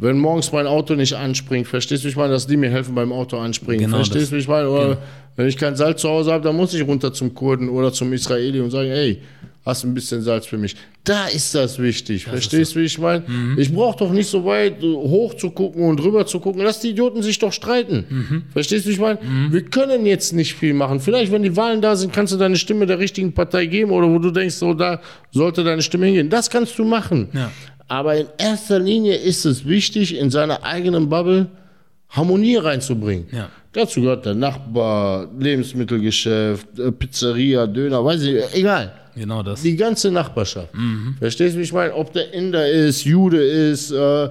Wenn 0.00 0.18
morgens 0.18 0.52
mein 0.52 0.66
Auto 0.66 0.94
nicht 0.94 1.14
anspringt, 1.14 1.66
verstehst 1.66 2.04
du, 2.04 2.06
wie 2.06 2.10
ich 2.10 2.16
meine, 2.16 2.32
dass 2.32 2.46
die 2.46 2.56
mir 2.56 2.70
helfen 2.70 2.94
beim 2.94 3.12
Auto 3.12 3.36
anspringen. 3.36 3.86
Genau 3.86 3.96
verstehst 3.96 4.24
das. 4.24 4.30
du, 4.30 4.36
wie 4.36 4.40
ich 4.40 4.48
meine? 4.48 4.70
Oder 4.70 4.98
wenn 5.34 5.48
ich 5.48 5.56
kein 5.56 5.74
Salz 5.74 6.02
zu 6.02 6.08
Hause 6.08 6.32
habe, 6.32 6.44
dann 6.44 6.56
muss 6.56 6.72
ich 6.72 6.86
runter 6.86 7.12
zum 7.12 7.34
Kurden 7.34 7.68
oder 7.68 7.92
zum 7.92 8.12
Israeli 8.12 8.60
und 8.60 8.70
sagen, 8.70 8.90
ey, 8.90 9.20
hast 9.68 9.84
ein 9.84 9.94
bisschen 9.94 10.22
Salz 10.22 10.46
für 10.46 10.58
mich. 10.58 10.74
Da 11.04 11.26
ist 11.26 11.54
das 11.54 11.78
wichtig. 11.78 12.24
verstehst 12.24 12.74
du, 12.74 12.80
wie 12.80 12.84
ich 12.84 12.98
meine? 12.98 13.22
Ich 13.56 13.72
brauche 13.72 13.98
doch 13.98 14.10
nicht 14.10 14.28
so 14.28 14.44
weit 14.44 14.82
hoch 14.82 15.34
zu 15.34 15.50
gucken 15.50 15.84
und 15.84 16.02
rüber 16.02 16.26
zu 16.26 16.40
gucken. 16.40 16.62
Lass 16.62 16.80
die 16.80 16.90
Idioten 16.90 17.22
sich 17.22 17.38
doch 17.38 17.52
streiten. 17.52 18.44
Verstehst 18.52 18.84
du, 18.84 18.88
wie 18.88 18.94
ich 18.94 19.00
meine? 19.00 19.18
Wir 19.50 19.62
können 19.62 20.06
jetzt 20.06 20.32
nicht 20.32 20.54
viel 20.54 20.74
machen. 20.74 21.00
Vielleicht, 21.00 21.30
wenn 21.30 21.42
die 21.42 21.56
Wahlen 21.56 21.82
da 21.82 21.96
sind, 21.96 22.12
kannst 22.12 22.32
du 22.32 22.36
deine 22.36 22.56
Stimme 22.56 22.86
der 22.86 22.98
richtigen 22.98 23.32
Partei 23.32 23.66
geben 23.66 23.90
oder 23.90 24.08
wo 24.08 24.18
du 24.18 24.30
denkst, 24.30 24.56
so 24.56 24.74
da 24.74 25.00
sollte 25.30 25.62
deine 25.64 25.82
Stimme 25.82 26.06
hingehen. 26.06 26.30
Das 26.30 26.50
kannst 26.50 26.78
du 26.78 26.84
machen. 26.84 27.28
Ja. 27.32 27.50
Aber 27.88 28.16
in 28.16 28.26
erster 28.38 28.78
Linie 28.78 29.16
ist 29.16 29.44
es 29.44 29.66
wichtig, 29.66 30.16
in 30.16 30.30
seiner 30.30 30.62
eigenen 30.62 31.08
Bubble 31.08 31.46
Harmonie 32.10 32.56
reinzubringen. 32.56 33.26
Ja. 33.32 33.50
Dazu 33.72 34.00
gehört 34.00 34.24
der 34.24 34.34
Nachbar, 34.34 35.28
Lebensmittelgeschäft, 35.38 36.78
äh, 36.78 36.90
Pizzeria, 36.90 37.66
Döner, 37.66 38.04
weiß 38.04 38.22
ich, 38.22 38.42
egal. 38.54 38.92
Genau 39.18 39.42
das. 39.42 39.62
Die 39.62 39.76
ganze 39.76 40.10
Nachbarschaft. 40.10 40.68
Verstehst 41.18 41.54
du, 41.54 41.58
wie 41.58 41.62
ich 41.64 41.72
meine? 41.72 41.94
Ob 41.94 42.12
der 42.12 42.32
Inder 42.32 42.68
ist, 42.68 43.04
Jude 43.04 43.42
ist, 43.42 43.90
äh, 43.90 44.28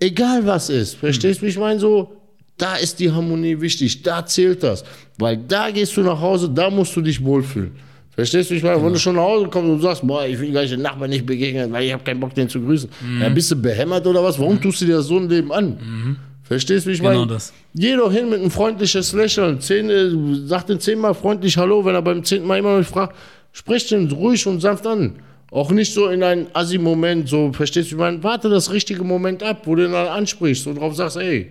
egal 0.00 0.44
was 0.46 0.70
ist. 0.70 0.94
Verstehst 0.96 1.40
du, 1.40 1.46
wie 1.46 1.50
ich 1.50 1.58
meine? 1.58 1.78
So, 1.80 2.12
da 2.56 2.76
ist 2.76 2.98
die 2.98 3.10
Harmonie 3.10 3.60
wichtig, 3.60 4.02
da 4.02 4.24
zählt 4.26 4.62
das. 4.62 4.84
Weil 5.18 5.36
da 5.36 5.70
gehst 5.70 5.96
du 5.96 6.02
nach 6.02 6.20
Hause, 6.20 6.48
da 6.48 6.70
musst 6.70 6.94
du 6.96 7.00
dich 7.00 7.22
wohlfühlen. 7.24 7.72
Verstehst 8.10 8.50
du, 8.50 8.54
wie 8.54 8.58
ich 8.58 8.64
meine? 8.64 8.82
Wenn 8.84 8.92
du 8.92 8.98
schon 8.98 9.14
nach 9.14 9.22
Hause 9.22 9.46
kommst 9.48 9.70
und 9.70 9.80
sagst, 9.80 10.04
boah, 10.04 10.26
ich 10.26 10.38
will 10.40 10.50
gleich 10.50 10.70
den 10.70 10.82
Nachbarn 10.82 11.10
nicht 11.10 11.24
begegnen, 11.24 11.70
weil 11.72 11.84
ich 11.84 11.92
habe 11.92 12.02
keinen 12.02 12.18
Bock, 12.18 12.34
den 12.34 12.48
zu 12.48 12.60
grüßen. 12.60 12.90
Ja, 13.20 13.28
bist 13.28 13.50
du 13.52 13.56
behämmert 13.56 14.04
oder 14.08 14.22
was? 14.24 14.38
Warum 14.40 14.60
tust 14.60 14.80
du 14.80 14.86
dir 14.86 15.00
so 15.02 15.18
ein 15.18 15.28
Leben 15.28 15.52
an? 15.52 16.16
Verstehst 16.42 16.86
du, 16.86 16.90
wie 16.90 16.94
ich 16.94 17.00
Genau 17.00 17.12
meine? 17.20 17.26
das. 17.34 17.52
Geh 17.74 17.94
doch 17.94 18.10
hin 18.10 18.28
mit 18.30 18.40
einem 18.40 18.50
freundliches 18.50 19.12
Lächeln. 19.12 19.60
Zehn, 19.60 19.88
äh, 19.90 20.08
sag 20.46 20.66
den 20.66 20.80
zehnmal 20.80 21.14
freundlich 21.14 21.56
Hallo, 21.58 21.84
wenn 21.84 21.94
er 21.94 22.02
beim 22.02 22.24
zehnten 22.24 22.48
Mal 22.48 22.58
immer 22.58 22.78
noch 22.78 22.86
fragt. 22.86 23.14
Sprich 23.58 23.88
den 23.88 24.08
ruhig 24.12 24.46
und 24.46 24.60
sanft 24.60 24.86
an. 24.86 25.14
Auch 25.50 25.72
nicht 25.72 25.92
so 25.92 26.06
in 26.10 26.22
einen 26.22 26.46
Assi-Moment, 26.52 27.28
so, 27.28 27.52
verstehst 27.52 27.90
du, 27.90 27.96
ich 27.96 27.98
meine, 27.98 28.22
warte 28.22 28.48
das 28.48 28.70
richtige 28.70 29.02
Moment 29.02 29.42
ab, 29.42 29.62
wo 29.64 29.74
du 29.74 29.84
ihn 29.84 29.90
dann 29.90 30.06
ansprichst 30.06 30.68
und 30.68 30.76
drauf 30.78 30.94
sagst, 30.94 31.16
ey, 31.16 31.50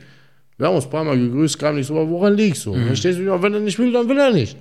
wir 0.57 0.67
haben 0.67 0.75
uns 0.75 0.85
ein 0.85 0.89
paar 0.89 1.03
Mal 1.03 1.17
gegrüßt, 1.17 1.59
kam 1.59 1.75
nicht 1.75 1.87
so, 1.87 1.97
aber 1.97 2.09
woran 2.09 2.37
liegst 2.37 2.65
du? 2.65 2.73
Verstehst 2.73 3.17
du, 3.17 3.23
ich 3.23 3.27
meine? 3.27 3.43
wenn 3.43 3.55
er 3.55 3.59
nicht 3.59 3.77
will, 3.77 3.91
dann 3.91 4.07
will 4.07 4.17
er 4.17 4.31
nicht. 4.31 4.55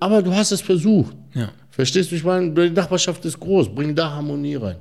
Aber 0.00 0.20
du 0.20 0.34
hast 0.34 0.50
es 0.50 0.62
versucht. 0.62 1.14
Ja. 1.32 1.50
Verstehst 1.70 2.10
du, 2.10 2.16
ich 2.16 2.24
meine, 2.24 2.50
die 2.50 2.70
Nachbarschaft 2.70 3.24
ist 3.24 3.38
groß, 3.38 3.72
bring 3.72 3.94
da 3.94 4.10
Harmonie 4.10 4.56
rein. 4.56 4.76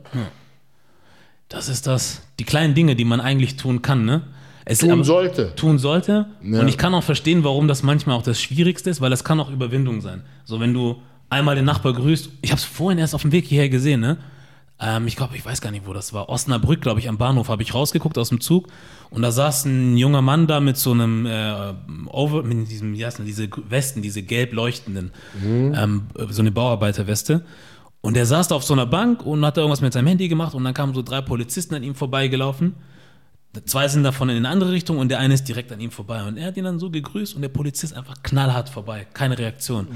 Das 1.47 1.69
ist 1.69 1.85
das. 1.85 2.23
Die 2.39 2.43
kleinen 2.43 2.73
Dinge, 2.73 2.95
die 2.95 3.05
man 3.05 3.21
eigentlich 3.21 3.55
tun 3.55 3.83
kann, 3.83 4.03
ne? 4.03 4.23
Es 4.65 4.79
Tun 4.79 5.03
sollte. 5.03 5.53
Tun 5.55 5.77
sollte. 5.77 6.25
Ja. 6.41 6.61
Und 6.61 6.67
ich 6.67 6.77
kann 6.79 6.95
auch 6.95 7.03
verstehen, 7.03 7.43
warum 7.43 7.67
das 7.67 7.83
manchmal 7.83 8.15
auch 8.15 8.23
das 8.23 8.41
Schwierigste 8.41 8.89
ist, 8.89 8.99
weil 8.99 9.11
das 9.11 9.23
kann 9.23 9.39
auch 9.39 9.51
Überwindung 9.51 10.01
sein. 10.01 10.23
So, 10.45 10.59
wenn 10.59 10.73
du 10.73 11.01
einmal 11.29 11.55
den 11.55 11.65
Nachbar 11.65 11.93
grüßt, 11.93 12.29
ich 12.41 12.51
habe 12.51 12.59
es 12.59 12.65
vorhin 12.65 12.99
erst 12.99 13.15
auf 13.15 13.21
dem 13.21 13.31
Weg 13.31 13.45
hierher 13.45 13.69
gesehen, 13.69 14.01
ne? 14.01 14.17
Ähm, 14.81 15.07
ich 15.07 15.15
glaube, 15.15 15.35
ich 15.35 15.45
weiß 15.45 15.59
gar 15.59 15.71
nicht, 15.71 15.85
wo 15.85 15.93
das 15.93 16.13
war. 16.13 16.29
Osnabrück, 16.29 16.81
glaube 16.81 16.99
ich, 16.99 17.09
am 17.09 17.17
Bahnhof 17.17 17.49
habe 17.49 17.61
ich 17.63 17.73
rausgeguckt 17.73 18.17
aus 18.17 18.29
dem 18.29 18.39
Zug 18.39 18.67
und 19.09 19.21
da 19.21 19.31
saß 19.31 19.65
ein 19.65 19.97
junger 19.97 20.21
Mann 20.21 20.47
da 20.47 20.61
mit 20.61 20.77
so 20.77 20.91
einem 20.91 21.25
äh, 21.25 21.73
Over, 22.07 22.43
mit 22.43 22.69
diesem, 22.69 22.93
wie 22.93 23.05
heißt 23.05 23.19
denn, 23.19 23.25
diese 23.25 23.49
Westen, 23.67 24.01
diese 24.01 24.23
gelb 24.23 24.53
leuchtenden, 24.53 25.11
ähm, 25.43 26.03
so 26.29 26.41
eine 26.41 26.51
Bauarbeiterweste. 26.51 27.43
Und 28.01 28.15
der 28.15 28.25
saß 28.25 28.47
da 28.47 28.55
auf 28.55 28.63
so 28.63 28.73
einer 28.73 28.85
Bank 28.85 29.25
und 29.25 29.45
hat 29.45 29.57
da 29.57 29.61
irgendwas 29.61 29.81
mit 29.81 29.91
seinem 29.91 30.07
Handy 30.07 30.29
gemacht 30.29 30.53
und 30.53 30.63
dann 30.63 30.73
kamen 30.73 30.93
so 30.93 31.01
drei 31.01 31.19
Polizisten 31.19 31.75
an 31.75 31.83
ihm 31.83 31.95
vorbeigelaufen. 31.95 32.75
Zwei 33.65 33.89
sind 33.89 34.03
davon 34.03 34.29
in 34.29 34.37
eine 34.37 34.47
andere 34.47 34.71
Richtung 34.71 34.97
und 34.99 35.09
der 35.09 35.19
eine 35.19 35.33
ist 35.33 35.43
direkt 35.43 35.73
an 35.73 35.81
ihm 35.81 35.91
vorbei. 35.91 36.23
Und 36.23 36.37
er 36.37 36.47
hat 36.47 36.55
ihn 36.55 36.63
dann 36.63 36.79
so 36.79 36.89
gegrüßt 36.89 37.35
und 37.35 37.41
der 37.41 37.49
Polizist 37.49 37.93
einfach 37.97 38.23
knallhart 38.23 38.69
vorbei. 38.69 39.07
Keine 39.13 39.37
Reaktion. 39.37 39.87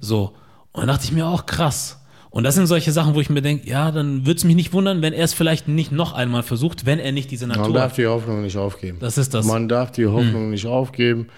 So. 0.00 0.34
Und 0.76 0.82
dann 0.82 0.88
dachte 0.88 1.04
ich 1.04 1.12
mir 1.12 1.26
auch, 1.26 1.46
krass. 1.46 1.98
Und 2.28 2.44
das 2.44 2.54
sind 2.54 2.66
solche 2.66 2.92
Sachen, 2.92 3.14
wo 3.14 3.20
ich 3.20 3.30
mir 3.30 3.40
denke, 3.40 3.66
ja, 3.66 3.90
dann 3.90 4.26
würde 4.26 4.36
es 4.36 4.44
mich 4.44 4.56
nicht 4.56 4.74
wundern, 4.74 5.00
wenn 5.00 5.14
er 5.14 5.24
es 5.24 5.32
vielleicht 5.32 5.68
nicht 5.68 5.90
noch 5.90 6.12
einmal 6.12 6.42
versucht, 6.42 6.84
wenn 6.84 6.98
er 6.98 7.12
nicht 7.12 7.30
diese 7.30 7.46
Man 7.46 7.56
Natur 7.56 7.74
darf 7.74 7.94
die 7.94 8.06
Hoffnung 8.06 8.42
nicht 8.42 8.58
aufgeben. 8.58 8.98
Das 9.00 9.16
ist 9.16 9.32
das. 9.32 9.46
Man 9.46 9.70
darf 9.70 9.92
die 9.92 10.06
Hoffnung 10.06 10.50
nicht 10.50 10.66
aufgeben. 10.66 11.28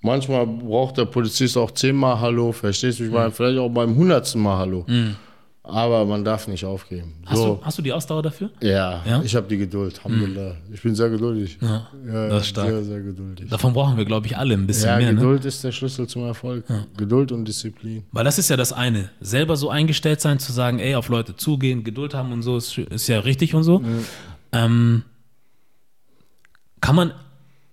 Manchmal 0.00 0.46
braucht 0.46 0.96
der 0.96 1.06
Polizist 1.06 1.56
auch 1.56 1.72
zehnmal 1.72 2.20
Hallo, 2.20 2.52
verstehst 2.52 3.00
du? 3.00 3.04
Ich 3.04 3.10
meine, 3.10 3.32
vielleicht 3.32 3.58
auch 3.58 3.68
beim 3.68 3.96
hundertsten 3.96 4.40
Mal 4.40 4.58
Hallo. 4.58 4.86
Aber 5.66 6.04
man 6.04 6.22
darf 6.22 6.46
nicht 6.46 6.62
aufgeben. 6.62 7.14
Hast, 7.24 7.38
So, 7.38 7.54
du, 7.54 7.64
hast 7.64 7.78
du 7.78 7.82
die 7.82 7.90
Ausdauer 7.90 8.22
dafür? 8.22 8.50
ja, 8.60 9.02
Ja? 9.06 9.22
ich 9.24 9.34
habe 9.34 9.48
die 9.48 9.56
Geduld, 9.56 9.98
Alhamdulillah. 10.04 10.56
Ich 10.70 10.82
bin 10.82 10.94
sehr 10.94 11.08
geduldig. 11.08 11.56
Ja, 11.62 11.88
Ja, 12.06 12.28
das 12.28 12.42
ist 12.42 12.48
stark. 12.50 12.68
Sehr, 12.68 12.84
sehr 12.84 13.00
geduldig. 13.00 13.48
Davon 13.48 13.72
brauchen 13.72 13.96
wir, 13.96 14.04
glaube 14.04 14.26
ich, 14.26 14.36
alle 14.36 14.52
ein 14.52 14.66
bisschen 14.66 14.88
Ja, 14.90 14.98
mehr. 14.98 15.12
Ne? 15.14 15.20
Geduld 15.20 15.46
ist 15.46 15.64
der 15.64 15.72
Schlüssel 15.72 16.06
zum 16.06 16.24
Erfolg. 16.26 16.64
Geduld 16.98 17.32
und 17.32 17.46
Disziplin. 17.48 18.04
Weil 18.12 18.24
das 18.24 18.38
ist 18.38 18.50
ja 18.50 18.58
das 18.58 18.74
eine. 18.74 19.08
Selber 19.22 19.56
so 19.56 19.70
eingestellt 19.70 20.20
sein, 20.20 20.38
zu 20.38 20.52
sagen, 20.52 20.80
ey, 20.80 20.96
auf 20.96 21.08
Leute 21.08 21.34
zugehen, 21.34 21.82
Geduld 21.82 22.12
haben 22.12 22.32
und 22.32 22.42
so, 22.42 22.58
ist, 22.58 22.76
ist 22.76 23.08
ja 23.08 23.20
richtig 23.20 23.54
und 23.54 23.62
so. 23.64 23.82
Ähm, 24.52 25.02
kann 26.82 26.94
man, 26.94 27.12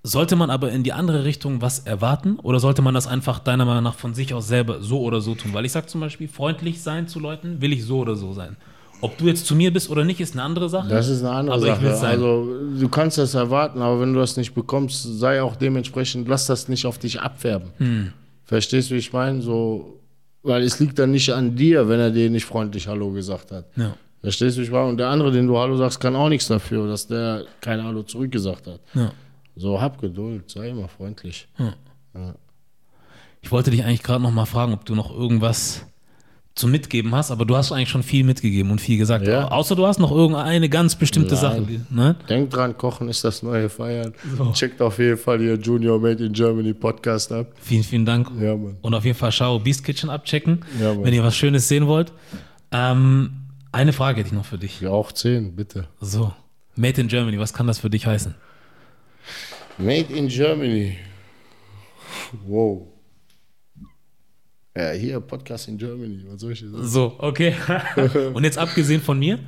sollte 0.03 0.35
man 0.35 0.49
aber 0.49 0.71
in 0.71 0.83
die 0.83 0.93
andere 0.93 1.23
Richtung 1.23 1.61
was 1.61 1.79
erwarten 1.79 2.37
oder 2.39 2.59
sollte 2.59 2.81
man 2.81 2.93
das 2.93 3.07
einfach 3.07 3.39
deiner 3.39 3.65
Meinung 3.65 3.83
nach 3.83 3.95
von 3.95 4.13
sich 4.13 4.33
aus 4.33 4.47
selber 4.47 4.81
so 4.81 5.01
oder 5.01 5.21
so 5.21 5.35
tun? 5.35 5.53
Weil 5.53 5.65
ich 5.65 5.71
sage 5.71 5.87
zum 5.87 6.01
Beispiel, 6.01 6.27
freundlich 6.27 6.81
sein 6.81 7.07
zu 7.07 7.19
Leuten, 7.19 7.61
will 7.61 7.71
ich 7.71 7.85
so 7.85 7.99
oder 7.99 8.15
so 8.15 8.33
sein. 8.33 8.57
Ob 9.01 9.17
du 9.17 9.25
jetzt 9.25 9.47
zu 9.47 9.55
mir 9.55 9.73
bist 9.73 9.89
oder 9.89 10.03
nicht, 10.03 10.21
ist 10.21 10.33
eine 10.33 10.43
andere 10.43 10.69
Sache. 10.69 10.87
Das 10.87 11.07
ist 11.07 11.23
eine 11.23 11.31
andere 11.31 11.55
Aber 11.55 11.65
Sache. 11.65 12.07
Also 12.07 12.47
du 12.79 12.87
kannst 12.87 13.17
das 13.17 13.33
erwarten, 13.33 13.81
aber 13.81 13.99
wenn 13.99 14.13
du 14.13 14.19
das 14.19 14.37
nicht 14.37 14.53
bekommst, 14.53 15.19
sei 15.19 15.41
auch 15.41 15.55
dementsprechend, 15.55 16.27
lass 16.27 16.45
das 16.45 16.67
nicht 16.67 16.85
auf 16.85 16.99
dich 16.99 17.19
abfärben. 17.19 17.69
Hm. 17.77 18.13
Verstehst 18.43 18.91
du, 18.91 18.95
wie 18.95 18.99
ich 18.99 19.11
meine? 19.11 19.41
So, 19.41 19.99
weil 20.43 20.61
es 20.63 20.79
liegt 20.79 20.99
dann 20.99 21.11
nicht 21.11 21.31
an 21.31 21.55
dir, 21.55 21.89
wenn 21.89 21.99
er 21.99 22.11
dir 22.11 22.29
nicht 22.29 22.45
freundlich 22.45 22.87
Hallo 22.87 23.11
gesagt 23.11 23.51
hat. 23.51 23.65
Ja. 23.75 23.95
Verstehst 24.21 24.57
du, 24.57 24.61
wie 24.61 24.65
ich 24.65 24.71
meine? 24.71 24.89
Und 24.89 24.97
der 24.97 25.09
andere, 25.09 25.31
den 25.31 25.47
du 25.47 25.57
Hallo 25.57 25.77
sagst, 25.77 25.99
kann 25.99 26.15
auch 26.15 26.29
nichts 26.29 26.47
dafür, 26.47 26.87
dass 26.87 27.07
der 27.07 27.45
kein 27.59 27.83
Hallo 27.83 28.03
zurückgesagt 28.03 28.67
hat. 28.67 28.79
Ja. 28.93 29.11
So, 29.55 29.81
hab 29.81 29.99
Geduld, 29.99 30.49
sei 30.49 30.69
immer 30.69 30.87
freundlich. 30.87 31.47
Ich 33.41 33.51
wollte 33.51 33.71
dich 33.71 33.83
eigentlich 33.83 34.03
gerade 34.03 34.23
noch 34.23 34.31
mal 34.31 34.45
fragen, 34.45 34.73
ob 34.73 34.85
du 34.85 34.95
noch 34.95 35.13
irgendwas 35.13 35.85
zu 36.53 36.67
mitgeben 36.67 37.15
hast, 37.15 37.31
aber 37.31 37.45
du 37.45 37.55
hast 37.55 37.71
eigentlich 37.71 37.89
schon 37.89 38.03
viel 38.03 38.25
mitgegeben 38.25 38.71
und 38.71 38.81
viel 38.81 38.97
gesagt. 38.97 39.25
Ja. 39.25 39.47
Außer 39.47 39.75
du 39.75 39.87
hast 39.87 39.99
noch 39.99 40.11
irgendeine 40.11 40.67
ganz 40.67 40.95
bestimmte 40.95 41.35
Nein. 41.35 41.41
Sache. 41.41 41.65
Ne? 41.89 42.15
Denkt 42.27 42.53
dran, 42.53 42.77
Kochen 42.77 43.07
ist 43.07 43.23
das 43.23 43.41
neue 43.41 43.69
Feiern. 43.69 44.13
So. 44.37 44.51
Checkt 44.51 44.81
auf 44.81 44.99
jeden 44.99 45.17
Fall 45.17 45.41
ihr 45.41 45.55
Junior 45.55 45.97
Made 45.99 46.23
in 46.25 46.33
Germany 46.33 46.73
Podcast 46.73 47.31
ab. 47.31 47.47
Vielen, 47.61 47.83
vielen 47.83 48.05
Dank. 48.05 48.29
Ja. 48.39 48.53
Und 48.53 48.93
auf 48.93 49.05
jeden 49.05 49.17
Fall 49.17 49.31
Schau 49.31 49.59
Beast 49.59 49.83
Kitchen 49.83 50.09
abchecken, 50.09 50.65
Ja, 50.79 51.01
wenn 51.01 51.13
ihr 51.13 51.23
was 51.23 51.35
Schönes 51.37 51.67
sehen 51.69 51.87
wollt. 51.87 52.11
Ähm, 52.71 53.31
eine 53.71 53.93
Frage 53.93 54.19
hätte 54.19 54.27
ich 54.27 54.33
noch 54.33 54.45
für 54.45 54.57
dich. 54.57 54.81
Ja, 54.81 54.89
auch 54.89 55.13
10, 55.13 55.55
bitte. 55.55 55.87
So, 56.01 56.33
Made 56.75 56.99
in 56.99 57.07
Germany, 57.07 57.39
was 57.39 57.53
kann 57.53 57.67
das 57.67 57.79
für 57.79 57.89
dich 57.89 58.05
heißen? 58.05 58.35
Made 59.77 60.13
in 60.13 60.27
Germany. 60.27 60.97
Wow. 62.45 62.87
Ja, 64.75 64.91
hier 64.91 65.19
Podcast 65.19 65.67
in 65.67 65.77
Germany, 65.77 66.23
was 66.27 66.41
soll 66.41 66.53
ich 66.53 66.59
sagen? 66.59 66.87
So, 66.87 67.15
okay. 67.17 67.55
Und 68.33 68.43
jetzt 68.43 68.57
abgesehen 68.57 69.01
von 69.01 69.19
mir, 69.19 69.39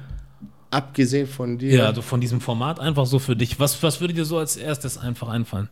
Abgesehen 0.70 1.28
von 1.28 1.58
dir. 1.58 1.72
ja, 1.76 1.86
also 1.86 2.02
von 2.02 2.20
diesem 2.20 2.42
Format, 2.42 2.80
einfach 2.80 3.06
so 3.06 3.20
für 3.20 3.36
dich. 3.36 3.60
Was, 3.60 3.82
was 3.84 4.02
würde 4.02 4.14
dir 4.14 4.26
so 4.26 4.40
als 4.40 4.58
erstes 4.58 4.98
einfach 4.98 5.30
einfallen? 5.30 5.70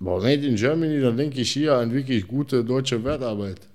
Boah, 0.00 0.18
Made 0.22 0.46
in 0.46 0.56
Germany, 0.56 0.98
dann 1.00 1.16
denke 1.16 1.40
ich 1.42 1.52
hier 1.52 1.74
an 1.74 1.92
wirklich 1.92 2.26
gute 2.26 2.64
deutsche 2.64 3.04
Wertarbeit. 3.04 3.68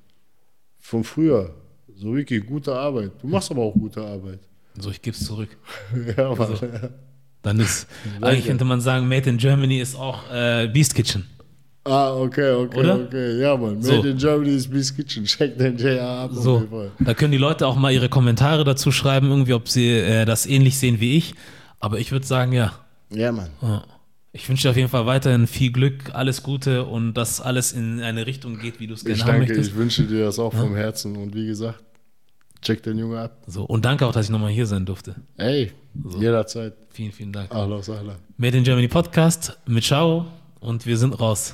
Von 0.79 1.03
früher. 1.03 1.53
So 1.95 2.15
wirklich 2.15 2.45
gute 2.45 2.73
Arbeit. 2.73 3.11
Du 3.21 3.27
machst 3.27 3.51
aber 3.51 3.61
auch 3.61 3.73
gute 3.73 4.03
Arbeit. 4.03 4.39
So, 4.79 4.89
ich 4.89 5.01
gebe 5.01 5.15
es 5.15 5.23
zurück. 5.23 5.55
ja, 6.17 6.33
Mann. 6.33 6.89
Dann 7.45 7.59
ist, 7.59 7.87
eigentlich 8.21 8.45
könnte 8.47 8.65
man 8.65 8.81
sagen, 8.81 9.07
Made 9.07 9.29
in 9.29 9.37
Germany 9.37 9.79
ist 9.79 9.95
auch 9.95 10.29
äh, 10.31 10.67
Beast 10.67 10.95
Kitchen. 10.95 11.25
Ah, 11.87 12.11
okay, 12.15 12.51
okay, 12.51 12.79
Oder? 12.79 12.95
okay. 13.01 13.39
Ja, 13.39 13.55
Mann. 13.55 13.75
Made 13.75 13.85
So. 13.85 14.03
in 14.03 14.17
Germany 14.17 14.49
ist 14.55 14.69
Beast 14.71 14.95
Kitchen. 14.97 15.23
Check 15.25 15.57
den 15.57 15.77
JR 15.77 16.03
ab. 16.07 16.31
auf 16.31 16.37
So, 16.43 16.57
jeden 16.57 16.69
Fall. 16.71 16.91
da 16.99 17.13
können 17.13 17.31
die 17.31 17.37
Leute 17.37 17.67
auch 17.67 17.75
mal 17.75 17.91
ihre 17.93 18.09
Kommentare 18.09 18.63
dazu 18.63 18.91
schreiben, 18.91 19.29
irgendwie, 19.29 19.53
ob 19.53 19.69
sie 19.69 19.89
äh, 19.91 20.25
das 20.25 20.47
ähnlich 20.47 20.77
sehen 20.79 20.99
wie 20.99 21.15
ich. 21.17 21.35
Aber 21.79 21.99
ich 21.99 22.11
würde 22.11 22.25
sagen, 22.25 22.51
ja. 22.53 22.73
Ja, 23.11 23.31
Mann. 23.31 23.49
Ja. 23.61 23.83
Ich 24.31 24.49
wünsche 24.49 24.63
dir 24.63 24.71
auf 24.71 24.75
jeden 24.77 24.89
Fall 24.89 25.05
weiterhin 25.05 25.45
viel 25.47 25.71
Glück, 25.71 26.13
alles 26.13 26.41
Gute 26.43 26.83
und 26.85 27.13
dass 27.13 27.39
alles 27.39 27.71
in 27.71 28.01
eine 28.01 28.25
Richtung 28.25 28.57
geht, 28.59 28.79
wie 28.81 28.87
du 28.87 28.95
es 28.95 29.05
gerne 29.05 29.15
Ich 29.17 29.21
haben 29.23 29.29
danke, 29.37 29.47
möchtest. 29.49 29.69
ich 29.69 29.75
wünsche 29.77 30.03
dir 30.03 30.25
das 30.25 30.39
auch 30.39 30.53
vom 30.53 30.75
Herzen. 30.75 31.15
Und 31.15 31.33
wie 31.35 31.45
gesagt, 31.45 31.81
check 32.63 32.81
den 32.83 32.97
Junge 32.97 33.19
ab. 33.21 33.37
So, 33.47 33.63
und 33.63 33.85
danke 33.85 34.05
auch, 34.07 34.11
dass 34.11 34.25
ich 34.25 34.31
nochmal 34.31 34.49
hier 34.51 34.65
sein 34.65 34.85
durfte. 34.85 35.15
Ey, 35.37 35.71
jederzeit. 36.19 36.73
Vielen, 36.89 37.11
vielen 37.11 37.33
Dank. 37.33 37.53
Ahla, 37.53 37.81
sahla. 37.81 38.15
Made 38.37 38.57
in 38.57 38.63
Germany 38.63 38.87
Podcast 38.87 39.57
mit 39.67 39.83
Ciao 39.83 40.25
und 40.59 40.85
wir 40.85 40.97
sind 40.97 41.19
raus. 41.19 41.53